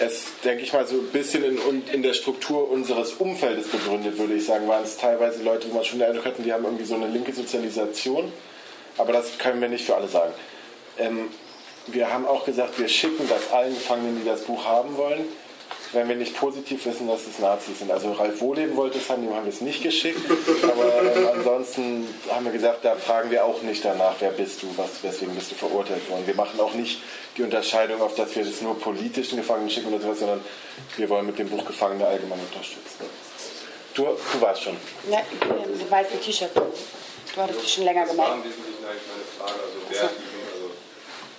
Es, 0.00 0.24
denke 0.42 0.64
ich 0.64 0.72
mal, 0.72 0.86
so 0.86 0.96
ein 0.96 1.06
bisschen 1.12 1.44
in, 1.44 1.84
in 1.92 2.02
der 2.02 2.14
Struktur 2.14 2.68
unseres 2.68 3.12
Umfeldes 3.12 3.68
begründet, 3.68 4.18
würde 4.18 4.34
ich 4.34 4.44
sagen, 4.44 4.66
waren 4.66 4.82
es 4.82 4.96
teilweise 4.96 5.42
Leute, 5.42 5.70
wo 5.70 5.74
man 5.74 5.84
schon 5.84 6.00
den 6.00 6.08
Eindruck 6.08 6.26
hatten, 6.26 6.42
die 6.42 6.52
haben 6.52 6.64
irgendwie 6.64 6.84
so 6.84 6.96
eine 6.96 7.06
linke 7.06 7.32
Sozialisation. 7.32 8.32
Aber 8.96 9.12
das 9.12 9.38
können 9.38 9.60
wir 9.60 9.68
nicht 9.68 9.84
für 9.84 9.94
alle 9.94 10.08
sagen. 10.08 10.32
Ähm, 10.98 11.28
wir 11.86 12.12
haben 12.12 12.26
auch 12.26 12.44
gesagt, 12.44 12.78
wir 12.78 12.88
schicken 12.88 13.28
das 13.28 13.52
allen 13.52 13.74
Gefangenen, 13.74 14.20
die 14.20 14.28
das 14.28 14.42
Buch 14.42 14.64
haben 14.64 14.96
wollen 14.96 15.26
wenn 15.94 16.08
wir 16.08 16.16
nicht 16.16 16.36
positiv 16.36 16.84
wissen, 16.86 17.06
dass 17.08 17.26
es 17.26 17.38
Nazis 17.38 17.78
sind. 17.78 17.90
Also 17.90 18.12
Ralf 18.12 18.40
Wohleben 18.40 18.76
wollte 18.76 18.98
es 18.98 19.08
haben, 19.08 19.22
dem 19.22 19.34
haben 19.34 19.44
wir 19.44 19.52
es 19.52 19.60
nicht 19.60 19.82
geschickt. 19.82 20.20
Aber 20.62 21.02
ähm, 21.02 21.28
ansonsten 21.34 22.08
haben 22.30 22.44
wir 22.44 22.52
gesagt, 22.52 22.84
da 22.84 22.96
fragen 22.96 23.30
wir 23.30 23.44
auch 23.44 23.62
nicht 23.62 23.84
danach, 23.84 24.14
wer 24.20 24.30
bist 24.30 24.62
du, 24.62 24.66
was, 24.76 25.02
weswegen 25.02 25.34
bist 25.34 25.50
du 25.50 25.54
verurteilt 25.54 26.08
worden. 26.10 26.26
Wir 26.26 26.34
machen 26.34 26.58
auch 26.60 26.74
nicht 26.74 27.00
die 27.36 27.42
Unterscheidung, 27.42 28.02
auf 28.02 28.14
dass 28.14 28.34
wir 28.36 28.44
das 28.44 28.60
nur 28.60 28.78
politischen 28.78 29.36
Gefangenen 29.36 29.70
schicken 29.70 29.92
oder 29.92 30.02
sowas, 30.02 30.18
sondern 30.20 30.40
wir 30.96 31.08
wollen 31.08 31.26
mit 31.26 31.38
dem 31.38 31.48
Buch 31.48 31.64
Gefangene 31.64 32.06
allgemein 32.06 32.40
unterstützen. 32.40 33.04
Du, 33.94 34.02
du 34.04 34.40
warst 34.40 34.62
schon. 34.62 34.76
Ja, 35.10 35.20
du 35.40 35.90
weißt 35.90 36.12
ein 36.12 36.20
T-Shirt. 36.20 36.50
Du 36.54 37.40
hattest 37.40 37.62
dich 37.62 37.74
schon 37.74 37.84
länger 37.84 38.06
gemacht. 38.06 38.28
Das 38.28 38.28
war 38.28 38.36
im 38.36 38.44
Wesentlichen 38.44 38.84
eigentlich 38.84 39.02
meine 39.08 39.24
Frage. 39.38 39.60
Also, 39.60 39.78
wer, 39.88 40.02
also 40.02 40.33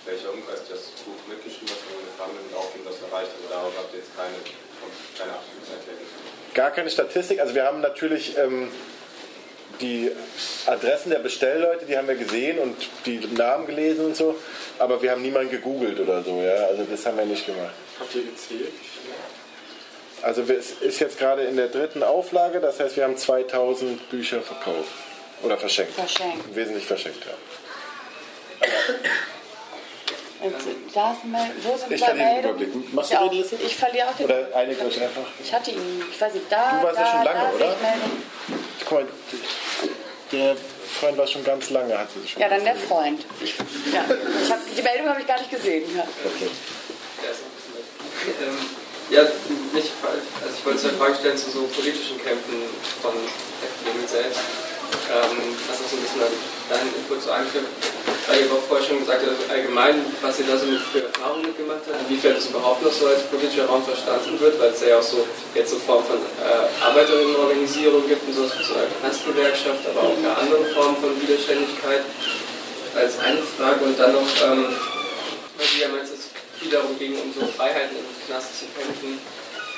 welcher 0.06 0.32
Umkreis 0.32 0.60
das 0.68 0.90
Buch 1.04 1.20
mitgeschrieben 1.28 1.68
hat, 1.70 1.82
Gefangenen 2.16 2.54
auch 2.54 2.70
ihm 2.74 2.84
das 2.84 2.96
erreicht, 3.02 3.30
aber 3.38 3.54
darauf 3.54 3.72
habt 3.76 3.92
ihr 3.92 4.00
jetzt 4.00 4.16
keine, 4.16 4.38
keine 5.18 5.32
absolute 5.36 5.72
Erkenntnis. 5.72 6.08
Gar 6.54 6.70
keine 6.70 6.90
Statistik. 6.90 7.40
Also 7.40 7.54
wir 7.54 7.64
haben 7.64 7.80
natürlich 7.80 8.38
ähm, 8.38 8.70
die 9.80 10.10
Adressen 10.66 11.10
der 11.10 11.18
Bestellleute, 11.18 11.84
die 11.84 11.98
haben 11.98 12.08
wir 12.08 12.14
gesehen 12.14 12.58
und 12.58 12.76
die 13.04 13.18
Namen 13.18 13.66
gelesen 13.66 14.06
und 14.06 14.16
so, 14.16 14.36
aber 14.78 15.02
wir 15.02 15.10
haben 15.10 15.22
niemanden 15.22 15.50
gegoogelt 15.50 16.00
oder 16.00 16.22
so, 16.22 16.40
ja. 16.40 16.66
Also 16.66 16.84
das 16.84 17.04
haben 17.04 17.18
wir 17.18 17.26
nicht 17.26 17.44
gemacht. 17.44 17.74
Habt 17.98 18.14
ihr 18.14 18.22
gezählt? 18.22 18.72
Also 20.22 20.42
es 20.42 20.72
ist 20.80 20.98
jetzt 21.00 21.18
gerade 21.18 21.44
in 21.44 21.56
der 21.56 21.68
dritten 21.68 22.02
Auflage, 22.02 22.60
das 22.60 22.80
heißt 22.80 22.96
wir 22.96 23.04
haben 23.04 23.16
2000 23.16 24.08
Bücher 24.08 24.40
verkauft 24.40 24.88
oder 25.42 25.58
verschenkt. 25.58 25.92
Verschenkt. 25.92 26.54
Wesentlich 26.54 26.86
verschenkt, 26.86 27.22
ja. 27.26 28.66
Da 30.94 31.16
sind 31.20 31.32
wir, 31.32 31.50
wo 31.62 31.76
sind 31.76 31.92
ich 31.92 32.04
verliere 32.04 32.28
den 32.28 32.38
Überblick. 32.40 32.94
Machst 32.94 33.10
du 33.10 33.14
ich, 33.14 33.20
auch, 33.20 33.60
ich 33.66 33.76
verliere 33.76 34.08
auch 34.08 34.16
den 34.16 34.26
Oder 34.26 34.48
einigt 34.54 34.82
euch 34.82 35.00
einfach. 35.00 35.22
Ich 35.42 35.52
hatte 35.52 35.70
ihn, 35.70 36.04
ich 36.10 36.20
weiß 36.20 36.34
nicht, 36.34 36.46
da. 36.50 36.78
Du 36.78 36.86
warst 36.86 36.98
da, 36.98 37.02
ja 37.02 37.12
schon 37.12 37.24
lange, 37.24 37.54
oder? 37.54 37.76
Guck 38.84 38.92
mal, 38.92 39.06
der 40.32 40.56
Freund 41.00 41.18
war 41.18 41.26
schon 41.26 41.44
ganz 41.44 41.70
lange, 41.70 41.98
hat 41.98 42.08
sie 42.10 42.28
schon. 42.28 42.42
Ja, 42.42 42.48
dann 42.48 42.64
der 42.64 42.76
Freund. 42.76 43.24
Ich, 43.42 43.54
ja, 43.92 44.04
ich 44.44 44.50
hab, 44.50 44.58
die 44.76 44.82
Meldung 44.82 45.08
habe 45.08 45.20
ich 45.20 45.26
gar 45.26 45.38
nicht 45.38 45.50
gesehen. 45.50 45.84
Ja. 45.96 46.02
Okay. 46.02 46.50
Ähm, 48.42 48.58
ja, 49.10 49.22
nicht, 49.22 49.92
also 50.02 50.56
ich 50.58 50.66
wollte 50.66 50.88
eine 50.88 50.98
Frage 50.98 51.14
stellen 51.14 51.38
zu 51.38 51.50
so 51.50 51.62
politischen 51.64 52.18
Kämpfen 52.22 52.62
von 53.00 53.12
Häftlingen 53.62 54.08
selbst. 54.08 54.40
Ähm, 55.10 55.56
auch 55.70 55.90
so 55.90 55.96
ein 55.96 56.02
bisschen 56.02 56.20
deinen 56.68 56.94
Input 56.94 57.22
so 57.22 57.30
anknüpft 57.30 57.96
weil 58.26 58.42
ihr 58.42 58.52
auch 58.52 58.62
vorher 58.66 58.84
schon 58.84 58.98
gesagt 58.98 59.22
habt, 59.22 59.50
allgemein, 59.50 60.02
was 60.20 60.38
ihr 60.40 60.46
da 60.46 60.58
so 60.58 60.66
für 60.66 61.06
Erfahrungen 61.06 61.46
mitgemacht 61.46 61.86
habt, 61.86 62.02
inwiefern 62.08 62.34
das 62.34 62.46
überhaupt 62.46 62.82
noch 62.82 62.92
so 62.92 63.06
als 63.06 63.22
politischer 63.30 63.66
Raum 63.66 63.84
verstanden 63.84 64.38
wird, 64.40 64.58
weil 64.58 64.70
es 64.70 64.82
ja 64.82 64.98
auch 64.98 65.02
so 65.02 65.26
jetzt 65.54 65.70
so 65.70 65.78
Form 65.78 66.02
von 66.04 66.18
äh, 66.18 66.82
Arbeiterinnenorganisierung 66.82 68.06
gibt 68.08 68.26
und 68.26 68.34
so, 68.34 68.46
so 68.46 68.74
eine 68.74 68.90
Knastgewerkschaft, 69.00 69.86
aber 69.86 70.10
auch 70.10 70.16
eine 70.16 70.36
andere 70.36 70.64
Form 70.74 70.96
von 70.96 71.14
Widerständigkeit. 71.22 72.02
Als 72.96 73.18
eine 73.20 73.42
Frage 73.42 73.84
und 73.84 73.98
dann 73.98 74.12
noch, 74.12 74.26
ähm, 74.42 74.72
weil 75.58 75.66
du 75.68 75.80
ja 75.80 75.88
meinst, 75.88 76.14
es 76.14 76.32
viel 76.58 76.70
darum 76.70 76.98
ging, 76.98 77.12
um 77.12 77.28
so 77.28 77.46
Freiheiten 77.46 77.94
im 77.94 78.26
Knast 78.26 78.58
zu 78.58 78.64
kämpfen 78.72 79.20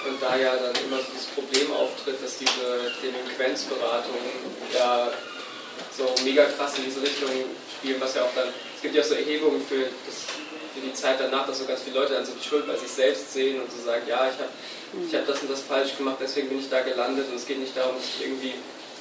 und 0.09 0.23
da 0.23 0.37
ja 0.37 0.57
dann 0.57 0.75
immer 0.85 0.99
so 0.99 1.13
das 1.15 1.27
Problem 1.37 1.73
auftritt, 1.73 2.23
dass 2.23 2.39
diese 2.39 2.93
Delinquenzberatungen 3.03 4.33
ja 4.75 5.13
so 5.97 6.09
mega 6.25 6.45
krass 6.45 6.79
in 6.79 6.85
diese 6.85 7.03
Richtung 7.03 7.31
spielen, 7.79 8.01
was 8.01 8.15
ja 8.15 8.23
auch 8.23 8.35
dann, 8.35 8.49
es 8.49 8.83
gibt 8.83 8.95
ja 8.95 9.03
auch 9.03 9.07
so 9.07 9.15
Erhebungen 9.15 9.61
für, 9.67 9.83
das, 10.07 10.31
für 10.75 10.81
die 10.81 10.93
Zeit 10.95 11.17
danach, 11.21 11.47
dass 11.47 11.59
so 11.59 11.67
ganz 11.67 11.83
viele 11.83 11.99
Leute 12.01 12.15
dann 12.15 12.25
so 12.25 12.33
die 12.33 12.47
Schuld 12.47 12.67
bei 12.67 12.77
sich 12.77 12.89
selbst 12.89 13.33
sehen 13.33 13.61
und 13.61 13.71
so 13.71 13.83
sagen, 13.85 14.03
ja, 14.07 14.31
ich 14.31 14.39
habe 14.39 14.51
ich 15.07 15.15
hab 15.15 15.27
das 15.27 15.43
und 15.43 15.51
das 15.51 15.61
falsch 15.63 15.97
gemacht, 15.97 16.17
deswegen 16.21 16.49
bin 16.49 16.61
ich 16.61 16.71
da 16.71 16.81
gelandet 16.81 17.27
und 17.31 17.37
es 17.37 17.47
geht 17.47 17.59
nicht 17.59 17.77
darum, 17.77 18.01
sich 18.01 18.25
irgendwie, 18.25 18.55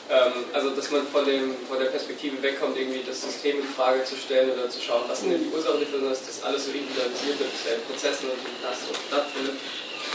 ähm, 0.09 0.45
also 0.53 0.71
dass 0.71 0.91
man 0.91 1.07
von, 1.07 1.25
dem, 1.25 1.55
von 1.69 1.79
der 1.79 1.87
Perspektive 1.87 2.41
wegkommt, 2.41 2.77
irgendwie 2.77 3.03
das 3.07 3.21
System 3.21 3.59
in 3.59 3.67
Frage 3.67 4.03
zu 4.03 4.15
stellen 4.15 4.51
oder 4.51 4.69
zu 4.69 4.81
schauen, 4.81 5.03
was 5.07 5.21
sind 5.21 5.31
denn 5.31 5.43
die 5.43 5.55
Ursachen 5.55 5.79
dafür, 5.79 5.99
sondern 5.99 6.17
dass 6.17 6.25
das 6.25 6.43
alles 6.43 6.65
so 6.65 6.71
individualisiert 6.71 7.39
wird, 7.39 7.53
dass 7.53 7.63
ja 7.65 7.75
in 7.77 7.83
Prozessen 7.87 8.29
und 8.29 8.41
das 8.61 8.77
so 8.83 8.93
stattfindet. 9.07 9.55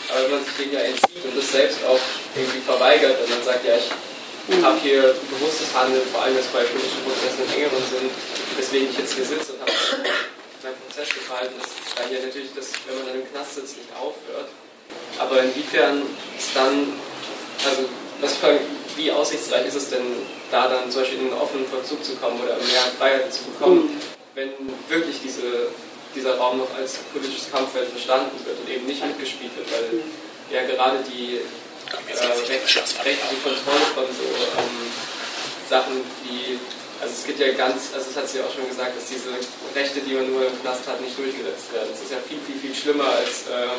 Aber 0.09 0.25
wenn 0.25 0.31
man 0.31 0.45
sich 0.45 0.57
dem 0.59 0.73
ja 0.73 0.81
entzieht 0.81 1.25
und 1.25 1.37
das 1.37 1.53
selbst 1.53 1.79
auch 1.85 2.01
irgendwie 2.35 2.61
verweigert 2.61 3.21
und 3.21 3.31
dann 3.31 3.43
sagt, 3.45 3.65
ja, 3.65 3.77
ich 3.77 3.89
habe 4.63 4.79
hier 4.83 5.15
bewusstes 5.31 5.71
Handeln, 5.75 6.03
vor 6.11 6.23
allem 6.23 6.37
jetzt 6.37 6.53
bei 6.53 6.65
politischen 6.65 7.03
Prozessen 7.07 7.47
im 7.47 7.53
engeren 7.55 7.85
Sinn, 7.87 8.11
weswegen 8.57 8.91
ich 8.91 8.99
jetzt 8.99 9.15
hier 9.15 9.25
sitze 9.25 9.55
und 9.55 9.61
habe 9.63 9.73
beim 10.63 10.75
Prozess 10.87 11.09
gefallen 11.15 11.51
ist, 11.59 11.71
da 11.97 12.03
hier 12.09 12.23
natürlich, 12.23 12.51
das, 12.55 12.71
wenn 12.87 12.97
man 12.99 13.07
dann 13.07 13.17
im 13.23 13.31
Knast 13.31 13.55
sitzt, 13.55 13.77
nicht 13.79 13.91
aufhört. 13.95 14.51
Aber 15.19 15.43
inwiefern 15.43 16.03
ist 16.39 16.51
dann, 16.55 16.99
also 17.67 17.89
was 18.21 18.37
für, 18.37 18.59
wie 18.97 19.11
aussichtsreich 19.11 19.67
ist 19.67 19.75
es 19.75 19.91
denn, 19.91 20.07
da 20.51 20.69
dann 20.69 20.91
zum 20.91 21.03
Beispiel 21.03 21.19
in 21.19 21.33
einen 21.33 21.41
offenen 21.41 21.67
Vollzug 21.67 22.05
zu 22.05 22.15
kommen 22.17 22.41
oder 22.41 22.57
mehr 22.57 22.87
Freiheit 22.99 23.33
zu 23.33 23.45
bekommen, 23.45 23.95
mhm. 23.95 24.01
wenn 24.35 24.51
wirklich 24.89 25.21
diese, 25.23 25.71
dieser 26.15 26.37
Raum 26.37 26.59
noch 26.59 26.75
als 26.75 26.99
politisches 27.13 27.51
Kampffeld 27.51 27.89
verstanden 27.89 28.39
wird 28.45 28.59
und 28.59 28.69
eben 28.69 28.87
nicht 28.87 29.05
mitgespielt 29.05 29.57
wird, 29.57 29.69
weil 29.73 30.03
ja 30.51 30.67
gerade 30.67 30.99
die 31.09 31.39
äh, 31.39 32.25
rechtliche 32.25 33.43
Kontrolle 33.43 33.87
von 33.95 34.07
so 34.07 34.29
ähm, 34.59 34.93
Sachen 35.69 36.05
wie 36.25 36.59
also 37.03 37.15
es 37.19 37.27
gibt 37.27 37.41
ja 37.41 37.51
ganz, 37.59 37.91
also 37.91 38.15
es 38.15 38.17
hat 38.17 38.29
sie 38.29 38.39
ja 38.39 38.47
auch 38.47 38.55
schon 38.55 38.69
gesagt, 38.69 38.95
dass 38.95 39.11
diese 39.11 39.35
Rechte, 39.75 39.99
die 40.07 40.15
man 40.15 40.31
nur 40.31 40.47
im 40.47 40.55
Knast 40.63 40.87
hat, 40.87 41.03
nicht 41.03 41.19
durchgesetzt 41.19 41.75
werden. 41.75 41.91
Das 41.91 41.99
ist 41.99 42.13
ja 42.15 42.23
viel, 42.23 42.39
viel, 42.47 42.55
viel 42.63 42.71
schlimmer 42.71 43.11
als 43.11 43.51
äh, 43.51 43.75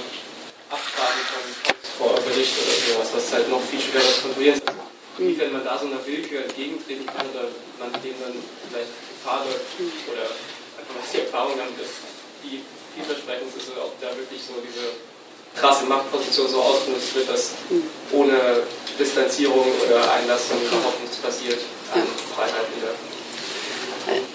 Abfragen 0.68 1.24
von 1.32 1.74
vor 1.96 2.20
Gericht 2.20 2.52
oder 2.60 2.76
sowas, 2.84 3.10
was 3.16 3.32
halt 3.32 3.48
noch 3.48 3.64
viel 3.64 3.80
schwerer 3.80 4.04
zu 4.04 4.28
kontrollieren 4.28 4.60
ist. 4.60 4.68
Inwiefern 5.18 5.54
man 5.54 5.64
da 5.64 5.80
so 5.80 5.88
einer 5.88 6.04
Willkür 6.04 6.44
entgegentreten 6.44 7.06
kann 7.06 7.24
oder 7.32 7.48
man 7.80 7.96
dem 8.04 8.18
dann 8.20 8.36
vielleicht 8.68 8.92
Gefahr 8.92 9.46
läuft 9.48 9.72
oder 10.12 10.28
einfach 10.28 10.96
was 11.00 11.12
die 11.16 11.24
Erfahrung 11.24 11.56
haben, 11.56 11.72
dass 11.80 12.13
die 12.44 12.62
vielversprechend 12.96 13.56
ist, 13.56 13.70
ob 13.78 14.00
da 14.00 14.08
wirklich 14.16 14.42
so 14.42 14.54
diese 14.62 14.94
krasse 15.56 15.86
Machtposition 15.86 16.50
so 16.50 16.62
ausgenutzt 16.62 17.16
wird, 17.16 17.30
dass 17.30 17.52
ohne 18.12 18.64
Distanzierung 18.98 19.66
oder 19.86 20.12
Einlassung 20.14 20.58
überhaupt 20.62 21.02
nichts 21.02 21.18
passiert 21.18 21.60
an 21.94 22.02
Freiheit 22.36 22.68
wieder. 22.76 22.94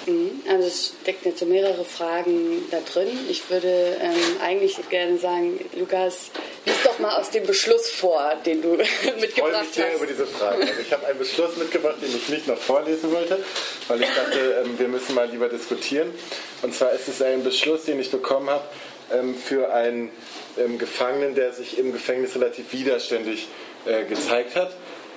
Mhm. 0.07 0.43
Also 0.49 0.67
es 0.67 0.95
steckt 1.03 1.25
jetzt 1.27 1.39
so 1.41 1.47
mehrere 1.47 1.85
Fragen 1.85 2.65
da 2.71 2.79
drin. 2.81 3.09
Ich 3.29 3.49
würde 3.51 3.97
ähm, 4.01 4.41
eigentlich 4.43 4.77
gerne 4.89 5.19
sagen, 5.19 5.59
Lukas, 5.77 6.31
lies 6.65 6.83
doch 6.85 6.99
mal 6.99 7.17
aus 7.17 7.31
dem 7.31 7.47
Beschluss 7.47 7.91
vor, 7.91 8.35
den 8.47 8.63
du 8.63 8.71
mitgebracht 8.71 9.23
ich 9.23 9.35
freue 9.35 9.61
mich 9.61 9.71
sehr 9.73 9.87
hast. 9.89 9.97
über 9.97 10.07
diese 10.07 10.27
Frage. 10.27 10.63
Also 10.63 10.81
ich 10.81 10.93
habe 10.93 11.07
einen 11.07 11.19
Beschluss 11.19 11.57
mitgebracht, 11.57 11.97
den 12.01 12.17
ich 12.17 12.29
nicht 12.29 12.47
noch 12.47 12.59
vorlesen 12.59 13.13
wollte, 13.13 13.39
weil 13.89 14.03
ich 14.03 14.09
dachte, 14.09 14.63
ähm, 14.65 14.79
wir 14.79 14.89
müssen 14.89 15.15
mal 15.15 15.29
lieber 15.29 15.49
diskutieren. 15.49 16.13
Und 16.63 16.75
zwar 16.75 16.93
ist 16.93 17.09
es 17.09 17.21
ein 17.23 17.45
Beschluss, 17.45 17.85
den 17.85 18.01
ich 18.01 18.11
bekommen 18.11 18.51
habe 18.51 18.65
ähm, 19.13 19.35
für 19.35 19.73
einen 19.73 20.11
ähm, 20.59 20.79
Gefangenen, 20.79 21.35
der 21.35 21.53
sich 21.53 21.79
im 21.79 21.93
Gefängnis 21.93 22.35
relativ 22.35 22.73
widerständig 22.73 23.49
äh, 23.87 24.05
gezeigt 24.05 24.57
hat 24.57 24.75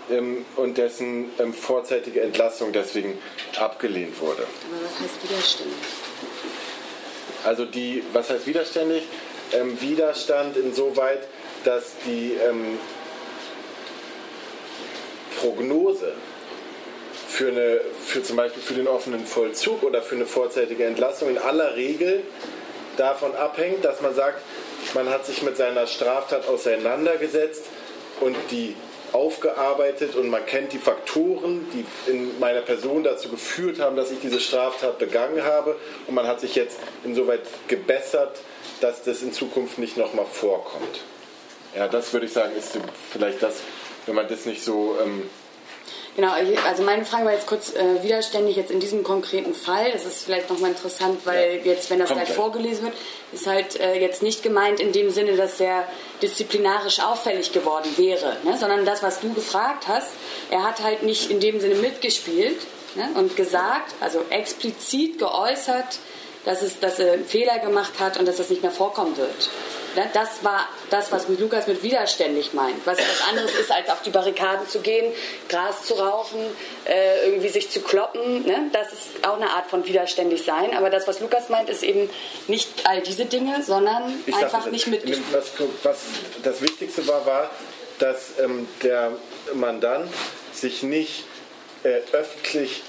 ähm, 0.09 0.45
und 0.55 0.77
dessen 0.77 1.29
ähm, 1.39 1.53
vorzeitige 1.53 2.21
Entlassung 2.21 2.71
deswegen 2.71 3.17
abgelehnt 3.57 4.19
wurde. 4.19 4.43
Aber 4.43 4.83
was 4.83 4.99
heißt 4.99 5.23
widerständig? 5.23 5.77
Also 7.43 7.65
die, 7.65 8.03
was 8.13 8.29
heißt 8.29 8.47
widerständig? 8.47 9.03
Ähm, 9.53 9.79
Widerstand 9.81 10.55
insoweit, 10.57 11.27
dass 11.65 11.93
die 12.05 12.33
ähm, 12.33 12.79
Prognose 15.39 16.13
für, 17.27 17.47
eine, 17.47 17.81
für 18.05 18.23
zum 18.23 18.37
Beispiel 18.37 18.61
für 18.61 18.73
den 18.73 18.87
offenen 18.87 19.25
Vollzug 19.25 19.83
oder 19.83 20.01
für 20.01 20.15
eine 20.15 20.25
vorzeitige 20.25 20.85
Entlassung 20.85 21.29
in 21.29 21.37
aller 21.37 21.75
Regel 21.75 22.23
davon 22.97 23.35
abhängt, 23.35 23.83
dass 23.83 24.01
man 24.01 24.13
sagt, 24.13 24.41
man 24.93 25.09
hat 25.09 25.25
sich 25.25 25.41
mit 25.41 25.57
seiner 25.57 25.87
Straftat 25.87 26.47
auseinandergesetzt 26.47 27.65
und 28.19 28.35
die 28.51 28.75
aufgearbeitet 29.13 30.15
und 30.15 30.29
man 30.29 30.45
kennt 30.45 30.73
die 30.73 30.77
Faktoren, 30.77 31.67
die 31.73 32.11
in 32.11 32.39
meiner 32.39 32.61
Person 32.61 33.03
dazu 33.03 33.29
geführt 33.29 33.79
haben, 33.79 33.95
dass 33.95 34.11
ich 34.11 34.19
diese 34.19 34.39
Straftat 34.39 34.99
begangen 34.99 35.43
habe 35.43 35.75
und 36.07 36.15
man 36.15 36.27
hat 36.27 36.39
sich 36.39 36.55
jetzt 36.55 36.79
insoweit 37.03 37.41
gebessert, 37.67 38.39
dass 38.79 39.03
das 39.03 39.21
in 39.21 39.33
Zukunft 39.33 39.77
nicht 39.79 39.97
nochmal 39.97 40.25
vorkommt. 40.25 41.01
Ja, 41.75 41.87
das 41.87 42.11
würde 42.13 42.25
ich 42.25 42.33
sagen, 42.33 42.55
ist 42.57 42.77
vielleicht 43.11 43.41
das, 43.41 43.55
wenn 44.05 44.15
man 44.15 44.27
das 44.27 44.45
nicht 44.45 44.63
so 44.63 44.97
ähm, 45.01 45.29
Genau, 46.15 46.33
also 46.67 46.83
meine 46.83 47.05
Frage 47.05 47.23
war 47.25 47.31
jetzt 47.31 47.47
kurz 47.47 47.73
äh, 47.73 48.03
widerständig 48.03 48.57
jetzt 48.57 48.69
in 48.69 48.81
diesem 48.81 49.01
konkreten 49.01 49.53
Fall. 49.53 49.91
Das 49.93 50.05
ist 50.05 50.25
vielleicht 50.25 50.49
nochmal 50.49 50.71
interessant, 50.71 51.21
weil 51.25 51.61
ja. 51.63 51.71
jetzt, 51.71 51.89
wenn 51.89 51.99
das 51.99 52.09
Kommt 52.09 52.25
gleich 52.25 52.35
vorgelesen 52.35 52.85
wird, 52.85 52.95
ist 53.31 53.47
halt 53.47 53.79
äh, 53.79 53.97
jetzt 53.97 54.21
nicht 54.21 54.43
gemeint 54.43 54.81
in 54.81 54.91
dem 54.91 55.09
Sinne, 55.09 55.37
dass 55.37 55.59
er 55.61 55.87
disziplinarisch 56.21 56.99
auffällig 56.99 57.53
geworden 57.53 57.89
wäre, 57.95 58.35
ne? 58.43 58.57
sondern 58.57 58.83
das, 58.83 59.01
was 59.03 59.21
du 59.21 59.33
gefragt 59.33 59.87
hast, 59.87 60.09
er 60.49 60.63
hat 60.63 60.83
halt 60.83 61.03
nicht 61.03 61.31
in 61.31 61.39
dem 61.39 61.61
Sinne 61.61 61.75
mitgespielt 61.75 62.59
ne? 62.95 63.07
und 63.15 63.37
gesagt, 63.37 63.93
also 64.01 64.19
explizit 64.29 65.17
geäußert, 65.17 65.99
dass, 66.43 66.61
es, 66.61 66.79
dass 66.79 66.99
er 66.99 67.13
einen 67.13 67.25
Fehler 67.25 67.59
gemacht 67.59 67.99
hat 67.99 68.19
und 68.19 68.27
dass 68.27 68.35
das 68.35 68.49
nicht 68.49 68.63
mehr 68.63 68.71
vorkommen 68.71 69.15
wird. 69.15 69.49
Das 70.13 70.43
war 70.43 70.67
das, 70.89 71.11
was 71.11 71.27
Lukas 71.27 71.67
mit 71.67 71.83
widerständig 71.83 72.53
meint. 72.53 72.85
Was 72.85 72.97
etwas 72.97 73.27
anderes 73.27 73.53
ist, 73.55 73.71
als 73.71 73.89
auf 73.89 74.01
die 74.01 74.09
Barrikaden 74.09 74.67
zu 74.67 74.79
gehen, 74.79 75.11
Gras 75.49 75.83
zu 75.85 75.95
rauchen, 75.95 76.39
äh, 76.85 77.25
irgendwie 77.25 77.49
sich 77.49 77.69
zu 77.69 77.81
kloppen. 77.81 78.45
Ne? 78.45 78.69
Das 78.71 78.93
ist 78.93 79.25
auch 79.27 79.35
eine 79.35 79.49
Art 79.49 79.67
von 79.67 79.85
widerständig 79.85 80.43
sein. 80.43 80.75
Aber 80.75 80.89
das, 80.89 81.07
was 81.07 81.19
Lukas 81.19 81.49
meint, 81.49 81.69
ist 81.69 81.83
eben 81.83 82.09
nicht 82.47 82.69
all 82.85 83.01
diese 83.01 83.25
Dinge, 83.25 83.63
sondern 83.63 84.13
ich 84.25 84.35
einfach 84.35 84.65
nicht 84.67 84.87
mitgespielt. 84.87 85.25
Was, 85.31 85.51
was 85.83 85.97
das 86.43 86.61
Wichtigste 86.61 87.07
war, 87.07 87.25
war, 87.25 87.49
dass 87.99 88.39
ähm, 88.39 88.67
der 88.81 89.11
Mandant 89.53 90.11
sich 90.53 90.83
nicht 90.83 91.25
äh, 91.83 91.99
öffentlich 92.11 92.83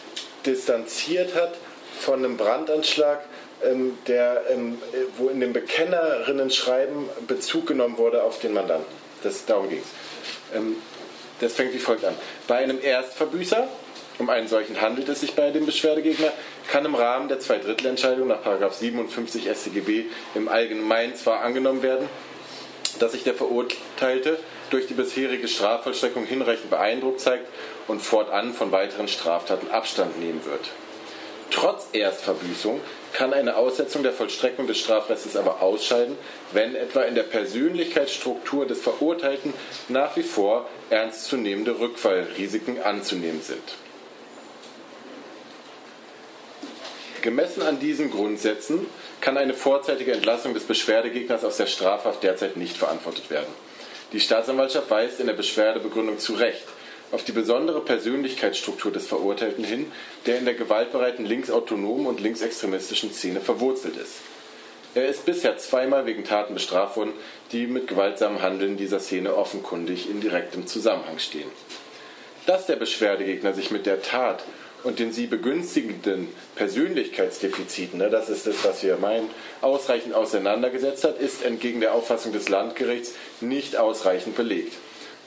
distanziert 0.46 1.34
hat 1.34 1.54
von 1.98 2.24
einem 2.24 2.36
Brandanschlag, 2.36 3.24
ähm, 3.64 3.98
der, 4.06 4.42
ähm, 4.50 4.78
wo 5.18 5.28
in 5.28 5.40
dem 5.40 5.52
Bekennerinnen-Schreiben 5.52 7.08
Bezug 7.26 7.66
genommen 7.66 7.98
wurde 7.98 8.22
auf 8.22 8.38
den 8.38 8.54
Mandanten. 8.54 8.92
Das, 9.22 9.46
darum 9.46 9.68
ging 9.68 9.80
es. 9.80 10.56
Ähm, 10.56 10.76
das 11.40 11.54
fängt 11.54 11.74
wie 11.74 11.78
folgt 11.78 12.04
an. 12.04 12.14
Bei 12.46 12.56
einem 12.56 12.80
Erstverbüßer, 12.80 13.66
um 14.18 14.30
einen 14.30 14.46
solchen 14.46 14.80
handelt 14.80 15.08
es 15.08 15.20
sich 15.20 15.34
bei 15.34 15.50
dem 15.50 15.66
Beschwerdegegner, 15.66 16.32
kann 16.70 16.84
im 16.84 16.94
Rahmen 16.94 17.28
der 17.28 17.40
Zweidrittelentscheidung 17.40 18.28
nach 18.28 18.72
57 18.72 19.48
StGB 19.48 20.04
im 20.34 20.48
Allgemeinen 20.48 21.16
zwar 21.16 21.40
angenommen 21.40 21.82
werden, 21.82 22.08
dass 22.98 23.12
sich 23.12 23.24
der 23.24 23.34
Verurteilte 23.34 24.38
durch 24.70 24.86
die 24.86 24.94
bisherige 24.94 25.48
Strafvollstreckung 25.48 26.24
hinreichend 26.24 26.70
beeindruckt 26.70 27.20
zeigt 27.20 27.48
und 27.88 28.00
fortan 28.00 28.54
von 28.54 28.70
weiteren 28.70 29.08
Straftaten 29.08 29.70
Abstand 29.70 30.18
nehmen 30.20 30.44
wird. 30.44 30.70
Trotz 31.50 31.88
Erstverbüßung 31.92 32.80
kann 33.12 33.32
eine 33.34 33.56
Aussetzung 33.56 34.02
der 34.02 34.12
Vollstreckung 34.12 34.66
des 34.66 34.78
Strafrestes 34.78 35.36
aber 35.36 35.60
ausscheiden, 35.60 36.16
wenn 36.52 36.74
etwa 36.74 37.02
in 37.02 37.14
der 37.14 37.24
Persönlichkeitsstruktur 37.24 38.66
des 38.66 38.80
Verurteilten 38.80 39.52
nach 39.88 40.16
wie 40.16 40.22
vor 40.22 40.68
ernstzunehmende 40.90 41.78
Rückfallrisiken 41.78 42.82
anzunehmen 42.82 43.42
sind. 43.42 43.62
Gemessen 47.22 47.62
an 47.62 47.78
diesen 47.78 48.10
Grundsätzen 48.10 48.86
kann 49.20 49.36
eine 49.36 49.54
vorzeitige 49.54 50.12
Entlassung 50.12 50.54
des 50.54 50.64
Beschwerdegegners 50.64 51.44
aus 51.44 51.56
der 51.56 51.66
Strafhaft 51.66 52.22
derzeit 52.22 52.56
nicht 52.56 52.76
verantwortet 52.76 53.30
werden. 53.30 53.52
Die 54.12 54.20
Staatsanwaltschaft 54.20 54.90
weist 54.90 55.20
in 55.20 55.26
der 55.26 55.34
Beschwerdebegründung 55.34 56.18
zu 56.18 56.34
Recht 56.34 56.64
auf 57.12 57.24
die 57.24 57.32
besondere 57.32 57.80
Persönlichkeitsstruktur 57.82 58.90
des 58.90 59.06
Verurteilten 59.06 59.62
hin, 59.62 59.92
der 60.26 60.38
in 60.38 60.46
der 60.46 60.54
gewaltbereiten 60.54 61.24
linksautonomen 61.24 62.06
und 62.06 62.20
linksextremistischen 62.20 63.12
Szene 63.12 63.40
verwurzelt 63.40 63.96
ist. 63.96 64.16
Er 64.94 65.06
ist 65.06 65.24
bisher 65.24 65.56
zweimal 65.58 66.06
wegen 66.06 66.24
Taten 66.24 66.54
bestraft 66.54 66.96
worden, 66.96 67.12
die 67.52 67.66
mit 67.66 67.86
gewaltsamen 67.86 68.42
Handeln 68.42 68.76
dieser 68.76 68.98
Szene 68.98 69.34
offenkundig 69.36 70.10
in 70.10 70.20
direktem 70.20 70.66
Zusammenhang 70.66 71.18
stehen. 71.18 71.48
Dass 72.46 72.66
der 72.66 72.76
Beschwerdegegner 72.76 73.54
sich 73.54 73.70
mit 73.70 73.86
der 73.86 74.02
Tat 74.02 74.44
und 74.82 74.98
den 74.98 75.12
sie 75.12 75.26
begünstigenden 75.26 76.28
Persönlichkeitsdefiziten, 76.56 77.98
ne, 77.98 78.10
das 78.10 78.28
ist 78.28 78.46
das, 78.46 78.64
was 78.64 78.82
wir 78.82 78.96
meinen, 78.96 79.30
ausreichend 79.60 80.14
auseinandergesetzt 80.14 81.04
hat, 81.04 81.18
ist 81.18 81.44
entgegen 81.44 81.80
der 81.80 81.94
Auffassung 81.94 82.32
des 82.32 82.48
Landgerichts 82.48 83.14
nicht 83.40 83.76
ausreichend 83.76 84.36
belegt. 84.36 84.74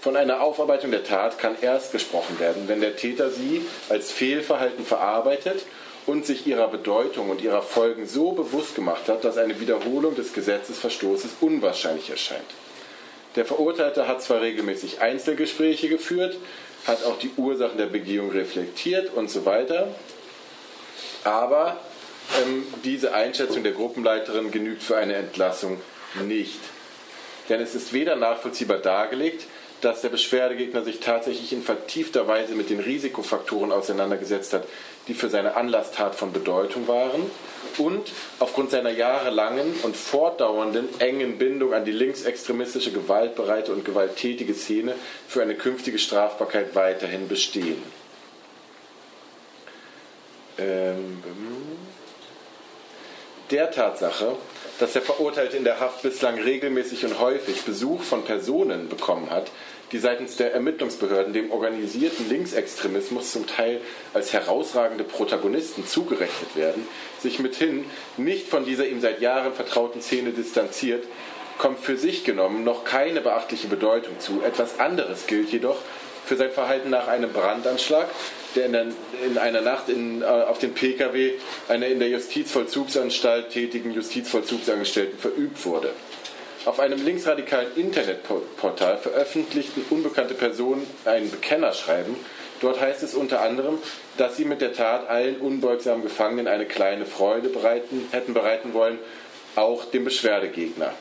Von 0.05 0.17
einer 0.17 0.41
Aufarbeitung 0.41 0.91
der 0.91 1.03
Tat 1.03 1.39
kann 1.39 1.55
erst 1.59 1.91
gesprochen 1.91 2.39
werden, 2.39 2.67
wenn 2.67 2.79
der 2.79 2.95
Täter 2.95 3.31
sie 3.31 3.65
als 3.89 4.11
Fehlverhalten 4.11 4.85
verarbeitet 4.85 5.65
und 6.05 6.27
sich 6.27 6.45
ihrer 6.45 6.67
Bedeutung 6.67 7.31
und 7.31 7.41
ihrer 7.41 7.63
Folgen 7.63 8.05
so 8.05 8.33
bewusst 8.33 8.75
gemacht 8.75 9.09
hat, 9.09 9.23
dass 9.23 9.39
eine 9.39 9.59
Wiederholung 9.59 10.13
des 10.13 10.31
Gesetzesverstoßes 10.33 11.37
unwahrscheinlich 11.41 12.11
erscheint. 12.11 12.45
Der 13.35 13.45
Verurteilte 13.45 14.07
hat 14.07 14.21
zwar 14.21 14.41
regelmäßig 14.41 15.01
Einzelgespräche 15.01 15.89
geführt, 15.89 16.37
hat 16.85 17.03
auch 17.03 17.17
die 17.17 17.31
Ursachen 17.35 17.79
der 17.79 17.87
Begehung 17.87 18.29
reflektiert 18.29 19.11
und 19.11 19.31
so 19.31 19.47
weiter, 19.47 19.87
aber 21.23 21.79
ähm, 22.43 22.67
diese 22.83 23.15
Einschätzung 23.15 23.63
der 23.63 23.71
Gruppenleiterin 23.71 24.51
genügt 24.51 24.83
für 24.83 24.97
eine 24.97 25.15
Entlassung 25.15 25.81
nicht. 26.27 26.59
Denn 27.49 27.59
es 27.59 27.73
ist 27.73 27.91
weder 27.91 28.15
nachvollziehbar 28.15 28.77
dargelegt, 28.77 29.47
dass 29.85 30.01
der 30.01 30.09
Beschwerdegegner 30.09 30.83
sich 30.83 30.99
tatsächlich 30.99 31.53
in 31.53 31.61
vertiefter 31.61 32.27
Weise 32.27 32.55
mit 32.55 32.71
den 32.71 32.79
Risikofaktoren 32.79 33.71
auseinandergesetzt 33.71 34.53
hat, 34.53 34.63
die 35.07 35.13
für 35.13 35.29
seine 35.29 35.55
Anlasstat 35.55 36.15
von 36.15 36.33
Bedeutung 36.33 36.87
waren 36.87 37.29
und 37.77 38.11
aufgrund 38.39 38.71
seiner 38.71 38.89
jahrelangen 38.89 39.75
und 39.83 39.95
fortdauernden 39.95 40.89
engen 40.97 41.37
Bindung 41.37 41.75
an 41.75 41.85
die 41.85 41.91
linksextremistische 41.91 42.91
gewaltbereite 42.91 43.71
und 43.71 43.85
gewalttätige 43.85 44.55
Szene 44.55 44.95
für 45.27 45.43
eine 45.43 45.53
künftige 45.53 45.99
Strafbarkeit 45.99 46.73
weiterhin 46.73 47.27
bestehen. 47.27 47.83
Ähm, 50.57 51.21
der 53.51 53.69
Tatsache, 53.69 54.35
dass 54.79 54.93
der 54.93 55.03
Verurteilte 55.03 55.55
in 55.55 55.63
der 55.63 55.79
Haft 55.79 56.01
bislang 56.01 56.39
regelmäßig 56.39 57.05
und 57.05 57.19
häufig 57.19 57.61
Besuch 57.61 58.01
von 58.01 58.23
Personen 58.23 58.89
bekommen 58.89 59.29
hat, 59.29 59.51
die 59.91 59.99
seitens 59.99 60.35
der 60.37 60.53
Ermittlungsbehörden 60.53 61.33
dem 61.33 61.51
organisierten 61.51 62.29
Linksextremismus 62.29 63.31
zum 63.31 63.47
Teil 63.47 63.81
als 64.13 64.33
herausragende 64.33 65.03
Protagonisten 65.03 65.85
zugerechnet 65.85 66.55
werden, 66.55 66.87
sich 67.19 67.39
mithin 67.39 67.85
nicht 68.17 68.47
von 68.47 68.65
dieser 68.65 68.87
ihm 68.87 69.01
seit 69.01 69.21
Jahren 69.21 69.53
vertrauten 69.53 70.01
Szene 70.01 70.31
distanziert, 70.31 71.03
kommt 71.57 71.79
für 71.79 71.97
sich 71.97 72.23
genommen 72.23 72.63
noch 72.63 72.83
keine 72.83 73.21
beachtliche 73.21 73.67
Bedeutung 73.67 74.19
zu. 74.19 74.41
Etwas 74.43 74.79
anderes 74.79 75.27
gilt 75.27 75.51
jedoch 75.51 75.77
für 76.25 76.35
sein 76.35 76.51
Verhalten 76.51 76.89
nach 76.89 77.07
einem 77.07 77.31
Brandanschlag, 77.31 78.07
der 78.55 78.65
in, 78.65 78.71
der, 78.73 78.87
in 79.25 79.37
einer 79.37 79.61
Nacht 79.61 79.89
in, 79.89 80.21
äh, 80.21 80.25
auf 80.25 80.57
den 80.57 80.73
Pkw 80.73 81.33
einer 81.67 81.87
in 81.87 81.99
der 81.99 82.09
Justizvollzugsanstalt 82.09 83.51
tätigen 83.51 83.91
Justizvollzugsangestellten 83.91 85.19
verübt 85.19 85.63
wurde. 85.65 85.91
Auf 86.65 86.79
einem 86.79 87.05
linksradikalen 87.05 87.75
Internetportal 87.75 88.97
veröffentlichten 88.97 89.85
unbekannte 89.91 90.33
Personen 90.33 90.87
ein 91.05 91.29
Bekennerschreiben. 91.29 92.15
Dort 92.59 92.81
heißt 92.81 93.03
es 93.03 93.13
unter 93.13 93.41
anderem, 93.41 93.77
dass 94.17 94.35
sie 94.35 94.45
mit 94.45 94.61
der 94.61 94.73
Tat 94.73 95.07
allen 95.07 95.37
unbeugsamen 95.37 96.01
Gefangenen 96.01 96.47
eine 96.47 96.65
kleine 96.65 97.05
Freude 97.05 97.49
bereiten, 97.49 98.07
hätten 98.09 98.33
bereiten 98.33 98.73
wollen, 98.73 98.97
auch 99.55 99.85
dem 99.85 100.05
Beschwerdegegner. 100.05 100.91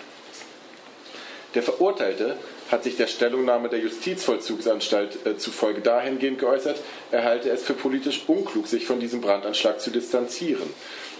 Der 1.54 1.62
Verurteilte 1.62 2.36
hat 2.70 2.84
sich 2.84 2.96
der 2.96 3.06
Stellungnahme 3.06 3.70
der 3.70 3.78
Justizvollzugsanstalt 3.78 5.24
äh, 5.24 5.36
zufolge 5.38 5.80
dahingehend 5.80 6.40
geäußert, 6.40 6.80
er 7.10 7.24
halte 7.24 7.48
es 7.50 7.62
für 7.62 7.74
politisch 7.74 8.24
unklug, 8.26 8.66
sich 8.66 8.86
von 8.86 9.00
diesem 9.00 9.20
Brandanschlag 9.20 9.80
zu 9.80 9.90
distanzieren. 9.90 10.68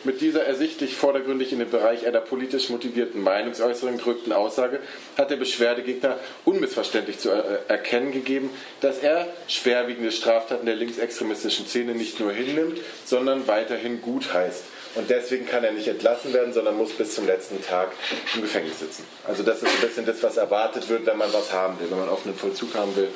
Mit 0.04 0.20
dieser 0.20 0.44
ersichtlich 0.44 0.94
vordergründig 0.94 1.52
in 1.52 1.60
den 1.60 1.70
Bereich 1.70 2.06
einer 2.06 2.20
politisch 2.20 2.68
motivierten 2.68 3.22
Meinungsäußerung 3.22 3.96
gerückten 3.96 4.34
Aussage 4.34 4.80
hat 5.16 5.30
der 5.30 5.36
Beschwerdegegner 5.36 6.18
unmissverständlich 6.44 7.18
zu 7.18 7.30
erkennen 7.30 8.12
gegeben, 8.12 8.50
dass 8.82 8.98
er 8.98 9.26
schwerwiegende 9.48 10.12
Straftaten 10.12 10.66
der 10.66 10.76
linksextremistischen 10.76 11.66
Szene 11.66 11.94
nicht 11.94 12.20
nur 12.20 12.32
hinnimmt, 12.32 12.80
sondern 13.06 13.48
weiterhin 13.48 14.02
gutheißt. 14.02 14.64
Und 14.96 15.08
deswegen 15.08 15.46
kann 15.46 15.64
er 15.64 15.72
nicht 15.72 15.88
entlassen 15.88 16.34
werden, 16.34 16.52
sondern 16.52 16.76
muss 16.76 16.92
bis 16.92 17.14
zum 17.14 17.26
letzten 17.26 17.62
Tag 17.64 17.92
im 18.34 18.42
Gefängnis 18.42 18.80
sitzen. 18.80 19.04
Also 19.26 19.42
das 19.42 19.62
ist 19.62 19.70
ein 19.70 19.80
bisschen 19.80 20.04
das, 20.04 20.22
was 20.22 20.36
erwartet 20.36 20.86
wird, 20.90 21.06
wenn 21.06 21.16
man 21.16 21.32
was 21.32 21.50
haben 21.50 21.80
will, 21.80 21.90
wenn 21.90 21.98
man 21.98 22.10
offenen 22.10 22.36
Vollzug 22.36 22.74
haben 22.74 22.94
will, 22.94 23.08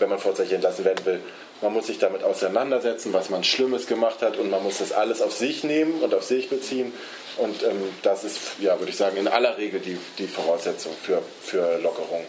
wenn 0.00 0.08
man 0.08 0.18
vorzeitig 0.18 0.54
entlassen 0.54 0.84
werden 0.84 1.06
will. 1.06 1.20
Man 1.62 1.74
muss 1.74 1.88
sich 1.88 1.98
damit 1.98 2.22
auseinandersetzen, 2.22 3.12
was 3.12 3.28
man 3.28 3.44
Schlimmes 3.44 3.86
gemacht 3.86 4.22
hat 4.22 4.38
und 4.38 4.50
man 4.50 4.62
muss 4.62 4.78
das 4.78 4.92
alles 4.92 5.20
auf 5.20 5.32
sich 5.32 5.62
nehmen 5.62 6.00
und 6.02 6.14
auf 6.14 6.24
sich 6.24 6.48
beziehen. 6.48 6.92
Und 7.36 7.62
ähm, 7.62 7.94
das 8.02 8.24
ist, 8.24 8.38
ja, 8.60 8.78
würde 8.78 8.90
ich 8.90 8.96
sagen, 8.96 9.16
in 9.16 9.28
aller 9.28 9.58
Regel 9.58 9.80
die, 9.80 9.98
die 10.18 10.26
Voraussetzung 10.26 10.92
für, 11.02 11.22
für 11.42 11.78
Lockerung. 11.78 12.24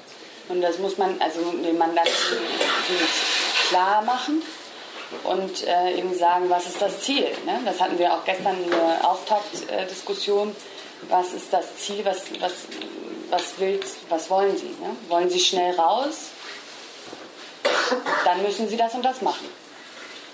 Und 0.50 0.62
das 0.62 0.80
muss 0.80 0.98
man 0.98 1.16
also 1.22 1.40
dem 1.52 1.78
Mandanten 1.78 2.12
klar 3.70 4.02
machen 4.02 4.42
und 5.24 5.66
äh, 5.66 5.98
eben 5.98 6.14
sagen, 6.14 6.50
was 6.50 6.68
ist 6.68 6.82
das 6.82 7.02
Ziel. 7.02 7.26
Ne? 7.46 7.60
Das 7.66 7.80
hatten 7.80 7.98
wir 7.98 8.14
auch 8.14 8.26
gestern 8.26 8.62
in 8.64 8.70
der 8.70 9.10
Auftaktdiskussion. 9.10 10.56
Was 11.10 11.34
ist 11.34 11.52
das 11.52 11.78
Ziel? 11.78 12.04
Was, 12.04 12.24
was, 12.40 12.52
was, 13.30 13.54
willst, 13.58 13.98
was 14.10 14.30
wollen 14.30 14.58
Sie? 14.58 14.68
Ne? 14.68 14.96
Wollen 15.10 15.30
Sie 15.30 15.40
schnell 15.40 15.74
raus? 15.76 16.32
Dann 18.26 18.42
müssen 18.42 18.68
Sie 18.68 18.78
das 18.78 18.94
und 18.94 19.04
das 19.04 19.22
machen. 19.22 19.48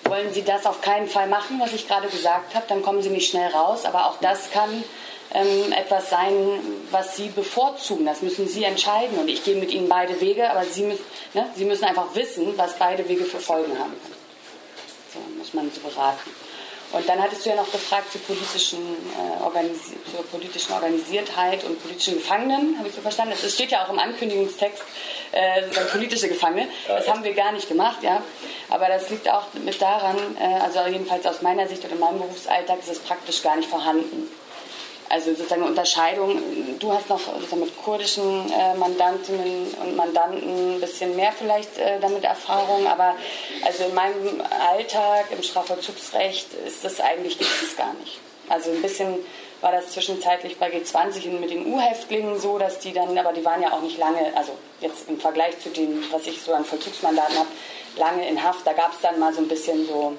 Wollen 0.03 0.33
Sie 0.33 0.43
das 0.43 0.65
auf 0.65 0.81
keinen 0.81 1.07
Fall 1.07 1.27
machen, 1.27 1.59
was 1.59 1.73
ich 1.73 1.87
gerade 1.87 2.07
gesagt 2.07 2.55
habe, 2.55 2.65
dann 2.69 2.81
kommen 2.81 3.01
Sie 3.01 3.09
nicht 3.09 3.29
schnell 3.29 3.49
raus. 3.51 3.85
Aber 3.85 4.05
auch 4.05 4.19
das 4.21 4.51
kann 4.51 4.83
ähm, 5.33 5.71
etwas 5.73 6.09
sein, 6.09 6.33
was 6.91 7.17
Sie 7.17 7.29
bevorzugen. 7.29 8.05
Das 8.05 8.21
müssen 8.21 8.47
Sie 8.47 8.63
entscheiden. 8.63 9.17
Und 9.17 9.27
ich 9.27 9.43
gehe 9.43 9.55
mit 9.55 9.71
Ihnen 9.71 9.89
beide 9.89 10.21
Wege, 10.21 10.49
aber 10.49 10.63
Sie 10.63 10.83
müssen, 10.83 11.03
ne, 11.33 11.49
Sie 11.55 11.65
müssen 11.65 11.85
einfach 11.85 12.15
wissen, 12.15 12.57
was 12.57 12.77
beide 12.77 13.07
Wege 13.09 13.25
für 13.25 13.39
Folgen 13.39 13.77
haben 13.77 13.91
können. 14.01 14.15
So 15.13 15.19
muss 15.37 15.53
man 15.53 15.71
so 15.71 15.81
beraten. 15.81 16.46
Und 16.93 17.07
dann 17.07 17.21
hattest 17.21 17.45
du 17.45 17.49
ja 17.49 17.55
noch 17.55 17.69
gefragt 17.71 18.11
zur 18.11 18.21
politischen, 18.21 18.79
äh, 18.79 19.43
Organisi 19.43 19.97
zur 20.09 20.23
politischen 20.25 20.73
Organisiertheit 20.73 21.63
und 21.65 21.81
politischen 21.81 22.15
Gefangenen, 22.15 22.77
habe 22.77 22.87
ich 22.87 22.95
so 22.95 23.01
verstanden. 23.01 23.33
Es 23.33 23.53
steht 23.53 23.71
ja 23.71 23.83
auch 23.83 23.89
im 23.89 23.99
Ankündigungstext, 23.99 24.83
äh, 25.33 25.63
politische 25.91 26.29
Gefangene. 26.29 26.69
Das 26.87 27.07
haben 27.07 27.23
wir 27.23 27.33
gar 27.33 27.51
nicht 27.51 27.67
gemacht, 27.67 28.03
ja. 28.03 28.23
Aber 28.69 28.87
das 28.87 29.09
liegt 29.09 29.29
auch 29.29 29.53
mit 29.53 29.81
daran, 29.81 30.17
äh, 30.39 30.61
also 30.61 30.79
jedenfalls 30.89 31.25
aus 31.25 31.41
meiner 31.41 31.67
Sicht 31.67 31.83
oder 31.83 31.93
in 31.93 31.99
meinem 31.99 32.19
Berufsalltag 32.19 32.79
ist 32.79 32.89
es 32.89 32.99
praktisch 32.99 33.43
gar 33.43 33.57
nicht 33.57 33.69
vorhanden. 33.69 34.29
Also 35.09 35.33
sozusagen 35.33 35.61
eine 35.61 35.69
Unterscheidung. 35.69 36.41
Du 36.79 36.91
hast 36.91 37.09
noch 37.09 37.21
mit 37.55 37.77
kurdischen 37.77 38.51
äh, 38.51 38.75
Mandantinnen 38.75 39.73
und 39.81 39.95
Mandanten 39.95 40.75
ein 40.75 40.81
bisschen 40.81 41.15
mehr 41.15 41.31
vielleicht 41.31 41.77
äh, 41.77 41.99
damit 41.99 42.23
Erfahrung, 42.25 42.87
aber 42.87 43.15
also 43.65 43.85
in 43.85 43.93
meinem 43.93 44.41
Alltag 44.69 45.27
im 45.31 45.41
Strafvollzugsrecht 45.41 46.53
ist 46.65 46.83
das 46.83 46.99
eigentlich 46.99 47.37
gibt 47.37 47.51
es 47.63 47.77
gar 47.77 47.93
nicht. 47.95 48.19
Also 48.49 48.71
ein 48.71 48.81
bisschen 48.81 49.15
war 49.61 49.71
das 49.71 49.91
zwischenzeitlich 49.91 50.57
bei 50.57 50.69
G20 50.69 51.29
mit 51.39 51.49
den 51.49 51.65
U-Häftlingen 51.73 52.39
so, 52.39 52.57
dass 52.57 52.79
die 52.79 52.93
dann, 52.93 53.17
aber 53.17 53.33
die 53.33 53.43
waren 53.43 53.61
ja 53.61 53.71
auch 53.73 53.81
nicht 53.81 53.97
lange, 53.97 54.31
also 54.35 54.51
jetzt 54.81 55.09
im 55.09 55.19
Vergleich 55.19 55.59
zu 55.59 55.69
dem, 55.69 56.03
was 56.11 56.27
ich 56.27 56.41
so 56.41 56.53
an 56.53 56.63
Vollzugsmandaten 56.63 57.37
habe, 57.37 57.49
lange 57.97 58.27
in 58.27 58.43
Haft. 58.43 58.67
Da 58.67 58.73
gab 58.73 58.93
es 58.93 59.01
dann 59.01 59.19
mal 59.19 59.33
so 59.33 59.41
ein 59.41 59.47
bisschen 59.47 59.87
so 59.87 60.15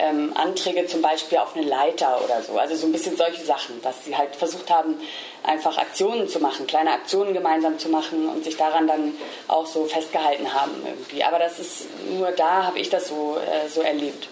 ähm, 0.00 0.32
Anträge 0.36 0.86
zum 0.86 1.02
Beispiel 1.02 1.38
auf 1.38 1.54
eine 1.54 1.66
Leiter 1.66 2.20
oder 2.24 2.42
so. 2.42 2.58
Also 2.58 2.74
so 2.74 2.86
ein 2.86 2.92
bisschen 2.92 3.16
solche 3.16 3.44
Sachen, 3.44 3.80
dass 3.82 4.04
sie 4.04 4.16
halt 4.16 4.34
versucht 4.34 4.70
haben, 4.70 4.96
einfach 5.42 5.76
Aktionen 5.78 6.28
zu 6.28 6.40
machen, 6.40 6.66
kleine 6.66 6.92
Aktionen 6.92 7.34
gemeinsam 7.34 7.78
zu 7.78 7.88
machen 7.88 8.28
und 8.28 8.44
sich 8.44 8.56
daran 8.56 8.86
dann 8.86 9.14
auch 9.48 9.66
so 9.66 9.84
festgehalten 9.84 10.52
haben 10.52 10.82
irgendwie. 10.84 11.22
Aber 11.24 11.38
das 11.38 11.58
ist 11.58 11.86
nur 12.08 12.30
da 12.32 12.64
habe 12.64 12.78
ich 12.78 12.88
das 12.88 13.08
so, 13.08 13.36
äh, 13.38 13.68
so 13.68 13.82
erlebt. 13.82 14.28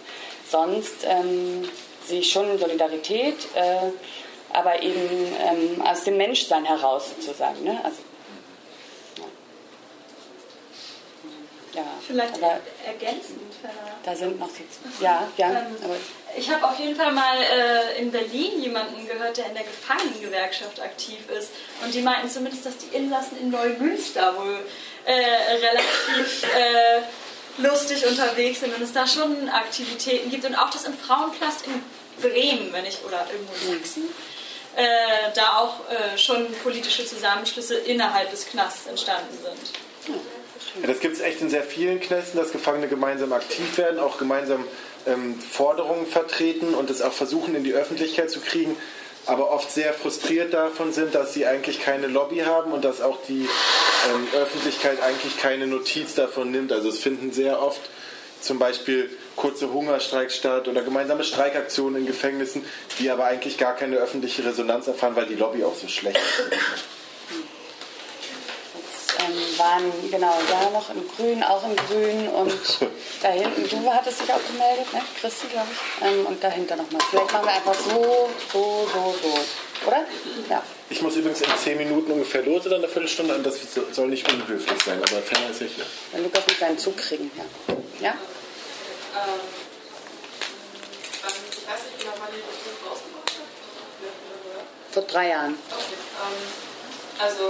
Sonst 0.49 1.05
ähm, 1.05 1.69
sehe 2.05 2.21
ich 2.21 2.31
schon 2.31 2.57
Solidarität, 2.57 3.37
äh, 3.55 3.91
aber 4.51 4.81
eben 4.81 4.97
ähm, 4.97 5.81
aus 5.85 6.03
dem 6.03 6.17
Menschsein 6.17 6.65
heraus 6.65 7.09
sozusagen. 7.15 7.63
Ne? 7.63 7.79
Also 7.83 7.97
Ja, 11.73 11.83
Vielleicht 12.05 12.33
aber 12.35 12.59
ergänzend. 12.85 13.39
Da 14.09 14.15
sind 14.15 14.39
noch 14.39 14.49
Ja, 14.99 15.27
ja. 15.37 15.49
Ähm, 15.51 15.75
ich 16.35 16.49
habe 16.49 16.67
auf 16.67 16.79
jeden 16.79 16.95
Fall 16.95 17.11
mal 17.11 17.37
äh, 17.43 18.01
in 18.01 18.11
Berlin 18.11 18.59
jemanden 18.59 19.07
gehört, 19.07 19.37
der 19.37 19.45
in 19.45 19.53
der 19.53 19.63
Gefangenengewerkschaft 19.63 20.81
aktiv 20.81 21.19
ist. 21.37 21.51
Und 21.83 21.93
die 21.93 22.01
meinten 22.01 22.27
zumindest, 22.27 22.65
dass 22.65 22.77
die 22.77 22.95
Insassen 22.95 23.39
in 23.39 23.51
Neumünster 23.51 24.35
wohl 24.35 24.57
äh, 25.05 25.13
relativ 25.13 26.43
äh, 26.43 27.01
lustig 27.61 28.03
unterwegs 28.07 28.61
sind 28.61 28.75
und 28.75 28.81
es 28.81 28.93
da 28.93 29.05
schon 29.05 29.47
Aktivitäten 29.49 30.31
gibt. 30.31 30.43
Und 30.43 30.55
auch 30.55 30.71
das 30.71 30.85
im 30.85 30.97
Frauenplast 30.97 31.67
in 31.67 31.83
Bremen, 32.19 32.73
wenn 32.73 32.85
ich, 32.85 32.97
oder 33.05 33.27
irgendwo 33.31 33.53
in 33.53 33.77
Sachsen. 33.77 34.03
Äh, 34.75 35.31
da 35.35 35.57
auch 35.59 35.81
äh, 35.91 36.17
schon 36.17 36.51
politische 36.63 37.05
Zusammenschlüsse 37.05 37.75
innerhalb 37.75 38.31
des 38.31 38.47
Knasts 38.47 38.87
entstanden 38.87 39.37
sind. 39.43 40.15
Hm. 40.15 40.38
Ja, 40.81 40.87
das 40.87 40.99
gibt 40.99 41.15
es 41.15 41.21
echt 41.21 41.41
in 41.41 41.49
sehr 41.49 41.63
vielen 41.63 41.99
Knästen, 41.99 42.39
dass 42.39 42.51
Gefangene 42.51 42.87
gemeinsam 42.87 43.33
aktiv 43.33 43.77
werden, 43.77 43.99
auch 43.99 44.17
gemeinsam 44.17 44.63
ähm, 45.07 45.39
Forderungen 45.39 46.05
vertreten 46.05 46.73
und 46.73 46.89
es 46.89 47.01
auch 47.01 47.13
versuchen 47.13 47.55
in 47.55 47.63
die 47.63 47.73
Öffentlichkeit 47.73 48.29
zu 48.29 48.39
kriegen, 48.39 48.75
aber 49.25 49.51
oft 49.51 49.71
sehr 49.71 49.93
frustriert 49.93 50.53
davon 50.53 50.93
sind, 50.93 51.15
dass 51.15 51.33
sie 51.33 51.45
eigentlich 51.45 51.81
keine 51.81 52.07
Lobby 52.07 52.39
haben 52.39 52.71
und 52.71 52.83
dass 52.83 53.01
auch 53.01 53.17
die 53.27 53.47
ähm, 54.11 54.27
Öffentlichkeit 54.35 55.01
eigentlich 55.01 55.37
keine 55.37 55.67
Notiz 55.67 56.15
davon 56.15 56.51
nimmt. 56.51 56.71
Also 56.71 56.89
es 56.89 56.99
finden 56.99 57.31
sehr 57.31 57.61
oft 57.61 57.81
zum 58.41 58.57
Beispiel 58.57 59.09
kurze 59.35 59.73
Hungerstreiks 59.73 60.35
statt 60.37 60.67
oder 60.67 60.81
gemeinsame 60.81 61.23
Streikaktionen 61.23 62.01
in 62.01 62.07
Gefängnissen, 62.07 62.63
die 62.99 63.09
aber 63.09 63.25
eigentlich 63.25 63.57
gar 63.57 63.75
keine 63.75 63.97
öffentliche 63.97 64.45
Resonanz 64.45 64.87
erfahren, 64.87 65.15
weil 65.15 65.25
die 65.25 65.35
Lobby 65.35 65.63
auch 65.63 65.75
so 65.75 65.87
schlecht 65.87 66.17
ist 66.17 66.98
ähm, 69.19 69.57
waren 69.57 70.11
genau 70.11 70.37
da 70.49 70.69
noch 70.69 70.89
im 70.89 71.07
Grün, 71.07 71.43
auch 71.43 71.63
im 71.63 71.75
Grün 71.75 72.27
und 72.27 72.53
da 73.21 73.29
hinten, 73.29 73.69
du 73.69 73.93
hattest 73.93 74.21
dich 74.21 74.31
auch 74.31 74.45
gemeldet, 74.51 74.93
ne? 74.93 75.01
Christi, 75.19 75.47
glaube 75.47 75.67
ich. 75.71 76.05
Ähm, 76.05 76.25
und 76.25 76.43
dahinter 76.43 76.75
nochmal. 76.75 77.01
Vielleicht 77.09 77.31
machen 77.31 77.45
wir 77.45 77.53
einfach 77.53 77.73
so, 77.73 78.29
so, 78.51 78.89
so, 78.93 79.15
so. 79.21 79.87
Oder? 79.87 80.05
Ja. 80.49 80.61
Ich 80.89 81.01
muss 81.01 81.15
übrigens 81.15 81.41
in 81.41 81.49
10 81.55 81.77
Minuten 81.77 82.11
ungefähr 82.11 82.43
los 82.43 82.65
oder 82.65 82.77
eine 82.77 82.87
Viertelstunde 82.87 83.35
und 83.35 83.45
das 83.45 83.55
soll 83.91 84.07
nicht 84.07 84.31
unhöflich 84.31 84.83
sein, 84.83 84.97
aber 84.97 85.21
ferner 85.21 85.49
ist 85.51 85.59
hier. 85.59 85.85
Wenn 86.11 86.23
Lukas 86.23 86.43
muss 86.47 86.59
seinen 86.59 86.77
Zug 86.77 86.97
kriegen, 86.97 87.31
ja. 87.37 87.75
Ja? 88.01 88.11
Ähm, 88.11 88.17
ich 91.13 91.67
weiß 91.67 91.79
nicht 91.85 91.99
genau, 91.99 92.13
wann 92.19 92.33
ihr 92.35 92.43
das 92.45 92.57
Buch 92.63 92.91
rausgebracht 92.91 93.31
habt. 93.39 94.93
Vor 94.93 95.03
drei 95.03 95.29
Jahren. 95.29 95.55
Okay. 95.69 95.83
Ähm, 96.25 96.69
also, 97.19 97.43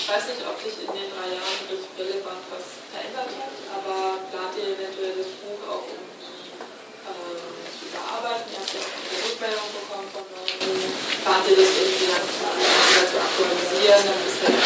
ich 0.00 0.08
weiß 0.08 0.32
nicht, 0.32 0.40
ob 0.48 0.56
sich 0.56 0.80
in 0.80 0.92
den 0.96 1.12
drei 1.12 1.28
Jahren 1.28 1.60
wirklich 1.68 1.92
relevant 2.00 2.40
was 2.48 2.80
verändert 2.88 3.28
hat, 3.36 3.54
aber 3.68 4.16
plant 4.32 4.56
ihr 4.56 4.72
eventuell 4.72 5.12
das 5.12 5.28
Buch 5.44 5.60
auch 5.68 5.84
irgendwie 5.84 6.56
ähm, 7.04 7.52
zu 7.68 7.84
überarbeiten? 7.84 8.48
Ihr 8.48 8.64
habt 8.64 8.72
ja 8.72 8.80
auch 8.80 8.96
eine 8.96 9.20
Rückmeldung 9.28 9.70
bekommen 9.76 10.08
von 10.08 10.24
Leuten. 10.24 10.88
Plant 11.20 11.44
ihr 11.52 11.58
das 11.60 11.72
irgendwie 11.76 12.00
wieder 12.00 12.16
zu 12.16 13.16
aktualisieren, 13.20 14.02
damit 14.08 14.24
es 14.24 14.36
der 14.40 14.56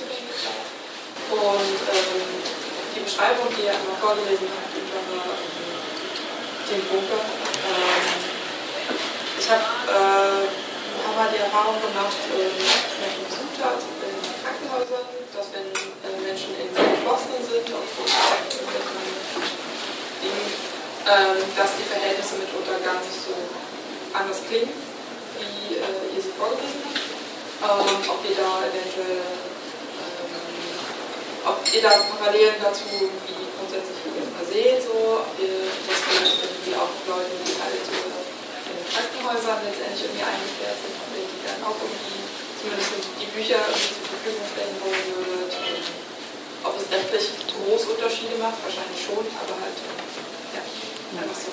zugänglich? 0.00 0.42
Und 1.28 1.80
ähm, 1.92 2.32
die 2.96 3.02
Beschreibung, 3.04 3.52
die 3.52 3.68
ihr 3.68 3.76
einmal 3.76 4.00
vorgelesen 4.00 4.48
habt 4.48 4.72
über 4.72 4.96
den 6.72 6.82
Bunker, 6.88 7.20
ähm, 7.20 8.06
ich 9.36 9.46
habe 9.52 9.68
äh, 9.92 10.48
ein 10.48 11.16
Mal 11.16 11.28
die 11.28 11.44
Erfahrung 11.44 11.76
gemacht, 11.76 12.16
äh, 12.32 12.48
besucht 12.48 13.60
habe 13.60 13.76
in 13.76 14.01
Krankenhäusern, 14.01 14.01
dass 15.42 15.50
wenn 15.58 15.66
äh, 15.74 16.22
Menschen 16.22 16.54
in 16.54 16.70
Boston 17.02 17.42
sind, 17.42 17.66
irgendwelchen 17.66 18.14
Dingen, 20.22 20.54
ähm, 21.02 21.42
dass 21.58 21.74
die 21.82 21.86
Verhältnisse 21.90 22.38
mitunter 22.38 22.78
gar 22.86 23.02
nicht 23.02 23.18
so 23.18 23.34
anders 24.14 24.38
klingen, 24.46 24.70
wie 24.70 25.82
äh, 25.82 26.14
ihr 26.14 26.22
sie 26.22 26.30
vorgelesen 26.38 26.78
habt. 26.86 27.02
Ähm, 27.58 27.90
ob 28.06 28.22
ihr 28.22 28.38
da 28.38 28.62
eventuell, 28.70 29.18
ähm, 29.18 30.78
ob 31.42 31.58
ihr 31.74 31.82
da 31.82 31.90
Parallelen 31.90 32.62
dazu 32.62 32.86
wie 33.02 33.42
grundsätzlich 33.58 33.98
erstmal 34.14 34.46
seht, 34.46 34.78
so, 34.86 35.26
ob 35.26 35.34
ihr 35.42 35.58
das 35.90 35.98
vielleicht 36.06 36.38
irgendwie 36.38 36.78
auch 36.78 36.94
Leuten, 37.10 37.34
die 37.42 37.58
halt 37.58 37.82
äh, 37.82 38.14
in 38.70 38.78
Krankenhäusern 38.86 39.58
letztendlich 39.66 40.06
irgendwie 40.06 40.22
eingesperrt 40.22 40.78
sind, 40.86 40.94
ob 41.02 41.10
ihr 41.18 41.26
die 41.26 41.42
dann 41.50 41.66
auch 41.66 41.78
irgendwie 41.82 42.31
zumindest 42.62 42.90
die 43.18 43.26
Bücher 43.34 43.58
zur 43.58 44.06
Verfügung 44.06 44.46
stellen 44.54 44.76
wollen 44.78 45.06
würdet. 45.18 45.52
Ähm, 45.52 45.82
ob 46.64 46.78
es 46.78 46.86
rechtlich 46.94 47.26
große 47.50 47.90
Unterschiede 47.90 48.38
macht, 48.38 48.62
wahrscheinlich 48.62 49.02
schon, 49.02 49.18
aber 49.18 49.58
halt, 49.58 49.74
äh, 49.74 50.54
ja, 50.54 51.22
einfach 51.22 51.34
so. 51.34 51.50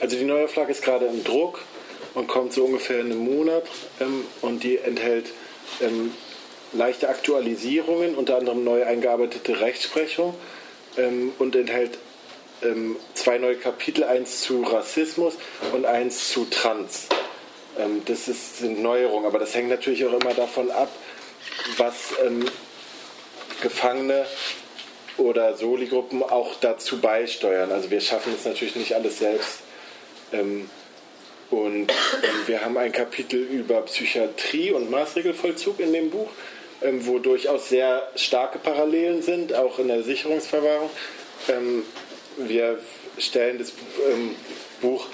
Also 0.00 0.16
die 0.16 0.24
Neuauflage 0.24 0.72
ist 0.72 0.82
gerade 0.82 1.06
im 1.06 1.22
Druck 1.22 1.60
und 2.14 2.26
kommt 2.28 2.52
so 2.52 2.64
ungefähr 2.64 3.00
in 3.00 3.12
einem 3.12 3.24
Monat 3.24 3.64
ähm, 4.00 4.26
und 4.40 4.62
die 4.62 4.78
enthält 4.78 5.32
ähm, 5.80 6.12
leichte 6.72 7.08
Aktualisierungen, 7.08 8.14
unter 8.14 8.36
anderem 8.38 8.64
neu 8.64 8.84
eingearbeitete 8.84 9.60
Rechtsprechung 9.60 10.34
ähm, 10.96 11.32
und 11.38 11.54
enthält 11.56 11.98
ähm, 12.62 12.96
zwei 13.14 13.38
neue 13.38 13.56
Kapitel, 13.56 14.04
eins 14.04 14.40
zu 14.40 14.62
Rassismus 14.62 15.34
und 15.72 15.84
eins 15.84 16.30
zu 16.30 16.46
Trans. 16.46 17.08
Ähm, 17.78 18.02
das 18.06 18.28
ist, 18.28 18.58
sind 18.58 18.82
Neuerungen, 18.82 19.26
aber 19.26 19.38
das 19.38 19.54
hängt 19.54 19.68
natürlich 19.68 20.04
auch 20.04 20.12
immer 20.12 20.34
davon 20.34 20.70
ab, 20.70 20.90
was 21.76 22.14
ähm, 22.24 22.44
Gefangene 23.60 24.26
oder 25.16 25.56
Soli-Gruppen 25.56 26.22
auch 26.22 26.54
dazu 26.60 27.00
beisteuern. 27.00 27.70
Also 27.72 27.90
wir 27.90 28.00
schaffen 28.00 28.34
es 28.36 28.44
natürlich 28.44 28.76
nicht 28.76 28.94
alles 28.94 29.18
selbst. 29.18 29.60
Ähm, 30.32 30.68
und 31.50 31.90
ähm, 31.90 32.46
wir 32.46 32.64
haben 32.64 32.76
ein 32.76 32.92
Kapitel 32.92 33.38
über 33.40 33.82
Psychiatrie 33.82 34.72
und 34.72 34.90
Maßregelvollzug 34.90 35.78
in 35.80 35.92
dem 35.92 36.10
Buch, 36.10 36.28
ähm, 36.82 37.06
wo 37.06 37.18
durchaus 37.18 37.68
sehr 37.68 38.08
starke 38.16 38.58
Parallelen 38.58 39.22
sind, 39.22 39.54
auch 39.54 39.78
in 39.78 39.88
der 39.88 40.02
Sicherungsverwahrung. 40.02 40.90
Ähm, 41.48 41.84
wir 42.36 42.78
stellen 43.18 43.58
das 43.58 43.72
Buch 44.80 45.06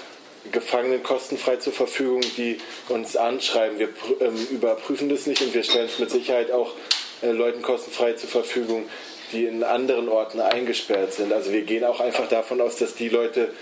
Gefangenen 0.51 1.03
kostenfrei 1.03 1.57
zur 1.57 1.73
Verfügung, 1.73 2.21
die 2.37 2.59
uns 2.89 3.15
anschreiben. 3.15 3.77
Wir 3.77 3.89
ähm, 4.19 4.47
überprüfen 4.49 5.09
das 5.09 5.27
nicht 5.27 5.41
und 5.41 5.53
wir 5.53 5.63
stellen 5.63 5.85
es 5.85 5.99
mit 5.99 6.09
Sicherheit 6.09 6.51
auch 6.51 6.73
äh, 7.21 7.31
Leuten 7.31 7.61
kostenfrei 7.61 8.13
zur 8.13 8.29
Verfügung, 8.29 8.89
die 9.31 9.45
in 9.45 9.63
anderen 9.63 10.09
Orten 10.09 10.39
eingesperrt 10.39 11.13
sind. 11.13 11.31
Also 11.31 11.51
wir 11.51 11.61
gehen 11.61 11.83
auch 11.83 11.99
einfach 11.99 12.27
davon 12.27 12.59
aus, 12.59 12.77
dass 12.77 12.95
die 12.95 13.09
Leute, 13.09 13.53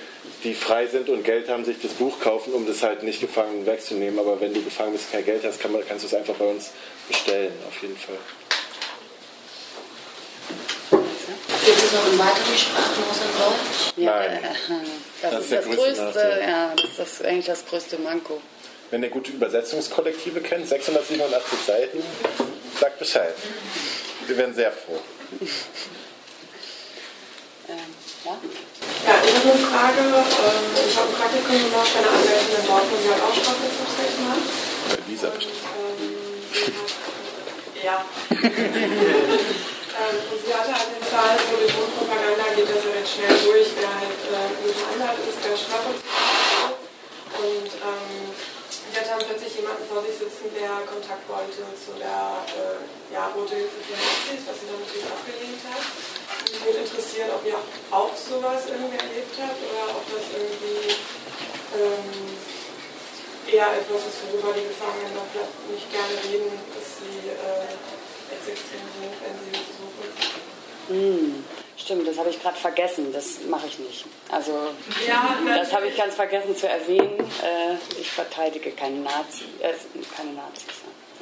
die 0.43 0.53
frei 0.53 0.87
sind 0.87 1.09
und 1.09 1.23
Geld 1.23 1.49
haben, 1.49 1.65
sich 1.65 1.81
das 1.81 1.91
Buch 1.91 2.19
kaufen, 2.19 2.53
um 2.53 2.65
das 2.65 2.81
halt 2.81 3.03
nicht 3.03 3.19
gefangen 3.19 3.65
wegzunehmen. 3.65 4.17
Aber 4.19 4.39
wenn 4.39 4.53
du 4.53 4.61
gefangen 4.63 4.93
bist 4.93 5.05
und 5.05 5.11
kein 5.11 5.25
Geld 5.25 5.43
hast, 5.43 5.59
kann 5.59 5.71
man, 5.71 5.81
kannst 5.87 6.03
du 6.03 6.07
es 6.07 6.13
einfach 6.13 6.35
bei 6.35 6.45
uns 6.45 6.71
bestellen, 7.07 7.53
auf 7.67 7.81
jeden 7.81 7.97
Fall. 7.97 8.17
Gibt 11.65 11.77
es 11.77 11.93
noch 11.93 12.11
in 12.11 12.17
weiteren 12.17 12.57
Sprachen 12.57 13.03
außer 13.09 13.25
Deutsch? 13.37 13.93
Nein. 13.97 14.39
Das, 15.21 15.31
Das 15.31 15.39
ist 15.39 15.45
ist 15.45 15.51
der 15.51 15.61
das 15.61 15.75
größte 15.75 16.03
größte, 16.03 16.39
ja, 16.47 16.73
das 16.75 16.85
ist 16.85 16.99
das, 16.99 17.21
eigentlich 17.25 17.45
das 17.45 17.65
größte 17.65 17.97
Manko. 17.99 18.41
Wenn 18.91 19.03
ihr 19.03 19.09
gute 19.09 19.31
Übersetzungskollektive 19.31 20.41
kennt, 20.41 20.67
687 20.67 21.59
Seiten, 21.65 22.03
sagt 22.79 22.99
Bescheid. 22.99 23.35
Wir 24.27 24.37
wären 24.37 24.53
sehr 24.53 24.71
froh. 24.71 24.99
Ähm, 27.69 27.77
ja? 28.25 28.31
Ja, 29.05 29.13
ich 29.23 29.35
habe 29.35 29.51
eine 29.51 29.59
Frage. 29.61 29.99
Ähm, 29.99 30.65
ich 30.87 30.95
habe 30.97 31.07
ein 31.07 31.15
Praktikum 31.15 31.69
gemacht 31.69 31.89
bei 31.93 31.99
einer 31.99 32.11
Anwältin 32.17 32.55
in 32.59 32.65
Dortmund, 32.65 33.01
die 33.03 33.09
hat 33.13 33.21
auch 33.21 33.35
Strafvollzugsrecht 33.35 34.15
gemacht. 34.17 34.43
Bei 34.89 34.97
Lisa 35.07 35.29
bestimmt. 35.29 35.59
Ja. 37.83 38.05
ähm, 38.29 38.57
und 40.31 40.39
sie 40.45 40.53
hatte 40.53 40.71
halt 40.73 40.89
den 40.97 41.05
Fall, 41.05 41.37
wo 41.51 41.55
die 41.61 41.71
Mundpropaganda 41.71 42.45
geht 42.55 42.69
das 42.69 42.83
ja 42.83 42.91
recht 42.91 43.11
schnell 43.13 43.37
durch, 43.45 43.67
wer 43.77 43.89
gute 44.69 44.85
Anwalt 44.85 45.17
ist, 45.25 45.41
Strafvollzug 45.41 46.05
hat. 46.05 46.77
Und 47.41 47.71
ähm, 47.73 48.29
sie 48.69 48.93
hatte 48.93 49.09
dann 49.17 49.25
plötzlich 49.25 49.53
jemanden 49.57 49.85
vor 49.89 50.01
sich 50.05 50.13
sitzen, 50.13 50.53
der 50.53 50.85
Kontakt 50.85 51.25
wollte 51.25 51.65
zu 51.73 51.97
der 51.97 52.45
äh, 52.53 52.77
ja, 53.09 53.33
Rote 53.33 53.57
Hilfe 53.57 53.81
für 53.81 53.97
Nazis, 53.97 54.45
was 54.45 54.55
sie 54.61 54.69
dann 54.69 54.81
natürlich 54.81 55.09
abgelehnt 55.09 55.61
hat. 55.73 55.85
Und 55.85 56.47
mich 56.53 56.61
würde 56.65 56.85
interessieren, 56.85 57.29
ob 57.33 57.41
ihr 57.45 57.57
auch 57.89 58.13
sowas 58.13 58.69
irgendwie 58.69 58.99
erlebt 58.99 59.33
habt 59.41 59.57
oder 59.57 59.83
ob 59.97 60.05
das 60.05 60.25
irgendwie 60.37 60.93
ähm, 61.73 62.13
eher 63.49 63.73
etwas 63.73 64.05
ist, 64.05 64.21
worüber 64.29 64.53
die 64.53 64.69
Gefangenen 64.69 65.17
vielleicht 65.33 65.57
nicht 65.65 65.89
gerne 65.89 66.13
reden, 66.29 66.53
dass 66.77 67.01
sie 67.01 67.33
äh, 67.33 67.73
sind, 68.45 68.61
wenn 69.01 69.35
sie 69.41 69.57
suchen. 69.73 70.07
Hm, 70.89 71.45
stimmt, 71.81 72.07
das 72.07 72.17
habe 72.17 72.29
ich 72.29 72.41
gerade 72.41 72.57
vergessen. 72.57 73.11
Das 73.13 73.39
mache 73.49 73.67
ich 73.67 73.79
nicht. 73.79 74.05
Also, 74.31 74.51
Ja, 75.07 75.37
das 75.55 75.73
habe 75.73 75.87
ich 75.87 75.97
ganz 75.97 76.15
vergessen 76.15 76.55
zu 76.55 76.67
erwähnen. 76.67 77.19
Äh, 77.19 77.99
ich 77.99 78.09
verteidige 78.09 78.71
keine, 78.71 78.97
Nazi, 78.97 79.45
äh, 79.59 79.73
keine 80.15 80.33
Nazis. 80.33 80.65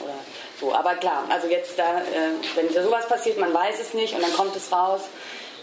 Oder 0.04 0.14
so. 0.60 0.74
Aber 0.74 0.96
klar, 0.96 1.26
also 1.30 1.48
jetzt 1.48 1.78
da, 1.78 2.02
äh, 2.02 2.32
wenn 2.56 2.74
da 2.74 2.84
sowas 2.84 3.08
passiert, 3.08 3.38
man 3.40 3.54
weiß 3.54 3.80
es 3.80 3.94
nicht 3.94 4.14
und 4.14 4.22
dann 4.22 4.34
kommt 4.34 4.56
es 4.56 4.72
raus, 4.72 5.02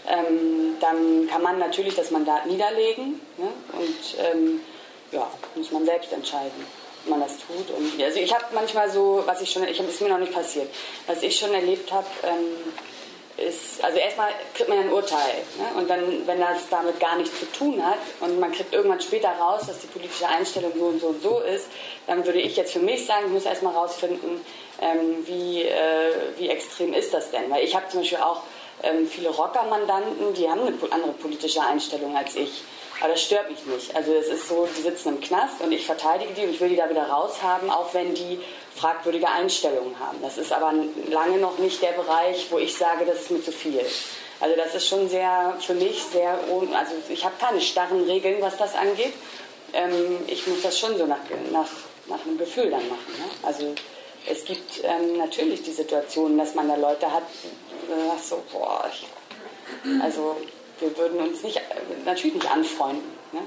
ähm, 0.07 0.77
dann 0.79 1.27
kann 1.29 1.41
man 1.41 1.57
natürlich 1.59 1.95
das 1.95 2.11
Mandat 2.11 2.45
niederlegen. 2.45 3.19
Ne? 3.37 3.47
Und 3.73 4.17
ähm, 4.19 4.61
ja, 5.11 5.27
muss 5.55 5.71
man 5.71 5.85
selbst 5.85 6.11
entscheiden, 6.11 6.65
ob 7.03 7.09
man 7.09 7.21
das 7.21 7.37
tut. 7.37 7.69
Und, 7.75 8.01
also 8.01 8.19
ich 8.19 8.33
habe 8.33 8.45
manchmal 8.53 8.89
so, 8.89 9.23
was 9.25 9.41
ich 9.41 9.51
schon, 9.51 9.63
ich 9.67 9.79
ist 9.79 10.01
mir 10.01 10.09
noch 10.09 10.19
nicht 10.19 10.33
passiert, 10.33 10.67
was 11.07 11.23
ich 11.23 11.37
schon 11.37 11.53
erlebt 11.53 11.91
habe, 11.91 12.07
ähm, 12.23 12.73
ist, 13.37 13.83
also 13.83 13.97
erstmal 13.97 14.29
kriegt 14.53 14.69
man 14.69 14.79
ein 14.79 14.91
Urteil. 14.91 15.43
Ne? 15.57 15.79
Und 15.79 15.89
dann, 15.89 16.25
wenn 16.25 16.39
das 16.39 16.69
damit 16.69 16.99
gar 16.99 17.17
nichts 17.17 17.39
zu 17.39 17.51
tun 17.51 17.85
hat 17.85 17.97
und 18.21 18.39
man 18.39 18.51
kriegt 18.51 18.73
irgendwann 18.73 19.01
später 19.01 19.29
raus, 19.29 19.63
dass 19.67 19.79
die 19.79 19.87
politische 19.87 20.27
Einstellung 20.27 20.71
so 20.77 20.85
und 20.85 21.01
so 21.01 21.07
und 21.07 21.21
so 21.21 21.39
ist, 21.39 21.67
dann 22.07 22.25
würde 22.25 22.39
ich 22.39 22.55
jetzt 22.55 22.73
für 22.73 22.79
mich 22.79 23.05
sagen, 23.05 23.25
ich 23.27 23.31
muss 23.31 23.45
erstmal 23.45 23.73
rausfinden, 23.73 24.41
ähm, 24.81 25.25
wie, 25.25 25.63
äh, 25.63 26.11
wie 26.37 26.49
extrem 26.49 26.93
ist 26.93 27.13
das 27.13 27.31
denn? 27.31 27.49
Weil 27.49 27.63
ich 27.63 27.75
habe 27.75 27.87
zum 27.89 28.01
Beispiel 28.01 28.19
auch 28.19 28.41
ähm, 28.83 29.07
viele 29.07 29.29
Rocker-Mandanten, 29.29 30.33
die 30.33 30.49
haben 30.49 30.61
eine 30.61 30.77
andere 30.91 31.11
politische 31.13 31.61
Einstellung 31.61 32.15
als 32.15 32.35
ich. 32.35 32.63
Aber 33.01 33.09
das 33.09 33.21
stört 33.21 33.49
mich 33.49 33.65
nicht. 33.65 33.95
Also 33.95 34.13
es 34.13 34.27
ist 34.27 34.47
so, 34.47 34.67
die 34.77 34.81
sitzen 34.81 35.09
im 35.09 35.21
Knast 35.21 35.61
und 35.61 35.71
ich 35.71 35.85
verteidige 35.85 36.33
die 36.33 36.43
und 36.43 36.51
ich 36.51 36.61
will 36.61 36.69
die 36.69 36.77
da 36.77 36.89
wieder 36.89 37.09
raushaben, 37.09 37.69
auch 37.69 37.93
wenn 37.93 38.13
die 38.13 38.39
fragwürdige 38.75 39.27
Einstellungen 39.27 39.97
haben. 39.99 40.21
Das 40.21 40.37
ist 40.37 40.51
aber 40.51 40.73
lange 41.09 41.37
noch 41.37 41.57
nicht 41.59 41.81
der 41.81 41.93
Bereich, 41.93 42.47
wo 42.49 42.59
ich 42.59 42.77
sage, 42.77 43.05
das 43.05 43.21
ist 43.21 43.31
mir 43.31 43.43
zu 43.43 43.51
viel. 43.51 43.85
Also 44.39 44.55
das 44.55 44.75
ist 44.75 44.87
schon 44.87 45.07
sehr, 45.07 45.55
für 45.59 45.73
mich 45.73 46.03
sehr, 46.03 46.37
also 46.73 46.93
ich 47.09 47.23
habe 47.23 47.35
keine 47.39 47.61
starren 47.61 48.03
Regeln, 48.03 48.41
was 48.41 48.57
das 48.57 48.75
angeht. 48.75 49.13
Ähm, 49.73 50.19
ich 50.27 50.45
muss 50.47 50.61
das 50.61 50.77
schon 50.77 50.97
so 50.97 51.05
nach, 51.05 51.19
nach, 51.51 51.69
nach 52.07 52.25
einem 52.25 52.37
Gefühl 52.37 52.69
dann 52.69 52.87
machen. 52.89 53.13
Ne? 53.17 53.25
Also 53.43 53.73
es 54.29 54.43
gibt 54.43 54.83
ähm, 54.83 55.17
natürlich 55.17 55.63
die 55.63 55.71
Situation, 55.71 56.37
dass 56.37 56.53
man 56.53 56.67
da 56.67 56.75
Leute 56.75 57.11
hat, 57.11 57.23
sagst 58.09 58.29
so, 58.29 58.43
boah, 58.51 58.89
ich, 58.91 59.07
also 60.01 60.35
wir 60.79 60.97
würden 60.97 61.19
uns 61.19 61.43
nicht, 61.43 61.57
äh, 61.57 61.61
natürlich 62.05 62.35
nicht 62.35 62.51
anfreunden. 62.51 63.09
Ne? 63.31 63.41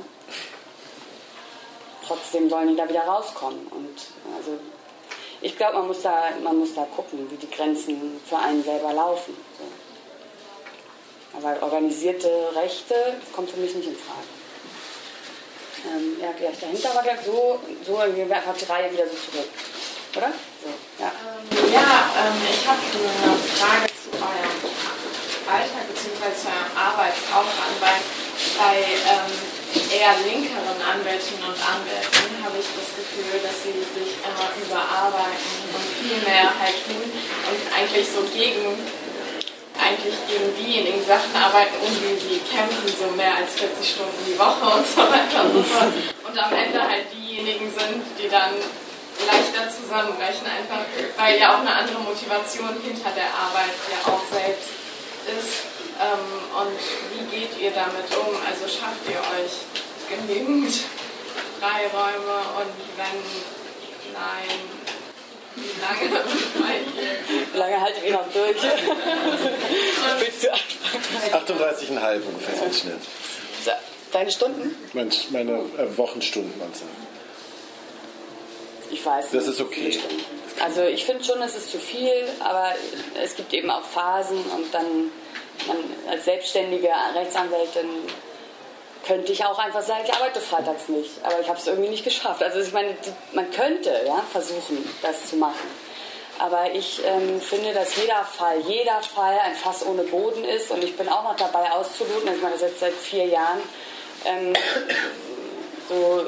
trotzdem 2.09 2.49
sollen 2.49 2.69
die 2.69 2.77
da 2.77 2.89
wieder 2.89 3.03
rauskommen. 3.03 3.67
Und 3.71 3.97
also 4.37 4.53
ich 5.41 5.57
glaube, 5.57 5.79
man, 5.79 5.87
muss 5.87 6.03
da, 6.03 6.25
man 6.43 6.59
muss 6.59 6.75
da 6.75 6.85
gucken, 6.85 7.31
wie 7.31 7.37
die 7.37 7.51
Grenzen 7.51 8.21
für 8.29 8.39
einen 8.39 8.63
selber 8.63 8.93
laufen. 8.93 9.37
Aber 11.37 11.63
organisierte 11.63 12.29
Rechte 12.57 12.95
kommt 13.33 13.51
für 13.51 13.59
mich 13.59 13.75
nicht 13.75 13.89
in 13.89 13.97
Frage. 13.97 14.27
Ähm, 15.87 16.17
ja, 16.21 16.33
gleich 16.33 16.59
dahinter 16.59 16.93
war 16.95 17.03
gleich 17.03 17.21
so, 17.25 17.61
so 17.87 17.99
wir 17.99 18.37
einfach 18.37 18.57
die 18.57 18.65
Reihe 18.65 18.93
wieder 18.93 19.07
so 19.07 19.15
zurück. 19.15 19.49
Oder? 20.17 20.33
So, 20.65 21.03
ja, 21.03 21.13
ähm, 21.13 21.73
ja 21.73 22.11
ähm, 22.19 22.43
ich 22.51 22.67
habe 22.67 22.81
eine 23.23 23.39
Frage 23.39 23.87
zu 23.95 24.11
eurem 24.17 25.08
Alltag 25.49 25.89
bzw. 25.89 26.29
eurem 26.45 26.73
Arbeitsaufwand, 26.77 27.77
weil 27.81 28.01
bei 28.61 28.77
ähm, 28.85 29.33
eher 29.89 30.13
linkeren 30.29 30.77
Anwältinnen 30.77 31.45
und 31.49 31.57
Anwälten 31.57 32.37
habe 32.45 32.61
ich 32.61 32.69
das 32.77 32.93
Gefühl, 32.93 33.41
dass 33.41 33.57
sie 33.65 33.73
sich 33.73 34.21
immer 34.21 34.49
überarbeiten 34.61 35.73
und 35.73 35.85
viel 35.97 36.21
mehr 36.21 36.53
halt 36.53 36.77
tun 36.85 37.01
und 37.01 37.61
eigentlich 37.73 38.07
so 38.09 38.21
gegen 38.29 38.77
eigentlich 39.79 40.19
gegen 40.27 40.53
diejenigen 40.59 41.01
Sachen 41.07 41.33
arbeiten, 41.33 41.79
um 41.81 41.93
die 41.97 42.19
sie 42.19 42.43
kämpfen, 42.45 42.89
so 42.93 43.09
mehr 43.15 43.37
als 43.37 43.55
40 43.55 43.79
Stunden 43.79 44.21
die 44.27 44.37
Woche 44.37 44.67
und 44.75 44.85
so 44.85 45.01
weiter 45.07 45.47
und 45.47 45.53
so 45.55 45.63
fort. 45.63 45.95
Und 46.27 46.37
am 46.37 46.53
Ende 46.53 46.83
halt 46.83 47.07
diejenigen 47.15 47.71
sind, 47.71 48.03
die 48.19 48.29
dann 48.29 48.59
leichter 49.25 49.71
zusammenbrechen, 49.71 50.47
einfach 50.47 50.83
weil 51.17 51.39
ja 51.39 51.55
auch 51.55 51.61
eine 51.61 51.75
andere 51.75 52.01
Motivation 52.01 52.75
hinter 52.83 53.11
der 53.15 53.31
Arbeit 53.31 53.75
ja 53.91 54.13
auch 54.13 54.23
selbst 54.31 54.78
ist. 55.39 55.69
Ähm, 56.01 56.25
und 56.57 56.79
wie 57.13 57.37
geht 57.37 57.59
ihr 57.61 57.71
damit 57.71 58.07
um? 58.17 58.35
Also 58.47 58.65
schafft 58.67 59.03
ihr 59.09 59.21
euch 59.37 59.67
genügend 60.09 60.73
Freiräume 61.61 62.39
und 62.59 62.75
wenn 62.97 63.19
nein, 64.15 64.59
wie 65.57 65.75
lange 65.81 66.23
Wie 67.53 67.59
lange 67.59 67.81
haltet 67.81 68.05
ihr 68.05 68.13
noch 68.13 68.33
durch? 68.33 68.57
Willst 70.21 70.45
du 70.45 70.49
38,5 70.53 72.23
ungefähr 72.23 72.55
so 72.57 72.79
Schnitt. 72.79 73.01
Deine 74.13 74.31
Stunden? 74.31 74.75
Meine, 74.95 75.11
meine 75.31 75.53
äh, 75.53 75.97
Wochenstunden, 75.97 76.59
du? 76.81 76.87
Ich 78.91 79.05
weiß. 79.05 79.27
Das 79.33 79.47
ist 79.47 79.61
okay. 79.61 79.99
Also 80.65 80.83
ich 80.83 81.05
finde 81.05 81.23
schon, 81.25 81.43
es 81.43 81.55
ist 81.55 81.71
zu 81.71 81.79
viel, 81.79 82.27
aber 82.41 82.73
es 83.23 83.37
gibt 83.37 83.53
eben 83.53 83.71
auch 83.71 83.85
Phasen 83.85 84.39
und 84.39 84.73
dann 84.73 85.11
man 85.67 85.77
als 86.11 86.25
selbstständige 86.25 86.91
Rechtsanwältin 87.15 87.89
könnte 89.07 89.33
ich 89.33 89.45
auch 89.45 89.59
einfach 89.59 89.83
sagen, 89.83 90.03
ich 90.05 90.13
arbeite 90.13 90.41
freitags 90.41 90.89
nicht, 90.89 91.11
aber 91.23 91.41
ich 91.41 91.49
habe 91.49 91.59
es 91.59 91.67
irgendwie 91.67 91.89
nicht 91.89 92.05
geschafft. 92.05 92.43
Also 92.43 92.61
ich 92.61 92.73
meine, 92.73 92.95
man 93.33 93.51
könnte 93.51 93.91
ja, 94.07 94.23
versuchen, 94.31 94.89
das 95.03 95.31
zu 95.31 95.37
machen. 95.37 95.89
Aber 96.39 96.73
ich 96.73 97.01
ähm, 97.05 97.41
finde, 97.41 97.73
dass 97.73 97.97
jeder 97.97 98.25
Fall, 98.25 98.61
jeder 98.61 99.01
Fall 99.03 99.39
ein 99.41 99.55
Fass 99.55 99.85
ohne 99.85 100.05
Boden 100.05 100.45
ist 100.45 100.71
und 100.71 100.85
ich 100.85 100.97
bin 100.97 101.09
auch 101.09 101.25
noch 101.25 101.37
dabei 101.37 101.73
auszuloten, 101.73 102.33
ich 102.33 102.41
mache 102.41 102.53
das 102.53 102.61
jetzt 102.61 102.81
seit 102.81 102.93
vier 102.93 103.27
Jahren, 103.27 103.61
ähm, 104.25 104.55
so 105.89 106.27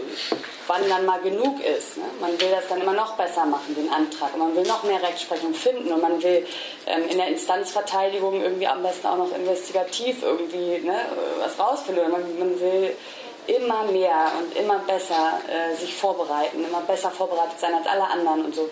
wann 0.70 0.88
dann 0.88 1.04
mal 1.04 1.20
genug 1.20 1.58
ist. 1.64 1.96
Ne? 1.96 2.04
Man 2.20 2.40
will 2.40 2.50
das 2.50 2.68
dann 2.68 2.80
immer 2.80 2.92
noch 2.92 3.16
besser 3.16 3.44
machen, 3.44 3.74
den 3.74 3.92
Antrag. 3.92 4.32
Und 4.34 4.38
man 4.38 4.54
will 4.54 4.62
noch 4.62 4.84
mehr 4.84 5.02
Rechtsprechung 5.02 5.52
finden 5.52 5.92
und 5.92 6.00
man 6.00 6.22
will 6.22 6.46
ähm, 6.86 7.08
in 7.08 7.18
der 7.18 7.26
Instanzverteidigung 7.26 8.40
irgendwie 8.40 8.68
am 8.68 8.80
besten 8.80 9.08
auch 9.08 9.16
noch 9.16 9.34
investigativ 9.34 10.22
irgendwie 10.22 10.78
ne, 10.86 10.94
was 11.40 11.58
rausfinden. 11.58 12.08
Man, 12.12 12.38
man 12.38 12.60
will 12.60 12.96
immer 13.48 13.82
mehr 13.84 14.30
und 14.38 14.56
immer 14.56 14.78
besser 14.86 15.40
äh, 15.48 15.74
sich 15.74 15.96
vorbereiten, 15.96 16.64
immer 16.64 16.82
besser 16.82 17.10
vorbereitet 17.10 17.58
sein 17.58 17.74
als 17.74 17.88
alle 17.88 18.04
anderen 18.08 18.44
und 18.44 18.54
so. 18.54 18.70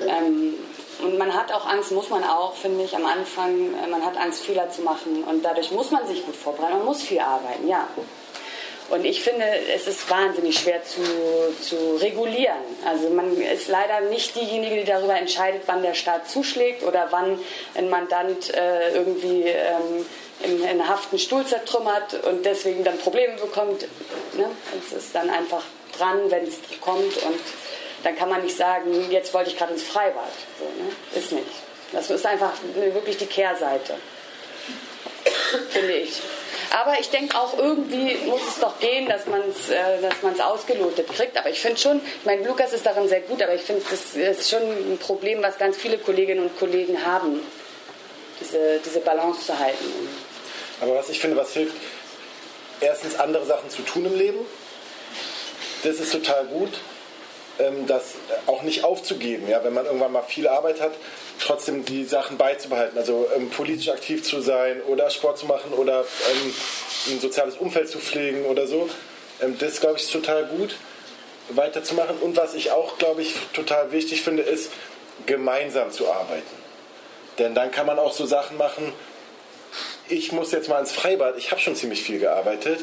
Ähm, 0.00 0.54
und 1.00 1.16
man 1.16 1.32
hat 1.32 1.52
auch 1.52 1.66
Angst, 1.66 1.92
muss 1.92 2.10
man 2.10 2.24
auch, 2.24 2.54
finde 2.54 2.82
ich, 2.82 2.96
am 2.96 3.06
Anfang, 3.06 3.72
äh, 3.84 3.86
man 3.86 4.04
hat 4.04 4.16
Angst, 4.16 4.44
Fehler 4.44 4.68
zu 4.70 4.82
machen. 4.82 5.22
Und 5.22 5.44
dadurch 5.44 5.70
muss 5.70 5.92
man 5.92 6.06
sich 6.08 6.26
gut 6.26 6.34
vorbereiten, 6.34 6.78
man 6.78 6.86
muss 6.86 7.02
viel 7.02 7.20
arbeiten, 7.20 7.68
ja. 7.68 7.86
Und 8.88 9.04
ich 9.04 9.22
finde, 9.22 9.44
es 9.74 9.88
ist 9.88 10.08
wahnsinnig 10.08 10.58
schwer 10.58 10.82
zu, 10.84 11.02
zu 11.60 11.96
regulieren. 11.96 12.54
Also 12.84 13.10
man 13.10 13.36
ist 13.40 13.68
leider 13.68 14.00
nicht 14.02 14.36
diejenige, 14.36 14.76
die 14.76 14.84
darüber 14.84 15.16
entscheidet, 15.16 15.62
wann 15.66 15.82
der 15.82 15.94
Staat 15.94 16.28
zuschlägt 16.28 16.84
oder 16.84 17.08
wann 17.10 17.38
ein 17.74 17.90
Mandant 17.90 18.54
äh, 18.54 18.92
irgendwie 18.92 19.42
ähm, 19.42 20.06
in, 20.44 20.64
in 20.64 20.88
Haft 20.88 21.10
einen 21.10 21.18
Stuhl 21.18 21.44
zertrümmert 21.44 22.14
und 22.24 22.44
deswegen 22.46 22.84
dann 22.84 22.98
Probleme 22.98 23.34
bekommt. 23.34 23.82
Ne? 24.34 24.48
Es 24.78 24.96
ist 24.96 25.14
dann 25.14 25.30
einfach 25.30 25.62
dran, 25.96 26.30
wenn 26.30 26.44
es 26.44 26.58
kommt 26.80 27.16
und 27.22 27.40
dann 28.04 28.14
kann 28.14 28.28
man 28.28 28.42
nicht 28.42 28.56
sagen, 28.56 29.10
jetzt 29.10 29.34
wollte 29.34 29.50
ich 29.50 29.58
gerade 29.58 29.72
ins 29.72 29.82
Freibad. 29.82 30.30
So, 30.60 30.64
ne? 30.64 30.92
Ist 31.14 31.32
nicht. 31.32 31.46
Das 31.92 32.10
ist 32.10 32.26
einfach 32.26 32.52
wirklich 32.74 33.16
die 33.16 33.26
Kehrseite, 33.26 33.94
finde 35.70 35.92
ich. 35.92 36.20
Aber 36.70 36.98
ich 36.98 37.10
denke 37.10 37.36
auch, 37.38 37.56
irgendwie 37.56 38.16
muss 38.26 38.40
es 38.48 38.60
doch 38.60 38.78
gehen, 38.78 39.08
dass 39.08 39.26
man 39.26 39.40
es 39.48 39.70
äh, 39.70 40.42
ausgelotet 40.42 41.08
kriegt. 41.08 41.36
Aber 41.36 41.50
ich 41.50 41.60
finde 41.60 41.78
schon, 41.78 42.00
ich 42.00 42.24
meine, 42.24 42.46
Lukas 42.46 42.72
ist 42.72 42.84
darin 42.86 43.08
sehr 43.08 43.20
gut, 43.20 43.42
aber 43.42 43.54
ich 43.54 43.62
finde, 43.62 43.82
das 43.90 44.14
ist 44.14 44.50
schon 44.50 44.62
ein 44.62 44.98
Problem, 44.98 45.42
was 45.42 45.58
ganz 45.58 45.76
viele 45.76 45.98
Kolleginnen 45.98 46.42
und 46.42 46.58
Kollegen 46.58 47.04
haben, 47.04 47.40
diese, 48.40 48.80
diese 48.84 49.00
Balance 49.00 49.46
zu 49.46 49.58
halten. 49.58 50.08
Aber 50.80 50.94
was 50.94 51.08
ich 51.08 51.18
finde, 51.18 51.36
was 51.36 51.52
hilft, 51.52 51.76
erstens 52.80 53.18
andere 53.18 53.46
Sachen 53.46 53.70
zu 53.70 53.82
tun 53.82 54.04
im 54.04 54.16
Leben. 54.16 54.38
Das 55.82 55.96
ist 55.96 56.12
total 56.12 56.46
gut 56.46 56.72
ähm, 57.58 57.86
das 57.86 58.14
auch 58.46 58.62
nicht 58.62 58.84
aufzugeben, 58.84 59.48
ja, 59.48 59.62
wenn 59.64 59.72
man 59.72 59.86
irgendwann 59.86 60.12
mal 60.12 60.22
viel 60.22 60.48
Arbeit 60.48 60.80
hat, 60.80 60.92
trotzdem 61.40 61.84
die 61.84 62.04
Sachen 62.04 62.36
beizubehalten, 62.36 62.98
also 62.98 63.28
ähm, 63.34 63.50
politisch 63.50 63.88
aktiv 63.88 64.22
zu 64.22 64.40
sein 64.40 64.82
oder 64.82 65.10
Sport 65.10 65.38
zu 65.38 65.46
machen 65.46 65.72
oder 65.72 66.00
ähm, 66.00 66.54
ein 67.10 67.20
soziales 67.20 67.56
Umfeld 67.56 67.88
zu 67.88 67.98
pflegen 67.98 68.44
oder 68.46 68.66
so. 68.66 68.88
Ähm, 69.42 69.56
das, 69.58 69.80
glaube 69.80 69.96
ich, 69.96 70.04
ist 70.04 70.12
total 70.12 70.46
gut 70.46 70.76
weiterzumachen. 71.50 72.18
Und 72.18 72.36
was 72.36 72.54
ich 72.54 72.72
auch, 72.72 72.98
glaube 72.98 73.22
ich, 73.22 73.34
total 73.52 73.92
wichtig 73.92 74.22
finde, 74.22 74.42
ist, 74.42 74.72
gemeinsam 75.26 75.90
zu 75.90 76.10
arbeiten. 76.10 76.42
Denn 77.38 77.54
dann 77.54 77.70
kann 77.70 77.86
man 77.86 77.98
auch 77.98 78.12
so 78.12 78.26
Sachen 78.26 78.56
machen, 78.56 78.92
ich 80.08 80.32
muss 80.32 80.52
jetzt 80.52 80.68
mal 80.68 80.78
ins 80.80 80.92
Freibad, 80.92 81.36
ich 81.36 81.50
habe 81.50 81.60
schon 81.60 81.76
ziemlich 81.76 82.02
viel 82.02 82.18
gearbeitet, 82.18 82.80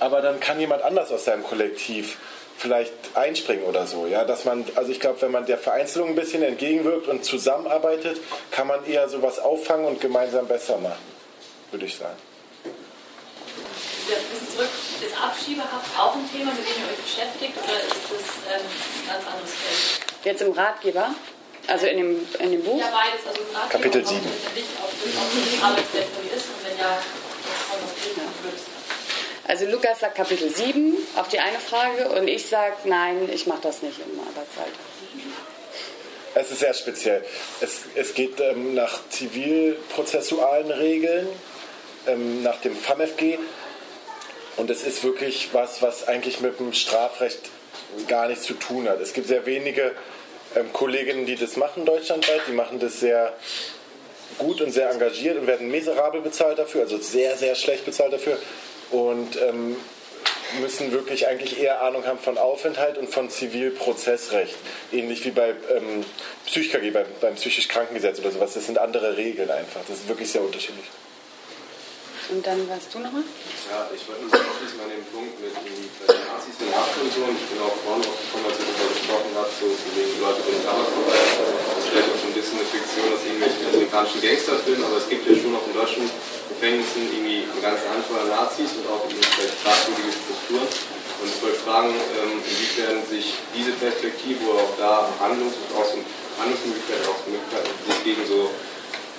aber 0.00 0.22
dann 0.22 0.40
kann 0.40 0.58
jemand 0.58 0.82
anders 0.82 1.12
aus 1.12 1.24
seinem 1.24 1.44
Kollektiv 1.44 2.18
vielleicht 2.56 2.92
einspringen 3.14 3.64
oder 3.64 3.86
so. 3.86 4.06
Ja? 4.06 4.24
Dass 4.24 4.44
man, 4.44 4.64
also 4.74 4.90
ich 4.90 5.00
glaube, 5.00 5.20
wenn 5.22 5.30
man 5.30 5.46
der 5.46 5.58
Vereinzelung 5.58 6.10
ein 6.10 6.14
bisschen 6.14 6.42
entgegenwirkt 6.42 7.06
und 7.06 7.24
zusammenarbeitet, 7.24 8.20
kann 8.50 8.66
man 8.66 8.84
eher 8.84 9.08
sowas 9.08 9.38
auffangen 9.38 9.86
und 9.86 10.00
gemeinsam 10.00 10.46
besser 10.46 10.78
machen, 10.78 10.98
würde 11.70 11.86
ich 11.86 11.96
sagen. 11.96 12.16
Ja, 14.08 14.16
ein 14.16 14.24
bisschen 14.24 14.56
zurück. 14.56 14.68
Ist 15.00 15.16
Abschiebehaft 15.22 15.98
auch 15.98 16.14
ein 16.14 16.28
Thema, 16.30 16.50
mit 16.52 16.64
dem 16.64 16.82
ihr 16.82 16.90
euch 16.90 17.04
beschäftigt 17.04 17.54
oder 17.56 17.78
ist 17.78 18.04
das 18.10 18.26
ähm, 18.50 18.66
ein 18.66 19.06
ganz 19.06 19.24
anderes 19.24 19.54
Feld? 19.54 20.24
Jetzt 20.24 20.42
im 20.42 20.52
Ratgeber? 20.52 21.14
Also 21.66 21.86
in 21.86 21.98
dem, 21.98 22.28
in 22.40 22.50
dem 22.50 22.62
Buch? 22.64 22.80
Ja, 22.80 22.90
beides. 22.90 23.24
Also 23.24 23.40
im 23.40 23.54
Ratgeber 23.54 23.70
Kapitel 23.70 24.04
7. 24.04 24.20
Auch, 24.20 24.90
auch, 24.90 25.70
Arbeitswelt 25.70 26.08
ist 26.34 26.46
und 26.48 26.60
wenn 26.66 26.76
ja, 26.76 26.98
was 26.98 27.68
soll 27.70 28.10
das 28.16 28.44
würdest 28.44 28.69
also 29.50 29.66
Lukas 29.66 29.98
sagt 29.98 30.14
Kapitel 30.14 30.48
7 30.48 30.96
auf 31.16 31.26
die 31.26 31.40
eine 31.40 31.58
Frage 31.58 32.08
und 32.10 32.28
ich 32.28 32.46
sage, 32.46 32.74
nein, 32.84 33.28
ich 33.32 33.48
mache 33.48 33.62
das 33.62 33.82
nicht 33.82 33.98
im 33.98 34.20
Arbeitszeit. 34.20 34.72
Es 36.36 36.52
ist 36.52 36.60
sehr 36.60 36.72
speziell. 36.72 37.24
Es, 37.60 37.80
es 37.96 38.14
geht 38.14 38.38
ähm, 38.38 38.74
nach 38.74 39.00
zivilprozessualen 39.08 40.70
Regeln, 40.70 41.26
ähm, 42.06 42.44
nach 42.44 42.60
dem 42.60 42.76
FAMFG. 42.76 43.38
Und 44.56 44.70
es 44.70 44.84
ist 44.84 45.02
wirklich 45.02 45.48
was, 45.50 45.82
was 45.82 46.06
eigentlich 46.06 46.40
mit 46.40 46.60
dem 46.60 46.72
Strafrecht 46.72 47.50
gar 48.06 48.28
nichts 48.28 48.44
zu 48.44 48.54
tun 48.54 48.88
hat. 48.88 49.00
Es 49.00 49.12
gibt 49.12 49.26
sehr 49.26 49.46
wenige 49.46 49.96
ähm, 50.54 50.72
Kolleginnen, 50.72 51.26
die 51.26 51.34
das 51.34 51.56
machen 51.56 51.84
deutschlandweit. 51.84 52.42
Die 52.46 52.52
machen 52.52 52.78
das 52.78 53.00
sehr 53.00 53.32
gut 54.38 54.60
und 54.60 54.70
sehr 54.70 54.90
engagiert 54.90 55.36
und 55.36 55.48
werden 55.48 55.68
miserabel 55.72 56.20
bezahlt 56.20 56.60
dafür, 56.60 56.82
also 56.82 56.98
sehr, 56.98 57.36
sehr 57.36 57.56
schlecht 57.56 57.84
bezahlt 57.84 58.12
dafür 58.12 58.38
und 58.90 59.36
ähm, 59.40 59.76
müssen 60.58 60.90
wirklich 60.92 61.28
eigentlich 61.28 61.60
eher 61.60 61.82
Ahnung 61.82 62.04
haben 62.06 62.18
von 62.18 62.38
Aufenthalt 62.38 62.98
und 62.98 63.08
von 63.08 63.30
Zivilprozessrecht. 63.30 64.56
Ähnlich 64.92 65.24
wie 65.24 65.30
bei 65.30 65.54
ähm, 65.74 66.04
PsychKG, 66.46 66.90
beim, 66.90 67.06
beim 67.20 67.34
psychisch 67.36 67.68
Krankengesetz 67.68 68.18
oder 68.18 68.30
sowas. 68.32 68.54
Das 68.54 68.66
sind 68.66 68.78
andere 68.78 69.16
Regeln 69.16 69.50
einfach. 69.50 69.80
Das 69.86 69.98
ist 69.98 70.08
wirklich 70.08 70.30
sehr 70.30 70.42
unterschiedlich. 70.42 70.86
Und 72.30 72.46
dann 72.46 72.62
warst 72.70 72.94
du 72.94 73.02
nochmal? 73.02 73.26
Ja, 73.66 73.90
ich 73.90 74.06
wollte 74.06 74.22
nur 74.22 74.30
sagen, 74.30 74.46
abschließen 74.54 74.78
an 74.78 74.86
dem 74.86 75.02
Punkt 75.10 75.34
mit 75.42 75.50
den, 75.50 75.82
den 75.82 76.22
Nazis 76.30 76.62
in 76.62 76.70
Haft 76.70 76.94
und 77.02 77.10
so. 77.10 77.26
Und 77.26 77.34
ich 77.34 77.46
bin 77.50 77.58
auch 77.58 77.74
vorhin 77.82 78.06
aufgekommen, 78.06 78.46
als 78.46 78.58
ihr 78.62 78.70
darüber 78.70 78.86
gesprochen 78.94 79.32
habt, 79.34 79.52
so 79.58 79.66
zu 79.66 79.88
wegen 79.98 80.14
Leute 80.22 80.40
bringen 80.46 80.62
Tabakverweis. 80.62 81.30
Das 81.42 81.74
ist 81.74 81.88
vielleicht 81.90 82.06
auch 82.06 82.18
schon 82.22 82.30
ein 82.30 82.38
bisschen 82.38 82.58
eine 82.62 82.70
Fiktion 82.70 83.06
aus 83.10 83.22
irgendwelchen 83.26 83.62
amerikanischen 83.66 84.20
Gangsterfilmen, 84.22 84.84
aber 84.86 84.98
es 85.02 85.08
gibt 85.10 85.22
ja 85.26 85.34
schon 85.42 85.52
auch 85.58 85.66
in 85.66 85.74
deutschen 85.74 86.04
Gefängnissen 86.50 87.06
irgendwie 87.08 87.46
eine 87.46 87.62
ganze 87.62 87.86
Handvoll 87.88 88.26
Nazis 88.28 88.74
und 88.76 88.86
auch 88.90 89.06
irgendwie 89.06 89.24
vielleicht 89.24 89.56
fragwürdige 89.62 90.10
Strukturen. 90.10 90.66
Und 90.66 91.28
ich 91.28 91.38
wollte 91.42 91.60
fragen, 91.62 91.94
ähm, 91.94 92.42
inwiefern 92.42 93.00
sich 93.06 93.38
diese 93.54 93.72
Perspektive 93.78 94.40
oder 94.50 94.60
auch 94.66 94.74
da 94.76 94.92
Handlungs 95.20 95.54
aus 95.76 95.94
Handlungsmöglichkeiten, 96.40 97.06
auch 97.06 97.20
Möglichkeiten, 97.28 97.70
sich 97.86 97.98
gegen 98.04 98.24
so 98.26 98.50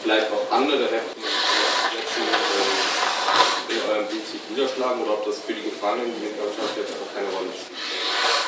vielleicht 0.04 0.28
auch 0.34 0.50
andere 0.52 0.90
Hefte 0.90 1.16
setzen, 1.22 2.26
ähm, 2.26 2.82
in 3.70 3.80
eurem 3.88 4.08
Prinzip 4.10 4.42
niederschlagen 4.50 5.02
oder 5.04 5.14
ob 5.22 5.26
das 5.26 5.40
für 5.46 5.54
die 5.54 5.64
Gefangenen 5.64 6.12
in 6.18 6.36
Deutschland 6.36 6.74
jetzt 6.76 6.94
auch 6.98 7.10
keine 7.16 7.30
Rolle 7.32 7.54
spielt. 7.54 8.41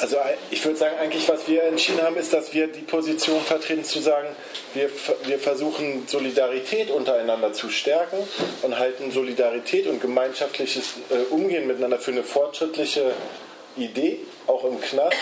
Also 0.00 0.16
ich 0.50 0.64
würde 0.64 0.78
sagen, 0.78 0.96
eigentlich 0.98 1.28
was 1.28 1.46
wir 1.48 1.64
entschieden 1.64 2.02
haben, 2.02 2.16
ist, 2.16 2.32
dass 2.32 2.54
wir 2.54 2.66
die 2.66 2.80
Position 2.80 3.42
vertreten 3.42 3.84
zu 3.84 4.00
sagen, 4.00 4.28
wir, 4.74 4.88
wir 5.24 5.38
versuchen 5.38 6.08
Solidarität 6.08 6.90
untereinander 6.90 7.52
zu 7.52 7.68
stärken 7.68 8.16
und 8.62 8.78
halten 8.78 9.12
Solidarität 9.12 9.86
und 9.86 10.00
gemeinschaftliches 10.00 10.94
äh, 11.10 11.32
Umgehen 11.32 11.66
miteinander 11.66 11.98
für 11.98 12.12
eine 12.12 12.24
fortschrittliche 12.24 13.12
Idee, 13.76 14.20
auch 14.46 14.64
im 14.64 14.80
Knast, 14.80 15.16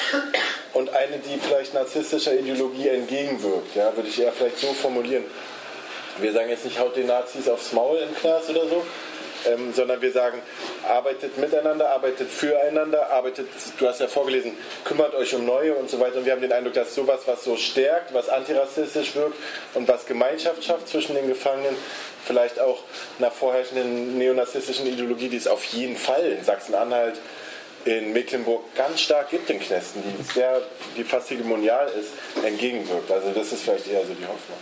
und 0.73 0.91
eine, 0.91 1.19
die 1.19 1.39
vielleicht 1.39 1.75
narzisstischer 1.75 2.35
Ideologie 2.35 2.89
entgegenwirkt. 2.89 3.75
Ja, 3.75 3.95
würde 3.97 4.09
ich 4.09 4.21
eher 4.21 4.33
vielleicht 4.33 4.59
so 4.59 4.73
formulieren. 4.73 5.25
Wir 6.19 6.33
sagen 6.33 6.49
jetzt 6.49 6.65
nicht, 6.65 6.79
haut 6.79 6.97
den 6.97 7.07
Nazis 7.07 7.49
aufs 7.49 7.73
Maul 7.73 7.99
im 7.99 8.15
Knast 8.15 8.51
oder 8.51 8.67
so, 8.69 8.85
ähm, 9.47 9.73
sondern 9.73 10.01
wir 10.01 10.13
sagen, 10.13 10.41
arbeitet 10.89 11.39
miteinander, 11.39 11.91
arbeitet 11.91 12.31
füreinander, 12.31 13.11
arbeitet, 13.11 13.49
du 13.79 13.87
hast 13.87 14.01
ja 14.01 14.09
vorgelesen, 14.09 14.53
kümmert 14.85 15.15
euch 15.15 15.35
um 15.35 15.47
Neue 15.47 15.75
und 15.75 15.91
so 15.91 16.01
weiter. 16.01 16.19
Und 16.19 16.25
wir 16.25 16.33
haben 16.33 16.41
den 16.41 16.53
Eindruck, 16.53 16.75
dass 16.75 16.95
sowas, 16.95 17.21
was 17.27 17.45
so 17.45 17.57
stärkt, 17.57 18.13
was 18.15 18.29
antirassistisch 18.29 19.15
wirkt 19.15 19.37
und 19.75 19.89
was 19.89 20.07
Gemeinschaft 20.07 20.65
schafft 20.65 20.89
zwischen 20.89 21.15
den 21.15 21.29
Gefangenen, 21.29 21.77
vielleicht 22.25 22.61
auch 22.61 22.81
einer 23.19 23.31
vorherrschenden 23.31 24.19
neonazistischen 24.19 24.87
Ideologie, 24.87 25.29
die 25.29 25.37
es 25.37 25.47
auf 25.47 25.65
jeden 25.65 25.97
Fall 25.97 26.33
in 26.33 26.45
Sachsen-Anhalt, 26.45 27.15
in 27.85 28.13
Mecklenburg 28.13 28.75
ganz 28.75 29.01
stark 29.01 29.31
gibt 29.31 29.49
in 29.49 29.59
Knästen, 29.59 30.03
die, 30.03 30.23
sehr, 30.35 30.61
die 30.97 31.05
fast 31.05 31.31
hegemonial 31.31 31.89
ist, 31.99 32.13
entgegenwirkt. 32.45 33.11
Also 33.11 33.31
das 33.31 33.53
ist 33.53 33.63
vielleicht 33.63 33.89
eher 33.89 34.05
so 34.05 34.13
die 34.13 34.27
Hoffnung. 34.27 34.59